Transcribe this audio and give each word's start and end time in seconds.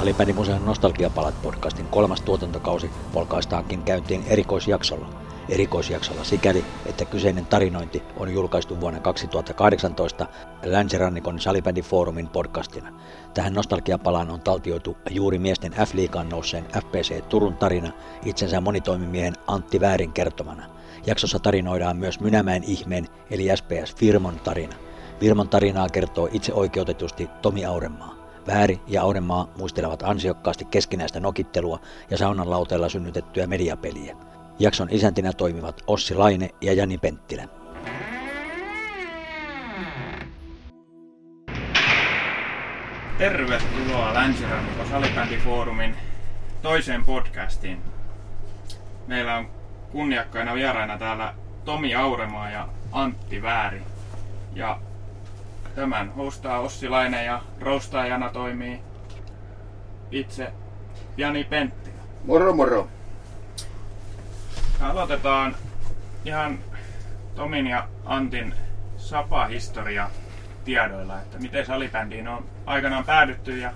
Salibändimuseon 0.00 0.64
Nostalgiapalat 0.64 1.42
podcastin 1.42 1.86
kolmas 1.86 2.20
tuotantokausi 2.20 2.90
polkaistaankin 3.12 3.82
käyntiin 3.82 4.24
erikoisjaksolla. 4.26 5.08
Erikoisjaksolla 5.48 6.24
sikäli, 6.24 6.64
että 6.86 7.04
kyseinen 7.04 7.46
tarinointi 7.46 8.02
on 8.16 8.32
julkaistu 8.32 8.80
vuonna 8.80 9.00
2018 9.00 10.26
Länsirannikon 10.64 11.40
Salibändifoorumin 11.40 12.28
podcastina. 12.28 12.92
Tähän 13.34 13.54
nostalgiapalaan 13.54 14.30
on 14.30 14.40
taltioitu 14.40 14.96
juuri 15.10 15.38
miesten 15.38 15.72
F-liigaan 15.72 16.28
nousseen 16.28 16.64
FPC 16.64 17.28
Turun 17.28 17.56
tarina 17.56 17.92
itsensä 18.24 18.60
monitoimimiehen 18.60 19.34
Antti 19.46 19.80
Väärin 19.80 20.12
kertomana. 20.12 20.66
Jaksossa 21.06 21.38
tarinoidaan 21.38 21.96
myös 21.96 22.20
Mynämäen 22.20 22.64
ihmeen 22.64 23.06
eli 23.30 23.48
SPS 23.56 23.94
Firmon 23.96 24.40
tarina. 24.44 24.74
Firmon 25.20 25.48
tarinaa 25.48 25.88
kertoo 25.88 26.28
itse 26.32 26.52
oikeutetusti 26.52 27.28
Tomi 27.42 27.64
Auremaa. 27.64 28.19
Vääri 28.50 28.80
ja 28.86 29.02
Auremaa 29.02 29.48
muistelevat 29.58 30.02
ansiokkaasti 30.02 30.64
keskinäistä 30.64 31.20
nokittelua 31.20 31.80
ja 32.10 32.18
saunan 32.18 32.50
lauteella 32.50 32.88
synnytettyä 32.88 33.46
mediapeliä. 33.46 34.16
Jakson 34.58 34.88
isäntinä 34.90 35.32
toimivat 35.32 35.82
Ossi 35.86 36.14
Laine 36.14 36.50
ja 36.60 36.72
Jani 36.72 36.98
Penttilä. 36.98 37.48
Tervetuloa 43.18 44.14
Länsirannikon 44.14 44.86
salibändifoorumin 44.88 45.94
toiseen 46.62 47.04
podcastiin. 47.04 47.78
Meillä 49.06 49.36
on 49.36 49.50
kunniakkaina 49.92 50.54
vieraina 50.54 50.98
täällä 50.98 51.34
Tomi 51.64 51.94
Auremaa 51.94 52.50
ja 52.50 52.68
Antti 52.92 53.42
Vääri. 53.42 53.82
Ja 54.54 54.80
tämän 55.74 56.14
hostaa 56.14 56.60
Ossi 56.60 56.88
Laine 56.88 57.24
ja 57.24 57.42
roustajana 57.60 58.30
toimii 58.30 58.80
itse 60.10 60.52
Jani 61.16 61.44
Penttilä. 61.44 61.94
Moro 62.24 62.54
moro. 62.54 62.88
Aloitetaan 64.80 65.56
ihan 66.24 66.58
Tomin 67.34 67.66
ja 67.66 67.88
Antin 68.04 68.54
Sapa-historia 68.96 70.10
tiedoilla, 70.64 71.20
että 71.20 71.38
miten 71.38 71.66
salibändiin 71.66 72.28
on 72.28 72.44
aikanaan 72.66 73.04
päädytty 73.04 73.58
ja 73.58 73.72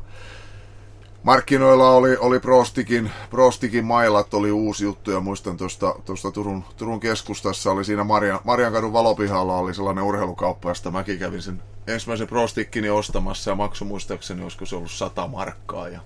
markkinoilla 1.23 1.89
oli, 1.89 2.17
oli 2.17 2.39
Prostikin, 2.39 3.11
Prostikin 3.29 3.85
mailat, 3.85 4.33
oli 4.33 4.51
uusi 4.51 4.83
juttu 4.83 5.11
ja 5.11 5.19
muistan 5.19 5.57
tuosta, 5.57 5.95
tuosta 6.05 6.31
Turun, 6.31 6.63
Turun 6.77 6.99
keskustassa 6.99 7.71
oli 7.71 7.85
siinä 7.85 8.03
Marian, 8.03 8.39
Mariankadun 8.43 8.93
valopihalla 8.93 9.57
oli 9.57 9.73
sellainen 9.73 10.03
urheilukauppa, 10.03 10.69
josta 10.69 10.91
mäkin 10.91 11.19
kävin 11.19 11.41
sen 11.41 11.61
ensimmäisen 11.87 12.27
Prostikkini 12.27 12.89
ostamassa 12.89 13.51
ja 13.51 13.55
maksu 13.55 13.85
muistaakseni 13.85 14.43
se 14.63 14.75
ollut 14.75 14.91
100 14.91 15.27
markkaa 15.27 15.89
ja 15.89 15.99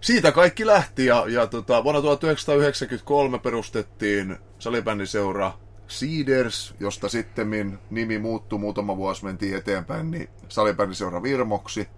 siitä 0.00 0.32
kaikki 0.32 0.66
lähti 0.66 1.06
ja, 1.06 1.24
ja 1.28 1.46
tota, 1.46 1.84
vuonna 1.84 2.02
1993 2.02 3.38
perustettiin 3.38 4.36
salibändiseura 4.58 5.52
Seeders, 5.88 6.74
josta 6.80 7.08
sitten 7.08 7.78
nimi 7.90 8.18
muuttui 8.18 8.58
muutama 8.58 8.96
vuosi, 8.96 9.24
mentiin 9.24 9.56
eteenpäin, 9.56 10.10
niin 10.10 10.28
salibändiseura 10.48 11.22
Virmoksi. 11.22 11.88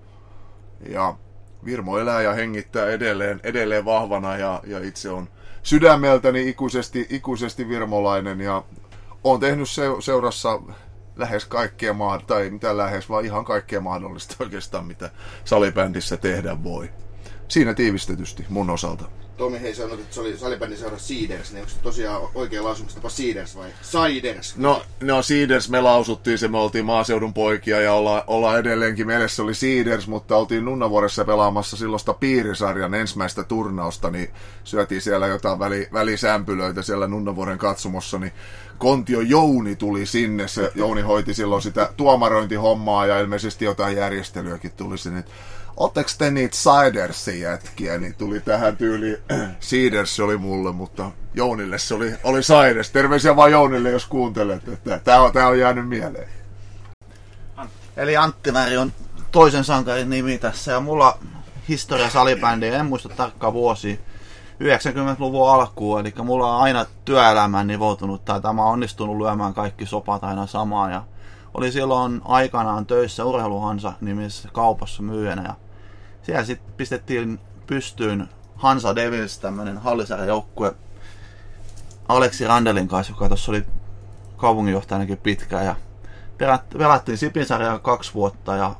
Ja 0.88 1.16
Virmo 1.64 1.98
elää 1.98 2.22
ja 2.22 2.32
hengittää 2.32 2.86
edelleen, 2.86 3.40
edelleen 3.42 3.84
vahvana 3.84 4.36
ja, 4.36 4.62
ja 4.66 4.84
itse 4.84 5.10
on 5.10 5.28
sydämeltäni 5.62 6.48
ikuisesti, 6.48 7.06
ikuisesti 7.10 7.68
virmolainen 7.68 8.40
ja 8.40 8.64
on 9.24 9.40
tehnyt 9.40 9.70
se, 9.70 9.82
seurassa 10.00 10.62
lähes 11.16 11.44
kaikkea 11.44 11.94
maa, 11.94 12.18
tai 12.18 12.50
mitä 12.50 12.76
lähes, 12.76 13.08
vaan 13.08 13.24
ihan 13.24 13.44
kaikkea 13.44 13.80
mahdollista 13.80 14.36
oikeastaan, 14.40 14.86
mitä 14.86 15.10
salibändissä 15.44 16.16
tehdä 16.16 16.62
voi. 16.64 16.90
Siinä 17.48 17.74
tiivistetysti 17.74 18.46
mun 18.48 18.70
osalta. 18.70 19.04
Tomi 19.40 19.60
hei 19.60 19.74
sanoi, 19.74 20.00
että 20.00 20.14
se 20.14 20.20
oli 20.20 20.38
salibändin 20.38 20.78
seura 20.78 20.98
Seeders, 20.98 21.52
niin 21.52 21.60
onko 21.60 21.70
se 21.70 21.80
tosiaan 21.82 22.22
oikea 22.34 22.64
lausumistapa 22.64 23.08
Seeders 23.08 23.56
vai 23.56 23.68
Siders? 23.82 24.56
No, 24.56 24.82
no 25.02 25.22
Seeders 25.22 25.70
me 25.70 25.80
lausuttiin 25.80 26.38
se, 26.38 26.48
me 26.48 26.58
oltiin 26.58 26.84
maaseudun 26.84 27.34
poikia 27.34 27.80
ja 27.80 27.92
olla, 27.92 28.24
ollaan 28.26 28.58
edelleenkin. 28.58 29.06
Mielessä 29.06 29.42
oli 29.42 29.54
Seeders, 29.54 30.08
mutta 30.08 30.36
oltiin 30.36 30.64
Nunnavuoressa 30.64 31.24
pelaamassa 31.24 31.76
silloista 31.76 32.14
piirisarjan 32.14 32.94
ensimmäistä 32.94 33.44
turnausta, 33.44 34.10
niin 34.10 34.30
syötiin 34.64 35.02
siellä 35.02 35.26
jotain 35.26 35.58
väli, 35.58 35.88
välisämpylöitä 35.92 36.82
siellä 36.82 37.06
Nunnavuoren 37.06 37.58
katsomossa, 37.58 38.18
niin 38.18 38.32
Kontio 38.78 39.20
Jouni 39.20 39.76
tuli 39.76 40.06
sinne. 40.06 40.48
Se 40.48 40.72
Jouni 40.74 41.02
hoiti 41.02 41.34
silloin 41.34 41.62
sitä 41.62 41.92
tuomarointihommaa 41.96 43.06
ja 43.06 43.20
ilmeisesti 43.20 43.64
jotain 43.64 43.96
järjestelyäkin 43.96 44.72
tuli 44.76 44.98
sinne. 44.98 45.24
Oletteko 45.80 46.10
te 46.18 46.30
niitä 46.30 46.56
Sidersin 46.56 47.40
jätkiä, 47.40 47.98
niin 47.98 48.14
tuli 48.14 48.40
tähän 48.40 48.76
tyyli 48.76 49.22
Seeders 49.60 50.20
oli 50.20 50.36
mulle, 50.36 50.72
mutta 50.72 51.10
Jounille 51.34 51.78
se 51.78 51.94
oli, 51.94 52.14
oli 52.24 52.42
Siders. 52.42 52.90
Terveisiä 52.90 53.36
vaan 53.36 53.52
Jounille, 53.52 53.90
jos 53.90 54.06
kuuntelet, 54.06 54.68
että 54.68 55.00
tämä 55.04 55.20
on, 55.20 55.32
tää 55.32 55.48
on 55.48 55.58
jäänyt 55.58 55.88
mieleen. 55.88 56.28
Eli 57.96 58.16
Antti 58.16 58.52
Väri 58.52 58.76
on 58.76 58.92
toisen 59.30 59.64
sankarin 59.64 60.10
nimi 60.10 60.38
tässä 60.38 60.72
ja 60.72 60.80
mulla 60.80 61.18
historia 61.68 62.10
salibändiä, 62.10 62.78
en 62.78 62.86
muista 62.86 63.08
tarkkaan 63.08 63.52
vuosi 63.52 64.00
90-luvun 64.62 65.50
alkuun, 65.50 66.00
eli 66.00 66.14
mulla 66.22 66.56
on 66.56 66.62
aina 66.62 66.86
työelämään 67.04 67.66
nivoutunut 67.66 68.24
tai 68.24 68.40
tämä 68.40 68.62
on 68.62 68.72
onnistunut 68.72 69.18
lyömään 69.18 69.54
kaikki 69.54 69.86
sopat 69.86 70.24
aina 70.24 70.46
samaan 70.46 70.92
ja 70.92 71.02
oli 71.54 71.72
silloin 71.72 72.20
aikanaan 72.24 72.86
töissä 72.86 73.24
Urheiluhansa 73.24 73.92
nimisessä 74.00 74.48
kaupassa 74.52 75.02
myyjänä 75.02 75.42
ja 75.42 75.54
siellä 76.22 76.44
sitten 76.44 76.74
pistettiin 76.76 77.40
pystyyn 77.66 78.28
Hansa 78.56 78.96
Devils, 78.96 79.38
tämmönen 79.38 79.78
hallisarjan 79.78 80.28
joukkue 80.28 80.74
Aleksi 82.08 82.46
Randelin 82.46 82.88
kanssa, 82.88 83.12
joka 83.12 83.28
tuossa 83.28 83.52
oli 83.52 83.64
kaupunginjohtajanakin 84.36 85.18
pitkään 85.18 85.64
ja 85.64 85.76
pelat- 86.38 86.78
pelattiin 86.78 87.18
Sipinsarjaa 87.18 87.78
kaksi 87.78 88.14
vuotta 88.14 88.56
ja 88.56 88.76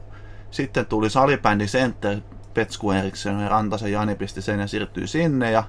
sitten 0.51 0.87
tuli 0.87 1.11
salibändi 1.11 1.67
Center 1.67 2.19
Petsku 2.55 2.91
Eriksen 2.91 3.41
ja 3.41 3.49
Rantasen 3.49 3.93
Jani 3.93 4.15
pisti 4.15 4.43
sen 4.43 4.61
ja 4.61 4.67
siirtyi 4.67 5.07
sinne 5.07 5.51
ja 5.51 5.65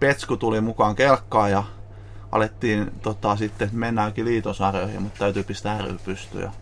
Petsku 0.00 0.36
tuli 0.36 0.60
mukaan 0.60 0.96
kelkkaan 0.96 1.50
ja 1.50 1.64
alettiin 2.32 2.90
tota, 3.02 3.36
sitten, 3.36 3.68
mennäänkin 3.72 4.24
liitosarjoihin, 4.24 5.02
mutta 5.02 5.18
täytyy 5.18 5.42
pistää 5.42 5.82
ry 5.82 5.98
pystyyn. 6.04 6.42
Ja 6.42 6.52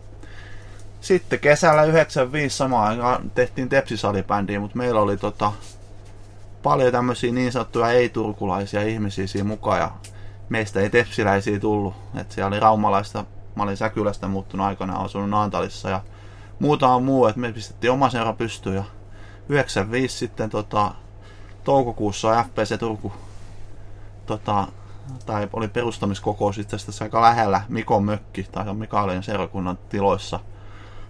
Sitten 1.01 1.39
kesällä 1.39 1.83
95 1.83 2.57
samaan 2.57 2.87
aikaan 2.87 3.31
tehtiin 3.35 3.69
tepsisalibändiä, 3.69 4.59
mutta 4.59 4.77
meillä 4.77 5.01
oli 5.01 5.17
tota, 5.17 5.51
paljon 6.63 6.91
tämmöisiä 6.91 7.31
niin 7.31 7.51
sanottuja 7.51 7.91
ei-turkulaisia 7.91 8.81
ihmisiä 8.81 9.27
siinä 9.27 9.47
mukaan 9.47 9.79
ja 9.79 9.91
meistä 10.49 10.79
ei 10.79 10.89
tepsiläisiä 10.89 11.59
tullut. 11.59 11.93
Et 12.15 12.31
siellä 12.31 12.47
oli 12.47 12.59
raumalaista, 12.59 13.25
mä 13.55 13.63
olin 13.63 13.77
Säkylästä 13.77 14.27
muuttunut 14.27 14.65
aikana 14.65 14.95
asunut 14.95 15.29
Naantalissa 15.29 15.89
ja 15.89 16.01
muutama 16.59 16.99
muu, 16.99 17.27
että 17.27 17.41
me 17.41 17.51
pistettiin 17.51 17.91
oma 17.91 18.09
seura 18.09 18.33
pystyyn 18.33 18.75
ja 18.75 18.83
95 19.49 20.17
sitten 20.17 20.49
tota, 20.49 20.91
toukokuussa 21.63 22.43
FPC 22.43 22.79
Turku 22.79 23.13
tota, 24.25 24.67
tai 25.25 25.49
oli 25.53 25.67
perustamiskokous 25.67 26.57
itse 26.57 26.75
asiassa 26.75 27.05
aika 27.05 27.21
lähellä 27.21 27.61
Mikon 27.69 28.03
mökki, 28.03 28.43
tai 28.51 28.69
on 28.69 28.77
Mikaelin 28.77 29.23
seurakunnan 29.23 29.77
tiloissa. 29.89 30.39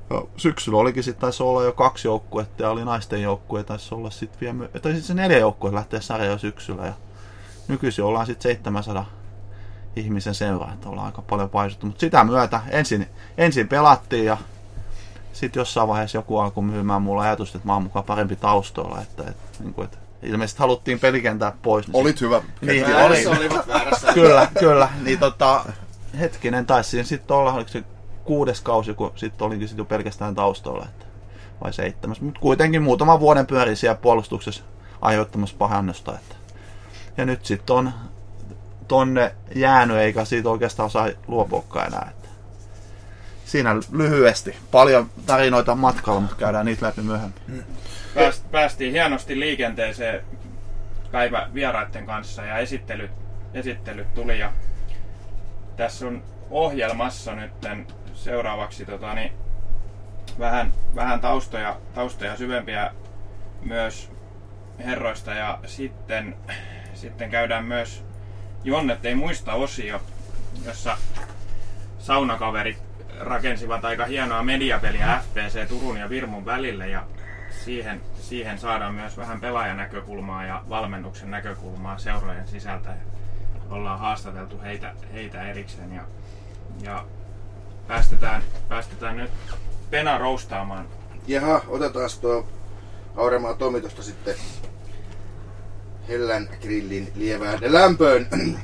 Ja 0.10 0.22
syksyllä 0.38 0.78
olikin 0.78 1.04
sitten 1.04 1.22
taisi 1.22 1.44
olla 1.44 1.64
jo 1.64 1.72
kaksi 1.72 2.08
joukkuetta 2.08 2.64
ja 2.64 2.70
oli 2.70 2.86
naisten 2.86 3.22
joukkue, 3.22 3.64
taisi 3.64 3.96
olla 3.96 4.10
sitten 4.10 4.40
vielä, 4.42 4.54
my- 4.54 4.68
tai 4.68 4.92
sitten 4.92 5.04
se 5.04 5.14
neljä 5.14 5.38
joukkuetta 5.38 5.76
lähtee 5.76 6.02
sarjaan 6.02 6.32
jo 6.32 6.38
syksyllä 6.38 6.86
ja 6.86 6.94
nykyisin 7.68 8.04
ollaan 8.04 8.26
sitten 8.26 8.44
700 8.44 9.06
ihmisen 9.96 10.36
seuraa, 10.36 10.74
että 10.74 10.90
ollaan 10.90 11.06
aika 11.06 11.22
paljon 11.22 11.50
paisuttu, 11.50 11.86
mutta 11.86 12.00
sitä 12.00 12.24
myötä 12.24 12.62
ensin, 12.70 13.08
ensin 13.38 13.68
pelattiin 13.68 14.26
ja 14.26 14.38
sitten 15.34 15.62
jossain 15.62 15.88
vaiheessa 15.88 16.18
joku 16.18 16.38
alkoi 16.38 16.64
myymään 16.64 17.02
mulle 17.02 17.22
ajatusta, 17.22 17.58
että 17.58 17.68
mä 17.68 17.74
oon 17.74 17.84
mukaan 17.84 18.06
parempi 18.06 18.36
taustoilla, 18.36 19.02
että, 19.02 19.24
että, 19.24 19.64
niin 19.64 19.74
kuin, 19.74 19.86
että 19.86 19.98
ilmeisesti 20.24 20.60
haluttiin 20.60 21.00
pelikentää 21.00 21.54
pois. 21.62 21.88
Niin 21.88 21.96
Olit 21.96 22.22
hyvä. 22.22 22.42
Niin, 22.62 22.96
oli. 22.96 23.28
Olivat 23.28 23.68
väärässä. 23.68 24.14
Kyllä, 24.14 24.48
kyllä. 24.60 24.90
Niin 25.02 25.20
tota, 25.20 25.66
hetkinen, 26.20 26.66
taisi 26.66 27.04
sitten 27.04 27.38
olla, 27.38 27.54
oliko 27.54 27.70
se 27.70 27.84
kuudes 28.30 28.62
kausi, 28.62 28.94
kun 28.94 29.12
sitten 29.16 29.48
olinkin 29.48 29.68
sitten 29.68 29.81
jo 29.81 29.86
pelkästään 29.86 30.36
taustalla, 30.36 30.86
että, 30.86 31.06
vai 31.64 31.74
seitsemäs. 31.74 32.22
Mutta 32.22 32.40
kuitenkin 32.40 32.81
muutaman 32.81 33.20
vuoden 33.20 33.48
pyörin 33.48 33.78
siellä 33.78 33.96
puolustuksessa 34.02 34.64
aiheuttamassa 35.02 35.56
pahannusta. 35.58 36.14
Että. 36.16 36.36
Ja 37.18 37.26
nyt 37.26 37.46
sitten 37.46 37.76
on 37.76 37.92
tonne 38.88 39.36
jäänyt, 39.56 39.98
eikä 39.98 40.26
siitä 40.26 40.50
oikeastaan 40.50 40.90
saa 40.90 41.10
luopuakaan 41.28 41.88
enää. 41.88 42.12
Että. 42.12 42.30
Siinä 43.46 43.76
lyhyesti. 43.92 44.56
Paljon 44.72 45.10
tarinoita 45.25 45.75
matkalla, 45.75 46.20
mutta 46.20 46.36
käydään 46.36 46.66
niitä 46.66 46.86
läpi 46.86 47.02
myöhemmin. 47.02 47.64
Pääst, 48.16 48.52
päästiin 48.52 48.92
hienosti 48.92 49.40
liikenteeseen 49.40 50.24
päivä 51.12 51.50
vieraiden 51.54 52.06
kanssa 52.06 52.46
ja 52.46 52.58
esittelyt, 52.58 53.12
esittelyt 53.54 54.14
tuli. 54.14 54.40
Ja 54.40 54.54
tässä 55.78 56.08
on 56.08 56.24
ohjelmassa 56.50 57.36
nyt 57.36 57.52
seuraavaksi 58.24 58.86
tota, 58.86 59.13
niin, 59.13 59.31
vähän, 60.39 60.74
vähän 60.95 61.21
taustoja, 61.21 61.77
taustoja 61.94 62.38
syvempiä 62.38 62.92
myös 63.62 64.12
herroista 64.80 65.33
ja 65.33 65.60
sitten, 65.66 66.36
sitten 66.94 67.30
käydään 67.30 67.66
myös 67.66 68.04
Jonnet 68.63 69.06
ei 69.06 69.16
muista 69.16 69.54
osio, 69.54 70.01
jossa 70.66 70.98
saunakaverit 72.00 72.77
rakensivat 73.19 73.86
aika 73.86 74.06
hienoa 74.06 74.44
mediapeliä 74.44 75.22
FPC 75.24 75.68
Turun 75.69 75.98
ja 75.98 76.10
Virmun 76.10 76.45
välille 76.45 76.88
ja 76.88 77.04
siihen, 77.50 78.01
siihen 78.19 78.60
saadaan 78.60 78.94
myös 78.94 79.18
vähän 79.18 79.42
pelaajan 79.42 79.77
näkökulmaa 79.77 80.45
ja 80.45 80.63
valmennuksen 80.69 81.31
näkökulmaa 81.31 81.98
seurojen 81.98 82.48
sisältä. 82.48 82.89
Ja 82.89 82.95
ollaan 83.69 84.00
haastateltu 84.00 84.62
heitä, 84.62 84.94
heitä 85.13 85.50
erikseen 85.50 85.94
ja, 85.94 86.04
ja 86.81 87.06
päästetään, 87.89 88.44
päästetään 88.69 89.18
nyt 89.18 89.31
Pena 89.89 90.18
roustaamaan. 90.18 90.88
Jaha, 91.27 91.62
otetaan 91.68 92.09
tuo 92.21 92.45
Auremaa 93.15 93.53
Tomi 93.53 93.81
tosta 93.81 94.03
sitten 94.03 94.36
Hellän 96.07 96.50
grillin 96.62 97.12
lievään 97.15 97.59
lämpöön. 97.62 98.27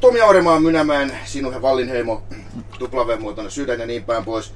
Tomi 0.00 0.20
Auremaa 0.20 0.60
Mynämäen, 0.60 1.12
Sinuhe 1.24 1.62
Vallinheimo, 1.62 2.22
tuplavemuotoinen 2.78 3.50
sydän 3.50 3.80
ja 3.80 3.86
niin 3.86 4.04
päin 4.04 4.24
pois. 4.24 4.54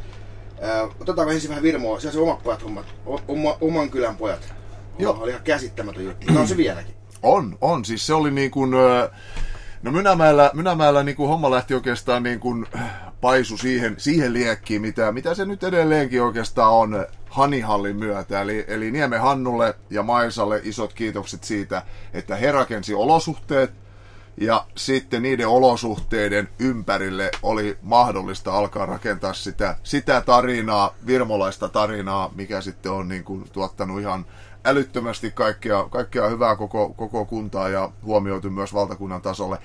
Ö, 0.62 0.82
Otetaanko 1.00 1.32
ensin 1.32 1.50
vähän 1.50 1.62
Virmoa, 1.62 2.00
siellä 2.00 2.14
se 2.14 2.20
omat 2.20 2.42
pojat 2.42 2.64
hommat, 2.64 2.86
o- 3.06 3.20
oma, 3.28 3.56
oman 3.60 3.90
kylän 3.90 4.16
pojat. 4.16 4.54
Joo. 4.98 5.18
Oli 5.20 5.30
ihan 5.30 5.42
käsittämätön 5.42 6.04
juttu. 6.04 6.32
No 6.32 6.40
on 6.40 6.48
se 6.48 6.56
vieläkin. 6.56 6.94
On, 7.22 7.58
on. 7.60 7.84
Siis 7.84 8.06
se 8.06 8.14
oli 8.14 8.30
niin 8.30 8.50
kuin, 8.50 8.74
ö, 8.74 9.10
no 9.84 9.92
Mynämäellä, 9.92 10.50
Mynämäellä 10.54 11.02
niin 11.02 11.16
kuin 11.16 11.28
homma 11.28 11.50
lähti 11.50 11.74
oikeastaan 11.74 12.22
niin 12.22 12.40
kuin 12.40 12.66
paisu 13.20 13.56
siihen, 13.56 13.94
siihen 13.98 14.32
liekkiin, 14.32 14.82
mitä, 14.82 15.12
mitä 15.12 15.34
se 15.34 15.44
nyt 15.44 15.64
edelleenkin 15.64 16.22
oikeastaan 16.22 16.72
on 16.72 17.06
Hanihallin 17.30 17.96
myötä. 17.96 18.40
Eli, 18.40 18.64
eli 18.68 18.90
Niemen 18.90 19.20
Hannulle 19.20 19.74
ja 19.90 20.02
Maisalle 20.02 20.60
isot 20.64 20.92
kiitokset 20.92 21.44
siitä, 21.44 21.82
että 22.12 22.36
he 22.36 22.52
rakensi 22.52 22.94
olosuhteet, 22.94 23.72
ja 24.36 24.66
sitten 24.76 25.22
niiden 25.22 25.48
olosuhteiden 25.48 26.48
ympärille 26.58 27.30
oli 27.42 27.78
mahdollista 27.82 28.52
alkaa 28.52 28.86
rakentaa 28.86 29.32
sitä, 29.32 29.76
sitä 29.82 30.20
tarinaa, 30.20 30.94
virmolaista 31.06 31.68
tarinaa, 31.68 32.30
mikä 32.34 32.60
sitten 32.60 32.92
on 32.92 33.08
niin 33.08 33.24
kuin 33.24 33.44
tuottanut 33.52 34.00
ihan 34.00 34.26
älyttömästi 34.64 35.30
kaikkea, 35.30 35.88
kaikkea 35.90 36.28
hyvää 36.28 36.56
koko, 36.56 36.88
koko 36.88 37.24
kuntaa 37.24 37.68
ja 37.68 37.90
huomioitu 38.04 38.50
myös 38.50 38.74
valtakunnan 38.74 39.22
tasolle. 39.22 39.58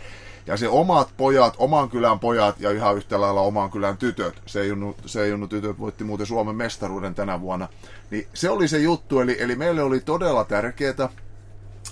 Ja 0.48 0.58
se 0.58 0.70
omat 0.70 1.10
pojat, 1.18 1.56
oman 1.58 1.90
kylän 1.90 2.20
pojat 2.20 2.60
ja 2.60 2.72
ihan 2.72 2.98
yhtä 2.98 3.22
lailla 3.22 3.42
oman 3.42 3.72
kylän 3.72 3.98
tytöt, 3.98 4.42
se 4.46 4.66
junnu, 4.66 4.96
se 5.06 5.28
junnu 5.28 5.48
tytöt 5.48 5.80
voitti 5.80 6.04
muuten 6.04 6.26
Suomen 6.26 6.56
mestaruuden 6.56 7.16
tänä 7.16 7.42
vuonna, 7.42 7.68
niin 8.12 8.28
se 8.34 8.50
oli 8.50 8.68
se 8.68 8.78
juttu, 8.78 9.20
eli, 9.20 9.38
eli 9.40 9.56
meille 9.56 9.84
oli 9.84 10.00
todella 10.00 10.44
tärkeää, 10.44 11.10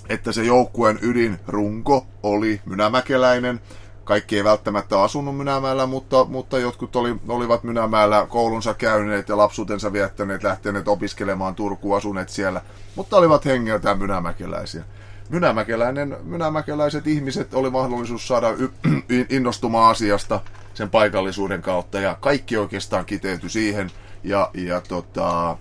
että 0.08 0.32
se 0.32 0.44
joukkueen 0.44 0.98
ydinrunko 1.02 2.06
oli 2.22 2.60
mynämäkeläinen. 2.64 3.60
Kaikki 4.08 4.36
ei 4.36 4.44
välttämättä 4.44 5.02
asunut 5.02 5.36
Mynämäellä, 5.36 5.86
mutta, 5.86 6.24
mutta 6.24 6.58
jotkut 6.58 6.96
oli, 6.96 7.16
olivat 7.28 7.64
Mynämäellä 7.64 8.26
koulunsa 8.28 8.74
käyneet 8.74 9.28
ja 9.28 9.36
lapsuutensa 9.36 9.92
viettäneet, 9.92 10.42
lähteneet 10.42 10.88
opiskelemaan 10.88 11.54
Turkuun, 11.54 11.96
asuneet 11.96 12.28
siellä, 12.28 12.60
mutta 12.96 13.16
olivat 13.16 13.44
hengeltään 13.44 13.98
mynämäkeläisiä. 13.98 14.84
Mynämäkeläinen, 15.28 16.16
mynämäkeläiset 16.22 17.06
ihmiset 17.06 17.54
oli 17.54 17.70
mahdollisuus 17.70 18.28
saada 18.28 18.50
y- 18.50 19.26
innostumaan 19.36 19.90
asiasta 19.90 20.40
sen 20.74 20.90
paikallisuuden 20.90 21.62
kautta 21.62 22.00
ja 22.00 22.16
kaikki 22.20 22.56
oikeastaan 22.56 23.06
kiteytyi 23.06 23.50
siihen 23.50 23.90
ja, 24.24 24.50
ja 24.54 24.80
tota, 24.80 25.56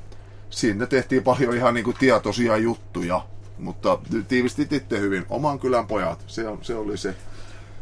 siinä 0.50 0.86
tehtiin 0.86 1.24
paljon 1.24 1.56
ihan 1.56 1.74
niin 1.74 1.86
kuin 1.86 1.98
tietoisia 2.00 2.58
juttuja, 2.58 3.22
mutta 3.58 4.00
tiivistit 4.28 4.74
itse 4.74 5.00
hyvin. 5.00 5.26
Oman 5.30 5.60
kylän 5.60 5.88
pojat, 5.88 6.24
se, 6.28 6.44
se 6.62 6.76
oli 6.76 6.98
se. 6.98 7.16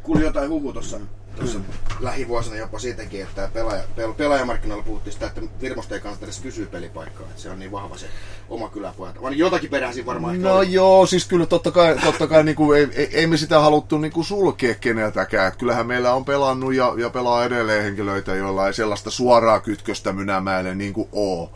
Kuulin 0.06 0.24
jotain 0.24 0.50
huhu 0.50 0.74
tuossa 0.74 1.00
tuossa 1.36 1.60
lähivuosina 2.00 2.56
jopa 2.56 2.80
siitäkin, 2.80 3.22
että 3.22 3.50
pelaaja, 3.54 3.84
pel, 3.96 4.14
pelaajamarkkinoilla 4.14 4.84
puhuttiin 4.84 5.14
sitä, 5.14 5.26
että 5.28 5.42
Virmosta 5.62 5.96
ei 5.96 6.02
kannata 6.02 6.26
edes 6.26 6.40
kysyä 6.40 6.66
pelipaikkaa, 6.66 7.26
että 7.30 7.42
se 7.42 7.50
on 7.50 7.60
niin 7.60 7.72
vahva 7.72 7.98
se 7.98 8.06
oma 8.50 8.70
kyläpojat. 8.70 9.22
Vaan 9.22 9.38
jotakin 9.38 9.70
perää 9.70 9.92
siinä 9.94 10.06
varmaan 10.06 10.42
No 10.42 10.56
oli. 10.58 10.74
joo, 10.74 11.06
siis 11.06 11.26
kyllä 11.28 11.46
totta 11.46 11.72
kai, 11.72 11.96
totta 12.04 12.28
kai 12.28 12.44
niin 12.44 12.56
kuin, 12.56 12.80
ei, 12.80 12.88
ei, 12.96 13.10
ei, 13.14 13.28
me 13.28 13.38
sitä 13.38 13.60
haluttu 13.60 13.98
niin 13.98 14.12
kuin 14.12 14.26
sulkea 14.26 14.76
keneltäkään. 14.76 15.52
Kyllähän 15.58 15.88
meillä 15.88 16.14
on 16.14 16.26
pelannut 16.26 16.74
ja, 16.74 16.94
ja 16.98 17.10
pelaa 17.10 17.46
edelleen 17.46 17.84
henkilöitä, 17.84 18.36
joilla 18.36 18.68
ei 18.68 18.74
sellaista 18.74 19.12
suoraa 19.12 19.60
kytköstä 19.60 20.14
Mynämäelle 20.14 20.76
niin 20.76 20.94
kuin 20.94 21.10
oo. 21.12 21.52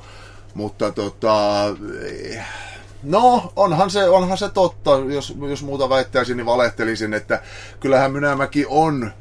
Mutta 0.54 0.92
tota, 0.92 1.64
no 3.04 3.54
onhan 3.56 3.90
se, 3.90 4.10
onhan 4.10 4.38
se 4.38 4.50
totta, 4.50 4.92
jos, 4.92 5.36
jos 5.50 5.64
muuta 5.64 5.90
väittäisin, 5.90 6.38
niin 6.38 6.46
valehtelisin, 6.46 7.14
että 7.14 7.42
kyllähän 7.80 8.12
Mynämäki 8.12 8.66
on 8.70 9.12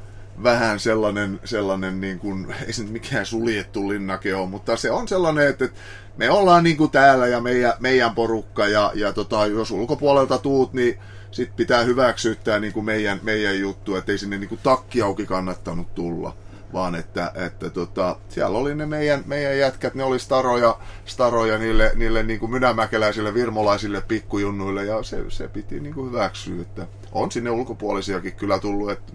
vähän 0.43 0.81
sellainen, 0.81 1.41
sellainen 1.45 2.01
niin 2.01 2.19
kuin, 2.19 2.55
ei 2.67 2.73
se 2.73 2.83
mikään 2.83 3.27
suljettu 3.27 3.89
linnake 3.89 4.35
ole, 4.35 4.49
mutta 4.49 4.77
se 4.77 4.91
on 4.91 5.09
sellainen, 5.09 5.49
että 5.49 5.65
että 5.65 5.81
me 6.17 6.31
ollaan 6.31 6.65
niin 6.65 6.77
kuin 6.77 6.91
täällä 6.91 7.27
ja 7.27 7.41
meidän, 7.41 7.73
meidän 7.81 8.15
porukka 8.15 8.69
ja, 8.69 8.93
ja 8.95 9.13
tota, 9.13 9.47
jos 9.47 9.71
ulkopuolelta 9.71 10.39
tuut, 10.39 10.73
niin 10.73 10.99
sit 11.31 11.57
pitää 11.57 11.83
hyväksyä 11.83 12.35
tämä 12.35 12.59
niin 12.59 12.73
kuin 12.73 12.85
meidän, 12.85 13.21
meidän 13.23 13.61
juttu, 13.61 13.97
että 13.97 14.13
ei 14.13 14.19
sinne 14.19 14.39
niin 14.39 14.49
kuin 14.49 14.61
takki 14.63 15.03
auki 15.03 15.27
kannattanut 15.27 15.95
tulla 15.95 16.37
vaan 16.73 16.95
että, 16.95 17.33
että 17.35 17.71
tota, 17.71 18.17
siellä 18.29 18.59
oli 18.59 18.75
ne 18.75 18.87
meidän, 18.87 19.23
meidän 19.27 19.59
jätkät, 19.59 19.95
ne 19.95 20.05
oli 20.05 20.19
staroja, 20.19 20.79
staroja 21.05 21.59
niille, 21.59 21.93
niille 21.95 22.23
niin 22.23 22.41
kuin 22.41 22.53
mynämäkeläisille, 22.53 23.35
virmolaisille 23.35 24.01
pikkujunnuille 24.01 24.85
ja 24.85 25.03
se, 25.03 25.25
se 25.29 25.49
piti 25.49 25.81
niin 25.81 25.95
kuin 25.95 26.11
hyväksyä, 26.11 26.63
että 26.63 26.87
on 27.13 27.33
sinne 27.33 27.51
ulkopuolisiakin 27.51 28.33
kyllä 28.33 28.59
tullut, 28.59 28.91
että 28.91 29.13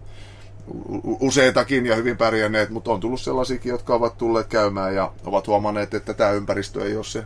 useitakin 1.19 1.85
ja 1.85 1.95
hyvin 1.95 2.17
pärjänneet, 2.17 2.69
mutta 2.69 2.91
on 2.91 2.99
tullut 2.99 3.21
sellaisiakin, 3.21 3.69
jotka 3.69 3.95
ovat 3.95 4.17
tulleet 4.17 4.47
käymään 4.47 4.95
ja 4.95 5.11
ovat 5.25 5.47
huomanneet, 5.47 5.93
että 5.93 6.13
tämä 6.13 6.31
ympäristö 6.31 6.85
ei 6.85 6.95
ole 6.95 7.03
se, 7.03 7.23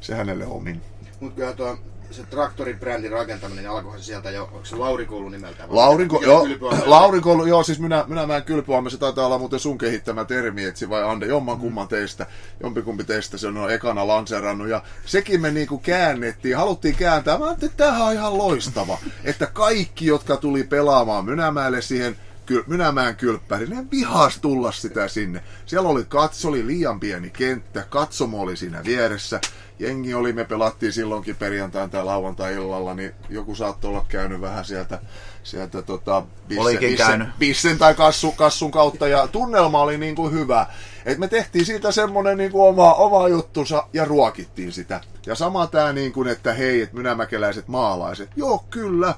se 0.00 0.14
hänelle 0.14 0.46
omin. 0.46 0.82
Mutta 1.20 1.36
kyllä 1.36 1.52
tuo 1.52 1.78
se 2.10 2.22
traktoribrändin 2.22 3.12
rakentaminen, 3.12 3.64
niin 3.64 3.70
alkoihan 3.70 4.00
se 4.00 4.04
sieltä 4.04 4.30
jo, 4.30 4.44
onko 4.44 4.64
se 4.64 4.76
Laurikoulu 4.76 5.28
nimeltään? 5.28 5.68
Laurinko, 5.72 6.22
joo? 6.22 6.48
Laurinko, 6.86 7.46
joo, 7.46 7.62
siis 7.62 7.78
minä, 7.78 8.04
minä 8.08 8.40
kylpyamma, 8.40 8.90
se 8.90 8.98
taitaa 8.98 9.26
olla 9.26 9.38
muuten 9.38 9.60
sun 9.60 9.78
kehittämä 9.78 10.24
termi, 10.24 10.64
etsi 10.64 10.88
vai 10.88 11.02
Ande, 11.02 11.26
jomman 11.26 11.58
kumman 11.58 11.88
teistä, 11.88 12.26
jompikumpi 12.62 13.04
teistä 13.04 13.38
se 13.38 13.46
on 13.46 13.72
ekana 13.72 14.06
lanseerannut, 14.06 14.68
ja 14.68 14.82
sekin 15.04 15.40
me 15.40 15.50
niinku 15.50 15.78
käännettiin, 15.78 16.56
haluttiin 16.56 16.96
kääntää, 16.96 17.38
mä 17.38 17.44
ajattelin, 17.44 17.70
että 17.70 17.84
tämähän 17.84 18.06
on 18.06 18.12
ihan 18.12 18.38
loistava, 18.38 18.98
että 19.24 19.46
kaikki, 19.46 20.06
jotka 20.06 20.36
tuli 20.36 20.64
pelaamaan 20.64 21.24
Mynämäelle 21.24 21.82
siihen 21.82 22.16
kyl, 22.48 22.62
Mynämään 22.66 23.16
kylppäri, 23.16 23.66
ne 23.66 23.84
vihas 23.90 24.38
tulla 24.38 24.72
sitä 24.72 25.08
sinne. 25.08 25.42
Siellä 25.66 25.88
oli 25.88 26.04
katso, 26.08 26.48
oli 26.48 26.66
liian 26.66 27.00
pieni 27.00 27.30
kenttä, 27.30 27.84
katsomo 27.90 28.40
oli 28.40 28.56
siinä 28.56 28.84
vieressä, 28.84 29.40
jengi 29.78 30.14
oli, 30.14 30.32
me 30.32 30.44
pelattiin 30.44 30.92
silloinkin 30.92 31.36
perjantain 31.36 31.90
tai 31.90 32.04
lauantai-illalla, 32.04 32.94
niin 32.94 33.14
joku 33.30 33.54
saattoi 33.54 33.90
olla 33.90 34.04
käynyt 34.08 34.40
vähän 34.40 34.64
sieltä, 34.64 35.00
sieltä 35.42 35.82
tota, 35.82 36.22
bisse, 36.48 36.62
Olikin 36.62 36.88
bisse, 36.88 37.04
käynyt. 37.04 37.28
bissen 37.38 37.78
tai 37.78 37.94
kassu, 37.94 38.32
kassun 38.32 38.70
kautta 38.70 39.08
ja 39.08 39.26
tunnelma 39.26 39.80
oli 39.80 39.98
niin 39.98 40.14
kuin 40.14 40.32
hyvä. 40.32 40.66
Et 41.04 41.18
me 41.18 41.28
tehtiin 41.28 41.66
siitä 41.66 41.92
semmonen 41.92 42.38
niin 42.38 42.52
kuin 42.52 42.68
oma, 42.68 42.94
oma 42.94 43.28
juttunsa 43.28 43.86
ja 43.92 44.04
ruokittiin 44.04 44.72
sitä. 44.72 45.00
Ja 45.26 45.34
sama 45.34 45.66
tää 45.66 45.92
niin 45.92 46.12
kuin, 46.12 46.28
että 46.28 46.52
hei, 46.52 46.82
että 46.82 46.96
mynämäkeläiset 46.96 47.68
maalaiset. 47.68 48.30
Joo, 48.36 48.64
kyllä. 48.70 49.14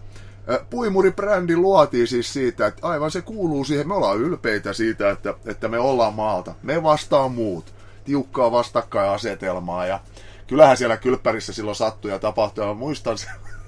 Puimuri-brändi 0.71 1.57
luotiin 1.57 2.07
siis 2.07 2.33
siitä, 2.33 2.66
että 2.66 2.88
aivan 2.88 3.11
se 3.11 3.23
kuuluu 3.23 3.64
siihen. 3.64 3.88
Me 3.88 3.95
ollaan 3.95 4.19
ylpeitä 4.19 4.73
siitä, 4.73 5.11
että, 5.11 5.35
että 5.47 5.69
me 5.69 5.78
ollaan 5.78 6.14
maalta. 6.14 6.54
Me 6.62 6.83
vastaan 6.83 7.33
muut. 7.33 7.75
Tiukkaa 8.04 8.52
vastakkainasetelmaa 8.52 9.87
ja 9.87 10.00
kyllähän 10.47 10.76
siellä 10.76 10.97
kylppärissä 10.97 11.52
silloin 11.52 11.76
sattui 11.76 12.11
ja 12.11 12.19
tapahtui. 12.19 12.66
Ja 12.66 12.75
muistan 12.75 13.16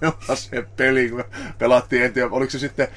sen 0.35 0.69
pelin, 0.77 1.11
kun 1.11 1.19
me 1.19 1.25
pelattiin, 1.59 2.03
en 2.03 2.13
tiedä, 2.13 2.29
oliko 2.31 2.51
se 2.51 2.59
sitten 2.59 2.89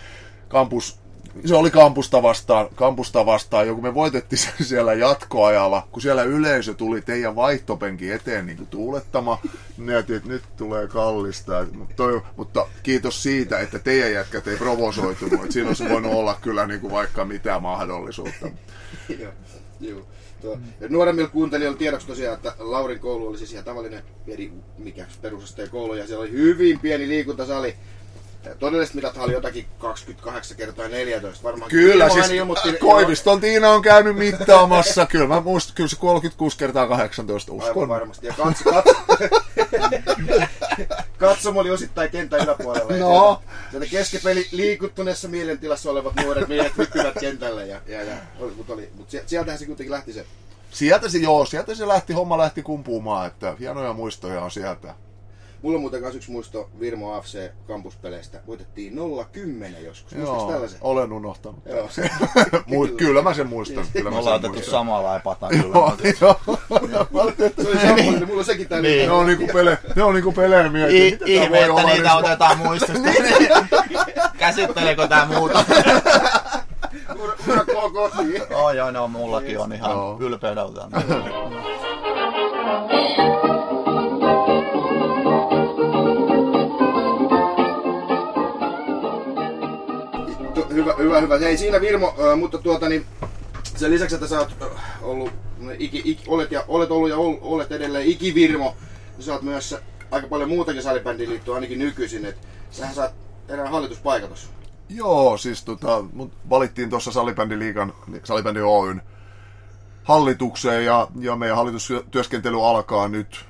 kampus, 0.47 0.99
se 1.45 1.55
oli 1.55 1.71
kampusta 1.71 2.23
vastaan, 2.23 2.67
kampusta 2.75 3.25
vastaan, 3.25 3.67
joku 3.67 3.81
me 3.81 3.93
voitettiin 3.93 4.41
siellä 4.61 4.93
jatkoajalla, 4.93 5.87
kun 5.91 6.01
siellä 6.01 6.23
yleisö 6.23 6.73
tuli 6.73 7.01
teidän 7.01 7.35
vaihtopenkin 7.35 8.13
eteen 8.13 8.45
niin 8.45 8.57
kuin 8.57 8.67
tuulettama, 8.67 9.41
mietin, 9.77 10.15
että 10.15 10.29
nyt 10.29 10.43
tulee 10.57 10.87
kallista. 10.87 11.65
Mutta, 11.71 11.95
toi, 11.95 12.21
mutta 12.37 12.67
kiitos 12.83 13.23
siitä, 13.23 13.59
että 13.59 13.79
teidän 13.79 14.11
jätkät 14.11 14.47
ei 14.47 14.57
provosoitunut, 14.57 15.33
että 15.33 15.53
siinä 15.53 15.67
olisi 15.69 15.89
voinut 15.89 16.13
olla 16.13 16.37
kyllä 16.41 16.67
niin 16.67 16.79
kuin 16.79 16.93
vaikka 16.93 17.25
mitä 17.25 17.59
mahdollisuutta. 17.59 18.47
Ja 20.79 20.89
nuoremmilla 20.89 21.29
kuuntelijoilla 21.29 21.77
tiedoksi 21.77 22.07
tosiaan, 22.07 22.35
että 22.35 22.53
Laurin 22.59 22.99
koulu 22.99 23.27
oli 23.27 23.37
siis 23.37 23.51
ihan 23.53 23.65
tavallinen 23.65 24.03
eri, 24.27 24.51
mikä 24.77 25.05
perusasteen 25.21 25.69
koulu, 25.69 25.93
ja 25.93 26.07
siellä 26.07 26.21
oli 26.21 26.31
hyvin 26.31 26.79
pieni 26.79 27.07
liikuntasali. 27.07 27.75
Ja 28.45 28.55
Todelliset 28.55 28.95
mitat 28.95 29.17
oli 29.17 29.33
jotakin 29.33 29.65
28 29.79 30.57
kertaa 30.57 30.87
14. 30.87 31.43
Varmaan 31.43 31.71
Kyllä, 31.71 32.09
Timo 32.09 32.13
siis 32.23 32.31
ilmoitti- 32.31 32.77
Koiviston 32.79 33.41
Tiina 33.41 33.69
on 33.69 33.81
käynyt 33.81 34.15
mittaamassa. 34.15 35.05
Kyllä 35.11 35.27
mä 35.27 35.41
muistan, 35.41 35.75
kyllä 35.75 35.89
se 35.89 35.95
36 35.95 36.57
kertaa 36.57 36.87
18 36.87 37.51
Aivan 37.51 37.67
uskon. 37.67 37.89
varmasti. 37.89 38.27
Ja 38.27 38.33
katso, 38.33 38.63
katso, 38.71 38.93
katsomo 41.17 41.59
oli 41.59 41.71
osittain 41.71 42.11
kentän 42.11 42.39
yläpuolella. 42.43 42.97
No. 42.97 43.41
Sieltä, 43.71 43.87
keskipeli 43.87 44.47
liikuttuneessa 44.51 45.27
mielentilassa 45.27 45.91
olevat 45.91 46.13
nuoret 46.23 46.47
miehet 46.47 46.77
hyppivät 46.77 47.13
kentälle. 47.19 47.67
Ja, 47.67 47.81
ja, 47.87 48.03
ja, 48.03 48.15
mutta 48.57 48.73
oli, 48.73 48.89
mutta 48.97 49.11
sie- 49.17 49.23
sieltähän 49.25 49.59
se 49.59 49.65
kuitenkin 49.65 49.91
lähti 49.91 50.13
se. 50.13 50.25
Sieltä 50.71 51.09
se, 51.09 51.17
joo, 51.17 51.45
sieltä 51.45 51.75
se 51.75 51.87
lähti, 51.87 52.13
homma 52.13 52.37
lähti 52.37 52.61
kumpuumaan, 52.63 53.27
että 53.27 53.55
hienoja 53.59 53.93
muistoja 53.93 54.41
on 54.41 54.51
sieltä. 54.51 54.93
Mulla 55.65 55.75
on 55.75 55.81
muuten 55.81 56.01
kanssa 56.01 56.17
yksi 56.17 56.31
muisto 56.31 56.69
Virmo 56.79 57.13
AFC 57.13 57.51
kampuspeleistä. 57.67 58.39
Voitettiin 58.47 58.93
0-10 58.93 58.97
joskus. 59.85 60.15
Muistatko 60.15 60.41
Joo, 60.41 60.51
tällaisen? 60.51 60.79
olen 60.81 61.13
unohtanut. 61.13 61.59
Joo. 61.65 61.89
Mu- 62.71 62.95
kyllä 62.97 63.21
mä 63.21 63.33
sen 63.33 63.47
muistan. 63.47 63.85
Kyllä 63.93 64.09
Me 64.09 64.13
mä 64.13 64.19
ollaan 64.19 64.35
otettu 64.35 64.71
ja 65.13 65.19
patan 65.23 65.49
Joo, 65.57 65.93
joo. 66.21 66.39
Se 67.63 67.67
oli 67.69 67.79
semmoinen, 67.79 68.27
mulla 68.27 68.39
on 68.39 68.45
sekin 68.45 68.67
täällä. 68.67 68.87
Niin. 68.87 69.05
Ne 69.05 69.11
on 69.11 69.25
niinku 69.25 69.47
pele, 69.53 69.77
ne 69.95 70.03
on 70.03 70.13
niinku 70.13 70.31
pelejä 70.31 70.69
mietin. 70.69 71.19
Ihme, 71.25 71.59
että 71.61 71.83
niitä 71.83 72.15
otetaan 72.15 72.57
muistosta. 72.57 73.09
Käsitteleekö 74.37 75.07
tää 75.07 75.25
muuta? 75.25 75.65
Ura, 77.19 77.33
ura 77.51 77.65
koo 77.65 77.89
kotiin. 77.89 78.41
Oh, 78.53 78.71
joo, 78.71 78.91
no 78.91 79.07
mullakin 79.07 79.59
on 79.59 79.73
ihan 79.73 79.91
Joo. 79.91 80.17
Hyvä, 90.75 90.93
hyvä, 90.97 91.21
hyvä. 91.21 91.37
Hei 91.37 91.57
siinä 91.57 91.81
Virmo, 91.81 92.15
mutta 92.37 92.57
tuota 92.57 92.89
niin, 92.89 93.05
sen 93.75 93.91
lisäksi, 93.91 94.15
että 94.15 94.27
sä 94.27 94.39
oot 94.39 94.55
ollut, 95.01 95.33
iki, 95.79 96.01
iki, 96.05 96.23
olet, 96.27 96.51
ja, 96.51 96.63
olet 96.67 96.91
ollut 96.91 97.09
ja 97.09 97.17
ol- 97.17 97.37
olet 97.41 97.71
edelleen 97.71 98.05
ikivirmo, 98.05 98.75
niin 99.15 99.23
sä 99.23 99.33
oot 99.33 99.41
myös 99.41 99.75
aika 100.11 100.27
paljon 100.27 100.49
muutakin 100.49 100.83
salibändiin 100.83 101.29
liittyy 101.29 101.55
ainakin 101.55 101.79
nykyisin, 101.79 102.25
että 102.25 102.47
sähän 102.71 102.95
saat 102.95 103.13
erään 103.49 103.71
hallituspaikan 103.71 104.29
tossa. 104.29 104.49
Joo, 104.89 105.37
siis 105.37 105.63
tota, 105.63 106.03
mut 106.13 106.31
valittiin 106.49 106.89
tuossa 106.89 107.11
Salibändiliigan, 107.11 107.93
Salibändi 108.23 108.61
Oyn 108.61 109.01
hallitukseen 110.03 110.85
ja, 110.85 111.07
ja 111.19 111.35
meidän 111.35 111.57
hallitustyöskentely 111.57 112.67
alkaa 112.67 113.07
nyt 113.07 113.45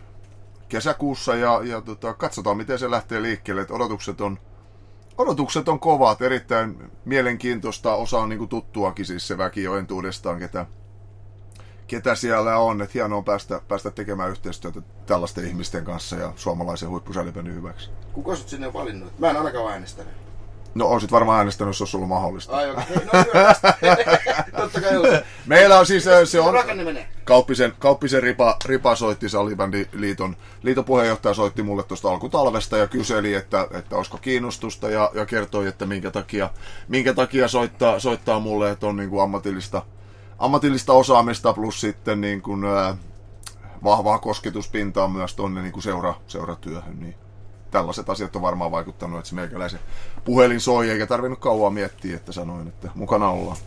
kesäkuussa 0.69 1.35
ja, 1.35 1.61
ja 1.63 1.81
tota, 1.81 2.13
katsotaan 2.13 2.57
miten 2.57 2.79
se 2.79 2.91
lähtee 2.91 3.21
liikkeelle. 3.21 3.61
Et 3.61 3.71
odotukset 3.71 4.21
on, 4.21 4.39
odotukset 5.17 5.69
on 5.69 5.79
kovat, 5.79 6.21
erittäin 6.21 6.91
mielenkiintoista, 7.05 7.95
osa 7.95 8.19
on 8.19 8.29
niinku 8.29 8.47
tuttuakin 8.47 9.05
siis 9.05 9.27
se 9.27 9.37
väki 9.37 9.63
jo 9.63 9.77
entuudestaan, 9.77 10.39
ketä, 10.39 10.65
ketä 11.87 12.15
siellä 12.15 12.57
on. 12.57 12.81
Et 12.81 12.93
hienoa 12.93 13.21
päästä, 13.21 13.61
päästä 13.67 13.91
tekemään 13.91 14.31
yhteistyötä 14.31 14.81
tällaisten 15.05 15.47
ihmisten 15.47 15.85
kanssa 15.85 16.15
ja 16.15 16.33
suomalaisen 16.35 16.89
huippusalibändin 16.89 17.55
hyväksi. 17.55 17.89
Kuka 18.13 18.35
sut 18.35 18.49
sinne 18.49 18.73
valinnut? 18.73 19.19
Mä 19.19 19.29
en 19.29 19.37
ainakaan 19.37 19.73
äänestänyt. 19.73 20.24
No, 20.75 20.85
olisit 20.85 21.11
varmaan 21.11 21.37
äänestänyt, 21.37 21.69
jos 21.69 21.81
olisi 21.81 21.97
ollut 21.97 22.09
mahdollista. 22.09 22.57
Ai 22.57 22.71
okei, 22.71 22.83
okay. 22.95 23.05
no 23.13 23.25
hyvä. 23.33 23.55
Totta 24.57 24.81
kai 24.81 24.97
on. 24.97 25.21
Meillä 25.45 25.79
on 25.79 25.85
siis, 25.85 26.03
se 26.25 26.39
on. 26.39 26.55
Kauppisen, 27.23 27.73
Kauppisen 27.79 28.23
Ripa, 28.23 28.57
Ripa 28.65 28.95
soitti 28.95 29.29
Salibändiliiton 29.29 30.35
liiton 30.63 30.85
puheenjohtaja 30.85 31.33
soitti 31.33 31.63
mulle 31.63 31.83
tuosta 31.83 32.09
alkutalvesta 32.09 32.77
ja 32.77 32.87
kyseli, 32.87 33.33
että, 33.33 33.67
että 33.71 33.95
olisiko 33.95 34.17
kiinnostusta 34.17 34.89
ja, 34.89 35.11
ja 35.13 35.25
kertoi, 35.25 35.67
että 35.67 35.85
minkä 35.85 36.11
takia, 36.11 36.49
minkä 36.87 37.13
takia 37.13 37.47
soittaa, 37.47 37.99
soittaa 37.99 38.39
mulle, 38.39 38.71
että 38.71 38.87
on 38.87 38.95
niin 38.95 39.09
kuin 39.09 39.23
ammatillista, 39.23 39.81
ammatillista 40.39 40.93
osaamista 40.93 41.53
plus 41.53 41.81
sitten 41.81 42.21
niin 42.21 42.41
kuin, 42.41 42.65
ää, 42.65 42.97
vahvaa 43.83 44.19
kosketuspintaa 44.19 45.07
myös 45.07 45.35
tuonne 45.35 45.61
niin 45.61 45.81
seura, 45.81 46.13
seuratyöhön. 46.27 46.99
Niin 46.99 47.24
tällaiset 47.75 48.09
asiat 48.09 48.35
on 48.35 48.41
varmaan 48.41 48.71
vaikuttanut, 48.71 49.19
että 49.19 49.29
se 49.29 49.35
meikäläisen 49.35 49.79
puhelin 50.25 50.59
soi, 50.61 50.89
eikä 50.89 51.05
tarvinnut 51.07 51.39
kauan 51.39 51.73
miettiä, 51.73 52.15
että 52.15 52.31
sanoin, 52.31 52.67
että 52.67 52.89
mukana 52.95 53.29
ollaan. 53.29 53.57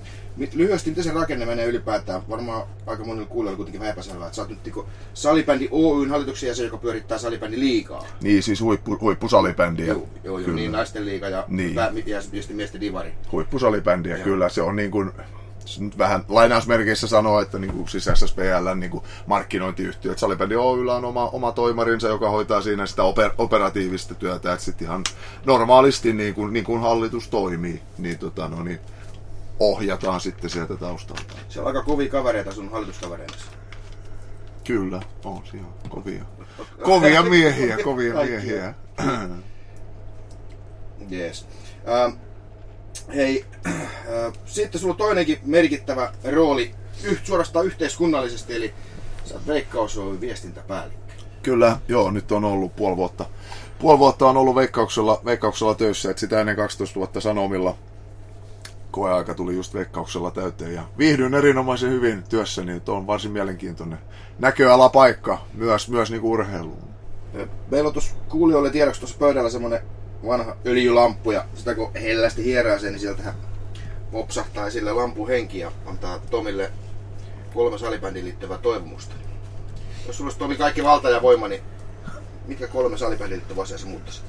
Lyhyesti, 0.55 0.91
miten 0.91 1.05
se 1.05 1.13
rakenne 1.13 1.47
menee 1.47 1.67
ylipäätään? 1.67 2.23
Varmaan 2.31 2.63
aika 2.87 3.05
monilla 3.05 3.27
kuulijoilla 3.29 3.57
kuitenkin 3.57 3.81
vähän 3.81 3.93
epäselvää, 3.93 4.27
että 4.27 4.37
sä 4.37 4.43
oot 4.43 4.49
nyt 4.51 4.65
niinku 4.65 4.87
Salibändi 5.15 5.69
Oyn 5.71 6.11
hallituksen 6.11 6.47
jäsen, 6.47 6.65
joka 6.65 6.77
pyörittää 6.77 7.19
Salibändi 7.19 7.59
liigaa. 7.61 8.05
Niin, 8.23 8.43
siis 8.43 8.61
huippu, 8.61 8.99
huippusalibändiä. 9.01 9.87
Joo, 9.87 10.07
joo, 10.25 10.39
joo 10.39 10.51
niin 10.51 10.73
naisten 10.73 11.05
liiga 11.05 11.29
ja, 11.29 11.45
Niin. 11.49 11.75
pää- 11.75 11.93
ja 12.07 12.21
tietysti 12.31 12.55
miesten 12.55 12.81
divari. 12.81 13.13
huippusalibändiä, 13.33 14.17
Joo. 14.17 14.25
kyllä. 14.25 14.49
Se 14.49 14.63
on 14.63 14.77
niin 14.77 14.91
kuin, 14.91 15.13
se 15.69 15.83
nyt 15.83 15.99
vähän 15.99 16.25
lainausmerkeissä 16.29 17.07
sanoo, 17.07 17.41
että 17.41 17.59
niin 17.59 17.73
kuin 17.73 17.89
siis 17.89 18.11
SSPL 18.15 18.75
niin 18.75 18.91
kuin 18.91 19.05
markkinointiyhtiö. 19.27 20.11
Että 20.11 20.21
Salibändi 20.21 20.57
Oyllä 20.57 20.95
on 20.95 21.05
oma, 21.05 21.29
oma 21.29 21.53
toimarinsa, 21.53 22.09
joka 22.09 22.31
hoitaa 22.31 22.61
siinä 22.61 22.87
sitä 22.87 23.03
oper, 23.03 23.31
operatiivista 23.39 24.15
työtä, 24.15 24.53
että 24.53 24.65
sitten 24.65 24.87
ihan 24.87 25.05
normaalisti 25.45 26.13
niin 26.13 26.35
kuin, 26.35 26.53
niin 26.53 26.65
kuin 26.65 26.81
hallitus 26.81 27.29
toimii, 27.29 27.83
niin, 27.99 28.19
tota, 28.19 28.49
no, 28.49 28.63
niin 28.63 28.81
ohjataan 29.61 30.21
sitten 30.21 30.51
sieltä 30.51 30.77
taustalta. 30.77 31.35
Se 31.49 31.61
on 31.61 31.67
aika 31.67 31.83
kovia 31.83 32.11
kavereita 32.11 32.53
sun 32.53 32.71
hallituskavereina. 32.71 33.35
Kyllä, 34.65 35.03
on 35.25 35.43
siellä 35.51 35.69
kovia. 35.89 36.25
Kovia 36.83 37.23
miehiä, 37.23 37.79
kovia 37.85 38.15
miehiä. 38.15 38.75
Jees. 41.09 41.47
Ähm, 41.89 42.28
hei, 43.15 43.45
äh, 43.67 44.33
sitten 44.47 44.81
sulla 44.81 44.93
on 44.93 44.99
toinenkin 44.99 45.39
merkittävä 45.45 46.13
rooli 46.25 46.75
yh, 47.05 47.21
suorastaan 47.25 47.67
yhteiskunnallisesti, 47.67 48.57
eli 48.57 48.75
sä 49.25 49.35
oot 49.35 49.47
Veikkaus 49.47 49.99
Oyn 49.99 50.21
viestintäpäällikkö. 50.21 51.13
Kyllä, 51.43 51.79
joo, 51.89 52.11
nyt 52.11 52.33
on 52.33 52.45
ollut 52.45 52.77
puoli 52.77 52.97
vuotta. 52.97 53.25
Puoli 53.79 53.99
vuotta 53.99 54.29
on 54.29 54.37
ollut 54.37 54.55
veikkauksella, 54.55 55.21
veikkauksella 55.25 55.75
töissä, 55.75 56.11
että 56.11 56.21
sitä 56.21 56.41
ennen 56.41 56.57
12 56.57 56.95
vuotta 56.95 57.21
Sanomilla 57.21 57.77
koeaika 58.91 59.35
tuli 59.35 59.55
just 59.55 59.75
veikkauksella 59.75 60.31
täyteen 60.31 60.75
ja 60.75 60.83
viihdyin 60.99 61.35
erinomaisen 61.35 61.91
hyvin 61.91 62.23
työssäni, 62.29 62.77
että 62.77 62.93
on 62.93 63.07
varsin 63.07 63.33
mielenkiintoinen 63.33 63.99
näköalapaikka 64.39 65.39
myös, 65.55 65.89
myös 65.89 66.11
niin 66.11 66.23
urheiluun. 66.23 66.89
Meillä 67.71 67.87
on 67.87 67.93
tuossa 67.93 68.15
kuulijoille 68.29 68.71
tiedoksi 68.71 69.01
tuossa 69.01 69.19
pöydällä 69.19 69.51
semmonen 69.51 69.81
vanha 70.27 70.57
öljylamppu 70.67 71.31
ja 71.31 71.45
sitä 71.55 71.75
kun 71.75 71.93
hellästi 71.95 72.45
hierää 72.45 72.79
sen, 72.79 72.93
niin 72.93 73.01
sieltähän 73.01 73.35
popsahtaa 74.13 74.67
esille 74.67 74.93
lampun 74.93 75.29
henki 75.29 75.59
ja 75.59 75.73
antaa 75.87 76.19
Tomille 76.19 76.73
kolme 77.55 77.79
salibändiin 77.79 78.25
liittyvää 78.25 78.59
toivomusta. 78.59 79.15
Jos 80.07 80.17
sulla 80.17 80.29
olisi 80.29 80.39
Tomi 80.39 80.57
kaikki 80.57 80.85
valta 80.85 81.11
ja 81.11 81.23
voima, 81.23 81.49
niin 81.49 81.63
mitkä 82.47 82.67
kolme 82.67 82.99
salibändiin 82.99 83.39
liittyvää 83.39 83.63
asiaa 83.63 83.79
sä 83.79 83.87
muuttaisit? 83.87 84.25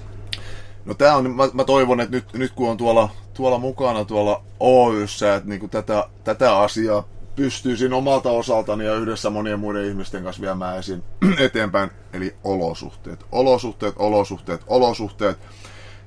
No 0.85 0.93
tää 0.93 1.15
on, 1.15 1.35
mä, 1.35 1.49
mä 1.53 1.63
toivon, 1.63 1.99
että 1.99 2.15
nyt, 2.15 2.33
nyt 2.33 2.51
kun 2.51 2.69
on 2.69 2.77
tuolla, 2.77 3.09
tuolla 3.33 3.57
mukana 3.57 4.05
tuolla 4.05 4.43
Oyssä, 4.59 5.35
että 5.35 5.49
niinku 5.49 5.67
tätä, 5.67 6.09
tätä 6.23 6.57
asiaa 6.57 7.03
pystyisin 7.35 7.93
omalta 7.93 8.31
osaltani 8.31 8.85
ja 8.85 8.95
yhdessä 8.95 9.29
monien 9.29 9.59
muiden 9.59 9.85
ihmisten 9.85 10.23
kanssa 10.23 10.41
viemään 10.41 10.77
esiin 10.77 11.03
eteenpäin, 11.39 11.91
eli 12.13 12.35
olosuhteet. 12.43 13.25
Olosuhteet, 13.31 13.95
olosuhteet, 13.97 14.61
olosuhteet. 14.67 15.37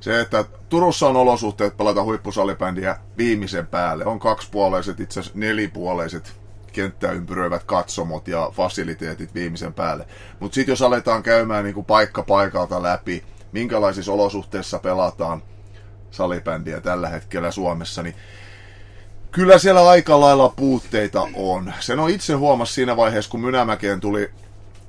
Se, 0.03 0.21
että 0.21 0.45
Turussa 0.69 1.09
on 1.09 1.17
olosuhteet 1.17 1.77
pelata 1.77 2.03
huippusalibändiä 2.03 2.97
viimeisen 3.19 3.67
päälle. 3.67 4.05
On 4.05 4.19
kaksipuoleiset, 4.19 5.01
itse 5.01 5.21
asiassa 5.21 5.39
nelipuoleiset 5.39 6.33
kenttää 6.73 7.13
ympyröivät 7.13 7.65
katsomot 7.65 8.29
ja 8.29 8.51
fasiliteetit 8.53 9.35
viimeisen 9.35 9.75
päälle. 9.75 10.07
Mutta 10.41 10.55
sitten 10.55 10.73
jos 10.73 10.83
aletaan 10.83 11.23
käymään 11.23 11.65
niinku 11.65 11.83
paikka 11.83 12.23
paikalta 12.23 12.83
läpi, 12.83 13.25
minkälaisissa 13.53 14.13
olosuhteissa 14.13 14.79
pelataan 14.79 15.43
salibändiä 16.11 16.81
tällä 16.81 17.09
hetkellä 17.09 17.51
Suomessa, 17.51 18.03
niin 18.03 18.15
kyllä 19.31 19.59
siellä 19.59 19.89
aika 19.89 20.21
lailla 20.21 20.49
puutteita 20.57 21.29
on. 21.35 21.73
Sen 21.81 22.01
on 22.01 22.11
itse 22.11 22.35
huomasi 22.35 22.73
siinä 22.73 22.97
vaiheessa, 22.97 23.31
kun 23.31 23.41
Mynämäkeen 23.41 24.01
tuli 24.01 24.31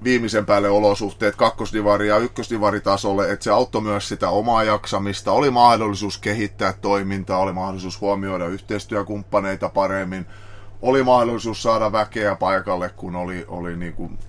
viimeisen 0.04 0.46
päälle 0.46 0.70
olosuhteet 0.70 1.36
kakkosdivari 1.36 2.08
ja 2.08 2.18
ykkösdivaritasolle, 2.18 3.32
että 3.32 3.44
se 3.44 3.52
auttoi 3.52 3.82
myös 3.82 4.08
sitä 4.08 4.30
omaa 4.30 4.64
jaksamista, 4.64 5.32
oli 5.32 5.50
mahdollisuus 5.50 6.18
kehittää 6.18 6.74
toimintaa, 6.74 7.40
oli 7.40 7.54
mahdollisuus 7.54 8.02
huomioida 8.02 8.46
yhteistyökumppaneita 8.46 9.70
paremmin, 9.70 10.26
oli 10.82 11.04
mahdollisuus 11.04 11.64
saada 11.64 11.92
väkeä 11.92 12.36
paikalle, 12.36 12.90
kun 12.90 13.16
oli, 13.16 13.46
oli 13.48 13.78
niin 13.78 13.94
kuin 13.94 14.20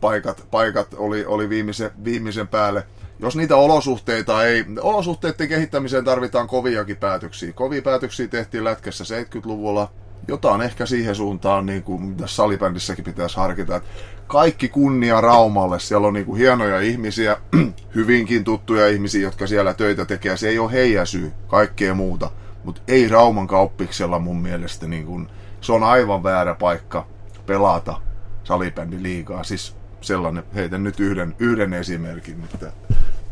paikat, 0.00 0.46
paikat 0.50 0.94
oli, 0.96 1.26
oli 1.26 1.48
viimeisen, 1.48 1.90
viimeisen 2.04 2.48
päälle. 2.48 2.86
Jos 3.18 3.36
niitä 3.36 3.56
olosuhteita 3.56 4.44
ei, 4.44 4.64
olosuhteiden 4.80 5.48
kehittämiseen 5.48 6.04
tarvitaan 6.04 6.48
koviakin 6.48 6.96
päätöksiä. 6.96 7.52
Kovia 7.52 7.82
päätöksiä 7.82 8.28
tehtiin 8.28 8.64
lätkässä 8.64 9.04
70-luvulla, 9.04 9.90
jotain 10.28 10.60
ehkä 10.60 10.86
siihen 10.86 11.14
suuntaan, 11.14 11.66
niin 11.66 11.82
kuin 11.82 12.16
tässä 12.16 12.36
salibändissäkin 12.36 13.04
pitäisi 13.04 13.36
harkita. 13.36 13.76
Että 13.76 13.88
kaikki 14.26 14.68
kunnia 14.68 15.20
Raumalle, 15.20 15.80
siellä 15.80 16.06
on 16.06 16.14
niin 16.14 16.26
kuin 16.26 16.38
hienoja 16.38 16.80
ihmisiä, 16.80 17.36
hyvinkin 17.94 18.44
tuttuja 18.44 18.88
ihmisiä, 18.88 19.20
jotka 19.20 19.46
siellä 19.46 19.74
töitä 19.74 20.04
tekee. 20.04 20.36
Se 20.36 20.48
ei 20.48 20.58
ole 20.58 20.72
heidän 20.72 21.06
syy, 21.06 21.32
kaikkea 21.46 21.94
muuta. 21.94 22.30
Mutta 22.64 22.82
ei 22.88 23.08
Rauman 23.08 23.46
kauppiksella 23.46 24.18
mun 24.18 24.42
mielestä, 24.42 24.86
niin 24.86 25.06
kuin, 25.06 25.28
se 25.60 25.72
on 25.72 25.82
aivan 25.82 26.22
väärä 26.22 26.54
paikka 26.54 27.06
pelata 27.46 28.00
salibändi 28.44 29.02
liikaa. 29.02 29.44
Siis 29.44 29.76
sellainen, 30.00 30.44
heitän 30.54 30.84
nyt 30.84 31.00
yhden, 31.00 31.36
yhden 31.38 31.72
esimerkin, 31.72 32.44
että 32.54 32.72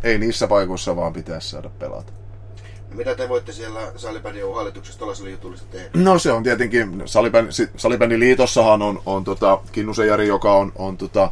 ei 0.02 0.18
niissä 0.18 0.48
paikoissa 0.48 0.96
vaan 0.96 1.12
pitäisi 1.12 1.48
saada 1.48 1.68
pelata. 1.68 2.12
Mitä 2.96 3.14
te 3.14 3.28
voitte 3.28 3.52
siellä 3.52 3.80
salibändin 3.96 4.54
hallituksessa 4.54 4.98
tuollaisella 4.98 5.30
jutullista 5.30 5.66
tehdä? 5.70 5.88
No 5.94 6.18
se 6.18 6.32
on 6.32 6.42
tietenkin, 6.42 7.02
salibändin 7.76 8.20
liitossahan 8.20 8.82
on, 8.82 9.02
on 9.06 9.24
tota, 9.24 9.60
Kinnusen 9.72 10.08
Jari, 10.08 10.28
joka 10.28 10.54
on, 10.54 10.72
on 10.76 10.96
tota, 10.96 11.30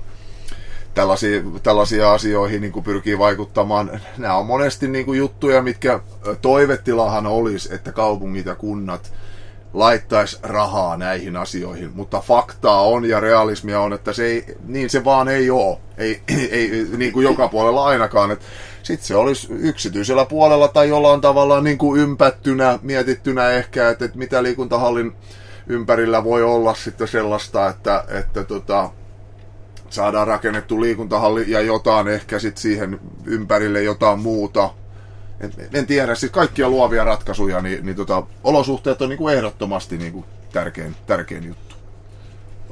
tällaisia, 0.94 1.42
tällaisia 1.62 2.12
asioihin 2.12 2.60
niin 2.60 2.72
kuin 2.72 2.84
pyrkii 2.84 3.18
vaikuttamaan. 3.18 4.00
Nämä 4.18 4.36
on 4.36 4.46
monesti 4.46 4.88
niin 4.88 5.04
kuin 5.04 5.18
juttuja, 5.18 5.62
mitkä 5.62 6.00
toivetilahan 6.42 7.26
olisi, 7.26 7.74
että 7.74 7.92
kaupungit 7.92 8.46
ja 8.46 8.54
kunnat 8.54 9.12
laittaisi 9.72 10.38
rahaa 10.42 10.96
näihin 10.96 11.36
asioihin, 11.36 11.90
mutta 11.94 12.20
faktaa 12.20 12.82
on 12.82 13.04
ja 13.04 13.20
realismia 13.20 13.80
on, 13.80 13.92
että 13.92 14.12
se 14.12 14.26
ei, 14.26 14.44
niin 14.66 14.90
se 14.90 15.04
vaan 15.04 15.28
ei 15.28 15.50
ole, 15.50 15.78
ei, 15.98 16.22
ei 16.50 16.86
niin 16.96 17.12
kuin 17.12 17.24
joka 17.24 17.48
puolella 17.48 17.84
ainakaan. 17.84 18.36
Sitten 18.82 19.06
se 19.06 19.16
olisi 19.16 19.46
yksityisellä 19.50 20.24
puolella 20.24 20.68
tai 20.68 20.88
jollain 20.88 21.20
tavalla 21.20 21.60
niin 21.60 21.78
kuin 21.78 22.00
ympättynä, 22.00 22.78
mietittynä 22.82 23.50
ehkä, 23.50 23.88
että, 23.88 24.04
että 24.04 24.18
mitä 24.18 24.42
liikuntahallin 24.42 25.12
ympärillä 25.66 26.24
voi 26.24 26.42
olla 26.42 26.74
sitten 26.74 27.08
sellaista, 27.08 27.68
että, 27.68 28.04
että 28.08 28.44
tota, 28.44 28.90
saadaan 29.90 30.26
rakennettu 30.26 30.80
liikuntahalli 30.80 31.50
ja 31.50 31.60
jotain 31.60 32.08
ehkä 32.08 32.38
sitten 32.38 32.62
siihen 32.62 33.00
ympärille 33.24 33.82
jotain 33.82 34.18
muuta, 34.18 34.70
en, 35.40 35.52
en 35.74 35.86
tiedä, 35.86 36.14
siis 36.14 36.32
kaikkia 36.32 36.68
luovia 36.68 37.04
ratkaisuja, 37.04 37.60
niin, 37.60 37.86
niin 37.86 37.96
tota, 37.96 38.22
olosuhteet 38.44 39.02
on 39.02 39.08
niin 39.08 39.18
kuin 39.18 39.36
ehdottomasti 39.36 39.98
niin 39.98 40.12
kuin 40.12 40.24
tärkein, 40.52 40.96
tärkein 41.06 41.44
juttu. 41.44 41.71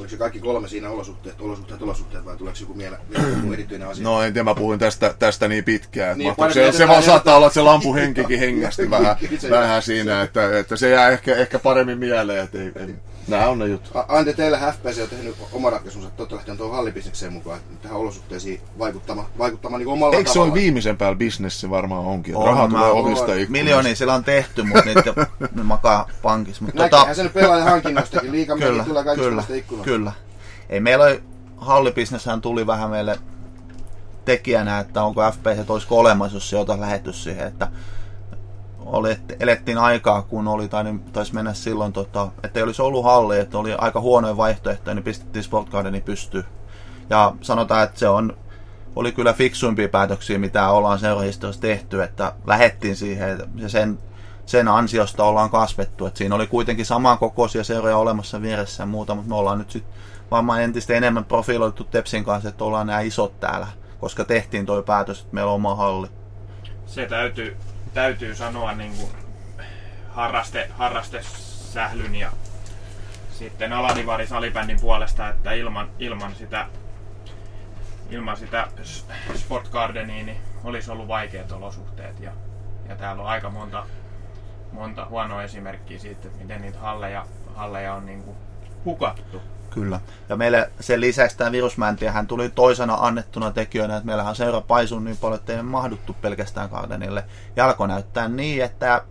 Oliko 0.00 0.10
se 0.10 0.16
kaikki 0.16 0.40
kolme 0.40 0.68
siinä 0.68 0.90
olosuhteet, 0.90 1.40
olosuhteet, 1.40 1.82
olosuhteet 1.82 2.24
vai 2.24 2.36
tuleeko 2.36 2.58
joku 2.60 2.78
vielä 2.78 2.98
joku 3.36 3.52
erityinen 3.52 3.88
asia? 3.88 4.04
No 4.04 4.22
en 4.22 4.32
tiedä, 4.32 4.44
mä 4.44 4.54
puhuin 4.54 4.78
tästä, 4.78 5.14
tästä 5.18 5.48
niin 5.48 5.64
pitkään. 5.64 6.18
Niin, 6.18 6.34
se, 6.52 6.72
se 6.72 6.88
vaan 6.88 7.02
saattaa 7.02 7.36
olla, 7.36 7.46
että 7.46 7.54
se 7.54 7.62
lampuhenkikin 7.62 8.38
hengästi 8.46 8.90
vähän, 8.90 9.16
vähän 9.50 9.82
siinä, 9.82 10.22
että, 10.22 10.58
että 10.58 10.76
se 10.76 10.90
jää 10.90 11.08
ehkä, 11.08 11.36
ehkä 11.36 11.58
paremmin 11.58 11.98
mieleen. 11.98 12.44
Että 12.44 12.58
ei, 12.58 12.72
ei, 12.76 12.94
Nämä 13.30 13.48
on 13.48 13.58
ne 13.58 13.66
jutut. 13.66 13.92
Ante, 14.08 14.32
teillä 14.32 14.72
FPC 14.72 15.02
on 15.02 15.08
tehnyt 15.08 15.36
oma 15.52 15.70
ratkaisunsa, 15.70 16.08
että 16.08 16.22
olette 16.22 16.36
lähtenyt 16.36 16.58
tuohon 16.58 16.76
hallibisnekseen 16.76 17.32
mukaan, 17.32 17.60
tähän 17.82 17.96
olosuhteisiin 17.96 18.60
vaikuttamaan, 18.78 19.26
vaikuttamaan 19.38 19.80
niin 19.80 19.88
omalla 19.88 20.16
Eikö 20.16 20.30
tavalla. 20.30 20.46
se 20.46 20.52
ole 20.52 20.60
viimeisen 20.62 20.96
päällä 20.96 21.16
bisnessi 21.16 21.70
varmaan 21.70 22.04
onkin? 22.04 22.36
On, 22.36 22.46
Raha 22.46 22.68
tulee 22.68 22.90
ovista. 22.90 23.32
Miljoonia 23.48 23.96
siellä 23.96 24.14
on 24.14 24.24
tehty, 24.24 24.62
mutta 24.62 24.84
niitä 24.84 25.14
ne 25.56 25.62
makaa 25.62 26.10
pankissa. 26.22 26.64
Mutta 26.64 26.82
Näkehän 26.82 27.06
tota... 27.06 27.14
se 27.14 27.22
nyt 27.22 27.34
pelaajan 27.34 27.68
hankinnostakin, 27.68 28.32
liikaa 28.32 28.58
kyllä, 28.58 28.84
tulee 28.84 29.04
kaikista 29.04 29.28
kyllä, 29.28 29.44
ikkunasta. 29.54 29.90
Kyllä. 29.90 30.12
Ei 30.68 30.80
meillä 30.80 31.04
oli, 31.04 31.22
hallibisneshän 31.56 32.40
tuli 32.40 32.66
vähän 32.66 32.90
meille 32.90 33.18
tekijänä, 34.24 34.78
että 34.78 35.02
onko 35.02 35.20
FPC, 35.30 35.70
olisiko 35.70 35.98
olemassa, 35.98 36.36
jos 36.36 36.50
se 36.50 36.56
oltaisiin 36.56 36.80
lähetty 36.80 37.12
siihen, 37.12 37.46
että 37.46 37.68
oli, 38.92 39.10
että 39.12 39.34
elettiin 39.40 39.78
aikaa, 39.78 40.22
kun 40.22 40.48
oli, 40.48 40.68
tai 40.68 40.84
niin 40.84 41.00
taisi 41.00 41.34
mennä 41.34 41.54
silloin, 41.54 41.92
tota, 41.92 42.28
että 42.42 42.58
ei 42.58 42.62
olisi 42.62 42.82
ollut 42.82 43.04
halli, 43.04 43.38
että 43.38 43.58
oli 43.58 43.74
aika 43.78 44.00
huonoja 44.00 44.36
vaihtoehtoja, 44.36 44.94
niin 44.94 45.04
pistettiin 45.04 45.42
Sport 45.42 45.68
Gardeni 45.68 46.00
pystyyn. 46.00 46.44
Ja 47.10 47.32
sanotaan, 47.40 47.84
että 47.84 47.98
se 47.98 48.08
on, 48.08 48.36
oli 48.96 49.12
kyllä 49.12 49.32
fiksuimpia 49.32 49.88
päätöksiä, 49.88 50.38
mitä 50.38 50.70
ollaan 50.70 50.98
seurahistoriassa 50.98 51.60
tehty, 51.60 52.02
että 52.02 52.32
lähettiin 52.46 52.96
siihen, 52.96 53.38
ja 53.54 53.68
sen, 53.68 53.98
sen 54.46 54.68
ansiosta 54.68 55.24
ollaan 55.24 55.50
kasvettu. 55.50 56.06
Että 56.06 56.18
siinä 56.18 56.34
oli 56.34 56.46
kuitenkin 56.46 56.86
samankokoisia 56.86 57.64
seuroja 57.64 57.96
olemassa 57.96 58.42
vieressä 58.42 58.82
ja 58.82 58.86
muuta, 58.86 59.14
mutta 59.14 59.28
me 59.28 59.34
ollaan 59.34 59.58
nyt 59.58 59.70
sitten 59.70 59.94
varmaan 60.30 60.62
entistä 60.62 60.94
enemmän 60.94 61.24
profiloitu 61.24 61.84
Tepsin 61.84 62.24
kanssa, 62.24 62.48
että 62.48 62.64
ollaan 62.64 62.86
nämä 62.86 63.00
isot 63.00 63.40
täällä, 63.40 63.66
koska 64.00 64.24
tehtiin 64.24 64.66
tuo 64.66 64.82
päätös, 64.82 65.20
että 65.20 65.34
meillä 65.34 65.50
on 65.50 65.54
oma 65.54 65.74
halli. 65.74 66.08
Se 66.86 67.06
täytyy, 67.06 67.56
täytyy 67.94 68.34
sanoa 68.34 68.72
niin 68.72 68.96
kuin 68.96 69.10
harraste, 70.08 70.70
harrastesählyn 70.72 72.14
ja 72.14 72.32
sitten 73.32 73.72
Aladivari 73.72 74.26
salibändin 74.26 74.80
puolesta, 74.80 75.28
että 75.28 75.52
ilman, 75.52 75.90
ilman 75.98 76.34
sitä 76.34 76.66
ilman 78.10 78.36
sitä 78.36 78.68
Sport 79.34 79.68
Gardenia 79.68 80.24
niin 80.24 80.40
olisi 80.64 80.90
ollut 80.90 81.08
vaikeat 81.08 81.52
olosuhteet 81.52 82.20
ja, 82.20 82.32
ja 82.88 82.96
täällä 82.96 83.22
on 83.22 83.28
aika 83.28 83.50
monta, 83.50 83.86
monta 84.72 85.06
huonoa 85.06 85.42
esimerkkiä 85.42 85.98
siitä, 85.98 86.28
että 86.28 86.38
miten 86.38 86.62
niitä 86.62 86.78
halleja, 86.78 87.26
halleja 87.54 87.94
on 87.94 88.06
niin 88.06 88.22
kuin 88.22 88.36
hukattu. 88.84 89.42
Kyllä. 89.70 90.00
Ja 90.28 90.36
meille 90.36 90.70
sen 90.80 91.00
lisäksi 91.00 91.36
tämä 91.36 91.50
hän 92.10 92.26
tuli 92.26 92.48
toisena 92.48 92.94
annettuna 93.00 93.50
tekijöinä, 93.50 93.96
että 93.96 94.06
meillähän 94.06 94.36
seura 94.36 94.60
paisuu 94.60 94.98
niin 94.98 95.16
paljon, 95.16 95.40
että 95.40 95.52
ei 95.52 95.62
mahduttu 95.62 96.16
pelkästään 96.20 96.70
Gardenille. 96.70 97.24
Jalko 97.56 97.86
näyttää 97.86 98.28
niin, 98.28 98.64
että 98.64 99.02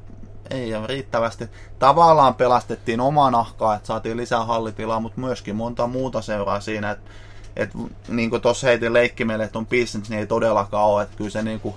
ei 0.49 0.75
ole 0.75 0.87
riittävästi. 0.87 1.49
Tavallaan 1.79 2.35
pelastettiin 2.35 2.99
omaa 2.99 3.31
nahkaa, 3.31 3.75
että 3.75 3.87
saatiin 3.87 4.17
lisää 4.17 4.45
hallitilaa, 4.45 4.99
mutta 4.99 5.21
myöskin 5.21 5.55
monta 5.55 5.87
muuta 5.87 6.21
seuraa 6.21 6.59
siinä, 6.59 6.91
että 6.91 7.09
et, 7.55 7.69
niin 8.07 8.29
kuin 8.29 8.41
tuossa 8.41 8.67
heitin 8.67 8.93
leikki 8.93 9.25
meille, 9.25 9.43
että 9.43 9.59
on 9.59 9.65
business, 9.65 10.09
niin 10.09 10.19
ei 10.19 10.27
todellakaan 10.27 10.85
ole. 10.85 11.03
Että 11.03 11.17
kyllä 11.17 11.29
se 11.29 11.41
niin 11.41 11.59
kuin 11.59 11.75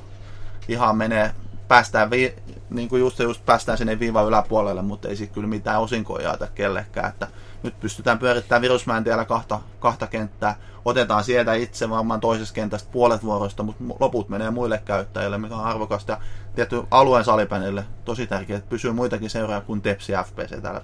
ihan 0.68 0.96
menee, 0.96 1.34
päästään, 1.68 2.10
vi, 2.10 2.34
niin 2.70 2.88
kuin 2.88 3.00
just, 3.00 3.18
just 3.18 3.44
päästään 3.46 3.78
sinne 3.78 3.98
viivan 3.98 4.26
yläpuolelle, 4.26 4.82
mutta 4.82 5.08
ei 5.08 5.16
sitten 5.16 5.34
kyllä 5.34 5.48
mitään 5.48 5.80
osinkoja 5.80 6.28
jaeta 6.28 6.46
kellekään. 6.46 7.08
Että 7.08 7.28
nyt 7.62 7.80
pystytään 7.80 8.18
pyörittämään 8.18 8.62
virusmääntiellä 8.62 9.24
kahta, 9.24 9.60
kahta 9.80 10.06
kenttää. 10.06 10.56
Otetaan 10.84 11.24
sieltä 11.24 11.54
itse 11.54 11.90
varmaan 11.90 12.20
toisesta 12.20 12.54
kentästä 12.54 12.90
puolet 12.92 13.24
vuoroista, 13.24 13.62
mutta 13.62 13.84
loput 14.00 14.28
menee 14.28 14.50
muille 14.50 14.82
käyttäjille, 14.84 15.38
mikä 15.38 15.56
on 15.56 15.64
arvokasta. 15.64 16.12
Ja 16.12 16.18
tietty 16.54 16.82
alueen 16.90 17.24
salipänille 17.24 17.84
tosi 18.04 18.26
tärkeää, 18.26 18.58
että 18.58 18.70
pysyy 18.70 18.92
muitakin 18.92 19.30
seuraajia 19.30 19.66
kuin 19.66 19.82
Tepsi 19.82 20.12
FPC 20.26 20.62
täällä 20.62 20.82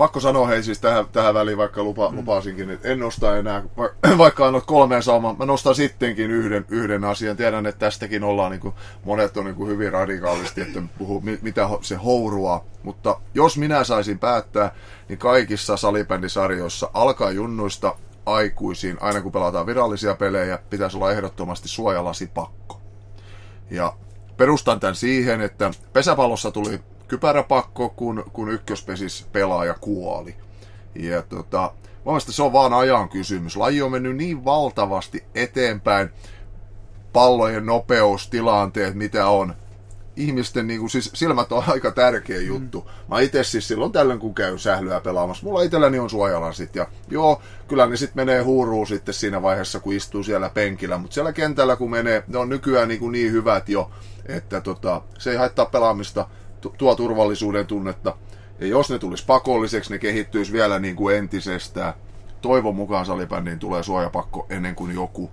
pakko 0.00 0.20
sanoa 0.20 0.46
hei 0.46 0.62
siis 0.62 0.78
tähän, 0.78 1.06
tähän 1.12 1.34
väliin, 1.34 1.58
vaikka 1.58 1.82
lupa, 1.82 2.10
mm. 2.10 2.16
lupasinkin, 2.16 2.70
että 2.70 2.88
en 2.88 2.98
nosta 2.98 3.36
enää, 3.36 3.62
vaikka 4.18 4.46
annot 4.46 4.66
kolmeen 4.66 5.02
saamaan, 5.02 5.36
mä 5.38 5.44
nostan 5.44 5.74
sittenkin 5.74 6.30
yhden, 6.30 6.66
yhden 6.68 7.04
asian. 7.04 7.36
Tiedän, 7.36 7.66
että 7.66 7.78
tästäkin 7.78 8.24
ollaan, 8.24 8.50
niin 8.50 8.60
kuin, 8.60 8.74
monet 9.04 9.36
on 9.36 9.44
niin 9.44 9.54
kuin 9.54 9.68
hyvin 9.68 9.92
radikaalisti, 9.92 10.60
että 10.60 10.82
puhuu, 10.98 11.22
mitä 11.42 11.68
se 11.80 11.94
hourua. 11.94 12.64
Mutta 12.82 13.20
jos 13.34 13.58
minä 13.58 13.84
saisin 13.84 14.18
päättää, 14.18 14.74
niin 15.08 15.18
kaikissa 15.18 15.76
salibändisarjoissa 15.76 16.90
alkaa 16.94 17.30
junnuista 17.30 17.94
aikuisiin, 18.26 18.96
aina 19.00 19.20
kun 19.20 19.32
pelataan 19.32 19.66
virallisia 19.66 20.14
pelejä, 20.14 20.58
pitäisi 20.70 20.96
olla 20.96 21.12
ehdottomasti 21.12 21.68
suojalasipakko. 21.68 22.80
Ja 23.70 23.92
perustan 24.36 24.80
tämän 24.80 24.96
siihen, 24.96 25.40
että 25.40 25.70
pesäpallossa 25.92 26.50
tuli 26.50 26.80
kypäräpakko, 27.10 27.88
kun, 27.88 28.24
kun 28.32 28.50
ykköspesis 28.50 29.26
pelaaja 29.32 29.74
kuoli. 29.74 30.36
Ja 30.94 31.22
tota, 31.22 31.72
mielestäni 32.04 32.34
se 32.34 32.42
on 32.42 32.52
vaan 32.52 32.72
ajan 32.72 33.08
kysymys. 33.08 33.56
Laji 33.56 33.82
on 33.82 33.90
mennyt 33.90 34.16
niin 34.16 34.44
valtavasti 34.44 35.24
eteenpäin, 35.34 36.10
pallojen 37.12 37.66
nopeus, 37.66 38.28
tilanteet, 38.28 38.94
mitä 38.94 39.26
on. 39.26 39.54
Ihmisten 40.16 40.66
niin 40.66 40.80
kuin, 40.80 40.90
siis 40.90 41.10
silmät 41.14 41.52
on 41.52 41.64
aika 41.72 41.90
tärkeä 41.90 42.40
juttu. 42.40 42.80
Mm. 42.80 43.14
Mä 43.14 43.20
itse 43.20 43.44
siis 43.44 43.68
silloin 43.68 43.92
tällöin, 43.92 44.18
kun 44.20 44.34
käyn 44.34 44.58
sählyä 44.58 45.00
pelaamassa, 45.00 45.46
mulla 45.46 45.62
itselläni 45.62 45.98
on 45.98 46.10
suojalasit. 46.10 46.76
Ja 46.76 46.86
joo, 47.08 47.42
kyllä 47.68 47.86
ne 47.86 47.96
sitten 47.96 48.26
menee 48.26 48.42
huuruun 48.42 48.86
sitten 48.86 49.14
siinä 49.14 49.42
vaiheessa, 49.42 49.80
kun 49.80 49.92
istuu 49.92 50.22
siellä 50.22 50.48
penkillä. 50.48 50.98
Mutta 50.98 51.14
siellä 51.14 51.32
kentällä, 51.32 51.76
kun 51.76 51.90
menee, 51.90 52.24
ne 52.28 52.38
on 52.38 52.48
nykyään 52.48 52.88
niin, 52.88 53.00
kuin 53.00 53.12
niin 53.12 53.32
hyvät 53.32 53.68
jo, 53.68 53.90
että 54.26 54.60
tota, 54.60 55.02
se 55.18 55.30
ei 55.30 55.36
haittaa 55.36 55.66
pelaamista 55.66 56.28
tuo 56.78 56.94
turvallisuuden 56.94 57.66
tunnetta. 57.66 58.16
Ja 58.60 58.66
jos 58.66 58.90
ne 58.90 58.98
tulisi 58.98 59.24
pakolliseksi, 59.26 59.92
ne 59.92 59.98
kehittyisi 59.98 60.52
vielä 60.52 60.78
niin 60.78 60.96
kuin 60.96 61.16
entisestään. 61.16 61.94
toivon 62.40 62.76
mukaan 62.76 63.06
salibändiin 63.06 63.58
tulee 63.58 63.82
suojapakko 63.82 64.46
ennen 64.50 64.74
kuin 64.74 64.94
joku 64.94 65.30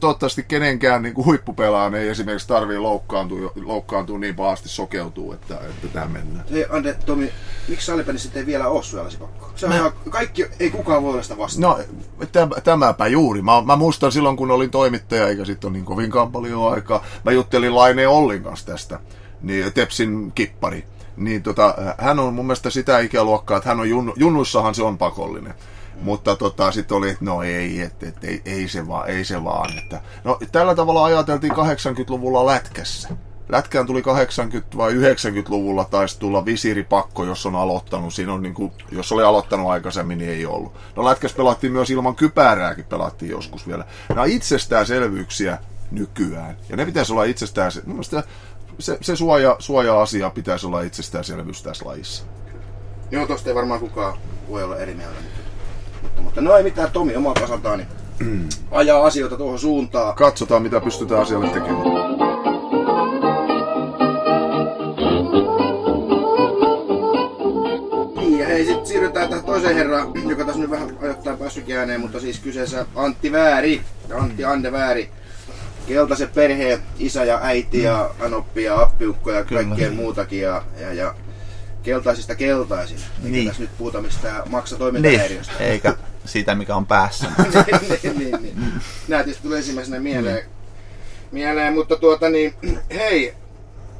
toivottavasti 0.00 0.42
kenenkään 0.42 1.02
niin 1.02 1.14
kuin 1.14 1.24
huippupelaajan 1.24 1.94
ei 1.94 2.08
esimerkiksi 2.08 2.48
tarvii 2.48 2.78
loukkaantua, 2.78 3.52
loukkaantua 3.64 4.18
niin 4.18 4.34
pahasti 4.34 4.68
sokeutuu, 4.68 5.32
että, 5.32 5.54
että 5.54 5.88
tämä 5.88 6.06
mennään. 6.06 6.44
Hei 6.52 6.66
Ande, 6.70 6.94
Tomi, 7.06 7.32
miksi 7.68 7.86
salibändissä 7.86 8.26
sitten 8.26 8.40
ei 8.40 8.46
vielä 8.46 8.68
ole 8.68 8.82
suojalasipakkoa? 8.82 9.52
Se 9.56 9.66
on 9.66 9.72
ihan, 9.72 9.92
kaikki, 10.10 10.46
ei 10.60 10.70
kukaan 10.70 11.02
voi 11.02 11.12
olla 11.12 11.22
sitä 11.22 11.38
vastaan. 11.38 11.62
No, 11.62 11.80
täm, 12.32 12.50
tämäpä 12.64 13.06
juuri. 13.06 13.42
Mä, 13.42 13.62
mä 13.66 13.76
muistan 13.76 14.12
silloin, 14.12 14.36
kun 14.36 14.50
olin 14.50 14.70
toimittaja, 14.70 15.28
eikä 15.28 15.44
sitten 15.44 15.68
ole 15.68 15.72
niin 15.72 15.84
kovinkaan 15.84 16.32
paljon 16.32 16.72
aikaa. 16.72 17.04
Mä 17.24 17.32
juttelin 17.32 17.74
Laineen 17.74 18.08
Ollin 18.08 18.42
kanssa 18.42 18.66
tästä, 18.66 19.00
niin 19.42 19.72
Tepsin 19.72 20.32
kippari. 20.34 20.84
Niin 21.16 21.42
tota, 21.42 21.74
hän 21.98 22.18
on 22.18 22.34
mun 22.34 22.46
mielestä 22.46 22.70
sitä 22.70 22.98
ikäluokkaa, 22.98 23.56
että 23.56 23.68
hän 23.68 23.80
on 23.80 23.90
jun, 23.90 24.12
junnuissahan 24.16 24.74
se 24.74 24.82
on 24.82 24.98
pakollinen. 24.98 25.54
Mutta 26.00 26.36
tota, 26.36 26.72
sitten 26.72 26.96
oli, 26.96 27.10
että 27.10 27.24
no 27.24 27.42
ei, 27.42 27.80
et, 27.80 28.02
et, 28.02 28.24
ei, 28.24 28.42
ei, 28.44 28.68
se 28.68 28.88
vaan, 28.88 29.10
ei 29.10 29.24
se 29.24 29.44
vaan. 29.44 29.78
Että, 29.78 30.00
no, 30.24 30.38
tällä 30.52 30.74
tavalla 30.74 31.04
ajateltiin 31.04 31.52
80-luvulla 31.52 32.46
lätkässä. 32.46 33.08
Lätkään 33.48 33.86
tuli 33.86 34.00
80- 34.00 34.76
vai 34.76 34.92
90-luvulla 34.92 35.84
taisi 35.84 36.18
tulla 36.18 36.44
visiripakko, 36.44 37.24
jos 37.24 37.46
on 37.46 37.56
aloittanut. 37.56 38.14
Siinä 38.14 38.32
on 38.32 38.42
niin 38.42 38.54
kuin, 38.54 38.72
jos 38.90 39.12
oli 39.12 39.22
aloittanut 39.22 39.70
aikaisemmin, 39.70 40.18
niin 40.18 40.30
ei 40.30 40.46
ollut. 40.46 40.72
No 40.96 41.04
lätkässä 41.04 41.36
pelattiin 41.36 41.72
myös 41.72 41.90
ilman 41.90 42.16
kypärääkin, 42.16 42.84
pelattiin 42.84 43.30
joskus 43.30 43.66
vielä. 43.66 43.84
Nämä 44.08 44.22
on 44.22 44.28
itsestäänselvyyksiä 44.28 45.58
nykyään. 45.90 46.56
Ja 46.68 46.76
ne 46.76 46.86
pitäisi 46.86 47.12
olla 47.12 47.24
itsestään... 47.24 47.72
Mun 47.86 48.04
se, 48.82 48.98
se 49.00 49.16
suoja, 49.16 49.56
suoja-asia 49.58 50.30
pitäisi 50.30 50.66
olla 50.66 50.82
itsestäänselvyys 50.82 51.62
tässä 51.62 51.86
lajissa. 51.86 52.24
Joo, 53.10 53.26
tosta 53.26 53.48
ei 53.50 53.54
varmaan 53.54 53.80
kukaan 53.80 54.18
voi 54.48 54.62
olla 54.62 54.76
eri 54.76 54.94
mieltä. 54.94 55.16
Mutta, 56.02 56.22
mutta 56.22 56.40
no 56.40 56.56
ei 56.56 56.62
mitään, 56.62 56.90
Tomi 56.90 57.16
omalta 57.16 57.44
osaltaan 57.44 57.78
niin 57.78 58.48
ajaa 58.70 59.06
asioita 59.06 59.36
tuohon 59.36 59.58
suuntaan. 59.58 60.14
Katsotaan, 60.14 60.62
mitä 60.62 60.80
pystytään 60.80 61.22
asialle 61.22 61.48
tekemään. 61.48 61.82
Niin, 68.16 68.46
hei, 68.46 68.64
sitten 68.64 68.86
siirrytään 68.86 69.28
tähän 69.28 69.44
toiseen 69.44 69.76
herraan, 69.76 70.28
joka 70.28 70.44
tässä 70.44 70.60
nyt 70.60 70.70
vähän 70.70 70.96
ajoittain 71.02 71.38
päässyt 71.38 71.70
ääneen, 71.70 72.00
mutta 72.00 72.20
siis 72.20 72.40
kyseessä 72.40 72.86
Antti 72.96 73.32
Vääri, 73.32 73.82
Antti 74.14 74.44
Ande 74.44 74.72
Vääri. 74.72 75.10
Keltaisen 75.88 76.28
perheen 76.28 76.82
isä 76.98 77.24
ja 77.24 77.40
äiti 77.42 77.82
ja 77.82 78.10
anoppi 78.20 78.62
ja 78.62 78.80
appiukko 78.80 79.32
ja 79.32 79.44
kaikkea 79.44 79.90
muutakin. 79.90 80.40
Ja, 80.40 80.62
ja, 80.80 80.92
ja 80.92 81.14
keltaisista 81.82 82.34
keltaisin. 82.34 82.98
Eikä 82.98 83.28
niin. 83.28 83.46
tässä 83.46 83.62
nyt 83.62 83.78
puhuta 83.78 84.00
mistään 84.00 84.42
maksatoimintahäiriöstä. 84.50 85.52
Niin, 85.58 85.70
eikä 85.70 85.94
siitä, 86.24 86.54
mikä 86.54 86.76
on 86.76 86.86
päässä. 86.86 87.26
niin, 88.02 88.18
niin, 88.18 88.42
niin. 88.42 88.54
Nämä 89.08 89.22
tietysti 89.22 89.42
tulee 89.42 89.58
ensimmäisenä 89.58 90.00
mieleen. 90.00 90.44
Mm. 90.44 90.50
mieleen 91.32 91.74
mutta 91.74 91.96
tuota 91.96 92.28
niin, 92.28 92.54
hei, 92.94 93.34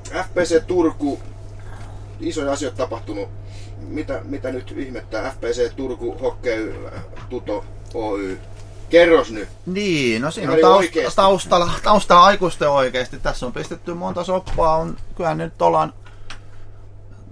FPC 0.05 0.67
Turku, 0.67 1.21
isoja 2.21 2.53
asioita 2.53 2.77
tapahtunut. 2.77 3.29
Mitä, 3.89 4.21
mitä 4.25 4.53
nyt 4.53 4.75
ihmettää 4.77 5.31
FPC 5.31 5.77
Turku 5.77 6.19
Hockey 6.19 6.75
Tuto 7.31 7.65
Oy? 7.95 8.39
Kerros 8.93 9.31
nyt. 9.31 9.49
Niin, 9.67 10.23
no 10.23 10.31
siinä 10.31 10.53
on 10.53 10.59
taust- 10.59 11.13
taustalla, 11.17 11.71
taustalla 11.83 12.25
aikuisten 12.25 12.71
oikeasti. 12.71 13.19
Tässä 13.19 13.47
on 13.47 13.53
pistetty 13.53 13.95
monta 13.95 14.25
soppaa. 14.25 14.77
On, 14.77 14.97
kyllä 15.17 15.35
nyt 15.35 15.63
ollaan 15.63 15.93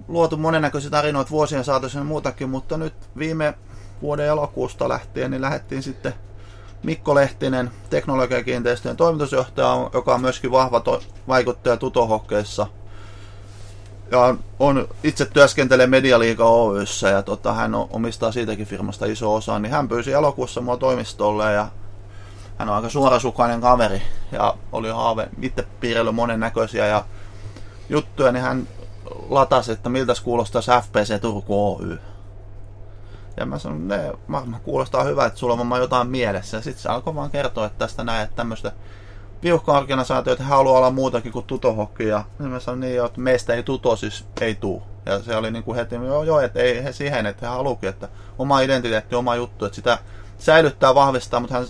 luotu 0.07 0.37
monennäköisiä 0.37 0.89
tarinoita 0.91 1.31
vuosien 1.31 1.63
saatossa 1.63 1.97
ja 1.99 2.03
muutakin, 2.03 2.49
mutta 2.49 2.77
nyt 2.77 2.93
viime 3.17 3.53
vuoden 4.01 4.25
elokuusta 4.27 4.89
lähtien 4.89 5.31
niin 5.31 5.41
lähdettiin 5.41 5.83
sitten 5.83 6.13
Mikko 6.83 7.15
Lehtinen, 7.15 7.71
teknologiakiinteistöjen 7.89 8.97
toimitusjohtaja, 8.97 9.89
joka 9.93 10.13
on 10.15 10.21
myöskin 10.21 10.51
vahva 10.51 10.79
to- 10.79 11.01
vaikuttaja 11.27 11.77
tutohokkeissa. 11.77 12.67
Ja 14.11 14.35
on, 14.59 14.87
itse 15.03 15.25
työskentelee 15.25 15.87
Medialiiga 15.87 16.45
Oyssä 16.45 17.09
ja 17.09 17.23
tota, 17.23 17.53
hän 17.53 17.75
omistaa 17.75 18.31
siitäkin 18.31 18.65
firmasta 18.65 19.05
iso 19.05 19.35
osa, 19.35 19.59
niin 19.59 19.71
hän 19.71 19.89
pyysi 19.89 20.11
elokuussa 20.11 20.61
mua 20.61 20.77
toimistolle 20.77 21.53
ja 21.53 21.67
hän 22.57 22.69
on 22.69 22.75
aika 22.75 22.89
suorasukainen 22.89 23.61
kaveri 23.61 24.01
ja 24.31 24.55
oli 24.71 24.89
haave 24.89 25.29
itse 25.41 25.65
piirrellyt 25.79 26.15
monennäköisiä 26.15 26.87
ja 26.87 27.05
juttuja, 27.89 28.31
niin 28.31 28.43
hän 28.43 28.67
latasi, 29.29 29.71
että 29.71 29.89
miltä 29.89 30.13
kuulostaisi 30.23 30.71
FPC 30.71 31.21
Turku 31.21 31.75
Oy. 31.75 31.99
Ja 33.37 33.45
mä 33.45 33.59
sanoin, 33.59 33.87
ne 33.87 34.11
varmaan 34.31 34.61
kuulostaa 34.61 35.03
hyvä, 35.03 35.25
että 35.25 35.39
sulla 35.39 35.53
on 35.53 35.81
jotain 35.81 36.07
mielessä. 36.07 36.57
Ja 36.57 36.61
sitten 36.61 36.83
se 36.83 36.89
alkoi 36.89 37.15
vaan 37.15 37.29
kertoa, 37.29 37.65
että 37.65 37.79
tästä 37.79 38.03
näin, 38.03 38.23
että 38.23 38.35
tämmöistä 38.35 38.71
viuhka-organisaatioita 39.43 40.43
hän 40.43 40.57
haluaa 40.57 40.77
olla 40.77 40.91
muutakin 40.91 41.31
kuin 41.31 41.45
tutohokki. 41.45 42.07
Ja 42.07 42.23
mä 42.39 42.59
sanoin 42.59 42.79
niin, 42.79 43.05
että 43.05 43.21
meistä 43.21 43.53
ei 43.53 43.63
tuto 43.63 43.95
siis 43.95 44.25
ei 44.41 44.55
tuu. 44.55 44.83
Ja 45.05 45.19
se 45.19 45.35
oli 45.35 45.51
niin 45.51 45.63
kuin 45.63 45.75
heti, 45.75 45.95
joo, 45.95 46.23
joo 46.23 46.39
että 46.39 46.59
ei 46.59 46.83
he 46.83 46.91
siihen, 46.91 47.25
että 47.25 47.49
he 47.49 47.55
haluukin, 47.55 47.89
että 47.89 48.09
oma 48.39 48.59
identiteetti, 48.59 49.15
oma 49.15 49.35
juttu, 49.35 49.65
että 49.65 49.75
sitä 49.75 49.97
säilyttää, 50.37 50.95
vahvistaa, 50.95 51.39
mutta 51.39 51.55
hän 51.55 51.65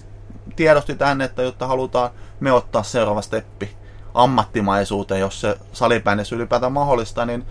tiedosti 0.56 0.96
tänne, 0.96 1.26
että 1.26 1.42
jotta 1.42 1.68
halutaan 1.68 2.10
me 2.40 2.52
ottaa 2.52 2.84
seuraava 2.84 3.22
steppi 3.22 3.76
ammattimaisuuteen, 4.14 5.22
jos 5.22 5.42
se 5.42 5.58
salibändissä 5.74 6.36
ylipäätään 6.36 6.72
mahdollista, 6.72 7.26
niin 7.26 7.46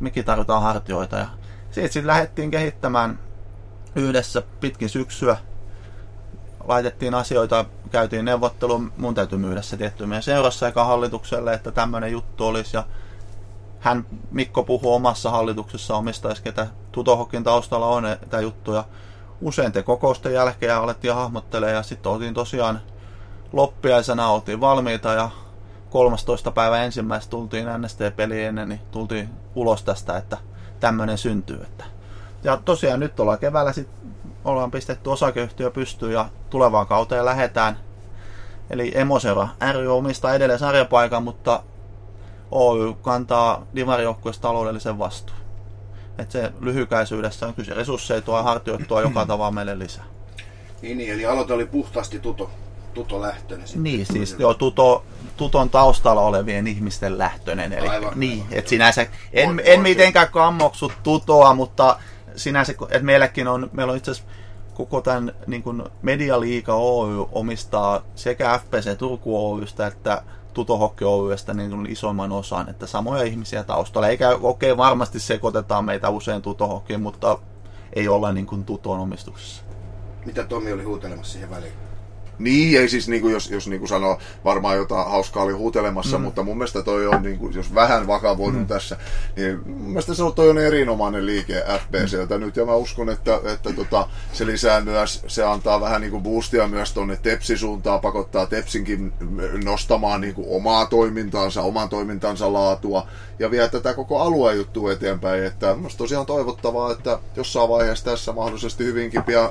mikin 0.00 0.24
tarvitaan 0.24 0.62
hartioita. 0.62 1.16
Ja 1.16 1.26
siitä 1.70 1.92
sitten 1.92 2.06
lähdettiin 2.06 2.50
kehittämään 2.50 3.18
yhdessä 3.96 4.42
pitkin 4.60 4.88
syksyä. 4.88 5.36
Laitettiin 6.68 7.14
asioita, 7.14 7.64
käytiin 7.90 8.24
neuvottelun, 8.24 8.92
mun 8.96 9.14
täytyy 9.14 9.38
myydä 9.38 9.62
se 9.62 9.76
tietty 9.76 10.06
meidän 10.06 10.22
seurassa 10.22 10.66
eikä 10.66 10.84
hallitukselle, 10.84 11.54
että 11.54 11.72
tämmöinen 11.72 12.12
juttu 12.12 12.46
olisi. 12.46 12.76
Ja 12.76 12.84
hän, 13.80 14.06
Mikko 14.30 14.62
puhuu 14.62 14.94
omassa 14.94 15.30
hallituksessa 15.30 15.96
omistaisi, 15.96 16.42
ketä 16.42 16.66
Tutohokin 16.92 17.44
taustalla 17.44 17.86
on 17.86 18.02
näitä 18.02 18.40
juttuja. 18.40 18.84
Usein 19.40 19.72
te 19.72 19.82
kokousten 19.82 20.34
jälkeen 20.34 20.76
alettiin 20.76 21.14
hahmottelemaan 21.14 21.76
ja 21.76 21.82
sitten 21.82 22.12
oltiin 22.12 22.34
tosiaan 22.34 22.80
loppiaisena 23.52 24.28
oltiin 24.28 24.60
valmiita 24.60 25.12
ja 25.12 25.30
13. 25.90 26.50
päivä 26.50 26.82
ensimmäistä 26.82 27.30
tultiin 27.30 27.66
NST-peli 27.78 28.44
ennen, 28.44 28.68
niin 28.68 28.80
tultiin 28.90 29.30
ulos 29.54 29.82
tästä, 29.82 30.16
että 30.16 30.36
tämmöinen 30.80 31.18
syntyy. 31.18 31.62
Että. 31.62 31.84
Ja 32.44 32.56
tosiaan 32.64 33.00
nyt 33.00 33.20
ollaan 33.20 33.38
keväällä 33.38 33.72
sit 33.72 33.88
ollaan 34.44 34.70
pistetty 34.70 35.10
osakeyhtiö 35.10 35.70
pystyyn 35.70 36.12
ja 36.12 36.28
tulevaan 36.50 36.86
kauteen 36.86 37.24
lähetään. 37.24 37.78
Eli 38.70 38.92
Emosera 38.94 39.48
ry 39.72 39.96
omistaa 39.96 40.34
edelleen 40.34 40.58
sarjapaikan, 40.58 41.22
mutta 41.22 41.62
Oy 42.50 42.94
kantaa 43.02 43.66
divarijoukkueesta 43.74 44.42
taloudellisen 44.42 44.98
vastuun. 44.98 45.38
Et 46.18 46.30
se 46.30 46.52
lyhykäisyydessä 46.60 47.46
on 47.46 47.54
kyse 47.54 47.74
resursseja 47.74 48.42
hartioittua 48.42 49.00
joka 49.00 49.26
tavalla 49.26 49.50
meille 49.50 49.78
lisää. 49.78 50.04
Niin, 50.82 50.98
niin, 50.98 51.12
eli 51.12 51.26
aloite 51.26 51.52
oli 51.52 51.66
puhtaasti 51.66 52.18
tuto 52.18 52.50
Tuto 52.94 53.20
lähtöinen 53.20 53.66
sitten. 53.66 53.82
Niin, 53.82 54.06
siis 54.06 54.36
joo, 54.38 54.54
Tuto, 54.54 55.04
Tuton 55.36 55.70
taustalla 55.70 56.20
olevien 56.20 56.66
ihmisten 56.66 57.18
lähtöinen. 57.18 57.72
Eli, 57.72 57.88
Aivan, 57.88 58.12
niin, 58.16 58.42
aivan, 58.42 58.58
että 58.58 58.68
sinänsä, 58.68 59.06
en, 59.32 59.48
on, 59.48 59.60
en 59.64 59.78
on, 59.78 59.82
mitenkään 59.82 60.28
kammoksu 60.28 60.92
Tutoa, 61.02 61.54
mutta 61.54 61.98
sinänsä, 62.36 62.72
että 62.72 63.02
meilläkin 63.02 63.48
on, 63.48 63.70
meillä 63.72 63.90
on 63.90 63.96
itse 63.96 64.10
asiassa 64.10 64.32
koko 64.74 65.00
tämän 65.00 65.32
niin 65.46 65.62
kuin 65.62 65.82
Medialiiga 66.02 66.74
Oy 66.74 67.26
omistaa 67.32 68.02
sekä 68.14 68.58
FPC 68.58 68.98
Turku 68.98 69.52
Oystä 69.52 69.86
että 69.86 70.22
Tuto 70.54 70.76
Hockey 70.76 71.08
Oystä 71.08 71.54
niin 71.54 71.70
kuin 71.70 71.86
isoimman 71.86 72.32
osan, 72.32 72.70
että 72.70 72.86
samoja 72.86 73.22
ihmisiä 73.22 73.64
taustalla. 73.64 74.08
Eikä 74.08 74.30
okei, 74.30 74.70
okay, 74.70 74.76
varmasti 74.76 75.20
sekoitetaan 75.20 75.84
meitä 75.84 76.10
usein 76.10 76.42
Tuto 76.42 76.66
Hockeyin, 76.66 77.02
mutta 77.02 77.38
ei 77.92 78.08
olla 78.08 78.32
niin 78.32 78.46
kuin 78.46 78.64
Tuton 78.64 79.00
omistuksessa. 79.00 79.62
Mitä 80.26 80.44
Tomi 80.44 80.72
oli 80.72 80.82
huutelemassa 80.82 81.32
siihen 81.32 81.50
väliin? 81.50 81.83
Niin, 82.38 82.80
ei 82.80 82.88
siis 82.88 83.08
niinku, 83.08 83.28
jos, 83.28 83.50
jos 83.50 83.68
niinku 83.68 83.86
sanoo, 83.86 84.18
varmaan 84.44 84.76
jotain 84.76 85.10
hauskaa 85.10 85.42
oli 85.42 85.52
huutelemassa, 85.52 86.18
mm. 86.18 86.24
mutta 86.24 86.42
mun 86.42 86.58
mielestä 86.58 86.82
toi 86.82 87.06
on, 87.06 87.22
niinku, 87.22 87.48
jos 87.48 87.74
vähän 87.74 88.06
vakavoidun 88.06 88.60
mm. 88.60 88.66
tässä, 88.66 88.96
niin 89.36 89.60
mun 89.66 89.88
mielestä 89.88 90.14
se 90.14 90.22
on, 90.22 90.34
toi 90.34 90.50
on 90.50 90.58
erinomainen 90.58 91.26
liike 91.26 91.64
FPCltä 91.80 92.38
mm. 92.38 92.44
nyt, 92.44 92.56
ja 92.56 92.64
mä 92.64 92.74
uskon, 92.74 93.10
että, 93.10 93.40
että 93.52 93.72
tota, 93.72 94.08
se 94.32 94.46
lisää 94.46 94.80
myös, 94.80 95.24
se 95.26 95.44
antaa 95.44 95.80
vähän 95.80 96.00
niinku 96.00 96.20
boostia 96.20 96.68
myös 96.68 96.92
tonne 96.92 97.16
Tepsi-suuntaan, 97.22 98.00
pakottaa 98.00 98.46
Tepsinkin 98.46 99.12
nostamaan 99.64 100.20
niinku 100.20 100.56
omaa 100.56 100.86
toimintaansa, 100.86 101.62
oman 101.62 101.88
toimintansa 101.88 102.52
laatua, 102.52 103.06
ja 103.38 103.50
vie 103.50 103.68
tätä 103.68 103.94
koko 103.94 104.20
alueen 104.20 104.56
juttua 104.56 104.92
eteenpäin, 104.92 105.44
että 105.44 105.74
mun 105.74 105.90
tosiaan 105.96 106.26
toivottavaa, 106.26 106.92
että 106.92 107.18
jossain 107.36 107.68
vaiheessa 107.68 108.04
tässä 108.04 108.32
mahdollisesti 108.32 108.84
hyvinkin 108.84 109.22
pian 109.22 109.50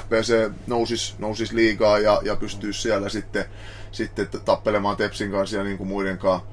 FPC 0.00 0.50
nousisi, 0.66 1.14
nousisi 1.18 1.56
liigaa 1.56 1.98
ja, 1.98 2.20
ja 2.24 2.36
pystyisi 2.36 2.82
siellä 2.82 3.08
sitten, 3.08 3.44
sitten 3.92 4.28
tappelemaan 4.44 4.96
Tepsin 4.96 5.30
kanssa 5.30 5.56
ja 5.56 5.64
niin 5.64 5.78
kuin 5.78 5.88
muiden 5.88 6.18
kanssa 6.18 6.46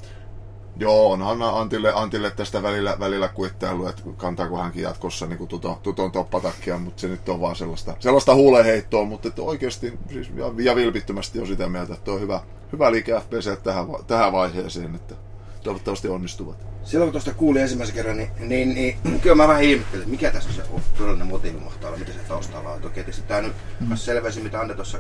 Joo, 0.78 1.12
onhan 1.12 1.42
Antille, 1.42 1.94
Antille 1.96 2.32
tästä 2.32 2.64
välillä, 2.64 2.98
välillä 3.00 3.28
kuittailu, 3.28 3.88
että 3.88 4.02
kantaako 4.18 4.58
hänkin 4.58 4.84
jatkossa 4.84 5.26
niin 5.26 5.48
tuton, 5.48 5.78
tuton 5.84 6.12
toppatakkia, 6.12 6.78
mutta 6.78 7.02
se 7.02 7.08
nyt 7.08 7.30
on 7.30 7.42
vaan 7.42 7.56
sellaista, 7.56 7.96
sellaista 8.00 8.36
huuleheittoa, 8.36 9.06
mutta 9.06 9.28
että 9.28 9.42
oikeasti 9.42 10.00
siis, 10.10 10.32
ja, 10.36 10.52
ja, 10.58 10.76
vilpittömästi 10.76 11.40
on 11.40 11.48
sitä 11.48 11.70
mieltä, 11.70 11.94
että 11.94 12.12
on 12.12 12.22
hyvä, 12.22 12.42
hyvä 12.72 12.92
liike 12.92 13.20
FPC 13.20 13.64
tähän, 13.64 13.86
tähän 14.08 14.32
vaiheeseen, 14.32 14.96
että 14.96 15.16
toivottavasti 15.64 16.08
onnistuvat. 16.08 16.58
Silloin 16.84 17.08
kun 17.08 17.12
tuosta 17.12 17.34
kuulin 17.34 17.62
ensimmäisen 17.62 17.96
kerran, 17.96 18.18
niin, 18.18 18.30
niin, 18.40 18.74
niin 18.74 18.98
kyllä 19.24 19.36
mä 19.36 19.48
vähän 19.48 19.64
ihmettelin, 19.64 20.10
mikä 20.10 20.32
tässä 20.32 20.50
on 20.50 20.56
se 20.56 20.64
todellinen 20.98 21.28
motiivi 21.28 21.60
mahtaa 21.60 21.88
olla, 21.88 22.00
mitä 22.00 22.12
se 22.12 22.20
taustalla 22.20 22.70
on. 22.70 22.82
Toki 22.82 22.94
tietysti 22.94 23.28
tämä 23.28 23.42
nyt 23.42 23.54
mm. 23.80 23.96
selväsi, 23.96 24.42
mitä 24.42 24.60
Ande 24.60 24.74
tuossa 24.74 24.98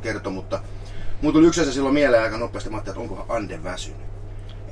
kertoi, 0.00 0.32
mutta 0.32 0.60
Mulla 1.22 1.32
tuli 1.32 1.46
yksi 1.46 1.60
asia 1.60 1.72
silloin 1.72 1.94
mieleen 1.94 2.22
aika 2.22 2.38
nopeasti, 2.38 2.70
mä 2.70 2.76
ajattelin, 2.76 3.00
että 3.00 3.12
onkohan 3.12 3.36
Ande 3.36 3.64
väsynyt. 3.64 4.00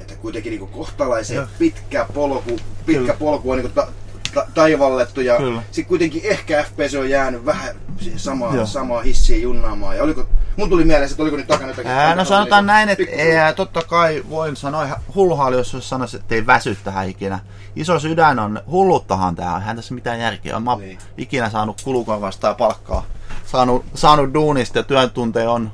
Että 0.00 0.14
kuitenkin 0.14 0.50
niin 0.50 0.68
kohtalaisen 0.68 1.46
pitkä 1.58 2.06
polku, 2.14 2.58
pitkä 2.86 3.14
polku 3.14 3.50
on 3.50 3.58
niin 3.58 3.72
ta, 3.72 3.86
ta, 4.34 4.46
taivallettu 4.54 5.20
ja 5.20 5.36
sitten 5.70 5.84
kuitenkin 5.84 6.22
ehkä 6.24 6.62
FPS 6.62 6.94
on 6.94 7.10
jäänyt 7.10 7.44
vähän 7.44 7.76
siihen 8.00 8.18
samaan, 8.18 8.66
samaan 8.66 9.04
hissiin 9.04 9.42
junnaamaan. 9.42 9.96
Ja 9.96 10.02
oliko, 10.02 10.26
mun 10.56 10.68
tuli 10.68 10.84
mieleen, 10.84 11.10
että 11.10 11.22
oliko 11.22 11.36
nyt 11.36 11.46
takana 11.46 11.70
jotakin... 11.70 11.90
Ää, 11.90 12.14
no 12.14 12.24
sanotaan 12.24 12.66
näin, 12.66 12.88
että 12.88 13.04
ei, 13.08 13.54
totta 13.56 13.82
kai 13.82 14.24
voin 14.30 14.56
sanoa 14.56 14.84
ihan 14.84 15.00
hulluhaali, 15.14 15.56
jos 15.56 15.76
sanoisi, 15.80 16.16
että 16.16 16.34
ei 16.34 16.46
väsy 16.46 16.76
tähän 16.84 17.08
ikinä. 17.08 17.38
Iso 17.76 17.98
sydän 17.98 18.38
on, 18.38 18.62
hulluttahan 18.70 19.36
tää 19.36 19.52
on, 19.52 19.60
eihän 19.60 19.76
tässä 19.76 19.94
mitään 19.94 20.20
järkeä. 20.20 20.60
Mä 20.60 20.76
niin. 20.76 20.98
ikinä 21.18 21.50
saanut 21.50 21.80
kulukorvasta 21.84 22.48
ja 22.48 22.54
palkkaa. 22.54 23.04
Saanut, 23.52 23.84
saanut 23.94 24.34
duunista 24.34 24.78
ja 24.78 24.82
työntunteja 24.82 25.50
on 25.50 25.72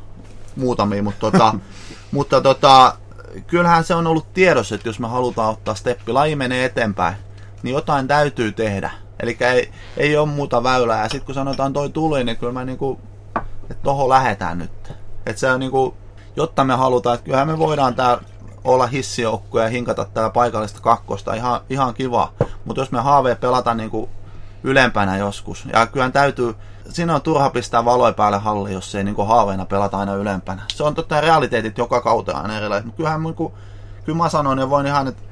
muutamia, 0.56 1.02
mutta, 1.02 1.20
tota, 1.20 1.54
mutta 2.12 2.40
tota, 2.40 2.96
kyllähän 3.46 3.84
se 3.84 3.94
on 3.94 4.06
ollut 4.06 4.32
tiedossa, 4.34 4.74
että 4.74 4.88
jos 4.88 4.98
me 4.98 5.08
halutaan 5.08 5.50
ottaa 5.50 5.74
steppi, 5.74 6.12
laji 6.12 6.36
menee 6.36 6.64
eteenpäin, 6.64 7.14
niin 7.62 7.74
jotain 7.74 8.08
täytyy 8.08 8.52
tehdä. 8.52 8.90
Eli 9.20 9.36
ei, 9.40 9.70
ei 9.96 10.16
ole 10.16 10.28
muuta 10.28 10.62
väylää. 10.62 11.02
Ja 11.02 11.08
sitten 11.08 11.26
kun 11.26 11.34
sanotaan 11.34 11.72
toi 11.72 11.90
tuli, 11.90 12.24
niin 12.24 12.36
kyllä 12.36 12.52
mä 12.52 12.64
niinku, 12.64 13.00
että 13.70 13.82
tohon 13.82 14.08
lähetään 14.08 14.58
nyt. 14.58 14.92
Että 15.26 15.40
se 15.40 15.50
on 15.50 15.60
niinku, 15.60 15.94
jotta 16.36 16.64
me 16.64 16.74
halutaan, 16.74 17.14
että 17.14 17.24
kyllähän 17.24 17.48
me 17.48 17.58
voidaan 17.58 17.94
tää 17.94 18.18
olla 18.64 18.86
hissijoukko 18.86 19.60
ja 19.60 19.68
hinkata 19.68 20.04
täällä 20.04 20.30
paikallista 20.30 20.80
kakkosta, 20.80 21.34
ihan, 21.34 21.60
ihan 21.70 21.94
kiva. 21.94 22.32
Mutta 22.64 22.82
jos 22.82 22.92
me 22.92 23.00
haave 23.00 23.34
pelata 23.34 23.74
niinku 23.74 24.08
ylempänä 24.64 25.16
joskus, 25.16 25.64
ja 25.72 25.86
kyllähän 25.86 26.12
täytyy, 26.12 26.54
siinä 26.88 27.14
on 27.14 27.22
turha 27.22 27.50
pistää 27.50 27.84
valoja 27.84 28.12
päälle 28.12 28.38
halli, 28.38 28.72
jos 28.72 28.94
ei 28.94 29.04
niin 29.04 29.26
haaveina 29.26 29.64
pelata 29.64 29.98
aina 29.98 30.14
ylempänä. 30.14 30.62
Se 30.74 30.82
on 30.82 30.94
totta 30.94 31.20
realiteetit 31.20 31.78
joka 31.78 32.00
kautta 32.00 32.32
aina 32.32 32.56
erilaisia. 32.56 32.86
Mutta 32.86 32.96
kyllähän 32.96 33.22
niin 33.22 33.34
kuin, 33.34 33.52
kyllä 34.04 34.16
mä 34.16 34.28
sanon 34.28 34.58
ja 34.58 34.70
voin 34.70 34.86
ihan, 34.86 35.08
että 35.08 35.22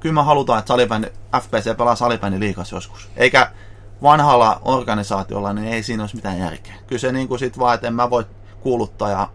kyllä 0.00 0.12
mä 0.12 0.22
halutaan, 0.22 0.58
että 0.58 0.68
salibändi, 0.68 1.08
FPC 1.40 1.76
pelaa 1.76 1.96
salibändi 1.96 2.40
liikas 2.40 2.72
joskus. 2.72 3.08
Eikä 3.16 3.50
vanhalla 4.02 4.60
organisaatiolla, 4.64 5.52
niin 5.52 5.68
ei 5.68 5.82
siinä 5.82 6.02
olisi 6.02 6.16
mitään 6.16 6.38
järkeä. 6.38 6.74
Kyllä 6.86 7.00
se 7.00 7.12
niin 7.12 7.28
kuin 7.28 7.38
sit 7.38 7.58
vaan, 7.58 7.74
että 7.74 7.86
en 7.86 7.94
mä 7.94 8.10
voi 8.10 8.24
kuuluttaa 8.60 9.10
ja 9.10 9.28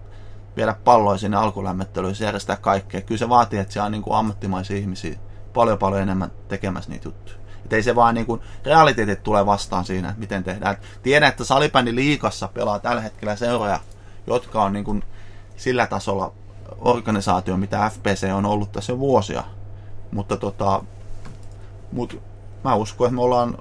viedä 0.56 0.76
palloja 0.84 1.18
sinne 1.18 1.38
alkulämmittelyihin, 1.38 2.26
järjestää 2.26 2.56
kaikkea. 2.56 3.02
Kyllä 3.02 3.20
se 3.20 3.30
vaatii, 3.30 3.60
että 3.60 3.74
siellä 3.74 3.86
on 3.86 3.92
niin 3.92 4.02
kuin 4.02 4.18
ammattimaisia 4.18 4.78
ihmisiä 4.78 5.20
paljon 5.54 5.78
paljon 5.78 6.02
enemmän 6.02 6.32
tekemässä 6.48 6.92
niitä 6.92 7.08
juttuja. 7.08 7.39
Että 7.70 7.76
ei 7.76 7.84
se 7.84 7.96
vaan 7.96 8.16
niin 8.16 8.26
kuin, 8.26 8.42
realiteetit 8.66 9.24
tulee 9.24 9.46
vastaan 9.46 9.86
siinä, 9.86 10.10
että 10.10 10.20
miten 10.20 10.44
tehdään. 10.44 10.78
Tiedän, 11.04 11.30
että 11.30 11.44
salibändi 11.44 11.96
liikassa 11.96 12.48
pelaa 12.48 12.80
tällä 12.80 13.02
hetkellä 13.02 13.36
seuroja, 13.36 13.80
jotka 14.28 14.64
on 14.64 14.74
niin 14.74 14.86
kuin 14.86 15.04
sillä 15.58 15.88
tasolla 15.88 16.34
organisaatio, 16.78 17.58
mitä 17.58 17.92
FPC 17.94 18.30
on 18.34 18.46
ollut 18.46 18.72
tässä 18.72 18.94
jo 18.94 19.00
vuosia. 19.00 19.44
Mutta 20.12 20.38
tota, 20.38 20.84
mut 21.92 22.22
mä 22.64 22.76
uskon, 22.76 23.08
että 23.08 23.16
me 23.16 23.22
ollaan 23.22 23.58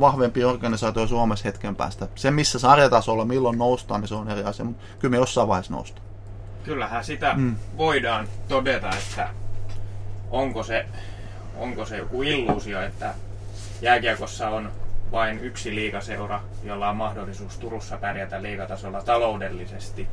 vahvempi 0.00 0.44
organisaatio 0.44 1.06
Suomessa 1.06 1.44
hetken 1.44 1.76
päästä. 1.76 2.08
Se, 2.14 2.30
missä 2.30 2.58
sarjatasolla, 2.58 3.24
milloin 3.24 3.58
noustaan, 3.58 4.00
niin 4.00 4.08
se 4.08 4.14
on 4.14 4.30
eri 4.30 4.44
asia, 4.44 4.64
mutta 4.64 4.84
kyllä 4.98 5.10
me 5.10 5.16
jossain 5.16 5.48
vaiheessa 5.48 5.72
noustaan. 5.72 6.06
Kyllähän 6.64 7.04
sitä 7.04 7.34
mm. 7.34 7.56
voidaan 7.76 8.28
todeta, 8.48 8.90
että 8.90 9.28
onko 10.30 10.62
se, 10.62 10.86
onko 11.56 11.84
se 11.84 11.96
joku 11.96 12.22
illuusio, 12.22 12.82
että 12.82 13.14
jääkiekossa 13.82 14.48
on 14.48 14.72
vain 15.12 15.38
yksi 15.38 15.74
liikaseura, 15.74 16.40
jolla 16.64 16.88
on 16.88 16.96
mahdollisuus 16.96 17.58
Turussa 17.58 17.98
pärjätä 17.98 18.42
liigatasolla 18.42 19.02
taloudellisesti. 19.02 20.08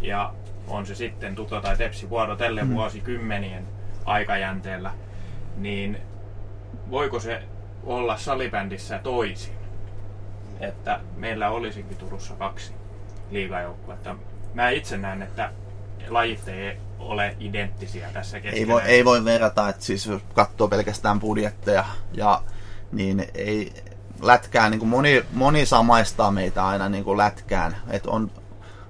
Ja 0.00 0.34
on 0.68 0.86
se 0.86 0.94
sitten 0.94 1.34
Tuto 1.34 1.60
tai 1.60 1.76
Tepsi 1.76 2.10
vuorotellen 2.10 2.66
mm. 2.66 2.74
vuosikymmenien 2.74 3.66
aikajänteellä, 4.04 4.90
niin 5.56 5.98
voiko 6.90 7.20
se 7.20 7.42
olla 7.84 8.16
salibändissä 8.16 8.98
toisin? 8.98 9.54
Että 10.60 11.00
meillä 11.16 11.50
olisikin 11.50 11.96
Turussa 11.96 12.34
kaksi 12.34 12.74
liigajoukkuetta. 13.30 14.16
Mä 14.54 14.70
itse 14.70 14.96
näen, 14.96 15.22
että 15.22 15.50
lajit 16.08 16.48
ei 16.48 16.76
ole 17.04 17.36
identtisiä 17.40 18.08
tässä 18.12 18.40
keskenään. 18.40 18.68
Ei 18.68 18.68
voi, 18.68 18.82
ei 18.82 19.04
voi 19.04 19.24
verrata, 19.24 19.68
että 19.68 19.84
siis 19.84 20.06
jos 20.06 20.22
katsoo 20.34 20.68
pelkästään 20.68 21.20
budjetteja, 21.20 21.84
ja, 22.12 22.42
niin 22.92 23.26
ei 23.34 23.72
lätkään, 24.22 24.70
niin 24.70 24.78
kuin 24.78 24.88
moni, 24.88 25.24
moni 25.32 25.66
samaistaa 25.66 26.30
meitä 26.30 26.66
aina 26.66 26.88
niin 26.88 27.04
kuin 27.04 27.18
lätkään, 27.18 27.76
että 27.90 28.10
on 28.10 28.30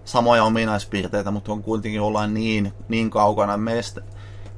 samoja 0.04 0.44
ominaispiirteitä, 0.44 1.30
mutta 1.30 1.52
on 1.52 1.62
kuitenkin 1.62 2.00
ollaan 2.00 2.34
niin, 2.34 2.72
niin 2.88 3.10
kaukana 3.10 3.56
meistä. 3.56 4.00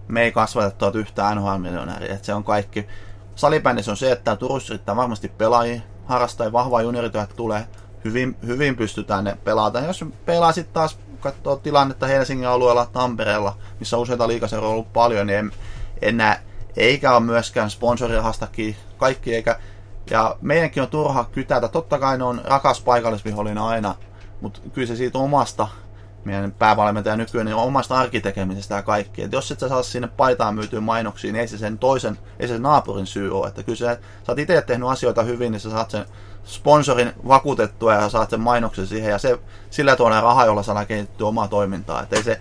Me 0.09 0.23
ei 0.23 0.33
kasvata 0.33 0.71
tuota 0.71 0.99
yhtään 0.99 1.37
NHL-miljonääriä, 1.37 2.14
että 2.14 2.27
se 2.27 2.35
on 2.35 2.45
kaikki. 2.45 2.87
Salibändissä 3.35 3.90
on 3.90 3.97
se, 3.97 4.12
että 4.12 4.37
Turussa 4.37 4.73
riittää 4.73 4.97
varmasti 4.97 5.29
pelaajia, 5.29 5.81
harrastaa 6.05 6.53
vahvaa 6.53 6.83
juniorityötä 6.83 7.35
tulee, 7.35 7.66
hyvin, 8.05 8.37
hyvin 8.47 8.77
pystytään 8.77 9.25
ne 9.25 9.37
pelata. 9.45 9.81
Jos 9.81 10.05
pelaa 10.25 10.53
sitten 10.53 10.75
taas 10.75 10.99
katsoo 11.33 11.57
tilannetta 11.57 12.07
Helsingin 12.07 12.49
alueella, 12.49 12.87
Tampereella, 12.87 13.57
missä 13.81 13.97
useita 13.97 14.29
liikaseuroja 14.29 14.69
on 14.69 14.73
ollut 14.73 14.93
paljon, 14.93 15.27
niin 15.27 15.39
en, 15.39 15.53
en 16.03 16.17
näe, 16.17 16.41
eikä 16.77 17.12
ole 17.12 17.21
myöskään 17.21 17.71
sponsorirahastakin 17.71 18.77
kaikki, 18.97 19.35
eikä, 19.35 19.59
ja 20.11 20.37
meidänkin 20.41 20.83
on 20.83 20.89
turha 20.89 21.25
kytätä. 21.25 21.69
Totta 21.69 21.99
kai 21.99 22.19
ne 22.19 22.25
on 22.25 22.41
rakas 22.45 22.81
paikallisvihollinen 22.81 23.62
aina, 23.62 23.95
mutta 24.41 24.61
kyllä 24.73 24.89
se 24.89 24.97
siitä 24.97 25.19
omasta 25.19 25.69
meidän 26.27 26.53
päävalmentaja 26.53 27.17
nykyään, 27.17 27.47
niin 27.47 27.57
omasta 27.57 27.99
arkitekemisestä 27.99 28.75
ja 28.75 28.83
kaikki. 28.83 29.23
Et 29.23 29.33
jos 29.33 29.51
et 29.51 29.61
sä 29.61 29.69
saa 29.69 29.83
sinne 29.83 30.09
paitaan 30.09 30.55
myytyä 30.55 30.81
mainoksiin, 30.81 31.33
niin 31.33 31.41
ei 31.41 31.49
se 31.49 31.59
sen 31.59 31.79
toisen, 31.79 32.19
ei 32.39 32.49
se 32.49 32.55
sen 32.55 32.62
naapurin 32.62 33.07
syy 33.07 33.39
ole. 33.39 33.49
Että 33.49 33.62
kyllä 33.62 33.77
sä, 33.77 33.95
sä 33.95 34.33
oot 34.33 34.39
itse 34.39 34.62
tehnyt 34.62 34.89
asioita 34.89 35.23
hyvin, 35.23 35.53
niin 35.53 35.61
sä 35.61 35.71
saat 35.71 35.91
sen 35.91 36.07
sponsorin 36.45 37.12
vakuutettua 37.29 37.95
ja 37.95 38.09
saat 38.09 38.31
sen 38.31 38.41
mainoksen 38.41 38.87
siihen 38.87 39.11
ja 39.11 39.19
se, 39.19 39.39
sillä 39.71 39.97
tuonne 39.97 40.21
raha, 40.21 40.45
jolla 40.45 40.62
saadaan 40.62 40.87
kehittyä 40.87 41.27
omaa 41.27 41.49
toimintaa. 41.49 42.03
Että 42.03 42.17
ei 42.17 42.23
se 42.23 42.41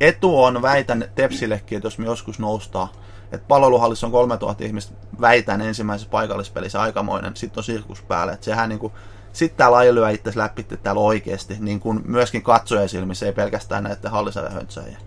etu 0.00 0.42
on, 0.42 0.62
väitän 0.62 1.04
Tepsillekin, 1.14 1.76
että 1.76 1.86
jos 1.86 1.98
me 1.98 2.06
joskus 2.06 2.38
noustaan, 2.38 2.88
että 3.32 3.48
palveluhallissa 3.48 4.06
on 4.06 4.12
3000 4.12 4.64
ihmistä, 4.64 4.94
väitän 5.20 5.60
ensimmäisessä 5.60 6.10
paikallispelissä 6.10 6.80
aikamoinen, 6.80 7.36
sitten 7.36 7.60
on 7.60 7.64
sirkus 7.64 8.02
päälle. 8.02 8.32
Että 8.32 8.44
sehän 8.44 8.68
niinku, 8.68 8.92
sitten 9.32 9.56
tämä 9.56 9.70
laji 9.70 9.94
lyö 9.94 10.10
itse 10.10 10.32
läpi 10.34 10.62
täällä 10.62 11.00
oikeasti, 11.00 11.56
niin 11.60 11.80
kuin 11.80 12.00
myöskin 12.04 12.42
katsojen 12.42 12.88
silmissä, 12.88 13.26
ei 13.26 13.32
pelkästään 13.32 13.84
näiden 13.84 14.10
hallisarjahöntsäjien. 14.10 14.98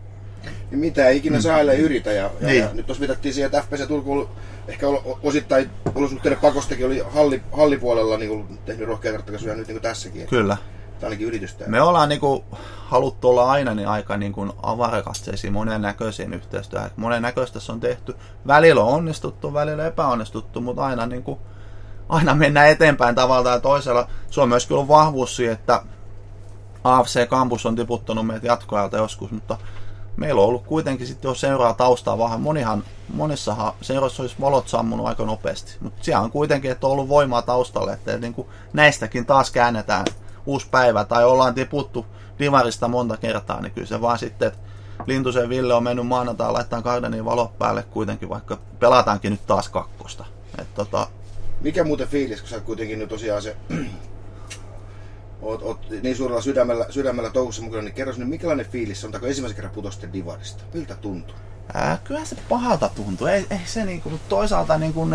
Niin 0.71 0.79
mitä 0.79 1.07
ei 1.07 1.17
ikinä 1.17 1.41
saa 1.41 1.61
yritä. 1.61 2.11
Ja, 2.11 2.23
ja, 2.23 2.47
niin. 2.47 2.63
ja, 2.63 2.69
nyt 2.73 2.85
tuossa 2.85 2.99
viitattiin 2.99 3.33
siihen, 3.33 3.45
että 3.45 3.61
FPS 3.61 3.87
Turku 3.87 4.29
ehkä 4.67 4.87
osittain 5.23 5.69
olosuhteiden 5.95 6.39
pakostakin 6.39 6.85
oli 6.85 7.03
halli, 7.09 7.41
hallipuolella 7.51 8.17
niin 8.17 8.29
kuin, 8.29 8.59
tehnyt 8.65 8.87
rohkeita 8.87 9.17
ratkaisuja 9.17 9.55
nyt 9.55 9.67
niin 9.67 9.75
kuin 9.75 9.83
tässäkin. 9.83 10.27
Kyllä. 10.27 10.57
Tämä 10.99 11.07
ainakin 11.07 11.27
yritystä. 11.27 11.65
Me 11.67 11.81
ollaan 11.81 12.09
niin 12.09 12.21
kuin, 12.21 12.43
haluttu 12.85 13.29
olla 13.29 13.51
aina 13.51 13.73
niin 13.73 13.87
aika 13.87 14.17
niin 14.17 14.33
kuin 14.33 14.51
avarakatseisiin 14.63 15.53
monen 15.53 15.81
näköisiin 15.81 16.33
yhteistyöhön. 16.33 16.91
Monen 16.95 17.21
näköistä 17.21 17.59
on 17.69 17.79
tehty. 17.79 18.15
Välillä 18.47 18.83
on 18.83 18.93
onnistuttu, 18.93 19.53
välillä 19.53 19.87
epäonnistuttu, 19.87 20.61
mutta 20.61 20.85
aina, 20.85 21.05
niin 21.05 21.23
kuin, 21.23 21.39
aina 22.09 22.35
mennään 22.35 22.69
eteenpäin 22.69 23.15
tavalla 23.15 23.43
tai 23.43 23.61
toisella. 23.61 24.07
Se 24.31 24.41
on 24.41 24.49
myös 24.49 24.67
kyllä 24.67 24.87
vahvuus 24.87 25.35
siihen, 25.35 25.53
että 25.53 25.81
AFC 26.83 27.27
Campus 27.29 27.65
on 27.65 27.75
tiputtanut 27.75 28.27
meitä 28.27 28.47
jatkoajalta 28.47 28.97
joskus, 28.97 29.31
mutta 29.31 29.57
meillä 30.17 30.41
on 30.41 30.47
ollut 30.47 30.65
kuitenkin 30.65 31.07
sitten 31.07 31.29
jo 31.29 31.35
seuraa 31.35 31.73
taustaa 31.73 32.17
vähän. 32.17 32.41
Monihan, 32.41 32.83
monissahan 33.13 33.73
seuroissa 33.81 34.23
olisi 34.23 34.35
valot 34.41 34.67
sammunut 34.67 35.07
aika 35.07 35.25
nopeasti. 35.25 35.77
Mutta 35.79 36.03
siellä 36.03 36.21
on 36.21 36.31
kuitenkin, 36.31 36.71
että 36.71 36.87
on 36.87 36.93
ollut 36.93 37.09
voimaa 37.09 37.41
taustalle, 37.41 37.93
että 37.93 38.17
niin 38.17 38.33
kuin 38.33 38.47
näistäkin 38.73 39.25
taas 39.25 39.51
käännetään 39.51 40.05
uusi 40.45 40.67
päivä. 40.71 41.05
Tai 41.05 41.25
ollaan 41.25 41.55
tiputtu 41.55 42.05
divarista 42.39 42.87
monta 42.87 43.17
kertaa, 43.17 43.61
niin 43.61 43.71
kyllä 43.71 43.87
se 43.87 44.01
vaan 44.01 44.19
sitten, 44.19 44.47
että 44.47 44.59
Lintusen 45.05 45.49
Ville 45.49 45.73
on 45.73 45.83
mennyt 45.83 46.07
maanantai 46.07 46.51
laittaa 46.51 46.81
Gardenin 46.81 47.25
valot 47.25 47.57
päälle 47.57 47.83
kuitenkin, 47.83 48.29
vaikka 48.29 48.57
pelataankin 48.79 49.31
nyt 49.31 49.47
taas 49.47 49.69
kakkosta. 49.69 50.25
Et 50.57 50.73
tota... 50.73 51.07
Mikä 51.65 51.83
muuten 51.83 52.07
fiilis, 52.07 52.39
kun 52.39 52.49
sä 52.49 52.59
kuitenkin 52.59 52.99
nyt 52.99 53.09
tosiaan 53.09 53.41
se 53.41 53.57
oot, 55.41 55.61
oot 55.61 55.89
niin 56.03 56.15
suurella 56.15 56.41
sydämellä, 56.41 56.85
sydämellä 56.89 57.29
touhussa 57.29 57.61
mukana, 57.61 57.81
niin 57.83 57.93
kerro 57.93 58.13
sinne, 58.13 58.25
minkälainen 58.25 58.65
fiilis 58.65 59.05
on, 59.05 59.11
kun 59.11 59.27
ensimmäisen 59.27 59.55
kerran 59.55 59.73
putosti 59.73 60.13
Divarista? 60.13 60.63
Miltä 60.73 60.95
tuntuu? 60.95 61.35
Ää, 61.73 61.97
kyllä 62.03 62.25
se 62.25 62.35
pahalta 62.49 62.89
tuntuu. 62.95 63.27
Ei, 63.27 63.45
ei 63.49 63.59
se 63.65 63.85
niinku, 63.85 64.11
toisaalta 64.29 64.77
niinku, 64.77 65.09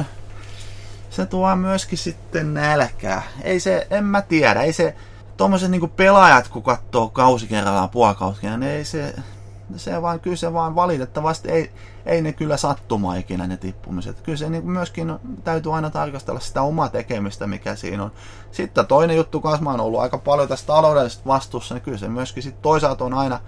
se 1.10 1.26
tuo 1.26 1.56
myöskin 1.56 1.98
sitten 1.98 2.54
nälkää. 2.54 3.22
Ei 3.42 3.60
se, 3.60 3.86
en 3.90 4.04
mä 4.04 4.22
tiedä, 4.22 4.62
ei 4.62 4.72
se, 4.72 4.94
tuommoiset 5.36 5.70
niinku 5.70 5.88
pelaajat, 5.88 6.48
kun 6.48 6.62
katsoo 6.62 7.08
kausi 7.08 7.46
kerrallaan, 7.46 7.90
puolikausi 7.90 8.40
kerrallaan, 8.40 8.60
niin 8.60 8.78
ei 8.78 8.84
se, 8.84 9.14
se 9.76 10.02
vaan, 10.02 10.20
kyllä 10.20 10.36
se 10.36 10.52
vaan 10.52 10.74
valitettavasti 10.74 11.50
ei, 11.50 11.70
ei 12.06 12.22
ne 12.22 12.32
kyllä 12.32 12.56
sattuma 12.56 13.14
ikinä 13.14 13.46
ne 13.46 13.56
tippumiset. 13.56 14.20
Kyllä 14.20 14.38
se 14.38 14.50
niin 14.50 14.70
myöskin 14.70 15.18
täytyy 15.44 15.74
aina 15.74 15.90
tarkastella 15.90 16.40
sitä 16.40 16.62
omaa 16.62 16.88
tekemistä, 16.88 17.46
mikä 17.46 17.74
siinä 17.74 18.02
on. 18.02 18.12
Sitten 18.52 18.86
toinen 18.86 19.16
juttu 19.16 19.40
kanssa, 19.40 19.64
mä 19.64 19.70
oon 19.70 19.80
ollut 19.80 20.00
aika 20.00 20.18
paljon 20.18 20.48
tästä 20.48 20.66
taloudellisesta 20.66 21.26
vastuussa, 21.26 21.74
niin 21.74 21.82
kyllä 21.82 21.98
se 21.98 22.08
myöskin 22.08 22.42
sitten 22.42 22.62
toisaalta 22.62 23.04
on 23.04 23.14
aina, 23.14 23.40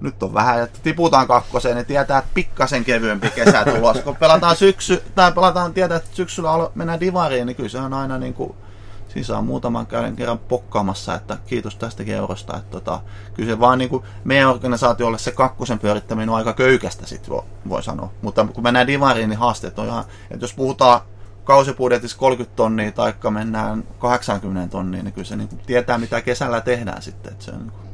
nyt 0.00 0.22
on 0.22 0.34
vähän, 0.34 0.62
että 0.62 0.78
tiputaan 0.82 1.26
kakkoseen, 1.26 1.76
niin 1.76 1.86
tietää, 1.86 2.18
että 2.18 2.30
pikkasen 2.34 2.84
kevyempi 2.84 3.30
kesä 3.30 3.64
tulos. 3.64 4.00
Kun 4.00 4.16
pelataan 4.16 4.56
syksy, 4.56 5.02
tai 5.14 5.32
pelataan, 5.32 5.74
tietää, 5.74 5.96
että 5.96 6.10
syksyllä 6.12 6.50
mennään 6.74 7.00
divariin, 7.00 7.46
niin 7.46 7.56
kyllä 7.56 7.68
se 7.68 7.78
on 7.78 7.94
aina 7.94 8.18
niin 8.18 8.34
kuin, 8.34 8.56
Saa 9.22 9.42
muutaman 9.42 9.86
käden 9.86 10.16
kerran 10.16 10.38
pokkaamassa, 10.38 11.14
että 11.14 11.38
kiitos 11.46 11.76
tästäkin 11.76 12.14
eurosta. 12.14 12.56
Että 12.56 12.70
tota, 12.70 13.00
kyllä 13.34 13.50
se 13.50 13.60
vaan 13.60 13.78
niin 13.78 13.90
kuin 13.90 14.04
meidän 14.24 14.50
organisaatiolle 14.50 15.18
se 15.18 15.32
kakkosen 15.32 15.78
pyörittäminen 15.78 16.28
on 16.28 16.36
aika 16.36 16.52
köykästä, 16.52 17.06
sit 17.06 17.28
voi, 17.28 17.42
voi 17.68 17.82
sanoa. 17.82 18.12
Mutta 18.22 18.46
kun 18.54 18.62
mennään 18.62 18.86
divariin, 18.86 19.28
niin 19.28 19.38
haasteet 19.38 19.78
on 19.78 19.86
ihan, 19.86 20.04
että 20.30 20.44
jos 20.44 20.54
puhutaan 20.54 21.00
kausibudjetissa 21.44 22.18
30 22.18 22.56
tonnia 22.56 22.92
tai 22.92 23.14
mennään 23.30 23.84
80 23.98 24.72
tonnia, 24.72 25.02
niin 25.02 25.12
kyllä 25.12 25.28
se 25.28 25.36
niin 25.36 25.48
kuin 25.48 25.60
tietää, 25.66 25.98
mitä 25.98 26.20
kesällä 26.20 26.60
tehdään 26.60 27.02
sitten. 27.02 27.32
Että 27.32 27.44
se 27.44 27.50
on 27.50 27.58
niin 27.58 27.70
kuin... 27.70 27.84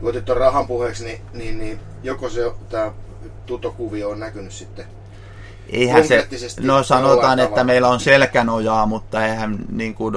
Kun 0.00 0.08
otit 0.08 0.24
tuon 0.24 0.38
rahan 0.38 0.66
puheeksi, 0.66 1.04
niin, 1.04 1.20
niin, 1.32 1.58
niin 1.58 1.80
joko 2.02 2.28
se 2.28 2.52
tämä 2.68 2.92
tutokuvio 3.46 4.10
on 4.10 4.20
näkynyt 4.20 4.52
sitten 4.52 4.86
Eihän 5.68 6.08
se, 6.08 6.28
no 6.60 6.82
sanotaan, 6.82 7.38
että 7.38 7.64
meillä 7.64 7.88
on 7.88 8.00
selkänojaa, 8.00 8.86
mutta 8.86 9.26
eihän 9.26 9.58
niin 9.72 9.94
kuin, 9.94 10.16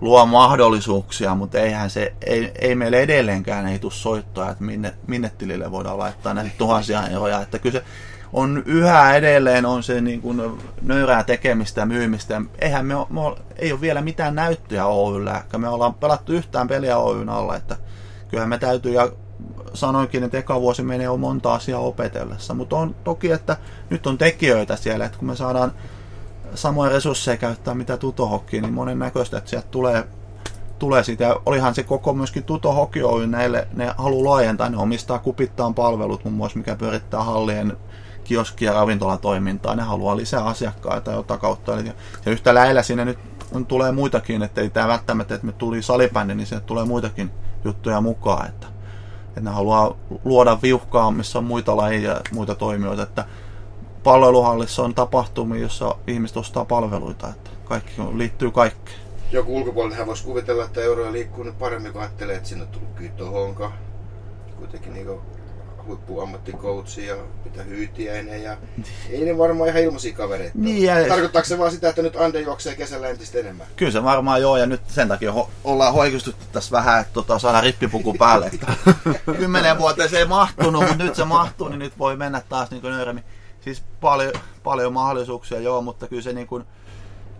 luo 0.00 0.26
mahdollisuuksia, 0.26 1.34
mutta 1.34 1.58
eihän 1.58 1.90
se, 1.90 2.12
ei, 2.26 2.52
ei 2.58 2.74
meille 2.74 3.00
edelleenkään 3.00 3.66
ei 3.66 3.78
tule 3.78 3.92
soittoa, 3.92 4.50
että 4.50 4.64
minne, 4.64 4.94
minne 5.06 5.32
tilille 5.38 5.70
voidaan 5.70 5.98
laittaa 5.98 6.34
näitä 6.34 6.50
tuhansia 6.58 7.08
euroja. 7.08 7.40
Että 7.40 7.58
kyllä 7.58 7.78
se 7.78 7.84
on 8.32 8.62
yhä 8.66 9.16
edelleen 9.16 9.66
on 9.66 9.82
se 9.82 10.00
niin 10.00 10.22
kuin 10.22 10.42
nöyrää 10.82 11.24
tekemistä 11.24 11.80
ja 11.80 11.86
myymistä. 11.86 12.42
Eihän 12.58 12.86
me, 12.86 12.94
me 12.94 13.20
ei 13.56 13.72
ole 13.72 13.80
vielä 13.80 14.00
mitään 14.00 14.34
näyttöjä 14.34 14.86
Oyllä, 14.86 15.42
me 15.56 15.68
ollaan 15.68 15.94
pelattu 15.94 16.32
yhtään 16.32 16.68
peliä 16.68 16.98
Oyn 16.98 17.28
alla, 17.28 17.56
että 17.56 17.76
kyllähän 18.28 18.48
me 18.48 18.58
täytyy, 18.58 18.92
ja 18.92 19.08
sanoinkin, 19.74 20.22
että 20.24 20.38
eka 20.38 20.60
vuosi 20.60 20.82
menee 20.82 21.04
jo 21.04 21.16
monta 21.16 21.54
asiaa 21.54 21.80
opetellessa, 21.80 22.54
mutta 22.54 22.76
on 22.76 22.94
toki, 23.04 23.30
että 23.30 23.56
nyt 23.90 24.06
on 24.06 24.18
tekijöitä 24.18 24.76
siellä, 24.76 25.04
että 25.04 25.18
kun 25.18 25.28
me 25.28 25.36
saadaan 25.36 25.72
samoja 26.54 26.90
resursseja 26.92 27.36
käyttää 27.36 27.74
mitä 27.74 27.96
tutohokkiin, 27.96 28.62
niin 28.62 28.74
monen 28.74 28.98
näköistä, 28.98 29.38
että 29.38 29.50
sieltä 29.50 29.68
tulee, 29.70 30.04
tulee 30.78 31.04
sitä. 31.04 31.24
Ja 31.24 31.40
olihan 31.46 31.74
se 31.74 31.82
koko 31.82 32.12
myöskin 32.12 32.44
Tuto 32.44 32.72
Hockey 32.72 33.02
Oy, 33.02 33.26
näille, 33.26 33.68
ne 33.74 33.94
haluaa 33.98 34.30
laajentaa, 34.30 34.68
ne 34.68 34.76
omistaa 34.76 35.18
kupittaan 35.18 35.74
palvelut 35.74 36.24
muun 36.24 36.34
muassa, 36.34 36.58
mikä 36.58 36.76
pyörittää 36.76 37.22
hallien 37.22 37.76
kioskia 38.24 38.70
ja 38.70 38.74
ravintolatoimintaa, 38.74 39.74
ne 39.74 39.82
haluaa 39.82 40.16
lisää 40.16 40.44
asiakkaita 40.44 41.12
jota 41.12 41.38
kautta. 41.38 41.74
Eli, 41.74 41.92
ja 42.26 42.32
yhtä 42.32 42.54
lähellä 42.54 42.82
siinä 42.82 43.04
nyt 43.04 43.18
on, 43.52 43.66
tulee 43.66 43.92
muitakin, 43.92 44.42
että 44.42 44.60
ei 44.60 44.70
tämä 44.70 44.88
välttämättä, 44.88 45.34
että 45.34 45.46
me 45.46 45.52
tuli 45.52 45.82
salibändi, 45.82 46.34
niin 46.34 46.46
sinne 46.46 46.62
tulee 46.66 46.84
muitakin 46.84 47.30
juttuja 47.64 48.00
mukaan, 48.00 48.48
että, 48.48 48.66
että 49.28 49.40
ne 49.40 49.50
haluaa 49.50 49.96
luoda 50.24 50.58
viuhkaa, 50.62 51.10
missä 51.10 51.38
on 51.38 51.44
muita 51.44 51.76
lajeja 51.76 52.12
ja 52.12 52.20
muita 52.32 52.54
toimijoita, 52.54 53.02
että 53.02 53.24
palveluhallissa 54.04 54.82
on 54.82 54.94
tapahtumia, 54.94 55.62
jossa 55.62 55.96
ihmiset 56.06 56.36
ostaa 56.36 56.64
palveluita, 56.64 57.28
että 57.28 57.50
kaikki 57.64 57.92
liittyy 58.14 58.50
kaikkeen. 58.50 58.98
Joku 59.32 59.56
ulkopuolinen 59.56 60.06
voisi 60.06 60.24
kuvitella, 60.24 60.64
että 60.64 60.80
euroja 60.80 61.12
liikkuu 61.12 61.44
nyt 61.44 61.58
paremmin, 61.58 61.92
kun 61.92 62.00
ajattelee, 62.00 62.36
että 62.36 62.48
sinne 62.48 62.64
on 62.64 62.70
tullut 62.70 62.94
Kyto 62.94 63.30
Honka, 63.30 63.72
kuitenkin 64.58 64.94
niin 64.94 65.08
huippuammattikoutsi 65.86 67.06
ja 67.06 67.16
mitä 67.44 67.62
hyytiäinen 67.62 68.42
ja 68.42 68.56
ei 69.10 69.24
ne 69.24 69.38
varmaan 69.38 69.68
ihan 69.68 69.82
ilmaisia 69.82 70.16
kavereita. 70.16 70.58
Niin, 70.58 70.82
ja... 70.82 71.08
Tarkoittaako 71.08 71.48
se 71.48 71.58
vaan 71.58 71.70
sitä, 71.72 71.88
että 71.88 72.02
nyt 72.02 72.16
Ande 72.16 72.40
juoksee 72.40 72.74
kesällä 72.74 73.08
entistä 73.08 73.38
enemmän? 73.38 73.66
Kyllä 73.76 73.92
se 73.92 74.02
varmaan 74.02 74.42
joo 74.42 74.56
ja 74.56 74.66
nyt 74.66 74.80
sen 74.88 75.08
takia 75.08 75.32
ho- 75.32 75.48
ollaan 75.64 75.94
hoikistuttu 75.94 76.44
tässä 76.52 76.72
vähän, 76.72 77.00
että 77.00 77.12
tota, 77.12 77.38
saadaan 77.38 77.64
rippipuku 77.64 78.14
päälle. 78.14 78.50
Kymmenen 79.38 79.78
vuoteen 79.78 80.08
se 80.08 80.18
ei 80.18 80.24
mahtunut, 80.24 80.82
mutta 80.82 81.04
nyt 81.04 81.14
se 81.14 81.24
mahtuu, 81.24 81.68
niin 81.68 81.78
nyt 81.78 81.98
voi 81.98 82.16
mennä 82.16 82.42
taas 82.48 82.70
niin 82.70 82.82
nöyremmin 82.82 83.24
siis 83.64 83.84
paljon, 84.00 84.32
paljon 84.64 84.92
mahdollisuuksia, 84.92 85.60
joo, 85.60 85.82
mutta 85.82 86.08
kyllä 86.08 86.22
se 86.22 86.32
niin 86.32 86.46
kuin, 86.46 86.64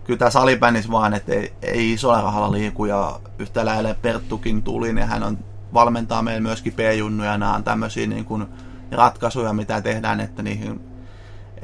kyllä 0.03 0.17
tämä 0.17 0.91
vaan, 0.91 1.13
että 1.13 1.33
ei, 1.33 1.53
ei 1.61 1.93
isolla 1.93 2.21
rahalla 2.21 2.51
liiku 2.51 2.85
ja 2.85 3.19
yhtä 3.39 3.65
lähellä 3.65 3.95
Perttukin 4.01 4.63
tuli, 4.63 4.93
niin 4.93 5.07
hän 5.07 5.23
on, 5.23 5.37
valmentaa 5.73 6.21
meillä 6.21 6.41
myöskin 6.41 6.73
P-junnuja, 6.73 7.37
nämä 7.37 7.53
on 7.53 7.63
tämmöisiä 7.63 8.07
niin 8.07 8.25
kuin 8.25 8.45
ratkaisuja, 8.91 9.53
mitä 9.53 9.81
tehdään, 9.81 10.19
että 10.19 10.43
niihin 10.43 10.79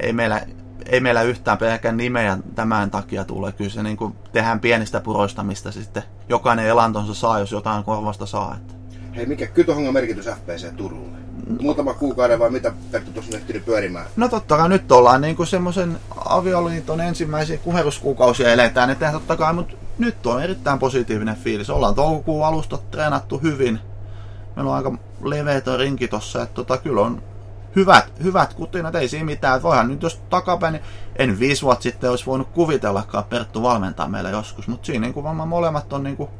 ei 0.00 0.12
meillä, 0.12 0.40
ei 0.86 1.00
meillä 1.00 1.22
yhtään 1.22 1.58
pelkän 1.58 1.96
nimeä 1.96 2.38
tämän 2.54 2.90
takia 2.90 3.24
tule. 3.24 3.52
Kyllä 3.52 3.70
se 3.70 3.82
niin 3.82 3.96
kuin 3.96 4.14
tehdään 4.32 4.60
pienistä 4.60 5.00
puroista, 5.00 5.42
mistä 5.42 5.70
sitten 5.70 6.02
jokainen 6.28 6.66
elantonsa 6.66 7.14
saa, 7.14 7.38
jos 7.38 7.52
jotain 7.52 7.84
korvasta 7.84 8.26
saa. 8.26 8.56
Hei, 9.16 9.26
mikä 9.26 9.46
Kytohongan 9.46 9.94
merkitys 9.94 10.26
FPC 10.26 10.76
Turulle? 10.76 11.21
Muutama 11.60 11.94
kuukauden 11.94 12.38
vai 12.38 12.50
mitä 12.50 12.72
Perttu 12.90 13.10
tuossa 13.10 13.36
ehtinyt 13.36 13.64
pyörimään? 13.64 14.06
No 14.16 14.28
totta 14.28 14.56
kai 14.56 14.68
nyt 14.68 14.92
ollaan 14.92 15.20
niin 15.20 15.36
kuin 15.36 15.46
semmoisen 15.46 15.98
avioliiton 16.16 17.00
ensimmäisiä 17.00 17.58
kuheruskuukausia 17.58 18.52
eletään, 18.52 18.90
että 18.90 19.12
totta 19.12 19.36
kai, 19.36 19.54
mutta 19.54 19.74
nyt 19.98 20.26
on 20.26 20.42
erittäin 20.42 20.78
positiivinen 20.78 21.36
fiilis. 21.36 21.70
Ollaan 21.70 21.94
toukokuun 21.94 22.46
alusta 22.46 22.78
treenattu 22.90 23.38
hyvin. 23.38 23.78
Meillä 24.56 24.70
on 24.70 24.76
aika 24.76 24.92
leveä 25.24 25.62
rinki 25.76 26.08
tossa, 26.08 26.42
että 26.42 26.54
tota, 26.54 26.78
kyllä 26.78 27.00
on 27.00 27.22
hyvät, 27.76 28.12
hyvät 28.22 28.54
kutinat, 28.54 28.94
ei 28.94 29.08
siinä 29.08 29.24
mitään. 29.24 29.56
Että 29.56 29.68
voihan 29.68 29.88
nyt 29.88 30.02
jos 30.02 30.20
takapäin, 30.30 30.72
niin 30.72 30.84
en 31.16 31.38
viisi 31.38 31.62
vuotta 31.62 31.82
sitten 31.82 32.10
olisi 32.10 32.26
voinut 32.26 32.48
kuvitellakaan 32.48 33.24
Perttu 33.24 33.62
valmentaa 33.62 34.08
meillä 34.08 34.30
joskus, 34.30 34.68
mutta 34.68 34.86
siinä 34.86 35.00
niin 35.00 35.14
kuin 35.14 35.36
molemmat 35.36 35.92
on 35.92 36.02
niin 36.02 36.16
kuin, 36.16 36.30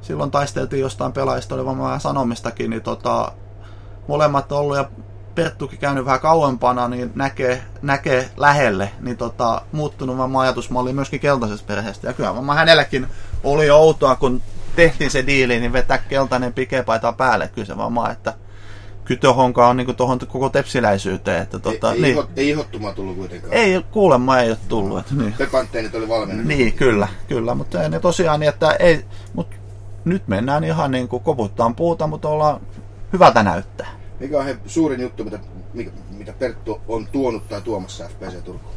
silloin 0.00 0.30
taisteltiin 0.30 0.80
jostain 0.80 1.12
pelaajista, 1.12 1.54
oli 1.54 1.66
vähän 1.66 2.00
sanomistakin, 2.00 2.70
niin 2.70 2.82
tota, 2.82 3.32
molemmat 4.08 4.52
ollut 4.52 4.76
ja 4.76 4.84
Perttukin 5.34 5.78
käynyt 5.78 6.04
vähän 6.04 6.20
kauempana, 6.20 6.88
niin 6.88 7.10
näkee, 7.14 7.62
näkee 7.82 8.30
lähelle, 8.36 8.90
niin 9.00 9.16
tota, 9.16 9.62
muuttunut 9.72 10.16
vaan 10.16 10.36
ajatusmalli 10.36 10.92
myöskin 10.92 11.20
keltaisesta 11.20 11.66
perheestä. 11.66 12.06
Ja 12.06 12.12
kyllä 12.12 12.34
vaan 12.34 12.58
hänelläkin 12.58 13.06
oli 13.44 13.70
outoa, 13.70 14.16
kun 14.16 14.42
tehtiin 14.76 15.10
se 15.10 15.26
diili, 15.26 15.60
niin 15.60 15.72
vetää 15.72 15.98
keltainen 15.98 16.52
pikepaita 16.52 17.12
päälle. 17.12 17.48
Kyllä 17.48 17.66
se 17.66 17.76
vaan 17.76 18.12
että 18.12 18.34
kytöhonka 19.04 19.68
on 19.68 19.76
niin 19.76 19.96
tuohon 19.96 20.18
koko 20.18 20.48
tepsiläisyyteen. 20.48 21.42
Että, 21.42 21.58
tota, 21.58 21.92
ei, 21.92 22.00
niin. 22.00 22.18
Ei, 22.18 22.24
ei 22.36 22.48
ihottumaa 22.48 22.92
tullut 22.92 23.16
kuitenkaan. 23.16 23.52
Ei, 23.52 23.84
kuulemma 23.90 24.38
ei 24.38 24.50
ole 24.50 24.58
tullut. 24.68 24.98
Että, 24.98 25.14
niin. 25.14 25.34
Pepanteenit 25.38 25.94
oli 25.94 26.08
valmiina. 26.08 26.42
Niin, 26.42 26.72
kyllä, 26.72 27.08
kyllä. 27.28 27.54
Mutta 27.54 27.88
ne 27.88 28.00
tosiaan, 28.00 28.40
niin, 28.40 28.48
että 28.48 28.70
ei, 28.70 29.04
mutta 29.32 29.56
nyt 30.04 30.28
mennään 30.28 30.64
ihan 30.64 30.90
niin 30.90 31.08
kuin 31.08 31.22
koputtaan 31.22 31.74
puuta, 31.74 32.06
mutta 32.06 32.28
ollaan 32.28 32.60
hyvältä 33.14 33.42
näyttää. 33.42 33.88
Mikä 34.20 34.38
on 34.38 34.44
he 34.44 34.56
suurin 34.66 35.00
juttu, 35.00 35.24
mitä, 35.24 35.38
mitä 36.10 36.32
Perttu 36.32 36.80
on 36.88 37.06
tuonut 37.06 37.48
tai 37.48 37.60
tuomassa 37.60 38.08
FPC 38.08 38.44
Turkuun? 38.44 38.74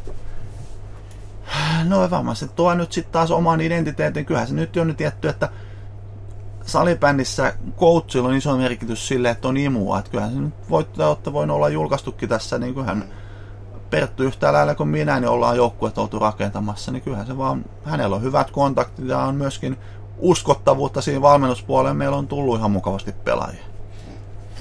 No 1.84 2.10
varmaan 2.10 2.36
se 2.36 2.48
tuo 2.48 2.74
nyt 2.74 2.92
sitten 2.92 3.12
taas 3.12 3.30
oman 3.30 3.60
identiteetin. 3.60 4.24
Kyllähän 4.24 4.48
se 4.48 4.54
nyt 4.54 4.76
on 4.76 4.86
nyt 4.86 4.96
tietty, 4.96 5.28
että 5.28 5.48
salibändissä 6.66 7.54
coachilla 7.76 8.28
on 8.28 8.34
iso 8.34 8.56
merkitys 8.56 9.08
sille, 9.08 9.30
että 9.30 9.48
on 9.48 9.56
imua. 9.56 9.98
Että 9.98 10.10
kyllähän 10.10 10.34
se 10.34 10.40
nyt 10.40 10.54
voitte 10.70 11.32
voinut 11.32 11.54
olla 11.54 11.68
julkaistukin 11.68 12.28
tässä, 12.28 12.58
niin 12.58 12.74
kyllähän 12.74 13.04
Perttu 13.90 14.22
yhtä 14.22 14.52
lailla 14.52 14.74
kuin 14.74 14.88
minä, 14.88 15.20
niin 15.20 15.28
ollaan 15.28 15.56
joukkueet 15.56 15.98
oltu 15.98 16.18
rakentamassa, 16.18 16.92
niin 16.92 17.02
kyllähän 17.02 17.26
se 17.26 17.38
vaan, 17.38 17.64
hänellä 17.84 18.16
on 18.16 18.22
hyvät 18.22 18.50
kontaktit 18.50 19.08
ja 19.08 19.18
on 19.18 19.34
myöskin 19.34 19.76
uskottavuutta 20.18 21.00
siinä 21.00 21.22
valmennuspuolella. 21.22 21.94
Meillä 21.94 22.16
on 22.16 22.28
tullut 22.28 22.58
ihan 22.58 22.70
mukavasti 22.70 23.12
pelaajia. 23.12 23.77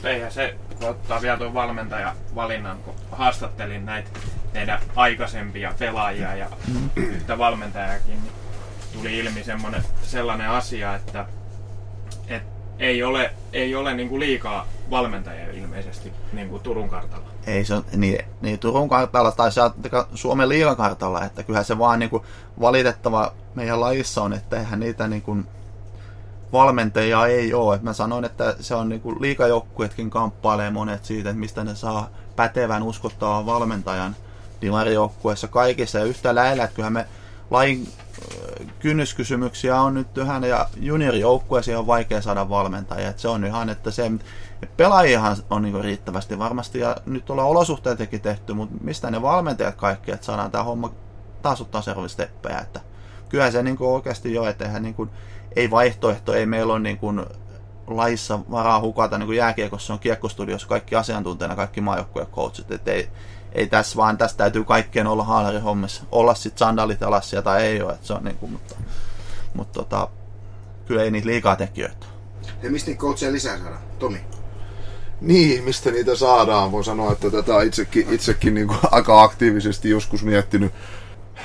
Eihän 0.04 0.32
se 0.32 0.56
kun 0.80 0.90
ottaa 0.90 1.22
vielä 1.22 1.38
tuon 1.38 1.54
valmentaja-valinnan, 1.54 2.78
kun 2.78 2.94
haastattelin 3.12 3.86
näitä 3.86 4.10
teidän 4.54 4.80
aikaisempia 4.96 5.74
pelaajia 5.80 6.36
ja 6.36 6.48
yhtä 6.96 7.38
valmentajakin, 7.38 8.24
niin 8.24 8.34
tuli 8.94 9.18
ilmi 9.18 9.44
semmoinen, 9.44 9.84
sellainen 10.04 10.50
asia, 10.50 10.96
että, 10.96 11.26
että 12.28 12.58
ei 12.80 13.04
ole, 13.04 13.34
ei 13.54 13.76
ole 13.76 13.94
niin 13.94 14.10
kuin 14.10 14.20
liikaa 14.20 14.68
valmentajia 14.90 15.52
ilmeisesti 15.52 16.14
niin 16.34 16.50
kuin 16.50 16.64
Turun 16.64 16.90
kartalla. 16.90 17.28
Ei 17.48 17.66
se 17.66 17.76
niin, 17.96 18.26
niin 18.42 18.60
Turun 18.60 18.90
kartalla 18.90 19.32
tai 19.32 19.50
Suomen 20.14 20.50
liigakartalla, 20.50 21.26
että 21.26 21.44
kyllähän 21.44 21.66
se 21.66 21.78
vaan 21.78 22.00
niin 22.00 22.10
kuin 22.10 22.24
valitettava 22.62 23.34
meidän 23.56 23.82
lajissa 23.82 24.24
on, 24.24 24.34
että 24.34 24.58
eihän 24.58 24.80
niitä 24.80 25.08
niin 25.08 25.22
kuin 25.22 25.48
valmentajia 26.54 27.26
ei 27.26 27.54
ole. 27.54 27.76
Et 27.76 27.82
mä 27.82 27.94
sanoin, 27.94 28.26
että 28.26 28.56
se 28.60 28.76
on 28.76 28.90
niin 28.90 29.02
liikajoukkuetkin 29.20 30.10
kamppailee 30.10 30.70
monet 30.70 31.06
siitä, 31.06 31.30
että 31.30 31.40
mistä 31.40 31.64
ne 31.64 31.76
saa 31.76 32.10
pätevän 32.36 32.84
uskottavan 32.84 33.46
valmentajan 33.46 34.16
divarijoukkueessa 34.62 35.48
kaikissa. 35.48 36.00
Ja 36.00 36.06
yhtä 36.06 36.36
lähellä, 36.36 36.64
että 36.64 36.76
kyllähän 36.76 36.94
me 36.94 37.06
lain 37.52 37.88
kynnyskysymyksiä 38.80 39.82
on 39.82 39.94
nyt 39.94 40.18
yhä 40.18 40.42
ja 40.48 40.70
juniorijoukkueeseen 40.76 41.78
on 41.78 41.88
vaikea 41.88 42.22
saada 42.22 42.50
valmentajia. 42.50 43.10
Et 43.10 43.20
se 43.20 43.28
on 43.28 43.46
ihan, 43.46 43.70
että 43.70 43.92
se 43.92 44.12
pelaajihan 44.78 45.38
on 45.50 45.62
niin 45.62 45.84
riittävästi 45.84 46.40
varmasti 46.40 46.80
ja 46.80 46.96
nyt 47.06 47.30
ollaan 47.30 47.48
olosuhteitakin 47.48 48.22
tehty, 48.22 48.54
mutta 48.54 48.76
mistä 48.84 49.12
ne 49.12 49.22
valmentajat 49.22 49.76
kaikki, 49.76 50.12
että 50.12 50.26
saadaan 50.26 50.52
tämä 50.52 50.64
homma 50.64 50.92
taas 51.42 51.62
ottaa 51.62 51.82
seuraavia. 51.82 52.62
Että 52.62 52.82
kyllä 53.30 53.52
se 53.52 53.64
niin 53.64 53.78
oikeasti 53.80 54.34
jo, 54.34 54.46
että 54.46 54.66
eihän 54.66 54.84
niin 54.84 54.96
kuin, 54.96 55.10
ei 55.58 55.72
vaihtoehto, 55.72 56.34
ei 56.34 56.46
meillä 56.46 56.74
ole 56.74 56.80
niin 56.80 56.98
kuin 56.98 57.26
laissa 57.88 58.40
varaa 58.52 58.80
hukata, 58.80 59.18
niin 59.18 59.26
kuin 59.28 59.38
jääkiekossa 59.38 59.94
on 59.94 60.00
kiekkostudiossa 60.00 60.68
kaikki 60.68 60.96
asiantuntijana, 60.96 61.56
kaikki 61.56 61.82
maajoukkueen 61.82 62.28
coachit, 62.28 62.72
että 62.72 62.92
ei, 62.92 63.10
ei 63.52 63.68
tässä 63.68 63.98
vaan, 63.98 64.18
tässä 64.18 64.38
täytyy 64.38 64.64
kaikkien 64.64 65.08
olla 65.08 65.24
haalarin 65.24 65.62
hommissa. 65.62 66.04
Olla 66.12 66.36
sitten 66.36 66.60
sandalit 66.60 67.04
alas 67.04 67.32
tai 67.44 67.64
ei 67.64 67.82
ole, 67.82 67.94
että 67.94 68.08
se 68.08 68.14
on 68.14 68.24
niin 68.24 68.38
kuin, 68.38 68.52
mutta, 68.52 68.76
mutta 69.54 69.74
tota, 69.74 70.10
kyllä 70.86 71.04
ei 71.04 71.12
niitä 71.12 71.28
liikaa 71.28 71.56
tekijöitä. 71.56 72.06
Ja 72.64 72.72
mistä 72.72 72.90
niitä 72.90 73.02
coacheja 73.02 73.32
lisää 73.32 73.58
saadaan? 73.58 73.82
Tomi? 74.00 74.22
Niin, 75.22 75.64
mistä 75.64 75.92
niitä 75.92 76.16
saadaan? 76.16 76.72
Voin 76.72 76.84
sanoa, 76.84 77.12
että 77.12 77.30
tätä 77.32 77.62
itsekin, 77.62 78.14
itsekin 78.14 78.54
niin 78.54 78.68
kuin 78.68 78.80
aika 78.92 79.24
aktiivisesti 79.24 79.90
joskus 79.90 80.24
miettinyt. 80.24 80.74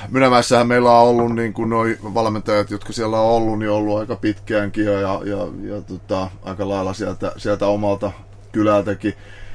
Mynämässähän 0.09 0.67
meillä 0.67 0.91
on 0.91 1.07
ollut 1.07 1.35
niin 1.35 1.53
kuin 1.53 1.69
noi 1.69 1.97
valmentajat, 2.03 2.71
jotka 2.71 2.93
siellä 2.93 3.19
on 3.19 3.31
ollut, 3.31 3.59
niin 3.59 3.69
on 3.69 3.77
ollut 3.77 3.99
aika 3.99 4.15
pitkäänkin 4.15 4.85
ja, 4.85 5.01
ja, 5.01 5.47
ja 5.61 5.81
tota, 5.81 6.29
aika 6.43 6.69
lailla 6.69 6.93
sieltä, 6.93 7.31
sieltä 7.37 7.67
omalta 7.67 8.11
kylältäkin. 8.51 9.13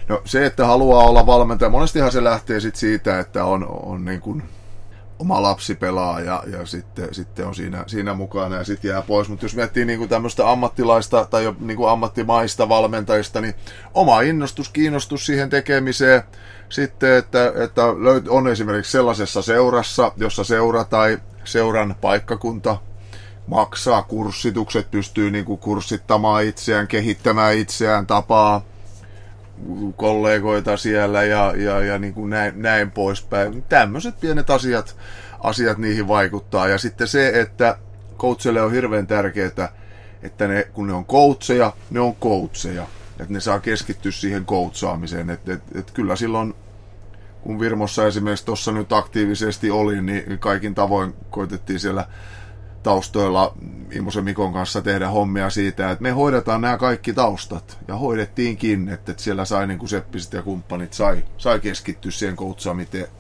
No 0.09 0.23
se, 0.25 0.47
että 0.47 0.67
haluaa 0.67 1.05
olla 1.05 1.27
valmentaja, 1.27 1.71
monestihan 1.71 2.13
se 2.13 2.25
lähtee 2.25 2.61
sit 2.61 2.77
siitä, 2.77 3.19
että 3.19 3.45
on, 3.45 3.67
on 3.69 4.05
niin 4.05 4.21
kuin 4.21 4.43
oma 5.19 5.43
lapsi 5.43 5.75
pelaa 5.75 6.21
ja, 6.21 6.43
ja 6.47 6.67
sitten, 6.67 7.15
sitten 7.15 7.47
on 7.47 7.55
siinä, 7.55 7.85
siinä 7.87 8.15
mukana 8.15 8.57
ja 8.57 8.65
sitten 8.65 8.89
jää 8.89 9.03
pois. 9.03 9.29
Mutta 9.29 9.45
jos 9.45 9.57
miettii 9.57 9.85
niin 9.85 9.99
kuin 9.99 10.09
tämmöistä 10.09 10.51
ammattilaista 10.51 11.27
tai 11.31 11.45
jo 11.45 11.57
niin 11.61 11.77
kuin 11.77 11.91
ammattimaista 11.91 12.69
valmentajista, 12.69 13.41
niin 13.41 13.55
oma 13.95 14.21
innostus, 14.21 14.69
kiinnostus 14.69 15.27
siihen 15.27 15.51
tekemiseen. 15.51 16.23
Sitten, 16.69 17.17
että, 17.17 17.53
että 17.57 17.83
on 18.29 18.49
esimerkiksi 18.49 18.93
sellaisessa 18.93 19.43
seurassa, 19.43 20.13
jossa 20.17 20.45
seura 20.45 20.85
tai 20.85 21.19
seuran 21.45 21.95
paikkakunta 22.01 22.77
maksaa 23.47 24.03
kurssitukset, 24.03 24.91
pystyy 24.91 25.31
niin 25.31 25.45
kuin 25.45 25.59
kurssittamaan 25.59 26.45
itseään, 26.45 26.89
kehittämään 26.89 27.57
itseään, 27.57 28.07
tapaa 28.07 28.63
kollegoita 29.97 30.77
siellä 30.77 31.23
ja, 31.23 31.55
ja, 31.57 31.81
ja 31.81 31.99
niin 31.99 32.15
kuin 32.15 32.31
näin, 32.31 32.63
näin 32.63 32.91
poispäin. 32.91 33.65
Tämmöiset 33.69 34.21
pienet 34.21 34.51
asiat, 34.51 34.97
asiat 35.41 35.79
niihin 35.79 36.09
vaikuttaa. 36.09 36.69
Ja 36.69 36.79
sitten 36.79 37.09
se, 37.09 37.41
että 37.41 37.79
coachille 38.19 38.63
on 38.63 38.73
hirveän 38.73 39.07
tärkeää, 39.07 39.69
että 40.23 40.49
ne, 40.49 40.69
kun 40.73 40.87
ne 40.87 40.93
on 40.93 41.05
coacheja, 41.05 41.73
ne 41.91 42.01
on 42.01 42.15
coacheja. 42.15 42.87
Että 43.21 43.33
ne 43.33 43.41
saa 43.41 43.61
keskittyä 43.61 44.13
siihen 44.13 44.47
coachaamiseen. 44.47 45.31
Että 45.31 45.53
et, 45.53 45.63
et 45.75 45.91
kyllä 45.91 46.17
silloin, 46.17 46.55
kun 47.43 47.61
Virmossa 47.61 48.07
esimerkiksi 48.07 48.45
tuossa 48.45 48.73
nyt 48.73 48.93
aktiivisesti 48.93 49.71
oli, 49.71 50.03
niin 50.03 50.39
kaikin 50.39 50.75
tavoin 50.75 51.15
koitettiin 51.31 51.81
siellä 51.81 52.07
taustoilla 52.83 53.55
Imosen 53.91 54.25
Mikon 54.25 54.53
kanssa 54.53 54.83
tehdä 54.83 55.09
hommia 55.09 55.51
siitä, 55.51 55.91
että 55.91 56.03
me 56.03 56.11
hoidetaan 56.11 56.61
nämä 56.61 56.79
kaikki 56.79 57.13
taustat. 57.13 57.79
Ja 57.89 57.97
hoidettiinkin, 57.97 58.89
että 58.89 59.15
siellä 59.17 59.45
sai 59.45 59.67
niin 59.67 59.79
kuin 59.79 59.89
Seppiset 59.89 60.33
ja 60.33 60.43
kumppanit 60.43 60.93
sai, 60.93 61.25
sai 61.39 61.61
keskittyä 61.61 62.11
siihen 62.11 62.37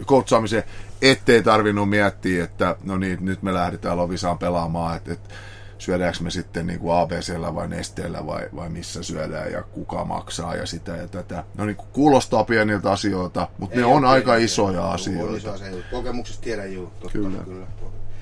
koutsaamiseen, 0.06 0.64
ettei 1.02 1.42
tarvinnut 1.42 1.90
miettiä, 1.90 2.44
että 2.44 2.76
no 2.84 2.96
niin, 2.96 3.18
nyt 3.20 3.42
me 3.42 3.54
lähdetään 3.54 3.96
Lovisaan 3.96 4.38
pelaamaan, 4.38 4.96
että, 4.96 5.12
että 5.12 5.34
syödäänkö 5.78 6.18
me 6.22 6.30
sitten 6.30 6.66
niin 6.66 6.80
kuin 6.80 6.96
ABCllä 6.96 7.54
vai 7.54 7.68
Nesteellä 7.68 8.26
vai, 8.26 8.48
vai 8.56 8.68
missä 8.68 9.02
syödään 9.02 9.52
ja 9.52 9.62
kuka 9.62 10.04
maksaa 10.04 10.56
ja 10.56 10.66
sitä 10.66 10.96
ja 10.96 11.08
tätä. 11.08 11.44
No 11.58 11.64
niin 11.64 11.76
kuin 11.76 11.88
kuulostaa 11.92 12.44
pieniltä 12.44 12.92
asioita, 12.92 13.48
mutta 13.58 13.76
Ei 13.76 13.80
ne 13.80 13.86
on 13.86 14.04
aika 14.04 14.36
isoja 14.36 14.90
asioita. 14.90 15.30
On 15.30 15.36
iso 15.36 15.52
asia. 15.52 15.68
Kokemuksesta 15.90 16.42
tiedän 16.42 16.74
juu, 16.74 16.86
totta, 16.86 17.18
kyllä. 17.18 17.38
kyllä. 17.44 17.66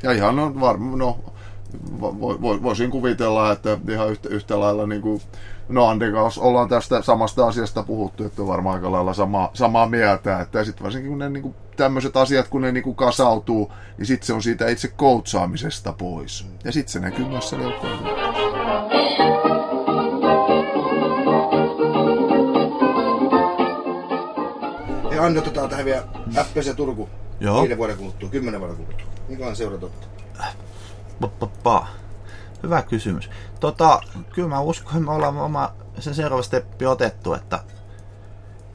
Ja 0.03 0.13
ihan 0.13 0.39
on 0.39 0.61
varmaan, 0.61 0.99
no 0.99 1.19
vo, 2.01 2.21
vo, 2.21 2.63
voisin 2.63 2.91
kuvitella, 2.91 3.53
että 3.53 3.79
ihan 3.91 4.11
yhtä, 4.11 4.29
yhtä 4.29 4.61
lailla 4.61 4.87
niin 4.87 5.03
kuin, 5.03 5.23
no 5.69 5.87
Anden 5.87 6.13
kanssa 6.13 6.41
ollaan 6.41 6.69
tästä 6.69 7.03
samasta 7.03 7.47
asiasta 7.47 7.83
puhuttu, 7.83 8.25
että 8.25 8.43
on 8.43 8.49
varmaan 8.49 8.75
aika 8.75 8.93
lailla 8.93 9.15
sama, 9.15 9.51
samaa 9.55 9.89
mieltä, 9.89 10.41
että 10.41 10.65
sitten 10.65 10.85
varsinkin 10.85 11.11
kun 11.11 11.19
ne 11.19 11.29
niin 11.29 11.43
kuin, 11.43 11.55
tämmöiset 11.77 12.16
asiat, 12.16 12.49
kun 12.49 12.62
ne 12.62 12.72
niin 12.72 12.85
kuin 12.85 12.97
kasautuu, 12.97 13.72
niin 13.99 14.07
sitten 14.07 14.27
se 14.27 14.33
on 14.33 14.43
siitä 14.43 14.68
itse 14.68 14.89
koutsaamisesta 14.89 15.93
pois. 15.93 16.47
Ja 16.64 16.72
sitten 16.72 16.93
se 16.93 17.01
näkyy 17.01 17.24
myös 17.24 17.49
siellä 17.49 17.66
Hei 25.11 25.18
Anni, 25.18 25.39
otetaan 25.39 25.68
tähän 25.68 25.85
vielä 25.85 26.03
FPC 26.45 26.77
Turku. 26.77 27.09
Joo. 27.41 27.62
Viiden 27.62 27.79
vuoden 27.79 27.97
kuluttua, 27.97 28.29
kymmenen 28.29 28.61
vuoden 28.61 28.77
kuluttua. 28.77 29.07
Minkälainen 29.29 29.57
seura 29.57 29.79
totta? 29.79 30.07
Pa. 31.62 31.87
Hyvä 32.62 32.83
kysymys. 32.83 33.31
Tota, 33.61 34.01
kyllä 34.35 34.49
mä 34.49 34.61
uskon, 34.61 34.93
että 34.93 35.05
me 35.05 35.12
ollaan 35.12 35.39
oma 35.39 35.72
sen 35.99 36.14
seuraava 36.14 36.43
steppi 36.43 36.87
otettu, 36.87 37.35
että, 37.35 37.61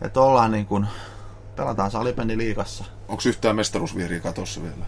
että 0.01 0.21
ollaan 0.21 0.51
niin 0.51 0.65
kuin, 0.65 0.87
pelataan 1.61 1.91
salipendi 1.91 2.37
liikassa. 2.37 2.83
Onko 3.07 3.23
yhtään 3.25 3.55
mestaruusvihriä 3.55 4.19
katossa 4.19 4.61
vielä? 4.63 4.85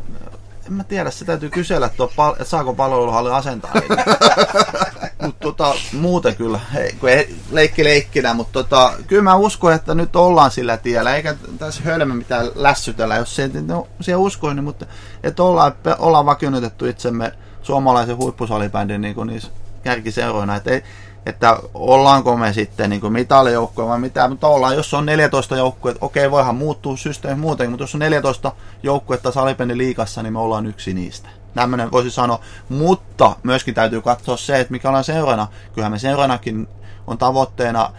En 0.68 0.74
mä 0.74 0.84
tiedä, 0.84 1.12
se 1.12 1.26
täytyy 1.26 1.50
kysellä, 1.50 1.86
että, 1.86 2.04
pal- 2.16 2.32
että 2.32 2.44
saako 2.44 2.74
palveluhalli 2.74 3.32
asentaa 3.32 3.72
Mutta 5.26 5.40
tota, 5.40 5.76
muuten 5.94 6.36
kyllä, 6.36 6.60
ei, 6.76 6.94
kun 6.94 7.10
ei, 7.10 7.36
leikki 7.52 7.84
leikkinä, 7.84 8.34
mutta 8.34 8.52
tota, 8.52 8.94
kyllä 9.08 9.22
mä 9.22 9.36
uskon, 9.36 9.74
että 9.74 9.96
nyt 9.96 10.16
ollaan 10.16 10.52
sillä 10.52 10.78
tiellä, 10.78 11.16
eikä 11.16 11.36
tässä 11.58 11.82
hölmö 11.84 12.14
mitään 12.14 12.48
lässytellä, 12.56 13.16
jos 13.16 13.36
se, 13.36 13.50
no, 13.68 13.88
siihen 14.02 14.20
uskoin, 14.20 14.56
niin, 14.56 14.64
mutta 14.64 14.86
että 15.24 15.44
ollaan, 15.44 15.74
ollaan 16.00 16.26
vakioitettu 16.26 16.86
itsemme 16.86 17.32
suomalaisen 17.62 18.18
huippusalibändin 18.18 19.02
niin 19.02 19.28
niissä 19.28 19.52
kärkiseuroina, 19.84 20.56
että, 20.56 20.72
ei, 20.72 20.84
että 21.26 21.58
ollaanko 21.74 22.38
me 22.38 22.54
sitten 22.54 22.90
niin 22.90 23.14
mitalijoukkoja 23.14 23.88
vai 23.88 24.00
mitä, 24.00 24.28
mutta 24.28 24.48
ollaan, 24.48 24.76
jos 24.76 24.94
on 24.94 25.06
14 25.06 25.56
joukkuetta, 25.56 26.06
okei 26.06 26.32
voihan 26.32 26.56
muuttua 26.56 26.98
systeemi 26.98 27.42
muutenkin, 27.42 27.72
mutta 27.72 27.84
jos 27.84 27.96
on 27.96 28.00
14 28.00 28.52
joukkuetta 28.84 29.32
salibändin 29.32 29.78
liikassa, 29.78 30.24
niin 30.24 30.34
me 30.34 30.40
ollaan 30.40 30.66
yksi 30.66 30.94
niistä. 30.94 31.30
Tämmöinen 31.56 31.92
voisi 31.92 32.12
sanoa, 32.12 32.40
mutta 32.70 33.36
myöskin 33.44 33.74
täytyy 33.74 34.02
katsoa 34.02 34.38
se, 34.38 34.60
että 34.60 34.72
mikä 34.72 34.90
ollaan 34.90 35.04
seurana. 35.04 35.48
Kyllähän 35.74 35.92
me 35.92 36.00
seuranakin 36.00 36.68
on 37.08 37.18
tavoitteena, 37.18 37.90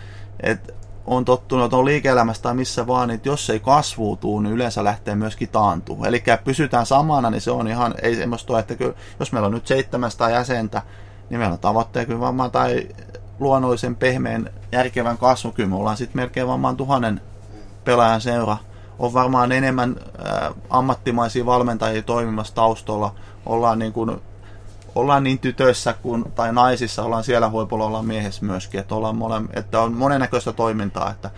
että 0.41 0.73
on 1.07 1.25
tottunut, 1.25 1.73
on 1.73 1.85
liike-elämässä 1.85 2.43
tai 2.43 2.55
missä 2.55 2.87
vaan, 2.87 3.11
että 3.11 3.29
jos 3.29 3.51
ei 3.51 3.61
kasvuutuu, 3.61 4.41
niin 4.41 4.55
yleensä 4.55 4.85
lähtee 4.85 5.15
myöskin 5.15 5.49
taantuu. 5.49 6.05
Eli 6.05 6.23
pysytään 6.45 6.87
samana, 6.87 7.31
niin 7.31 7.41
se 7.41 7.51
on 7.51 7.69
ihan, 7.69 7.95
ei 8.03 8.17
semmoista 8.17 8.59
että 8.59 8.75
kyllä, 8.75 8.95
jos 9.21 9.33
meillä 9.33 9.47
on 9.47 9.53
nyt 9.53 9.67
700 9.67 10.31
jäsentä, 10.31 10.83
niin 11.31 11.39
meillä 11.39 11.53
on 11.53 11.59
tavoitteena 11.59 12.07
kyllä 12.07 12.21
varmaan 12.21 12.51
tai 12.51 12.89
luonnollisen 13.41 13.97
pehmeän 13.97 14.51
järkevän 14.73 15.19
kasvu, 15.19 15.53
kyllä 15.53 15.69
me 15.69 15.77
ollaan 15.77 15.97
sitten 15.97 16.17
melkein 16.17 16.49
varmaan 16.49 16.77
tuhannen 16.77 17.21
pelaajan 17.85 18.21
seura. 18.21 18.57
On 18.99 19.15
varmaan 19.15 19.53
enemmän 19.53 19.97
äh, 19.99 20.55
ammattimaisia 20.71 21.47
valmentajia 21.47 22.03
toimimassa 22.03 22.55
taustalla. 22.55 23.15
Ollaan 23.47 23.79
niin 23.79 23.93
kuin 23.93 24.21
ollaan 24.95 25.25
niin 25.25 25.39
tytöissä 25.39 25.93
kuin, 25.93 26.25
tai 26.35 26.53
naisissa, 26.53 27.03
ollaan 27.03 27.25
siellä 27.25 27.51
huipulla, 27.51 27.85
ollaan 27.85 28.07
miehessä 28.07 28.45
myöskin, 28.45 28.81
että, 28.81 28.95
ollaan 28.95 29.17
mole, 29.17 29.43
että 29.53 29.81
on 29.81 29.93
monennäköistä 29.93 30.53
toimintaa, 30.53 31.11
että 31.11 31.31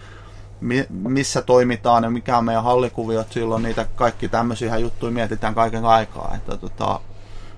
mi, 0.60 0.86
missä 0.90 1.42
toimitaan 1.42 2.04
ja 2.04 2.10
mikä 2.10 2.38
on 2.38 2.44
meidän 2.44 2.64
hallikuviot, 2.64 3.32
silloin 3.32 3.62
niitä 3.62 3.86
kaikki 3.94 4.28
tämmöisiä 4.28 4.76
juttuja 4.76 5.12
mietitään 5.12 5.54
kaiken 5.54 5.84
aikaa, 5.84 6.32
että 6.36 6.56
tota, 6.56 7.00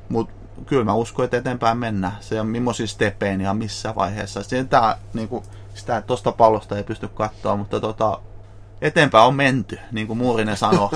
mutta 0.09 0.38
kyllä 0.67 0.85
mä 0.85 0.95
uskon, 0.95 1.25
että 1.25 1.37
eteenpäin 1.37 1.79
mennään. 1.79 2.17
Se 2.21 2.41
on 2.41 2.47
millaisia 2.47 2.87
stepeen 2.87 3.41
ja 3.41 3.55
missä 3.55 3.95
vaiheessa. 3.95 4.43
Sitä, 4.43 4.97
niin 5.15 5.29
kuin, 5.29 5.45
sitä 5.75 6.03
tuosta 6.03 6.33
pallosta 6.33 6.77
ei 6.77 6.85
pysty 6.85 7.09
katsoa, 7.09 7.57
mutta 7.57 7.81
tota, 7.81 8.21
eteenpäin 8.81 9.27
on 9.27 9.35
menty, 9.35 9.79
niin 9.93 10.07
kuin 10.07 10.19
Muurinen 10.19 10.57
sanoo. 10.57 10.93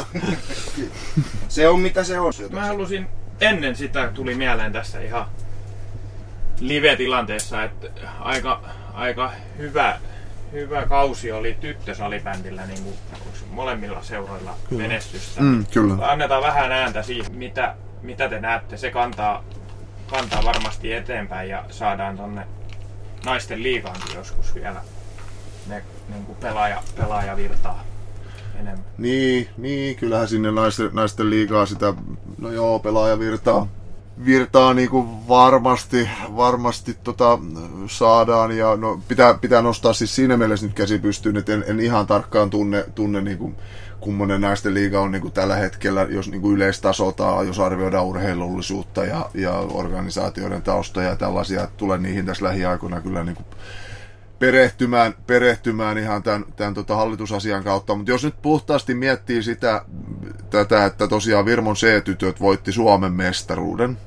se 1.48 1.68
on 1.68 1.80
mitä 1.80 2.04
se 2.04 2.20
on. 2.20 2.32
Mä 2.50 2.66
halusin 2.66 3.06
ennen 3.40 3.76
sitä 3.76 4.10
tuli 4.14 4.34
mieleen 4.34 4.72
tässä 4.72 5.00
ihan 5.00 5.26
live-tilanteessa, 6.60 7.64
että 7.64 7.88
aika, 8.20 8.60
aika 8.94 9.32
hyvä, 9.58 9.98
hyvä 10.52 10.86
kausi 10.86 11.32
oli 11.32 11.56
tyttösalibändillä 11.60 12.66
niin 12.66 12.82
kuin 12.82 12.94
molemmilla 13.50 14.02
seuroilla 14.02 14.54
kyllä. 14.68 14.82
menestystä. 14.82 15.40
Mm, 15.40 15.66
kyllä. 15.66 16.10
Annetaan 16.10 16.42
vähän 16.42 16.72
ääntä 16.72 17.02
siihen, 17.02 17.34
mitä, 17.34 17.74
mitä 18.02 18.28
te 18.28 18.40
näette. 18.40 18.76
Se 18.76 18.90
kantaa 18.90 19.44
kantaa 20.10 20.44
varmasti 20.44 20.92
eteenpäin 20.92 21.50
ja 21.50 21.64
saadaan 21.70 22.16
tonne 22.16 22.46
naisten 23.24 23.62
liigaankin 23.62 24.14
joskus 24.14 24.54
vielä 24.54 24.80
ne 25.66 25.82
niin 26.08 26.24
kuin 26.24 26.38
pelaaja, 26.40 26.82
pelaajavirtaa 26.96 27.84
enemmän. 28.54 28.84
Niin, 28.98 29.48
niin, 29.56 29.96
kyllähän 29.96 30.28
sinne 30.28 30.50
naisten, 30.50 30.90
naisten 30.92 31.30
liigaa 31.30 31.66
sitä, 31.66 31.94
no 32.38 32.52
joo, 32.52 32.78
pelaajavirtaa 32.78 33.68
virtaa 34.24 34.74
niin 34.74 34.90
kuin 34.90 35.28
varmasti, 35.28 36.08
varmasti 36.36 36.96
tota, 37.04 37.38
saadaan 37.86 38.56
ja 38.56 38.76
no, 38.76 39.00
pitää, 39.08 39.34
pitää 39.34 39.62
nostaa 39.62 39.92
siis 39.92 40.14
siinä 40.14 40.36
mielessä 40.36 40.66
nyt 40.66 40.74
käsi 40.74 40.98
pystyyn, 40.98 41.36
että 41.36 41.52
en, 41.52 41.64
en 41.66 41.80
ihan 41.80 42.06
tarkkaan 42.06 42.50
tunne, 42.50 42.84
tunne 42.94 43.20
niin 43.20 43.38
kuin, 43.38 43.56
kummonen 44.02 44.40
naisten 44.40 44.74
liiga 44.74 45.00
on 45.00 45.12
niin 45.12 45.22
kuin 45.22 45.32
tällä 45.32 45.56
hetkellä, 45.56 46.06
jos 46.10 46.30
niin 46.30 46.40
kuin 46.40 46.56
yleistasotaan, 46.56 47.46
jos 47.46 47.60
arvioidaan 47.60 48.04
urheilullisuutta 48.04 49.04
ja, 49.04 49.30
ja 49.34 49.52
organisaatioiden 49.52 50.62
taustoja 50.62 51.08
ja 51.08 51.16
tällaisia, 51.16 51.68
tulee 51.76 51.98
niihin 51.98 52.26
tässä 52.26 52.44
lähiaikoina 52.44 53.00
kyllä 53.00 53.24
niin 53.24 53.36
kuin 53.36 53.46
perehtymään, 54.38 55.14
perehtymään 55.26 55.98
ihan 55.98 56.22
tämän, 56.22 56.44
tämän 56.56 56.74
tota 56.74 56.96
hallitusasian 56.96 57.64
kautta. 57.64 57.94
Mutta 57.94 58.10
jos 58.10 58.24
nyt 58.24 58.42
puhtaasti 58.42 58.94
miettii 58.94 59.42
sitä, 59.42 59.84
tätä, 60.50 60.84
että 60.84 61.08
tosiaan 61.08 61.44
Virmon 61.44 61.76
C-tytöt 61.76 62.40
voitti 62.40 62.72
Suomen 62.72 63.12
mestaruuden, 63.12 63.98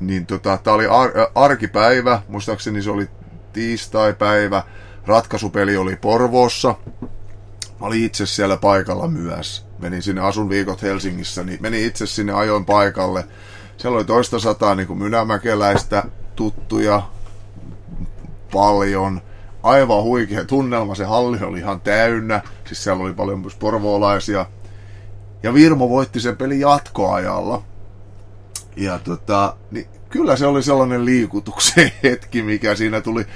niin 0.00 0.26
tota, 0.26 0.58
tämä 0.62 0.74
oli 0.74 0.86
ar- 0.86 1.12
arkipäivä, 1.34 2.22
muistaakseni 2.28 2.82
se 2.82 2.90
oli 2.90 3.08
tiistai-päivä, 3.52 4.62
ratkaisupeli 5.06 5.76
oli 5.76 5.96
Porvoossa, 5.96 6.74
Mä 7.80 7.86
olin 7.86 8.04
itse 8.04 8.26
siellä 8.26 8.56
paikalla 8.56 9.08
myös. 9.08 9.66
Menin 9.78 10.02
sinne, 10.02 10.20
asun 10.20 10.48
viikot 10.48 10.82
Helsingissä, 10.82 11.44
niin 11.44 11.58
menin 11.62 11.86
itse 11.86 12.06
sinne, 12.06 12.32
ajoin 12.32 12.64
paikalle. 12.64 13.24
Siellä 13.76 13.96
oli 13.96 14.04
toista 14.04 14.38
sataa 14.38 14.74
niin 14.74 14.86
kuin 14.86 14.98
mynämäkeläistä 14.98 16.04
tuttuja, 16.36 17.02
paljon. 18.52 19.20
Aivan 19.62 20.02
huikea 20.02 20.44
tunnelma, 20.44 20.94
se 20.94 21.04
halli 21.04 21.38
oli 21.42 21.58
ihan 21.58 21.80
täynnä. 21.80 22.42
Siis 22.64 22.84
siellä 22.84 23.04
oli 23.04 23.12
paljon 23.12 23.40
myös 23.40 23.54
porvoolaisia. 23.54 24.46
Ja 25.42 25.54
Virmo 25.54 25.88
voitti 25.88 26.20
sen 26.20 26.36
pelin 26.36 26.60
jatkoajalla. 26.60 27.62
Ja 28.76 28.98
tota, 28.98 29.56
niin 29.70 29.86
kyllä 30.08 30.36
se 30.36 30.46
oli 30.46 30.62
sellainen 30.62 31.04
liikutuksen 31.04 31.92
hetki, 32.02 32.42
mikä 32.42 32.74
siinä 32.74 33.00
tuli 33.00 33.26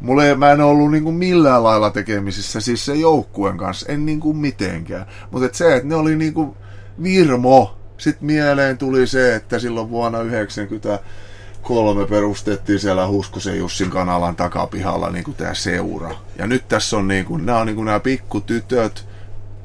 Mulle 0.00 0.34
mä 0.34 0.52
en 0.52 0.60
ollut 0.60 0.90
niinku 0.90 1.12
millään 1.12 1.64
lailla 1.64 1.90
tekemisissä 1.90 2.60
siis 2.60 2.84
se 2.84 2.94
joukkueen 2.94 3.56
kanssa, 3.56 3.92
en 3.92 4.06
niinku 4.06 4.32
mitenkään. 4.32 5.06
Mutta 5.30 5.46
et 5.46 5.54
se, 5.54 5.76
että 5.76 5.88
ne 5.88 5.94
oli 5.94 6.16
niinku 6.16 6.56
Virmo, 7.02 7.78
sitten 7.98 8.26
mieleen 8.26 8.78
tuli 8.78 9.06
se, 9.06 9.34
että 9.34 9.58
silloin 9.58 9.90
vuonna 9.90 10.18
1993 10.18 12.06
perustettiin 12.06 12.80
siellä 12.80 13.08
Huskosen 13.08 13.58
Jussin 13.58 13.90
kanalan 13.90 14.36
takapihalla 14.36 15.10
niinku 15.10 15.32
tämä 15.32 15.54
seura. 15.54 16.14
Ja 16.38 16.46
nyt 16.46 16.68
tässä 16.68 16.96
on 16.96 17.08
niinku, 17.08 17.36
nämä 17.36 17.58
on 17.58 17.66
niinku 17.66 17.84
nämä 17.84 18.00
pikkutytöt, 18.00 19.08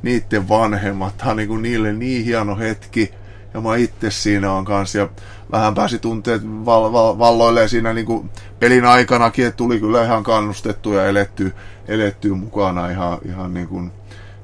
niiden 0.02 0.50
vanhemmat, 0.50 1.18
tämä 1.18 1.32
on 1.32 1.38
niinku 1.38 1.58
niille 1.58 1.94
niin 1.94 2.26
hieno 2.26 2.58
hetki. 2.58 3.12
Ja 3.54 3.62
mä 3.62 3.76
itse 3.76 4.12
siinä 4.12 4.52
on 4.52 4.66
kanssa. 4.66 4.98
Ja 4.98 5.10
vähän 5.54 5.76
pääsi 5.76 6.00
tunteet 6.00 6.42
val, 6.46 6.94
val, 6.94 7.20
valloilleen 7.20 7.70
siinä 7.70 7.94
niin 7.94 8.06
kuin 8.06 8.30
pelin 8.60 8.86
aikanakin, 8.86 9.46
että 9.46 9.58
tuli 9.58 9.80
kyllä 9.80 10.04
ihan 10.04 10.24
kannustettu 10.24 10.94
ja 10.94 11.06
eletty, 11.06 11.54
eletty 11.88 12.30
mukana 12.30 12.90
ihan, 12.90 13.18
ihan 13.26 13.54
niin 13.54 13.68
kuin, 13.68 13.92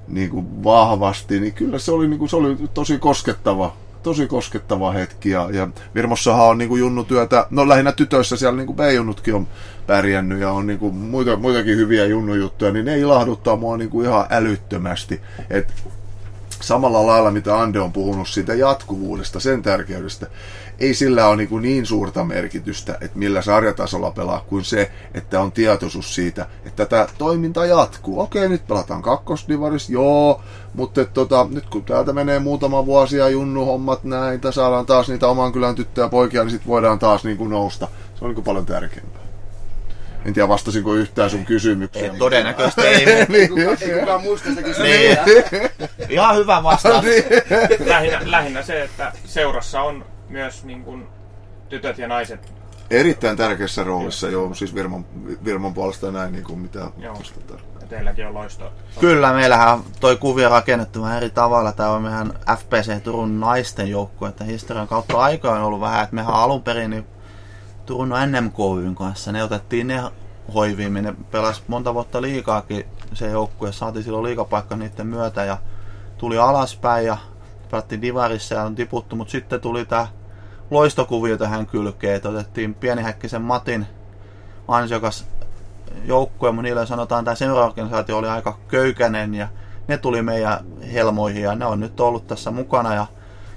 niin 0.07 0.29
kuin 0.29 0.63
vahvasti, 0.63 1.39
niin 1.39 1.53
kyllä 1.53 1.79
se 1.79 1.91
oli, 1.91 2.07
niin 2.07 2.19
kuin, 2.19 2.29
se 2.29 2.35
oli 2.35 2.57
tosi 2.73 2.97
koskettava, 2.97 3.75
tosi 4.03 4.27
koskettava 4.27 4.91
hetki. 4.91 5.29
Ja, 5.29 5.49
ja 5.51 5.67
Virmossahan 5.95 6.47
on 6.47 6.57
niin 6.57 6.69
kuin 6.69 6.79
junnutyötä, 6.79 7.47
no 7.49 7.67
lähinnä 7.67 7.91
tytöissä 7.91 8.37
siellä 8.37 8.57
niin 8.57 8.67
kuin 8.67 8.77
B-junnutkin 8.77 9.35
on 9.35 9.47
pärjännyt 9.87 10.39
ja 10.39 10.51
on 10.51 10.67
niin 10.67 10.79
kuin 10.79 10.95
muita, 10.95 11.35
muitakin 11.35 11.77
hyviä 11.77 12.05
junnujuttuja, 12.05 12.71
niin 12.71 12.85
ne 12.85 12.99
ilahduttaa 12.99 13.55
mua 13.55 13.77
niin 13.77 13.89
kuin 13.89 14.07
ihan 14.07 14.25
älyttömästi. 14.29 15.21
Et 15.49 15.73
samalla 16.61 17.07
lailla, 17.07 17.31
mitä 17.31 17.59
Ande 17.59 17.79
on 17.79 17.93
puhunut 17.93 18.27
siitä 18.27 18.53
jatkuvuudesta, 18.53 19.39
sen 19.39 19.61
tärkeydestä, 19.61 20.27
ei 20.79 20.93
sillä 20.93 21.27
ole 21.27 21.35
niin, 21.35 21.61
niin 21.61 21.85
suurta 21.85 22.23
merkitystä, 22.23 22.97
että 23.01 23.19
millä 23.19 23.41
sarjatasolla 23.41 24.11
pelaa, 24.11 24.45
kuin 24.47 24.65
se, 24.65 24.91
että 25.13 25.41
on 25.41 25.51
tietoisuus 25.51 26.15
siitä, 26.15 26.47
että 26.65 26.85
tämä 26.85 27.07
toiminta 27.17 27.65
jatkuu. 27.65 28.19
Okei, 28.19 28.49
nyt 28.49 28.67
pelataan 28.67 29.01
kakkosdivaris, 29.01 29.89
joo, 29.89 30.41
mutta 30.73 31.01
et, 31.01 31.13
tota, 31.13 31.47
nyt 31.51 31.65
kun 31.69 31.83
täältä 31.83 32.13
menee 32.13 32.39
muutama 32.39 32.85
vuosi 32.85 33.17
ja 33.17 33.29
junnuhommat 33.29 34.03
näin, 34.03 34.41
tai 34.41 34.53
saadaan 34.53 34.85
taas 34.85 35.09
niitä 35.09 35.27
oman 35.27 35.51
kylän 35.51 35.75
tyttöjä 35.75 36.09
poikia, 36.09 36.43
niin 36.43 36.51
sitten 36.51 36.69
voidaan 36.69 36.99
taas 36.99 37.23
niin 37.23 37.37
kuin 37.37 37.49
nousta. 37.49 37.87
Se 38.15 38.25
on 38.25 38.29
niin 38.29 38.35
kuin 38.35 38.45
paljon 38.45 38.65
tärkeämpää. 38.65 39.28
En 40.25 40.33
tiedä, 40.33 40.47
vastasinko 40.47 40.93
yhtään 40.93 41.29
sun 41.29 41.45
kysymykseen. 41.45 42.13
Ei, 42.13 42.19
todennäköisesti 42.19 42.81
ei. 42.81 43.05
Ei 43.33 43.99
kukaan 43.99 44.21
muista 44.21 44.49
sitä 44.49 44.61
kysymystä. 44.61 45.25
Niin. 45.25 45.69
Ihan 46.09 46.35
hyvä 46.35 46.63
vastaus. 46.63 47.05
lähinnä, 47.85 48.21
lähinnä 48.25 48.63
se, 48.63 48.83
että 48.83 49.11
seurassa 49.25 49.81
on 49.81 50.05
myös 50.29 50.63
niin 50.63 50.83
kuin, 50.83 51.07
tytöt 51.69 51.97
ja 51.97 52.07
naiset. 52.07 52.53
Erittäin 52.89 53.37
tärkeässä 53.37 53.83
roolissa, 53.83 54.29
joo, 54.29 54.53
siis 54.53 54.75
Virmon, 54.75 55.05
Virmon 55.45 55.73
puolesta 55.73 56.05
ja 56.05 56.11
näin, 56.11 56.31
niin 56.31 56.43
kuin 56.43 56.59
mitä 56.59 56.79
Joo. 56.97 57.13
tuosta 57.15 57.39
tar- 57.53 57.81
Ja 57.81 57.87
teilläkin 57.87 58.27
on 58.27 58.33
loisto. 58.33 58.73
Kyllä, 58.99 59.33
meillähän 59.33 59.73
on 59.73 59.83
toi 59.99 60.17
kuvio 60.17 60.49
rakennettu 60.49 61.01
vähän 61.01 61.17
eri 61.17 61.29
tavalla. 61.29 61.71
Tämä 61.71 61.89
on 61.89 62.01
mehän 62.01 62.33
FPC 62.57 63.03
Turun 63.03 63.39
naisten 63.39 63.89
joukkue, 63.89 64.29
että 64.29 64.43
historian 64.43 64.87
kautta 64.87 65.17
aika 65.17 65.51
on 65.51 65.61
ollut 65.61 65.81
vähän, 65.81 66.03
että 66.03 66.15
mehän 66.15 66.33
alun 66.33 66.63
perin 66.63 66.89
niin 66.89 67.05
Turun 67.89 68.09
NMKYn 68.09 68.95
kanssa, 68.95 69.31
ne 69.31 69.43
otettiin 69.43 69.87
ne 69.87 70.03
hoiviin, 70.53 70.93
ne 70.93 71.13
pelas 71.31 71.63
monta 71.67 71.93
vuotta 71.93 72.21
liikaakin 72.21 72.85
se 73.13 73.29
joukkue, 73.29 73.71
saatiin 73.71 74.03
silloin 74.03 74.23
liikapaikka 74.23 74.75
niiden 74.75 75.07
myötä 75.07 75.43
ja 75.43 75.57
tuli 76.17 76.37
alaspäin 76.37 77.05
ja 77.05 77.17
pelattiin 77.71 78.01
Divarissa 78.01 78.55
ja 78.55 78.63
on 78.63 78.75
tiputtu, 78.75 79.15
mutta 79.15 79.31
sitten 79.31 79.61
tuli 79.61 79.85
tämä 79.85 80.07
loistokuvio 80.71 81.37
tähän 81.37 81.67
kylkeen, 81.67 82.15
että 82.15 82.29
otettiin 82.29 82.73
pienihäkkisen 82.73 83.41
Matin 83.41 83.87
ansiokas 84.67 85.27
joukkue, 86.05 86.51
mutta 86.51 86.61
niille 86.61 86.85
sanotaan, 86.85 87.25
tämä 87.25 87.35
seuraorganisaatio 87.35 88.17
oli 88.17 88.27
aika 88.27 88.57
köykäinen 88.67 89.35
ja 89.35 89.47
ne 89.87 89.97
tuli 89.97 90.21
meidän 90.21 90.59
helmoihin 90.93 91.43
ja 91.43 91.55
ne 91.55 91.65
on 91.65 91.79
nyt 91.79 91.99
ollut 91.99 92.27
tässä 92.27 92.51
mukana. 92.51 92.93
Ja 92.93 93.07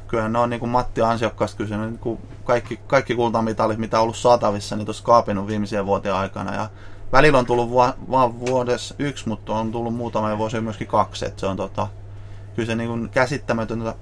kyllä 0.09 0.29
ne 0.29 0.39
on 0.39 0.51
niin 0.51 0.61
kuin 0.61 0.71
Matti 0.71 1.03
ansiokkaasti 1.03 1.57
kysynyt, 1.57 1.91
niin 1.91 1.99
kuin 1.99 2.19
kaikki, 2.45 2.77
kaikki 2.87 3.15
kultamitalit, 3.15 3.79
mitä 3.79 3.97
on 3.99 4.03
ollut 4.03 4.17
saatavissa, 4.17 4.77
niin 4.77 4.87
tuossa 4.87 5.05
kaapinut 5.05 5.47
viimeisen 5.47 5.87
vuotien 5.87 6.15
aikana. 6.15 6.55
Ja 6.55 6.69
välillä 7.13 7.39
on 7.39 7.47
tullut 7.47 7.75
va- 7.75 7.95
vaan 8.11 8.41
vuodessa 8.41 8.95
yksi, 8.99 9.29
mutta 9.29 9.53
on 9.53 9.73
tullut 9.73 9.95
muutamia 9.95 10.39
vuosia 10.39 10.61
myöskin 10.61 10.87
kaksi, 10.87 11.27
että 11.27 11.41
se 11.41 11.47
on 11.47 11.57
tota, 11.57 11.89
kyllä 12.57 12.67
se 12.67 12.75
niin 12.75 13.11
käsittämätöntä, 13.11 13.95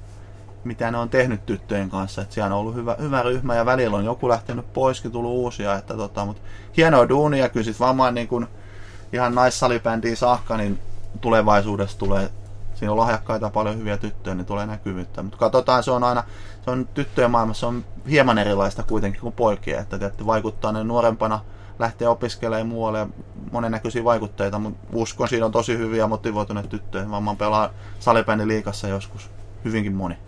mitä 0.64 0.90
ne 0.90 0.98
on 0.98 1.08
tehnyt 1.08 1.46
tyttöjen 1.46 1.90
kanssa, 1.90 2.22
että 2.22 2.34
siellä 2.34 2.54
on 2.54 2.60
ollut 2.60 2.74
hyvä, 2.74 2.96
hyvä 3.00 3.22
ryhmä 3.22 3.54
ja 3.54 3.66
välillä 3.66 3.96
on 3.96 4.04
joku 4.04 4.28
lähtenyt 4.28 4.72
poiskin, 4.72 5.12
tullut 5.12 5.32
uusia, 5.32 5.74
että 5.74 5.94
tota, 5.94 6.24
mutta 6.24 6.42
hienoa 6.76 7.08
duunia, 7.08 7.48
kyllä 7.48 7.64
sit 7.64 7.80
varmaan 7.80 8.14
niin 8.14 8.46
ihan 9.12 9.34
naissalibändiin 9.34 10.16
saakka, 10.16 10.56
niin 10.56 10.78
tulevaisuudessa 11.20 11.98
tulee, 11.98 12.30
siinä 12.80 12.92
on 12.92 12.98
lahjakkaita 12.98 13.50
paljon 13.50 13.78
hyviä 13.78 13.96
tyttöjä, 13.96 14.34
niin 14.34 14.46
tulee 14.46 14.66
näkyvyyttä, 14.66 15.22
mutta 15.22 15.38
katsotaan, 15.38 15.82
se 15.82 15.90
on 15.90 16.04
aina, 16.04 16.24
se 16.64 16.70
on 16.70 16.88
tyttöjen 16.94 17.30
maailmassa 17.30 17.66
on 17.66 17.84
hieman 18.10 18.38
erilaista 18.38 18.82
kuitenkin 18.82 19.20
kuin 19.20 19.32
poikien, 19.32 19.80
että 19.80 19.98
tietysti 19.98 20.26
vaikuttaa 20.26 20.72
ne 20.72 20.84
nuorempana, 20.84 21.40
lähtee 21.78 22.08
opiskelemaan 22.08 22.66
muualle 22.66 22.98
ja 22.98 23.08
monennäköisiä 23.52 24.04
vaikutteita, 24.04 24.58
mutta 24.58 24.86
uskon 24.92 25.28
siinä 25.28 25.46
on 25.46 25.52
tosi 25.52 25.78
hyviä 25.78 26.06
motivoituneet 26.06 26.68
tyttöjä. 26.68 27.10
Varmaan 27.10 27.36
pelaa 27.36 27.70
salibändin 27.98 28.48
liikassa 28.48 28.88
joskus 28.88 29.30
hyvinkin 29.64 29.94
moni. 29.94 30.18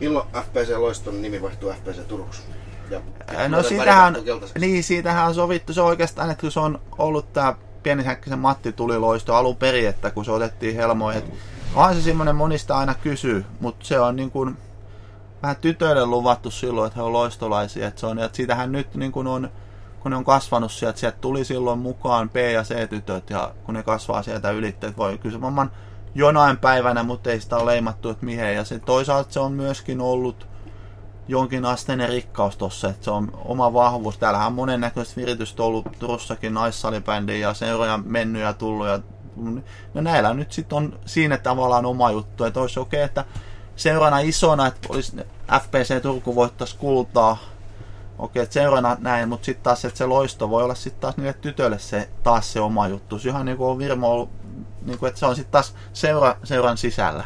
Milloin 0.00 0.28
FPC 0.28 0.76
Loiston 0.76 1.22
nimi 1.22 1.42
vaihtuu 1.42 1.72
FPC 1.72 2.06
Turuksi? 2.08 2.42
Ja 2.90 3.00
No 3.48 3.62
siitähän, 3.62 4.16
niin, 4.60 4.84
siitähän 4.84 5.26
on 5.26 5.34
sovittu. 5.34 5.72
Se 5.72 5.80
on 5.80 5.86
oikeastaan, 5.86 6.30
että 6.30 6.40
kun 6.40 6.50
se 6.50 6.60
on 6.60 6.80
ollut 6.98 7.32
tämä 7.32 7.54
pienihäkkisen 7.82 8.38
Matti 8.38 8.72
tuli 8.72 8.98
loisto 8.98 9.34
alun 9.34 9.56
perin, 9.56 9.88
että 9.88 10.10
kun 10.10 10.24
se 10.24 10.30
otettiin 10.30 10.76
helmoihin. 10.76 11.22
että 11.22 11.36
Onhan 11.74 11.94
se 11.94 12.02
semmoinen 12.02 12.36
monista 12.36 12.78
aina 12.78 12.94
kysyy, 12.94 13.44
mutta 13.60 13.86
se 13.86 14.00
on 14.00 14.16
niin 14.16 14.30
kuin 14.30 14.56
vähän 15.42 15.56
tytöille 15.56 16.06
luvattu 16.06 16.50
silloin, 16.50 16.86
että 16.86 16.96
he 16.96 17.02
on 17.02 17.12
loistolaisia. 17.12 17.88
Että 17.88 18.00
se 18.00 18.06
on, 18.06 18.18
että 18.18 18.36
siitähän 18.36 18.72
nyt 18.72 18.94
niin 18.94 19.12
kuin 19.12 19.26
on, 19.26 19.50
kun 20.00 20.10
ne 20.10 20.16
on 20.16 20.24
kasvanut 20.24 20.72
sieltä, 20.72 20.98
sieltä 20.98 21.18
tuli 21.20 21.44
silloin 21.44 21.78
mukaan 21.78 22.30
B- 22.30 22.36
ja 22.36 22.62
C-tytöt 22.62 23.30
ja 23.30 23.54
kun 23.64 23.74
ne 23.74 23.82
kasvaa 23.82 24.22
sieltä 24.22 24.50
ylitteet, 24.50 24.96
voi 24.96 25.18
kyllä 25.18 25.38
se 25.38 25.40
jonain 26.14 26.56
päivänä, 26.56 27.02
mutta 27.02 27.30
ei 27.30 27.40
sitä 27.40 27.56
ole 27.56 27.72
leimattu, 27.72 28.10
että 28.10 28.24
mihin. 28.26 28.54
Ja 28.54 28.64
se, 28.64 28.78
toisaalta 28.78 29.32
se 29.32 29.40
on 29.40 29.52
myöskin 29.52 30.00
ollut 30.00 30.46
jonkin 31.28 31.64
asteinen 31.64 32.08
rikkaus 32.08 32.56
tossa, 32.56 32.88
että 32.88 33.04
se 33.04 33.10
on 33.10 33.30
oma 33.44 33.72
vahvuus. 33.72 34.18
Täällähän 34.18 34.46
on 34.46 34.52
monennäköistä 34.52 35.16
viritystä 35.16 35.62
ollut 35.62 35.86
Turussakin 35.98 36.54
naissalibändiin 36.54 37.40
ja 37.40 37.54
seuroja 37.54 37.98
mennyt 38.04 38.42
ja 38.42 38.52
tullut. 38.52 38.86
Ja, 38.86 39.00
no 39.94 40.00
näillä 40.00 40.34
nyt 40.34 40.52
sitten 40.52 40.76
on 40.76 40.98
siinä 41.06 41.36
tavallaan 41.36 41.86
oma 41.86 42.10
juttu, 42.10 42.44
että 42.44 42.60
olisi 42.60 42.80
okei, 42.80 43.02
että 43.02 43.24
seurana 43.76 44.18
isona, 44.18 44.66
että 44.66 44.88
olisi 44.90 45.16
FPC 45.62 46.02
Turku 46.02 46.34
voittaisi 46.34 46.76
kultaa 46.76 47.38
okei, 48.18 48.42
että 48.42 48.54
seurana 48.54 48.96
näin, 49.00 49.28
mutta 49.28 49.44
sitten 49.44 49.64
taas, 49.64 49.84
että 49.84 49.98
se 49.98 50.06
loisto 50.06 50.50
voi 50.50 50.62
olla 50.62 50.74
sitten 50.74 51.00
taas 51.00 51.16
niille 51.16 51.32
tytöille 51.32 51.78
se, 51.78 52.08
taas 52.22 52.52
se 52.52 52.60
oma 52.60 52.88
juttu. 52.88 53.20
Ihan 53.24 53.46
niin 53.46 53.56
kuin 53.56 53.70
on 53.70 53.78
Virmo 53.78 54.10
ollut, 54.10 54.30
niin 54.82 54.98
kuin, 54.98 55.08
että 55.08 55.20
se 55.20 55.26
on 55.26 55.36
sitten 55.36 55.52
taas 55.52 55.74
seura, 55.92 56.36
seuran 56.44 56.78
sisällä. 56.78 57.24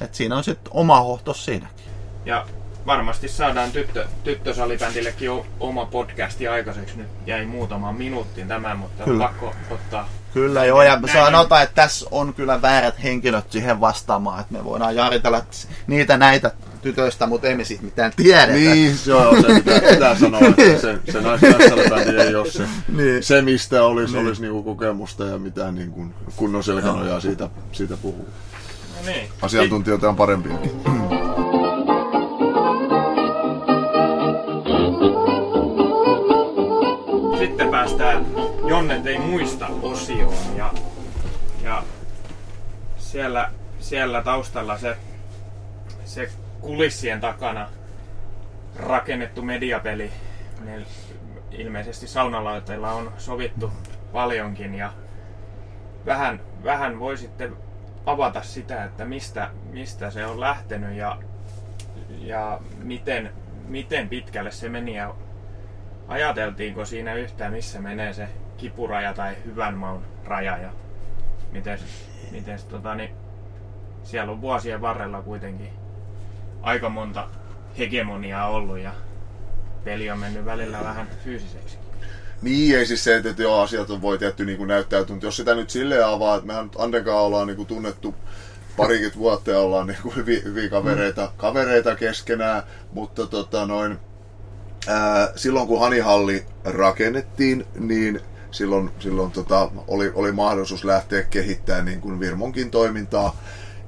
Että 0.00 0.16
siinä 0.16 0.36
on 0.36 0.44
sitten 0.44 0.72
oma 0.72 1.00
hohtos 1.00 1.44
siinäkin. 1.44 1.84
Ja 2.24 2.46
varmasti 2.86 3.28
saadaan 3.28 3.72
tyttö, 3.72 4.06
tyttösalibändillekin 4.24 5.30
oma 5.60 5.86
podcasti 5.86 6.48
aikaiseksi. 6.48 6.96
Nyt 6.96 7.08
jäi 7.26 7.46
muutamaan 7.46 7.94
minuuttiin 7.94 8.48
tämä, 8.48 8.74
mutta 8.74 9.04
Kyllä. 9.04 9.24
pakko 9.24 9.54
ottaa. 9.70 10.08
Kyllä 10.34 10.64
joo, 10.64 10.82
ja 10.82 10.96
Näin 11.00 11.12
sanotaan, 11.12 11.62
että 11.62 11.74
tässä 11.74 12.06
on 12.10 12.34
kyllä 12.34 12.62
väärät 12.62 13.02
henkilöt 13.02 13.52
siihen 13.52 13.80
vastaamaan, 13.80 14.40
että 14.40 14.52
me 14.52 14.64
voidaan 14.64 14.96
jaritella 14.96 15.42
niitä 15.86 16.16
näitä 16.16 16.50
tytöistä, 16.82 17.26
mutta 17.26 17.48
ei 17.48 17.54
me 17.54 17.64
siitä 17.64 17.82
mitään 17.84 18.12
tiedetä. 18.16 18.52
Niin, 18.52 18.96
Joo, 19.06 19.34
se 19.42 19.54
pitää, 19.54 19.80
pitää 19.80 20.18
sanoa, 20.18 20.40
että 20.40 20.80
se, 20.80 20.98
se 21.12 21.20
naissalibändi 21.20 22.16
ei 22.22 22.34
ole 22.34 22.50
se, 22.50 22.62
Niin. 22.96 23.22
se 23.22 23.42
mistä 23.42 23.84
olisi, 23.84 24.14
niin. 24.14 24.26
olisi 24.26 24.42
niinku 24.42 24.62
kokemusta 24.62 25.24
ja 25.24 25.38
mitään 25.38 25.74
niinku 25.74 26.06
kunnon 26.36 26.64
selkänojaa 26.64 27.20
siitä, 27.20 27.48
siitä 27.72 27.96
puhuu. 27.96 28.28
No 28.96 29.06
niin. 29.06 29.28
Asiantuntijoita 29.42 30.08
on 30.08 30.16
parempiakin. 30.16 30.70
Sitten 37.40 37.70
päästään 37.70 38.26
Jonnet 38.68 39.06
ei 39.06 39.18
muista 39.18 39.66
osioon 39.82 40.56
ja, 40.56 40.72
ja 41.62 41.82
siellä, 42.98 43.50
siellä 43.78 44.22
taustalla 44.22 44.78
se, 44.78 44.96
se 46.04 46.30
kulissien 46.60 47.20
takana 47.20 47.68
rakennettu 48.76 49.42
mediapeli. 49.42 50.10
Ne 50.64 50.86
ilmeisesti 51.50 52.06
saunalaiteilla 52.06 52.92
on 52.92 53.12
sovittu 53.18 53.72
paljonkin 54.12 54.74
ja 54.74 54.92
vähän, 56.06 56.40
vähän 56.64 56.98
voisitte 56.98 57.50
avata 58.06 58.42
sitä, 58.42 58.84
että 58.84 59.04
mistä, 59.04 59.50
mistä 59.70 60.10
se 60.10 60.26
on 60.26 60.40
lähtenyt 60.40 60.96
ja, 60.96 61.18
ja 62.18 62.60
miten, 62.82 63.32
miten 63.68 64.08
pitkälle 64.08 64.50
se 64.50 64.68
meni 64.68 64.96
ja 64.96 65.14
Ajateltiinko 66.10 66.84
siinä 66.84 67.14
yhtään, 67.14 67.52
missä 67.52 67.80
menee 67.80 68.12
se 68.12 68.28
kipuraja 68.56 69.14
tai 69.14 69.36
hyvän 69.44 69.74
maun 69.74 70.02
raja 70.24 70.58
ja 70.58 70.70
miten, 71.52 71.78
miten 72.30 72.58
tota, 72.68 72.94
niin, 72.94 73.10
siellä 74.02 74.32
on 74.32 74.40
vuosien 74.40 74.80
varrella 74.80 75.22
kuitenkin 75.22 75.68
aika 76.62 76.88
monta 76.88 77.28
hegemoniaa 77.78 78.48
ollut 78.48 78.78
ja 78.78 78.92
peli 79.84 80.10
on 80.10 80.18
mennyt 80.18 80.44
välillä 80.44 80.80
vähän 80.84 81.08
fyysiseksi. 81.24 81.78
Niin, 82.42 82.78
ei 82.78 82.86
siis 82.86 83.04
se, 83.04 83.16
että, 83.16 83.42
joo, 83.42 83.60
asiat 83.60 83.90
on 83.90 84.02
voi 84.02 84.18
tietty 84.18 84.44
niin 84.44 84.68
näyttäytyä, 84.68 85.14
mutta 85.14 85.26
jos 85.26 85.36
sitä 85.36 85.54
nyt 85.54 85.70
silleen 85.70 86.06
avaa, 86.06 86.34
että 86.34 86.46
mehän 86.46 86.70
Andenkaan 86.78 87.22
ollaan 87.22 87.46
niin 87.46 87.56
kuin 87.56 87.66
tunnettu 87.66 88.14
parikymmentä 88.76 89.18
vuotta 89.18 89.50
ja 89.50 89.58
ollaan 89.58 89.86
niin 89.86 89.98
kuin 90.02 90.16
hyviä, 90.16 90.40
hyviä 90.44 90.68
kavereita, 90.68 91.32
kavereita 91.36 91.96
keskenään, 91.96 92.62
mutta 92.92 93.26
tota 93.26 93.66
noin, 93.66 93.98
ää, 94.86 95.32
silloin 95.36 95.66
kun 95.66 95.80
Hanihalli 95.80 96.44
rakennettiin, 96.64 97.66
niin 97.78 98.20
silloin, 98.50 98.90
silloin 98.98 99.30
tota, 99.30 99.70
oli, 99.88 100.12
oli 100.14 100.32
mahdollisuus 100.32 100.84
lähteä 100.84 101.22
kehittämään 101.22 101.84
niin 101.84 102.00
kuin 102.00 102.20
Virmonkin 102.20 102.70
toimintaa 102.70 103.36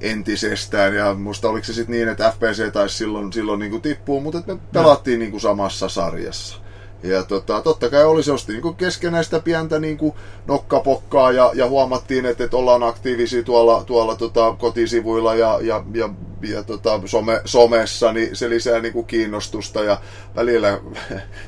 entisestään. 0.00 0.94
Ja 0.94 1.14
musta 1.14 1.48
oliko 1.48 1.64
se 1.64 1.72
sitten 1.72 1.92
niin, 1.92 2.08
että 2.08 2.32
FPC 2.36 2.72
taisi 2.72 2.96
silloin, 2.96 3.32
silloin 3.32 3.60
niin 3.60 3.70
kuin 3.70 3.82
tippua, 3.82 4.20
mutta 4.20 4.42
me 4.46 4.58
pelattiin 4.72 5.18
niin 5.18 5.30
kuin 5.30 5.40
samassa 5.40 5.88
sarjassa. 5.88 6.61
Ja 7.02 7.22
tota, 7.22 7.60
totta 7.62 7.90
kai 7.90 8.04
oli 8.04 8.22
se 8.22 8.32
niin 8.48 8.76
keskenäistä 8.76 9.40
pientä 9.40 9.78
niin 9.78 9.98
kuin 9.98 10.14
nokkapokkaa 10.46 11.32
ja, 11.32 11.50
ja 11.54 11.68
huomattiin, 11.68 12.26
että, 12.26 12.44
että 12.44 12.56
ollaan 12.56 12.82
aktiivisia 12.82 13.42
tuolla, 13.42 13.84
tuolla 13.84 14.16
tota, 14.16 14.54
kotisivuilla 14.58 15.34
ja, 15.34 15.58
ja, 15.62 15.84
ja, 15.94 16.08
ja 16.42 16.62
tota, 16.62 17.00
some, 17.06 17.40
somessa, 17.44 18.12
niin 18.12 18.36
se 18.36 18.50
lisää 18.50 18.80
niin 18.80 18.92
kuin 18.92 19.06
kiinnostusta 19.06 19.84
ja 19.84 20.00
välillä, 20.36 20.68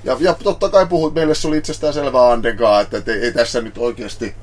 ja, 0.04 0.16
ja 0.20 0.34
totta 0.44 0.68
kai 0.68 0.86
puhut, 0.86 1.14
meille 1.14 1.34
se 1.34 1.48
oli 1.48 1.58
itsestään 1.58 1.94
selvää 1.94 2.30
Andenkaan, 2.30 2.82
että, 2.82 2.98
että 2.98 3.12
ei, 3.12 3.18
ei 3.18 3.32
tässä 3.32 3.60
nyt 3.60 3.78
oikeasti 3.78 4.34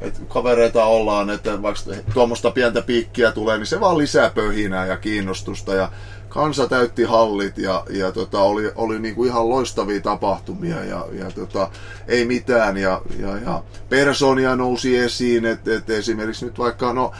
että 0.00 0.20
kavereita 0.28 0.84
ollaan, 0.84 1.30
että 1.30 1.62
vaikka 1.62 1.82
tuommoista 2.14 2.50
pientä 2.50 2.82
piikkiä 2.82 3.32
tulee, 3.32 3.58
niin 3.58 3.66
se 3.66 3.80
vaan 3.80 3.98
lisää 3.98 4.30
pöhinää 4.30 4.86
ja 4.86 4.96
kiinnostusta 4.96 5.74
ja 5.74 5.90
kansa 6.28 6.68
täytti 6.68 7.02
hallit 7.02 7.58
ja, 7.58 7.84
ja 7.90 8.12
tota, 8.12 8.40
oli, 8.40 8.72
oli 8.74 8.98
niinku 8.98 9.24
ihan 9.24 9.48
loistavia 9.48 10.00
tapahtumia 10.00 10.84
ja, 10.84 11.06
ja 11.12 11.30
tota, 11.30 11.70
ei 12.08 12.24
mitään. 12.24 12.76
Ja, 12.76 13.02
ja, 13.18 13.38
ja 13.38 13.62
persoonia 13.88 14.56
nousi 14.56 14.96
esiin, 14.96 15.46
että 15.46 15.74
et 15.74 15.90
esimerkiksi 15.90 16.44
nyt 16.44 16.58
vaikka 16.58 16.92
no 16.92 17.12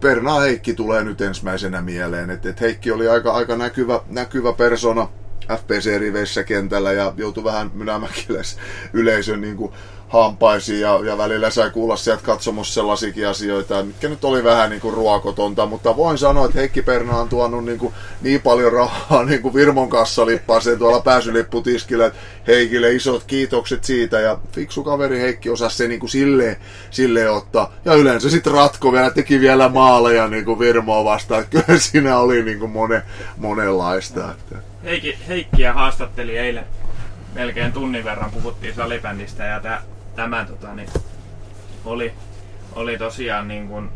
Perna 0.00 0.40
Heikki 0.40 0.74
tulee 0.74 1.04
nyt 1.04 1.20
ensimmäisenä 1.20 1.82
mieleen, 1.82 2.30
että 2.30 2.50
et 2.50 2.60
Heikki 2.60 2.90
oli 2.90 3.08
aika, 3.08 3.32
aika 3.32 3.56
näkyvä, 3.56 4.00
näkyvä 4.08 4.52
persona 4.52 5.08
FPC-riveissä 5.52 6.44
kentällä 6.44 6.92
ja 6.92 7.12
joutui 7.16 7.44
vähän 7.44 7.70
mynämäkiläis 7.74 8.58
yleisön 8.92 9.40
niin 9.40 9.56
kuin 9.56 9.72
hampaisiin 10.08 10.80
ja, 10.80 11.00
ja 11.04 11.18
välillä 11.18 11.50
sai 11.50 11.70
kuulla 11.70 11.96
sieltä 11.96 12.22
katsomus 12.22 12.74
sellaisiakin 12.74 13.28
asioita, 13.28 13.82
mitkä 13.82 14.08
nyt 14.08 14.24
oli 14.24 14.44
vähän 14.44 14.70
niin 14.70 14.80
kuin 14.80 14.94
ruokotonta, 14.94 15.66
mutta 15.66 15.96
voin 15.96 16.18
sanoa, 16.18 16.46
että 16.46 16.58
Heikki 16.58 16.82
Perna 16.82 17.16
on 17.16 17.28
tuonut 17.28 17.64
niin, 17.64 17.78
kuin 17.78 17.94
niin 18.22 18.42
paljon 18.42 18.72
rahaa 18.72 19.24
niin 19.24 19.42
kuin 19.42 19.54
Virmon 19.54 19.88
kassalippaaseen 19.88 20.78
tuolla 20.78 21.00
pääsylipputiskillä, 21.00 22.06
että 22.06 22.18
Heikille 22.46 22.92
isot 22.92 23.24
kiitokset 23.24 23.84
siitä. 23.84 24.20
Ja 24.20 24.38
fiksu 24.52 24.84
kaveri 24.84 25.20
Heikki 25.20 25.50
osasi 25.50 25.76
se 25.76 25.88
niin 25.88 26.00
kuin 26.00 26.10
silleen, 26.10 26.56
silleen 26.90 27.32
ottaa. 27.32 27.72
Ja 27.84 27.94
yleensä 27.94 28.30
sitten 28.30 28.52
ratko 28.52 28.92
vielä, 28.92 29.10
teki 29.10 29.40
vielä 29.40 29.68
maaleja 29.68 30.28
niin 30.28 30.44
kuin 30.44 30.58
Virmoa 30.58 31.04
vastaan, 31.04 31.42
että 31.42 31.62
kyllä 31.62 31.78
siinä 31.80 32.18
oli 32.18 32.42
niin 32.42 32.58
kuin 32.58 32.70
mone, 32.70 33.02
monenlaista. 33.36 34.34
Heikki, 34.84 35.18
Heikkiä 35.28 35.72
haastatteli 35.72 36.38
eilen. 36.38 36.64
Melkein 37.34 37.72
tunnin 37.72 38.04
verran, 38.04 38.30
puhuttiin 38.30 38.74
salibändistä 38.74 39.44
ja 39.44 39.60
tä, 39.60 39.82
tämä 40.16 40.44
tota, 40.44 40.74
niin, 40.74 40.88
oli, 41.84 42.14
oli 42.72 42.98
tosiaan 42.98 43.48
niin 43.48 43.68
kuin 43.68 43.90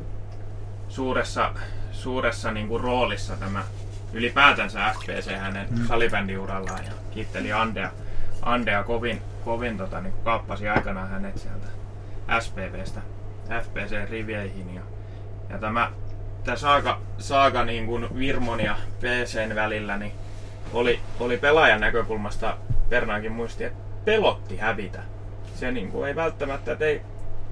suuressa, 0.88 1.54
suuressa 1.92 2.50
niin 2.50 2.68
kuin 2.68 2.82
roolissa 2.82 3.36
tämä 3.36 3.64
ylipäätänsä 4.12 4.94
FPC 4.98 5.36
hänen 5.36 5.66
mm. 5.70 5.86
salibändiurallaan 5.86 6.84
ja 6.84 6.92
kiitteli 7.10 7.52
Andea, 7.52 7.90
Andea 8.42 8.82
kovin, 8.82 9.22
kovin 9.44 9.78
tota, 9.78 10.00
niin 10.00 10.12
kuin 10.12 10.24
kaappasi 10.24 10.68
aikanaan 10.68 11.08
hänet 11.08 11.38
sieltä 11.38 11.66
SPVstä 12.40 13.00
FPC-riveihin 13.50 14.74
ja, 14.74 14.82
ja 15.48 15.58
tämä, 15.58 15.92
tämä 16.44 16.56
saaga, 16.56 17.00
saaga 17.18 17.64
niin 17.64 17.86
kuin 17.86 18.18
Virmon 18.18 18.60
ja 18.60 18.76
PCn 19.00 19.54
välillä 19.54 19.96
niin 19.96 20.12
oli, 20.72 21.00
oli 21.20 21.38
pelaajan 21.38 21.80
näkökulmasta 21.80 22.56
Pernaankin 22.88 23.32
muisti, 23.32 23.64
että 23.64 23.82
pelotti 24.04 24.56
hävitä. 24.56 25.02
Se 25.60 25.72
niin 25.72 25.92
kuin, 25.92 26.08
ei 26.08 26.16
välttämättä 26.16 26.76
te, 26.76 27.02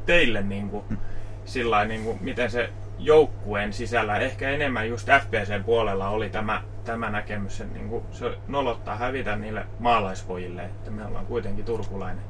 teille 0.07 0.43
niin 0.43 0.71
kuin, 0.71 0.99
sillä 1.45 1.85
niin 1.85 2.05
kuin, 2.05 2.19
miten 2.21 2.51
se 2.51 2.71
joukkueen 2.99 3.73
sisällä, 3.73 4.17
ehkä 4.17 4.51
enemmän 4.51 4.89
just 4.89 5.09
FPCn 5.09 5.65
puolella 5.65 6.09
oli 6.09 6.29
tämä, 6.29 6.63
tämä 6.85 7.11
näkemys, 7.11 7.61
että 7.61 7.75
niin 7.75 7.89
kuin, 7.89 8.05
se 8.13 8.39
nolottaa 8.47 8.97
hävitä 8.97 9.37
niille 9.37 9.67
maalaispojille, 9.79 10.63
että 10.63 10.91
me 10.91 11.07
ollaan 11.07 11.27
kuitenkin 11.27 11.65
turkulainen 11.65 12.25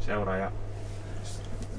seura. 0.00 0.36
Ja 0.36 0.52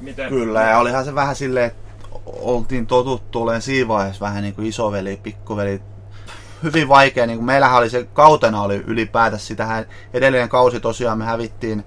miten, 0.01 0.30
Kyllä, 0.30 0.62
ja 0.62 0.78
olihan 0.78 1.06
se 1.06 1.16
vähän 1.16 1.36
silleen, 1.36 1.68
että 1.68 1.97
oltiin 2.26 2.88
totuttu 2.88 3.41
olemaan 3.41 3.62
siinä 3.62 3.88
vaiheessa 3.88 4.26
vähän 4.26 4.43
niin 4.43 4.56
kuin 4.56 4.68
isoveli, 4.68 5.20
pikkuveli. 5.24 5.82
Hyvin 6.64 6.88
vaikea, 6.88 7.26
niin 7.26 7.38
kuin 7.38 7.45
meillähän 7.45 7.78
oli 7.78 7.89
se 7.89 8.08
kautena 8.14 8.62
oli 8.62 8.84
ylipäätänsä 8.88 9.45
sitähän 9.45 9.86
edellinen 10.14 10.49
kausi 10.49 10.80
tosiaan 10.80 11.18
me 11.18 11.26
hävittiin 11.26 11.84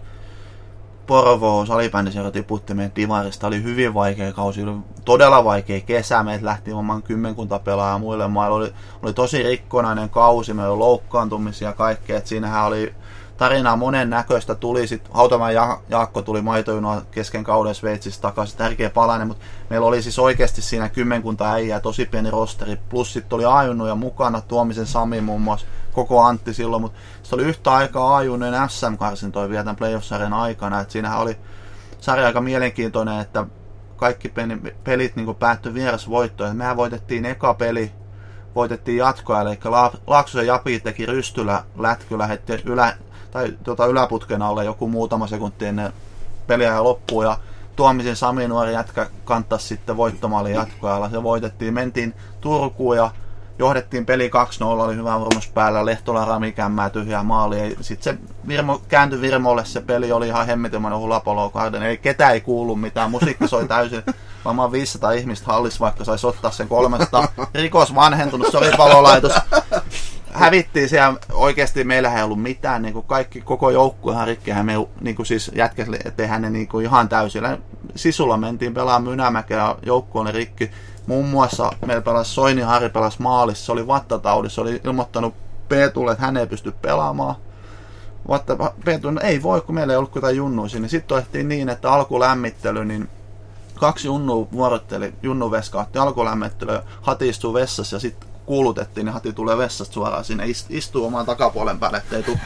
Porvoon 1.07 1.67
salibändiseura 1.67 2.31
tiputti 2.31 2.75
meidän 2.75 2.93
divarista. 2.97 3.47
Oli 3.47 3.63
hyvin 3.63 3.95
vaikea 3.95 4.33
kausi, 4.33 4.63
oli 4.63 4.77
todella 5.05 5.45
vaikea 5.45 5.81
kesä. 5.81 6.23
Meitä 6.23 6.45
lähti 6.45 6.73
oman 6.73 7.03
kymmenkunta 7.03 7.59
pelaajaa 7.59 7.99
muille 7.99 8.29
maille. 8.29 8.57
Oli, 8.57 8.73
oli 9.03 9.13
tosi 9.13 9.43
rikkonainen 9.43 10.11
kausi, 10.11 10.55
meillä 10.55 10.73
oli 10.73 10.79
loukkaantumisia 10.79 11.69
ja 11.69 11.75
kaikkea. 11.75 12.19
Et 12.19 12.27
siinähän 12.27 12.65
oli 12.65 12.95
tarinaa 13.37 13.77
monen 13.77 14.11
näköistä. 14.11 14.55
Tuli 14.55 14.87
sitten 14.87 15.13
Hautamäen 15.15 15.55
ja- 15.55 15.81
Jaakko 15.89 16.23
tuli 16.23 16.43
maitojuna 16.43 17.03
kesken 17.11 17.45
kauden 17.45 17.75
Sveitsissä 17.75 18.23
takaisin, 18.23 18.59
tärkeä 18.59 18.91
palanen, 18.91 19.29
mutta 19.29 19.45
meillä 19.71 19.87
oli 19.87 20.03
siis 20.03 20.19
oikeasti 20.19 20.63
siinä 20.63 20.89
kymmenkunta 20.89 21.53
äijää, 21.53 21.81
tosi 21.81 22.07
pieni 22.07 22.31
rosteri, 22.31 22.77
plus 22.89 23.13
sitten 23.13 23.37
oli 23.37 23.45
Ajunnu 23.45 23.87
ja 23.87 23.95
mukana 23.95 24.41
Tuomisen 24.41 24.87
Sami 24.87 25.21
muun 25.21 25.41
muassa, 25.43 25.67
koko 25.93 26.23
Antti 26.23 26.55
silloin, 26.55 26.83
mutta 26.83 26.99
se 27.23 27.35
oli 27.35 27.43
yhtä 27.43 27.73
aikaa 27.73 28.17
Ajunnojen 28.17 28.69
SM-karsintoja 28.71 29.49
vielä 29.49 29.65
tämän 29.65 29.77
playoff-sarjan 29.77 30.33
aikana, 30.33 30.81
että 30.81 30.93
siinähän 30.93 31.21
oli 31.21 31.37
sarja 32.01 32.27
aika 32.27 32.41
mielenkiintoinen, 32.41 33.21
että 33.21 33.47
kaikki 33.97 34.33
pelit 34.85 35.17
niin 35.17 35.35
päättyi 35.35 35.75
vierasvoittoon. 35.75 36.57
Mehän 36.57 36.77
voitettiin 36.77 37.25
eka 37.25 37.55
peli, 37.55 37.93
voitettiin 38.55 38.99
jatkoa, 38.99 39.41
eli 39.41 39.59
La- 39.65 39.93
Laaksosen 40.07 40.47
Japi 40.47 40.81
teki 40.81 41.07
rystylä 41.07 41.65
lätky, 41.79 42.19
lähetti 42.19 42.63
ylä, 42.65 42.97
tai 43.37 43.55
tuota 43.65 43.87
yläputken 43.87 44.43
alle 44.43 44.65
joku 44.65 44.89
muutama 44.89 45.27
sekunti 45.27 45.67
ennen 45.67 45.93
peliä 46.47 46.69
ja 46.69 46.85
loppuu 46.85 47.23
ja 47.23 47.39
Tuomisen 47.77 48.17
Sami 48.17 48.49
nuori 48.49 48.73
jätkä 48.73 49.07
kantas 49.25 49.69
sitten 49.69 49.97
voittomaali 49.97 50.53
jatkoajalla. 50.53 51.11
Se 51.11 51.23
voitettiin, 51.23 51.75
mentiin 51.75 52.15
Turkuun 52.41 52.97
ja 52.97 53.11
johdettiin 53.59 54.07
peli 54.07 54.31
2-0, 54.63 54.65
oli 54.65 54.97
hyvä 54.97 55.21
varmuus 55.21 55.49
päällä, 55.49 55.87
Lehtola 55.87 56.25
Rami 56.25 56.53
kämmää 56.53 56.91
tyhjää 56.91 57.23
maali. 57.23 57.77
Sitten 57.81 58.15
se 58.15 58.21
Virmo, 58.49 58.81
kääntyi 58.89 59.21
Virmolle, 59.21 59.65
se 59.65 59.81
peli 59.81 60.13
oli 60.13 60.29
ihan 60.29 60.47
hemmetymäinen 60.47 60.99
hulapolo. 60.99 61.53
Ei 61.87 61.97
ketään 61.97 62.33
ei 62.33 62.41
kuulu 62.41 62.77
mitään, 62.77 63.11
musiikki 63.11 63.49
soi 63.49 63.69
täysin. 63.69 64.03
Varmaan 64.45 64.73
500 64.73 65.13
ihmistä 65.13 65.47
hallissa, 65.47 65.81
vaikka 65.81 66.05
saisi 66.05 66.27
ottaa 66.27 66.51
sen 66.51 66.69
300. 66.69 67.29
Rikos 67.55 67.95
vanhentunut, 67.95 68.53
sori 68.53 68.71
palolaitos 68.77 69.33
hävittiin 70.37 70.89
siellä, 70.89 71.15
oikeasti 71.33 71.85
meillä 71.85 72.15
ei 72.15 72.23
ollut 72.23 72.43
mitään, 72.43 72.83
niin 72.83 72.93
kuin 72.93 73.07
kaikki, 73.07 73.41
koko 73.41 73.71
joukkuehan 73.71 74.27
rikkihän 74.27 74.67
me 74.67 74.73
niin 75.01 75.17
kuin 75.17 75.27
siis 75.27 75.51
jätkäsille, 75.55 75.99
ettei 76.05 76.29
ne 76.39 76.51
niin 76.51 76.69
kuin 76.69 76.85
ihan 76.85 77.09
täysillä. 77.09 77.59
Sisulla 77.95 78.37
mentiin 78.37 78.75
pelaamaan 78.75 79.13
Mynämäkeä 79.13 79.75
ja 79.87 79.95
oli 80.15 80.33
rikki. 80.33 80.71
Muun 81.07 81.29
muassa 81.29 81.73
meillä 81.87 82.03
pelasi 82.03 82.31
Soini 82.31 82.63
Harri 82.63 82.89
pelasi 82.89 83.23
maalissa, 83.23 83.67
se 83.67 83.73
oli 83.73 83.87
vattataudissa, 83.87 84.63
oli 84.63 84.81
ilmoittanut 84.85 85.35
Peetulle, 85.69 86.13
että 86.13 86.25
hän 86.25 86.37
ei 86.37 86.47
pysty 86.47 86.73
pelaamaan. 86.73 87.35
Vatta, 88.29 88.73
Peetu, 88.85 89.11
no 89.11 89.21
ei 89.21 89.43
voi, 89.43 89.61
kun 89.61 89.75
meillä 89.75 89.93
ei 89.93 89.97
ollut 89.97 90.15
jotain 90.15 90.37
junnuisia. 90.37 90.81
Niin 90.81 90.91
sitten 90.91 91.17
tehtiin 91.17 91.49
niin, 91.49 91.69
että 91.69 91.93
alkulämmittely, 91.93 92.85
niin 92.85 93.09
kaksi 93.75 94.09
junnu 94.09 94.49
vuorotteli, 94.53 95.15
junnu 95.23 95.51
veska 95.51 95.81
otti 95.81 95.99
alkulämmittely, 95.99 96.79
hati 97.03 97.29
istui 97.29 97.55
vessassa 97.55 97.97
ja 97.97 98.01
sitten 98.01 98.29
kuulutettiin, 98.47 99.05
niin 99.05 99.15
Hati 99.15 99.33
tulee 99.33 99.59
vessasta 99.59 99.95
suoraan 99.95 100.25
sinne, 100.25 100.45
istuu 100.69 101.07
oman 101.07 101.27
takapuolen 101.27 101.79
päälle, 101.79 101.99
ettei 101.99 102.23
tule 102.23 102.39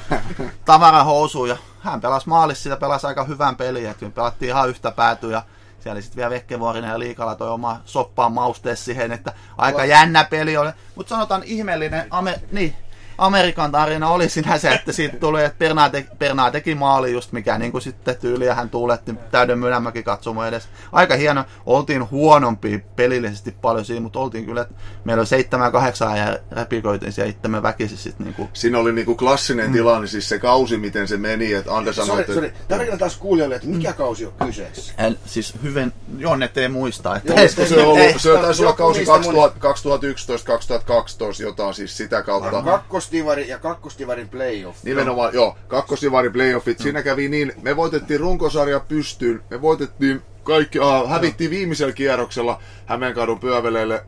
tavarahousuun. 0.64 1.48
Ja 1.48 1.56
hän 1.80 2.00
pelasi 2.00 2.28
maalissa, 2.28 2.62
sitä 2.62 2.76
pelasi 2.76 3.06
aika 3.06 3.24
hyvän 3.24 3.56
pelin, 3.56 3.90
että 3.90 4.04
me 4.04 4.10
pelattiin 4.10 4.48
ihan 4.48 4.68
yhtä 4.68 4.90
päätyä. 4.90 5.32
Ja 5.32 5.42
siellä 5.80 5.96
oli 5.96 6.02
sitten 6.02 6.16
vielä 6.16 6.30
Vekkevuorinen 6.30 6.90
ja 6.90 6.98
Liikala 6.98 7.34
toi 7.34 7.48
oma 7.48 7.80
soppaan 7.84 8.32
maustees 8.32 8.84
siihen, 8.84 9.12
että 9.12 9.32
aika 9.58 9.84
jännä 9.84 10.24
peli 10.24 10.56
oli. 10.56 10.70
Mutta 10.94 11.14
sanotaan 11.14 11.42
ihmeellinen, 11.44 12.06
ame, 12.10 12.40
niin, 12.52 12.74
Amerikan 13.20 13.72
tarina 13.72 14.08
oli 14.08 14.28
siinä 14.28 14.58
se, 14.58 14.72
että 14.72 14.92
siitä 14.92 15.16
tuli, 15.16 15.44
että 15.44 15.58
Bernard, 15.58 15.92
te, 15.92 16.06
Bernard 16.18 16.52
teki 16.52 16.74
maali 16.74 17.12
just 17.12 17.32
mikä 17.32 17.58
niin 17.58 17.72
kuin 17.72 17.82
sitten 17.82 18.16
tyyliä 18.16 18.54
hän 18.54 18.70
tuuletti 18.70 19.14
täyden 19.30 19.58
mynämäkin 19.58 20.04
katsomaan 20.04 20.48
edes. 20.48 20.68
Aika 20.92 21.16
hieno. 21.16 21.44
Oltiin 21.66 22.10
huonompi 22.10 22.84
pelillisesti 22.96 23.54
paljon 23.62 23.84
siinä, 23.84 24.00
mutta 24.00 24.18
oltiin 24.18 24.46
kyllä, 24.46 24.62
että 24.62 24.74
meillä 25.04 25.20
oli 25.20 25.26
seitsemän 25.26 25.72
kahdeksan 25.72 26.18
ja 26.18 26.38
repikoitiin 26.52 27.12
siellä 27.12 27.30
itsemme 27.30 27.62
väkisin 27.62 27.98
sitten. 27.98 28.24
Niin 28.24 28.34
kuin. 28.34 28.48
Siinä 28.52 28.78
oli 28.78 28.92
niin 28.92 29.06
kuin 29.06 29.16
klassinen 29.16 29.66
mm. 29.66 29.72
tilanne, 29.72 30.06
siis 30.06 30.28
se 30.28 30.38
kausi, 30.38 30.76
miten 30.76 31.08
se 31.08 31.16
meni, 31.16 31.52
että 31.52 31.76
Ante 31.76 31.92
sanoi, 31.92 32.20
että... 32.20 32.34
Sorry, 32.34 32.52
tarina 32.68 32.96
taas 32.96 33.16
kuulijoille, 33.16 33.54
että 33.54 33.68
mikä 33.68 33.92
kausi 33.92 34.26
on 34.26 34.32
kyseessä? 34.46 34.94
En, 34.98 35.18
siis 35.26 35.54
hyvin, 35.62 35.92
Jonne 36.18 36.50
ei 36.56 36.68
muista. 36.68 37.16
Että 37.16 37.32
Joo, 37.32 37.48
se, 37.48 37.66
se, 37.66 37.82
ollut, 37.82 37.98
se 38.16 38.38
taisi 38.42 38.62
olla 38.62 38.72
kausi 38.72 39.04
2011-2012, 39.04 39.06
jotain 41.42 41.74
siis 41.74 41.96
sitä 41.96 42.22
kautta. 42.22 42.62
Kakkos 42.62 43.09
kakkostivari 43.10 43.48
ja 43.48 43.58
kakkostivarin 43.58 44.28
playoff. 44.28 44.84
Nimenomaan, 44.84 45.34
joo. 45.34 45.56
Kakkostivarin 45.68 46.32
playoffit. 46.32 46.78
Mm. 46.78 46.82
Siinä 46.82 47.02
kävi 47.02 47.28
niin, 47.28 47.52
me 47.62 47.76
voitettiin 47.76 48.20
runkosarja 48.20 48.80
pystyyn, 48.80 49.42
me 49.50 49.62
voitettiin 49.62 50.22
kaikki, 50.44 50.78
ah, 50.78 51.10
hävittiin 51.10 51.50
viimeisellä 51.50 51.92
kierroksella 51.92 52.62
Hämeenkadun 52.86 53.40
pyöveleille. 53.40 54.04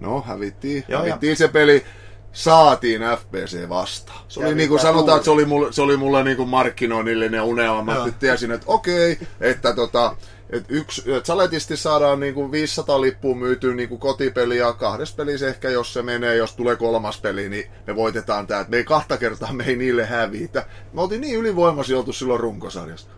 No, 0.00 0.22
hävittiin, 0.26 0.84
joo, 0.88 1.00
hävittiin 1.00 1.30
ja. 1.30 1.36
se 1.36 1.48
peli 1.48 1.84
saatiin 2.32 3.02
FBC 3.02 3.68
vastaan. 3.68 4.24
Se 4.28 4.40
oli 4.40 4.54
niin 4.54 4.68
kuin 4.68 4.80
sanotaan, 4.80 5.16
että 5.16 5.24
se 5.24 5.30
oli 5.30 5.44
mulle, 5.44 5.72
se 5.72 5.82
oli 5.82 5.96
mulle 5.96 6.24
niin 6.24 6.36
kuin 6.36 6.48
markkinoinnillinen 6.48 7.42
unelma. 7.42 7.82
Mä 7.82 8.06
tiesin, 8.18 8.50
että 8.52 8.66
okei, 8.66 9.12
okay, 9.12 9.26
että 9.40 9.74
tota, 9.74 10.16
et 10.52 10.64
yksi, 10.68 11.12
et 11.12 11.26
saletisti 11.26 11.76
saadaan 11.76 12.20
niinku 12.20 12.52
500 12.52 13.00
lippua 13.00 13.34
myytyä 13.34 13.74
niinku 13.74 13.98
kotipeli 13.98 14.58
ja 14.58 14.72
kahdessa 14.72 15.16
pelissä 15.16 15.48
ehkä, 15.48 15.70
jos 15.70 15.92
se 15.92 16.02
menee, 16.02 16.36
jos 16.36 16.52
tulee 16.52 16.76
kolmas 16.76 17.20
peli, 17.20 17.48
niin 17.48 17.70
me 17.86 17.96
voitetaan 17.96 18.46
tää. 18.46 18.64
me 18.68 18.76
ei 18.76 18.84
kahta 18.84 19.16
kertaa 19.16 19.52
me 19.52 19.64
ei 19.64 19.76
niille 19.76 20.06
hävitä. 20.06 20.66
Me 20.92 21.02
oltiin 21.02 21.20
niin 21.20 21.38
ylivoimaisia 21.38 21.98
oltu 21.98 22.12
silloin 22.12 22.40
runkosarjasta. 22.40 23.10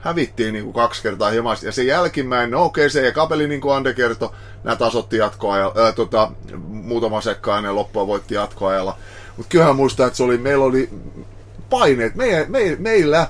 Hävittiin 0.00 0.52
niinku 0.52 0.72
kaksi 0.72 1.02
kertaa 1.02 1.30
hieman. 1.30 1.56
Ja 1.62 1.72
se 1.72 1.82
jälkimmäinen, 1.82 2.50
no 2.50 2.64
okei, 2.64 2.90
se 2.90 3.12
kapeli 3.12 3.48
niin 3.48 3.60
kuin 3.60 3.76
Ande 3.76 3.94
kertoi, 3.94 4.30
nämä 4.64 4.76
tasotti 4.76 5.16
jatkoajalla, 5.16 5.86
äh, 5.86 5.94
tota, 5.94 6.32
muutama 6.58 7.20
sekkainen 7.20 7.74
loppua 7.74 8.06
voitti 8.06 8.34
jatkoajalla. 8.34 8.96
Mutta 9.36 9.50
kyllähän 9.50 9.76
muistaa, 9.76 10.06
että 10.06 10.16
se 10.16 10.22
oli, 10.22 10.38
meillä 10.38 10.64
oli 10.64 10.90
paineet. 11.70 12.14
Me, 12.14 12.46
me, 12.48 12.76
meillä 12.78 13.28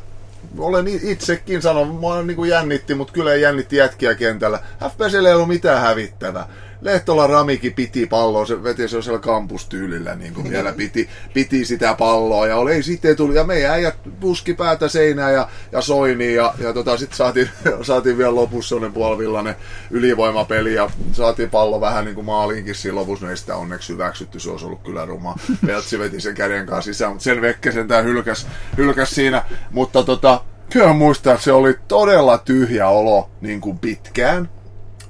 olen 0.58 0.86
itsekin 0.88 1.62
sanonut, 1.62 2.00
mä 2.00 2.22
niin 2.22 2.36
kuin 2.36 2.50
jännitti, 2.50 2.94
mutta 2.94 3.12
kyllä 3.12 3.34
jännitti 3.34 3.76
jätkiä 3.76 4.14
kentällä. 4.14 4.58
FPCllä 4.88 5.28
ei 5.28 5.34
ollut 5.34 5.48
mitään 5.48 5.80
hävittävää. 5.80 6.48
Lehtola 6.84 7.26
Ramikin 7.26 7.72
piti 7.72 8.06
palloa, 8.06 8.46
se 8.46 8.62
veti 8.62 8.88
siellä 8.88 9.18
kampustyylillä 9.18 10.14
niin 10.14 10.34
kuin 10.34 10.50
vielä 10.50 10.72
piti, 10.82 11.08
piti 11.34 11.64
sitä 11.64 11.94
palloa. 11.98 12.46
Ja 12.46 12.56
oli, 12.56 12.82
sitten 12.82 13.16
tuli, 13.16 13.34
ja 13.34 13.44
meidän 13.44 13.70
äijät 13.70 13.94
puski 14.20 14.54
päätä 14.54 14.88
seinään 14.88 15.32
ja, 15.32 15.48
ja 15.72 15.80
soini 15.80 16.34
ja, 16.34 16.54
ja 16.58 16.72
tota, 16.72 16.96
sitten 16.96 17.16
saatiin, 17.16 17.50
saatiin 17.82 18.18
vielä 18.18 18.34
lopussa 18.34 18.68
sellainen 18.68 18.92
puolivillainen 18.92 19.56
ylivoimapeli 19.90 20.74
ja 20.74 20.90
saatiin 21.12 21.50
pallo 21.50 21.80
vähän 21.80 22.04
niin 22.04 22.14
kuin 22.14 22.24
maaliinkin 22.24 22.74
siinä 22.74 22.94
lopussa, 22.94 23.24
no 23.24 23.30
ei 23.30 23.36
sitä 23.36 23.56
onneksi 23.56 23.92
hyväksytty, 23.92 24.40
se 24.40 24.50
olisi 24.50 24.66
ollut 24.66 24.82
kyllä 24.82 25.04
ruma. 25.04 25.34
Peltsi 25.66 25.98
veti 25.98 26.20
sen 26.20 26.34
käden 26.34 26.66
kanssa 26.66 26.92
sisään, 26.92 27.12
mutta 27.12 27.24
sen 27.24 27.40
Vekkesen 27.40 27.88
tämä 27.88 28.02
hylkäs, 28.02 28.46
hylkäs 28.76 29.10
siinä, 29.10 29.44
mutta 29.70 30.02
tota, 30.02 30.40
kyllä 30.72 30.92
muistaa, 30.92 31.32
että 31.32 31.44
se 31.44 31.52
oli 31.52 31.74
todella 31.88 32.38
tyhjä 32.38 32.88
olo 32.88 33.30
niin 33.40 33.60
kuin 33.60 33.78
pitkään 33.78 34.48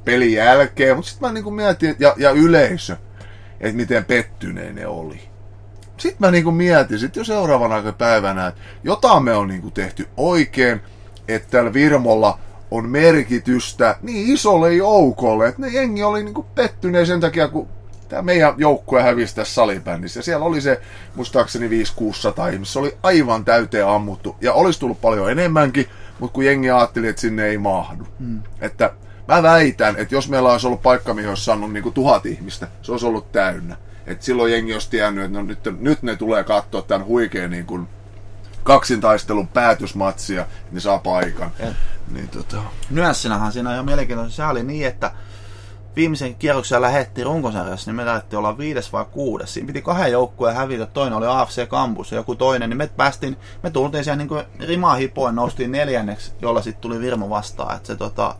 pelin 0.04 0.32
jälkeen, 0.32 0.96
mutta 0.96 1.10
sitten 1.10 1.28
mä 1.28 1.32
niin 1.32 1.44
kuin 1.44 1.54
mietin, 1.54 1.96
ja, 1.98 2.14
ja 2.16 2.30
yleisö, 2.30 2.96
että 3.60 3.76
miten 3.76 4.04
pettyneen 4.04 4.74
ne 4.74 4.86
oli. 4.86 5.20
Sitten 5.96 6.16
mä 6.18 6.30
niin 6.30 6.44
kuin 6.44 6.56
mietin 6.56 6.98
sitten 6.98 7.20
jo 7.20 7.24
seuraavana 7.24 7.92
päivänä, 7.92 8.46
että 8.46 8.60
jotain 8.84 9.24
me 9.24 9.34
on 9.34 9.48
niin 9.48 9.62
kuin 9.62 9.74
tehty 9.74 10.08
oikein, 10.16 10.80
että 11.28 11.48
tällä 11.50 11.72
Virmolla 11.72 12.38
on 12.70 12.88
merkitystä 12.88 13.96
niin 14.02 14.34
isolle 14.34 14.74
joukolle, 14.74 15.48
että 15.48 15.62
ne 15.62 15.68
jengi 15.68 16.02
oli 16.02 16.24
niin 16.24 16.34
kuin 16.34 16.46
pettyneen 16.54 17.06
sen 17.06 17.20
takia, 17.20 17.48
kun 17.48 17.68
tämä 18.08 18.22
meidän 18.22 18.54
joukkue 18.56 19.02
hävisi 19.02 19.34
tässä 19.34 19.54
salibändissä. 19.54 20.22
Siellä 20.22 20.44
oli 20.44 20.60
se, 20.60 20.80
muistaakseni 21.14 21.68
5-600 21.68 21.72
ihmistä. 22.52 22.72
Se 22.72 22.78
oli 22.78 22.96
aivan 23.02 23.44
täyteen 23.44 23.86
ammuttu. 23.86 24.36
Ja 24.40 24.52
olisi 24.52 24.80
tullut 24.80 25.00
paljon 25.00 25.30
enemmänkin, 25.30 25.86
mutta 26.18 26.34
kun 26.34 26.44
jengi 26.44 26.70
ajatteli, 26.70 27.08
että 27.08 27.20
sinne 27.20 27.46
ei 27.46 27.58
mahdu. 27.58 28.04
Hmm. 28.18 28.42
Että 28.60 28.92
mä 29.28 29.42
väitän, 29.42 29.96
että 29.96 30.14
jos 30.14 30.28
meillä 30.28 30.52
olisi 30.52 30.66
ollut 30.66 30.82
paikka, 30.82 31.14
mihin 31.14 31.28
olisi 31.28 31.44
saanut 31.44 31.72
niin 31.72 31.92
tuhat 31.92 32.26
ihmistä, 32.26 32.68
se 32.82 32.92
olisi 32.92 33.06
ollut 33.06 33.32
täynnä. 33.32 33.76
Et 34.06 34.22
silloin 34.22 34.52
jengi 34.52 34.72
olisi 34.72 34.90
tiennyt, 34.90 35.24
että 35.24 35.38
no 35.38 35.42
nyt, 35.44 35.80
nyt 35.80 36.02
ne 36.02 36.16
tulee 36.16 36.44
katsoa 36.44 36.82
tämän 36.82 37.06
huikean 37.06 37.50
niin 37.50 37.66
kuin 37.66 37.88
kaksintaistelun 38.62 39.48
päätösmatsia, 39.48 40.42
niin 40.42 40.74
ne 40.74 40.80
saa 40.80 40.98
paikan. 40.98 41.50
Niin, 42.10 42.28
tota... 42.28 42.62
Nyanssinähän 42.90 43.52
siinä 43.52 43.68
on 43.68 43.74
ihan 43.74 43.84
mielenkiintoista. 43.84 44.36
Se 44.36 44.44
oli 44.44 44.62
niin, 44.62 44.86
että 44.86 45.10
viimeisen 45.96 46.34
kierroksen 46.34 46.82
lähettiin 46.82 47.26
runkosarjassa, 47.26 47.90
niin 47.90 47.96
me 47.96 48.06
lähdettiin 48.06 48.38
olla 48.38 48.58
viides 48.58 48.92
vai 48.92 49.04
kuudes. 49.10 49.54
Siinä 49.54 49.66
piti 49.66 49.82
kahden 49.82 50.12
joukkueen 50.12 50.56
hävitä, 50.56 50.86
toinen 50.86 51.18
oli 51.18 51.26
AFC 51.26 51.68
Campus 51.68 52.12
ja 52.12 52.16
joku 52.16 52.34
toinen, 52.34 52.70
niin 52.70 52.78
me 52.78 52.90
päästiin, 52.96 53.36
me 53.62 53.70
tultiin 53.70 54.04
siellä 54.04 54.24
niin 54.24 54.68
rimaa 54.68 54.94
hipoen, 54.94 55.34
noustiin 55.34 55.72
neljänneksi, 55.72 56.32
jolla 56.42 56.62
sitten 56.62 56.82
tuli 56.82 57.00
Virmo 57.00 57.30
vastaan. 57.30 57.76
Että 57.76 57.86
se 57.86 57.96
tota, 57.96 58.36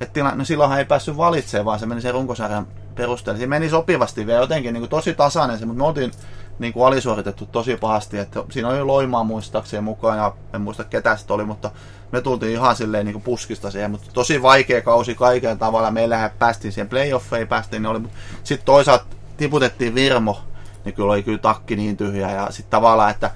et 0.00 0.12
tila, 0.12 0.34
no 0.34 0.44
silloinhan 0.44 0.78
ei 0.78 0.84
päässyt 0.84 1.16
valitsemaan, 1.16 1.64
vaan 1.64 1.78
se 1.78 1.86
meni 1.86 2.00
sen 2.00 2.14
runkosarjan 2.14 2.66
perusteella. 2.94 3.40
Se 3.40 3.46
meni 3.46 3.70
sopivasti 3.70 4.26
vielä 4.26 4.40
jotenkin 4.40 4.72
niin 4.72 4.80
kuin 4.80 4.90
tosi 4.90 5.14
tasainen 5.14 5.58
se, 5.58 5.66
mutta 5.66 5.78
me 5.82 5.86
oltiin 5.86 6.10
niin 6.58 6.72
kuin 6.72 6.86
alisuoritettu 6.86 7.46
tosi 7.46 7.76
pahasti. 7.76 8.18
Että 8.18 8.44
siinä 8.50 8.68
oli 8.68 8.82
Loimaa 8.82 9.24
muistaakseni 9.24 9.82
mukaan 9.82 10.18
ja 10.18 10.32
en 10.54 10.60
muista 10.60 10.84
ketä 10.84 11.16
sitä 11.16 11.34
oli, 11.34 11.44
mutta 11.44 11.70
me 12.12 12.20
tultiin 12.20 12.52
ihan 12.52 12.76
silleen 12.76 13.06
niin 13.06 13.12
kuin 13.12 13.22
puskista 13.22 13.70
siihen. 13.70 13.90
Mutta 13.90 14.10
tosi 14.12 14.42
vaikea 14.42 14.82
kausi 14.82 15.14
kaiken 15.14 15.58
tavalla. 15.58 15.90
Meillähän 15.90 16.30
päästiin 16.38 16.72
siihen 16.72 16.88
playoffeihin, 16.88 17.48
päästiin, 17.48 17.82
niin 17.82 17.90
oli, 17.90 18.00
sitten 18.44 18.66
toisaalta 18.66 19.04
tiputettiin 19.36 19.94
Virmo, 19.94 20.40
niin 20.84 20.94
kyllä 20.94 21.12
oli 21.12 21.22
kyllä 21.22 21.38
takki 21.38 21.76
niin 21.76 21.96
tyhjä 21.96 22.30
ja 22.30 22.46
sitten 22.50 22.70
tavallaan, 22.70 23.10
että 23.10 23.30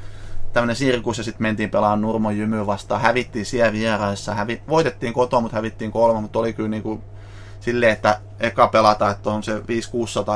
tämmöinen 0.52 0.76
sirkus 0.76 1.18
ja 1.18 1.24
sitten 1.24 1.42
mentiin 1.42 1.70
pelaamaan 1.70 2.00
Nurmon 2.00 2.38
jymy 2.38 2.66
vastaan. 2.66 3.00
Hävittiin 3.00 3.46
siellä 3.46 3.72
vieraissa. 3.72 4.34
Hävi, 4.34 4.62
voitettiin 4.68 5.12
kotoa, 5.12 5.40
mutta 5.40 5.56
hävittiin 5.56 5.92
kolme, 5.92 6.20
mutta 6.20 6.38
oli 6.38 6.52
kyllä 6.52 6.68
niinku 6.68 7.00
silleen, 7.60 7.92
että 7.92 8.20
eka 8.40 8.68
pelataan, 8.68 9.12
että 9.12 9.30
on 9.30 9.42
se 9.42 9.58
5-600 9.58 9.62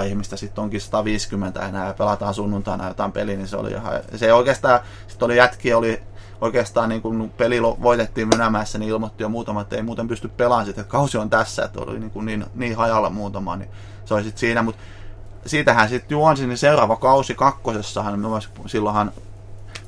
ihmistä, 0.07 0.37
sitten 0.37 0.65
onkin 0.65 0.81
150 0.81 1.69
enää 1.69 1.87
ja 1.87 1.95
pelataan 1.95 2.35
sunnuntaina 2.35 2.89
jotain 2.89 3.12
peliä, 3.12 3.37
niin 3.37 3.49
se 3.49 3.57
oli 3.57 3.71
ihan, 3.71 3.93
se 4.17 4.33
oikeastaan, 4.33 4.81
sitten 5.09 5.27
oli 5.27 5.37
jätki, 5.37 5.75
oli 5.75 6.03
oikeastaan 6.41 6.89
niin 6.89 7.03
kun 7.03 7.33
peli 7.37 7.62
voitettiin 7.62 8.29
Mynämäessä, 8.29 8.79
niin 8.79 8.89
ilmoitti 8.89 9.23
jo 9.23 9.29
muutama, 9.29 9.61
että 9.61 9.77
ei 9.77 9.83
muuten 9.83 10.09
pysty 10.09 10.29
pelaamaan 10.29 10.67
sitten, 10.67 10.83
että 10.83 10.93
kausi 10.93 11.19
on 11.19 11.31
tässä, 11.31 11.65
että 11.65 11.81
oli 11.81 11.99
niin, 11.99 12.11
kuin 12.11 12.27
niin, 12.27 12.47
niin 12.55 12.77
hajalla 12.77 13.11
muutama, 13.11 13.57
niin 13.57 13.71
se 14.05 14.15
oli 14.15 14.23
sitten 14.23 14.41
siinä, 14.41 14.62
mutta 14.62 14.83
siitähän 15.47 15.89
sitten 15.89 16.17
juonsi, 16.17 16.47
niin 16.47 16.59
seuraava 16.59 16.97
kausi 16.97 17.35
kakkosessahan, 17.35 18.21
silloinhan 18.67 19.12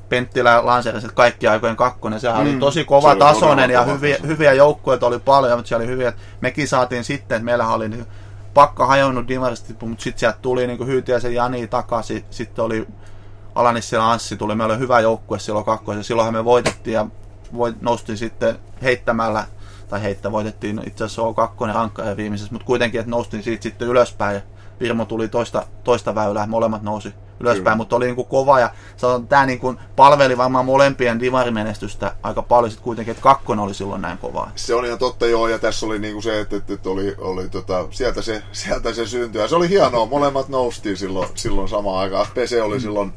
Penttilä 0.09 0.65
lanseerasi 0.65 1.07
kaikki 1.13 1.47
aikojen 1.47 1.75
kakkonen. 1.75 2.19
Sehän 2.19 2.47
mm, 2.47 2.51
oli 2.51 2.59
tosi 2.59 2.83
kova 2.83 3.07
se 3.07 3.11
oli 3.11 3.19
tasoinen 3.19 3.69
ja 3.69 3.83
hyviä, 3.83 4.17
hyviä 4.27 4.53
joukkueita 4.53 5.07
oli 5.07 5.19
paljon, 5.19 5.57
mutta 5.57 5.67
siellä 5.67 5.83
oli 5.83 5.91
hyviä. 5.91 6.13
Mekin 6.41 6.67
saatiin 6.67 7.03
sitten, 7.03 7.35
että 7.35 7.45
meillä 7.45 7.67
oli 7.67 7.89
niin 7.89 8.05
pakka 8.53 8.85
hajonnut 8.85 9.27
divarista, 9.27 9.73
mutta 9.85 10.03
sitten 10.03 10.19
sieltä 10.19 10.37
tuli 10.41 10.67
niin 10.67 10.87
Hyytiäisen 10.87 11.33
Jani 11.33 11.67
takaisin. 11.67 12.25
Sitten 12.29 12.65
oli 12.65 12.87
Alanissilä 13.55 14.11
Anssi 14.11 14.37
tuli, 14.37 14.55
meillä 14.55 14.73
oli 14.73 14.79
hyvä 14.79 14.99
joukkue 14.99 15.39
silloin 15.39 15.65
kakkosen. 15.65 16.03
Silloinhan 16.03 16.33
me 16.33 16.45
voitettiin 16.45 16.93
ja 16.93 17.07
voit, 17.57 17.81
noustiin 17.81 18.17
sitten 18.17 18.59
heittämällä, 18.81 19.45
tai 19.89 20.01
heittä 20.01 20.31
voitettiin 20.31 20.81
itse 20.85 21.03
asiassa 21.03 21.21
on 21.21 21.35
kakkonen 21.35 21.75
rankkaja 21.75 22.17
viimeisessä, 22.17 22.53
mutta 22.53 22.65
kuitenkin, 22.65 22.99
että 22.99 23.11
noustiin 23.11 23.43
siitä 23.43 23.63
sitten 23.63 23.87
ylöspäin 23.87 24.35
ja 24.35 24.41
Virmo 24.79 25.05
tuli 25.05 25.27
toista, 25.27 25.65
toista 25.83 26.15
väylää, 26.15 26.47
molemmat 26.47 26.81
nousi 26.81 27.13
ylöspäin, 27.39 27.63
Kyllä. 27.63 27.75
mutta 27.75 27.95
oli 27.95 28.05
niin 28.05 28.15
kuin 28.15 28.27
kova 28.27 28.59
ja 28.59 28.69
tämä 29.29 29.45
niin 29.45 29.59
kuin 29.59 29.77
palveli 29.95 30.37
varmaan 30.37 30.65
molempien 30.65 31.19
divarimenestystä 31.19 32.15
aika 32.23 32.41
paljon 32.41 32.71
sitten 32.71 32.83
kuitenkin, 32.83 33.11
että 33.11 33.23
kakkonen 33.23 33.63
oli 33.63 33.73
silloin 33.73 34.01
näin 34.01 34.17
kovaa. 34.17 34.51
Se 34.55 34.75
on 34.75 34.85
ihan 34.85 34.99
totta 34.99 35.25
joo, 35.25 35.47
ja 35.47 35.59
tässä 35.59 35.85
oli 35.85 35.99
niinku 35.99 36.21
se, 36.21 36.39
että, 36.39 36.55
että, 36.55 36.73
että 36.73 36.89
oli, 36.89 37.15
oli 37.17 37.49
tota, 37.49 37.87
sieltä, 37.91 38.21
se, 38.21 38.43
sieltä 38.51 38.93
se 38.93 39.05
syntyi. 39.05 39.41
Ja 39.41 39.47
se 39.47 39.55
oli 39.55 39.69
hienoa, 39.69 40.05
molemmat 40.05 40.49
noustiin 40.49 40.97
silloin, 40.97 41.29
silloin 41.35 41.69
samaan 41.69 41.99
aikaan. 41.99 42.25
FPC 42.25 42.61
oli 42.63 42.79
silloin, 42.79 43.13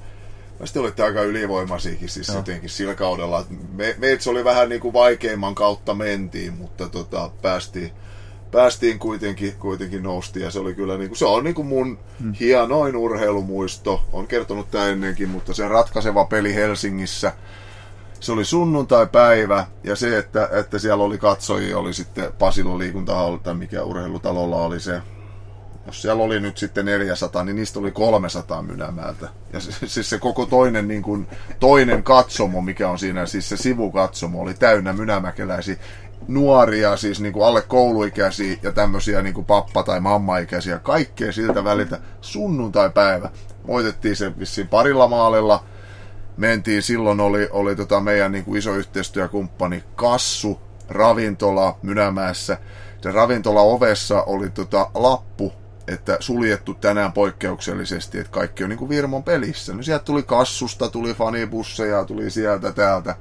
mä 0.60 0.66
sitten 0.66 0.82
olitte 0.82 1.02
aika 1.02 1.22
ylivoimaisiakin 1.22 2.08
siis 2.08 2.28
Joo. 2.28 2.36
jotenkin 2.36 2.70
sillä 2.70 2.94
kaudella. 2.94 3.44
Me, 3.72 3.94
meitä 3.98 4.22
se 4.22 4.30
oli 4.30 4.44
vähän 4.44 4.68
niinku 4.68 4.92
vaikeimman 4.92 5.54
kautta 5.54 5.94
mentiin, 5.94 6.54
mutta 6.54 6.88
tota, 6.88 7.30
päästiin, 7.42 7.92
päästiin 8.53 8.98
kuitenkin, 8.98 9.53
kuitenkin 9.59 10.03
noustiin 10.03 10.44
ja 10.44 10.51
se 10.51 10.59
oli 10.59 10.74
kyllä 10.74 10.98
niinku, 10.98 11.14
se 11.14 11.24
on 11.24 11.44
niinku 11.44 11.64
mun 11.64 11.98
hmm. 12.20 12.32
hienoin 12.32 12.96
urheilumuisto. 12.96 14.05
On 14.12 14.26
kertonut 14.26 14.70
tämä 14.70 14.86
ennenkin, 14.86 15.28
mutta 15.28 15.55
se 15.55 15.68
ratkaiseva 15.68 16.24
peli 16.24 16.55
Helsingissä, 16.55 17.32
se 18.20 18.32
oli 18.32 18.44
sunnuntai-päivä 18.44 19.66
ja 19.84 19.96
se, 19.96 20.18
että, 20.18 20.48
että 20.53 20.78
siellä 20.78 21.05
oli 21.05 21.18
katsojia, 21.18 21.78
oli 21.78 21.94
sitten 21.94 22.32
Pasilon 22.38 22.78
liikuntahall 22.78 23.36
tai 23.36 23.55
mikä 23.55 23.82
urheilutalolla 23.82 24.57
oli 24.57 24.80
se, 24.80 25.01
jos 25.86 26.03
siellä 26.03 26.22
oli 26.22 26.40
nyt 26.40 26.59
sitten 26.59 26.86
400, 26.86 27.44
niin 27.44 27.57
niistä 27.57 27.78
oli 27.78 27.90
300 27.90 28.62
Mynämäältä. 28.62 29.28
Ja 29.53 29.61
se, 29.61 29.72
siis 29.86 30.11
se 30.11 30.18
koko 30.18 30.46
toinen, 30.46 30.88
niin 30.88 31.03
kuin, 31.03 31.26
toinen 31.61 32.03
katsomo, 32.03 32.62
mikä 32.62 32.88
on 32.88 32.98
siinä, 32.98 33.26
siis 33.26 33.48
se 33.48 33.57
sivukatsomo, 33.57 34.40
oli 34.40 34.55
täynnä 34.55 34.92
mynämäkeläisiä 34.92 35.76
nuoria, 36.28 36.96
siis 36.96 37.20
niin 37.20 37.32
kuin 37.32 37.46
alle 37.46 37.62
kouluikäisiä 37.62 38.56
ja 38.62 38.72
tämmöisiä 38.72 39.22
niin 39.22 39.34
kuin 39.34 39.46
pappa- 39.46 39.82
tai 39.82 40.00
mammaikäisiä, 40.00 40.78
kaikkea 40.78 41.32
siltä 41.32 41.64
väliltä 41.64 41.98
sunnuntai-päivä. 42.20 43.30
Voitettiin 43.66 44.16
se 44.16 44.38
vissiin 44.38 44.68
parilla 44.68 45.08
maalilla, 45.08 45.64
mentiin, 46.36 46.82
silloin 46.82 47.20
oli, 47.20 47.48
oli 47.50 47.76
tota 47.76 48.00
meidän 48.00 48.32
niin 48.32 48.44
kuin 48.44 48.58
iso 48.58 48.74
yhteistyökumppani 48.74 49.84
Kassu, 49.96 50.60
ravintola 50.88 51.78
Mynämäessä. 51.82 52.58
Se 53.00 53.12
ravintola 53.12 53.60
ovessa 53.60 54.22
oli 54.22 54.50
tota 54.50 54.90
lappu, 54.94 55.52
että 55.88 56.16
suljettu 56.20 56.74
tänään 56.74 57.12
poikkeuksellisesti, 57.12 58.18
että 58.18 58.32
kaikki 58.32 58.64
on 58.64 58.70
niin 58.70 58.78
kuin 58.78 58.88
Virmon 58.88 59.24
pelissä. 59.24 59.74
No 59.74 59.82
sieltä 59.82 60.04
tuli 60.04 60.22
Kassusta, 60.22 60.88
tuli 60.88 61.14
fanibusseja, 61.14 62.04
tuli 62.04 62.30
sieltä 62.30 62.72
täältä. 62.72 63.16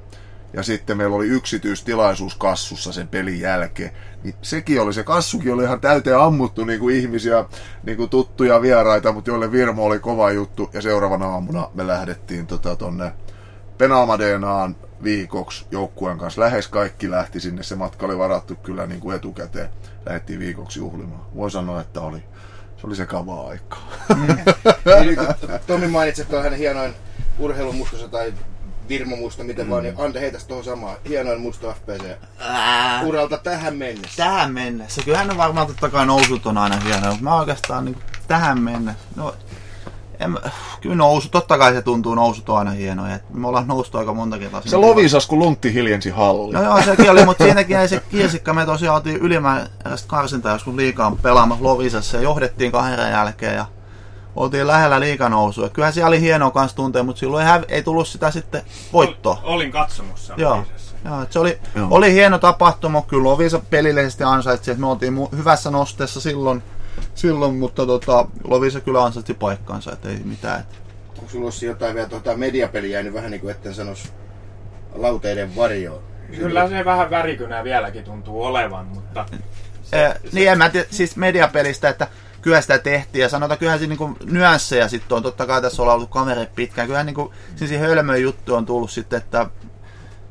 Ja 0.52 0.62
sitten 0.62 0.96
meillä 0.96 1.16
oli 1.16 1.26
yksityistilaisuus 1.26 2.34
kassussa 2.34 2.92
sen 2.92 3.08
pelin 3.08 3.40
jälkeen. 3.40 3.90
Niin 4.24 4.34
sekin 4.42 4.80
oli, 4.80 4.92
se 4.92 5.04
kassukin 5.04 5.52
oli 5.52 5.64
ihan 5.64 5.80
täyteen 5.80 6.18
ammuttu 6.18 6.64
niin 6.64 6.80
kuin 6.80 6.96
ihmisiä, 6.96 7.44
niin 7.82 7.96
kuin 7.96 8.10
tuttuja 8.10 8.62
vieraita, 8.62 9.12
mutta 9.12 9.30
joille 9.30 9.52
Virmo 9.52 9.84
oli 9.84 9.98
kova 9.98 10.30
juttu. 10.30 10.70
Ja 10.72 10.82
seuraavana 10.82 11.26
aamuna 11.26 11.68
me 11.74 11.86
lähdettiin 11.86 12.46
tota, 12.46 12.76
tonne 12.76 13.12
Penalmadeenaan 13.78 14.76
viikoksi 15.02 15.66
joukkueen 15.70 16.18
kanssa. 16.18 16.40
Lähes 16.40 16.68
kaikki 16.68 17.10
lähti 17.10 17.40
sinne, 17.40 17.62
se 17.62 17.76
matka 17.76 18.06
oli 18.06 18.18
varattu 18.18 18.54
kyllä 18.54 18.86
niin 18.86 19.00
kuin 19.00 19.16
etukäteen. 19.16 19.68
Lähdettiin 20.06 20.38
viikoksi 20.38 20.78
juhlimaan. 20.78 21.22
Voi 21.36 21.50
sanoa, 21.50 21.80
että 21.80 22.00
oli, 22.00 22.18
se 22.76 22.86
oli 22.86 22.96
sekavaa 22.96 23.48
aikaa. 23.48 23.88
Eli 25.00 25.16
kun 25.16 25.26
Tomi 25.66 25.88
mainitsi, 25.88 26.22
että 26.22 26.36
on 26.36 26.42
hänen 26.42 26.58
hienoin 26.58 26.94
urheilumuistonsa 27.38 28.08
tai 28.08 28.34
Virmo-muisto, 28.90 29.44
miten 29.44 29.66
mm. 29.66 29.70
vaan, 29.70 29.82
niin 29.82 29.94
Ante 29.98 30.20
heitäs 30.20 30.44
tuohon 30.44 30.64
samaan. 30.64 30.96
Hienoin 31.08 31.40
muisto 31.40 31.72
FPC. 31.72 32.04
Ää, 32.38 33.02
Uralta 33.02 33.38
tähän 33.38 33.76
mennessä. 33.76 34.16
tähän 34.24 34.52
mennessä. 34.52 35.02
Kyllähän 35.04 35.30
on 35.30 35.36
varmaan 35.36 35.66
totta 35.66 35.88
kai 35.88 36.06
nousut 36.06 36.46
on 36.46 36.58
aina 36.58 36.76
hienoja, 36.76 37.10
mutta 37.10 37.24
mä 37.24 37.36
oikeastaan 37.36 37.84
niin 37.84 37.96
tähän 38.28 38.60
mennessä. 38.62 39.04
No, 39.16 39.34
en, 40.20 40.38
kyllä 40.80 40.96
nousu, 40.96 41.28
totta 41.28 41.58
kai 41.58 41.72
se 41.72 41.82
tuntuu, 41.82 42.14
nousut 42.14 42.48
on 42.48 42.58
aina 42.58 42.70
hienoja. 42.70 43.14
Et 43.14 43.30
Me 43.30 43.48
ollaan 43.48 43.66
noustu 43.66 43.98
aika 43.98 44.14
monta 44.14 44.38
kertaa. 44.38 44.62
Se 44.64 44.76
lovisas, 44.76 45.26
kun 45.26 45.38
Luntti 45.38 45.74
hiljensi 45.74 46.10
halli. 46.10 46.52
No 46.52 46.62
joo, 46.62 46.82
sekin 46.82 47.10
oli, 47.10 47.24
mutta 47.24 47.44
siinäkin 47.44 47.74
jäi 47.74 47.88
se 47.88 48.02
kirsikka. 48.10 48.52
Me 48.52 48.66
tosiaan 48.66 48.96
oltiin 48.96 49.16
ylimääräistä 49.16 50.08
karsintaa 50.08 50.52
joskus 50.52 50.74
liikaa 50.74 51.16
pelaamassa 51.22 51.64
Lovisassa 51.64 52.16
ja 52.16 52.22
johdettiin 52.22 52.72
kahden 52.72 53.10
jälkeen 53.10 53.54
ja 53.54 53.66
oltiin 54.36 54.66
lähellä 54.66 55.00
liikanousua. 55.00 55.68
Kyllähän 55.68 55.92
siellä 55.94 56.08
oli 56.08 56.20
hienoa 56.20 56.50
kans 56.50 56.74
tuntea, 56.74 57.02
mutta 57.02 57.20
silloin 57.20 57.46
ei, 57.46 57.52
häv- 57.58 57.64
ei 57.68 57.82
tullut 57.82 58.08
sitä 58.08 58.30
sitten 58.30 58.62
voittoa. 58.92 59.40
Olin 59.42 59.72
katsomossa. 59.72 60.34
Joo. 60.36 60.64
Joo, 61.04 61.26
se 61.30 61.38
oli, 61.38 61.58
Joo. 61.74 61.88
oli 61.90 62.12
hieno 62.12 62.38
tapahtuma, 62.38 63.02
kyllä 63.02 63.24
Lovisa 63.24 63.60
pelillisesti 63.70 64.24
ansaitsi, 64.24 64.70
että 64.70 64.80
me 64.80 64.86
oltiin 64.86 65.12
mu- 65.16 65.36
hyvässä 65.36 65.70
nosteessa 65.70 66.20
silloin, 66.20 66.62
silloin 67.14 67.54
mutta 67.54 67.86
tota, 67.86 68.26
Lovisa 68.44 68.80
kyllä 68.80 69.04
ansaitsi 69.04 69.34
paikkansa, 69.34 69.92
että 69.92 70.08
ei 70.08 70.20
mitään. 70.24 70.60
Et. 70.60 70.66
Onko 71.18 71.30
sulla 71.30 71.44
olisi 71.44 71.66
jotain 71.66 71.94
vielä 71.94 72.08
tuota 72.08 72.36
mediapeliä 72.36 72.90
jäänyt 72.90 73.14
vähän 73.14 73.30
niin 73.30 73.40
kuin 73.40 73.50
etten 73.50 73.74
sanoisi 73.74 74.08
lauteiden 74.94 75.56
varjoon? 75.56 76.02
Kyllä 76.36 76.68
se 76.68 76.84
vähän 76.84 77.10
värikynä 77.10 77.64
vieläkin 77.64 78.04
tuntuu 78.04 78.44
olevan, 78.44 78.86
mutta 78.86 79.26
Se, 79.82 80.14
niin 80.32 80.48
en 80.48 80.58
mä 80.58 80.68
tiedä, 80.68 80.86
siis 80.90 81.16
mediapelistä, 81.16 81.88
että 81.88 82.06
kyllä 82.42 82.60
sitä 82.60 82.78
tehtiin 82.78 83.22
ja 83.22 83.28
sanotaan, 83.28 83.58
kyllähän 83.58 83.78
siinä 83.78 83.90
niinku 83.90 84.16
nyansseja 84.24 84.88
sitten 84.88 85.16
on, 85.16 85.22
totta 85.22 85.46
kai 85.46 85.62
tässä 85.62 85.82
ollaan 85.82 85.96
ollut 85.96 86.10
kamereet 86.10 86.54
pitkään, 86.54 86.86
kyllähän 86.86 87.06
niinku, 87.06 87.34
siis 87.56 87.70
hölmöön 87.70 88.22
juttu 88.22 88.54
on 88.54 88.66
tullut 88.66 88.90
sitten, 88.90 89.16
että 89.16 89.46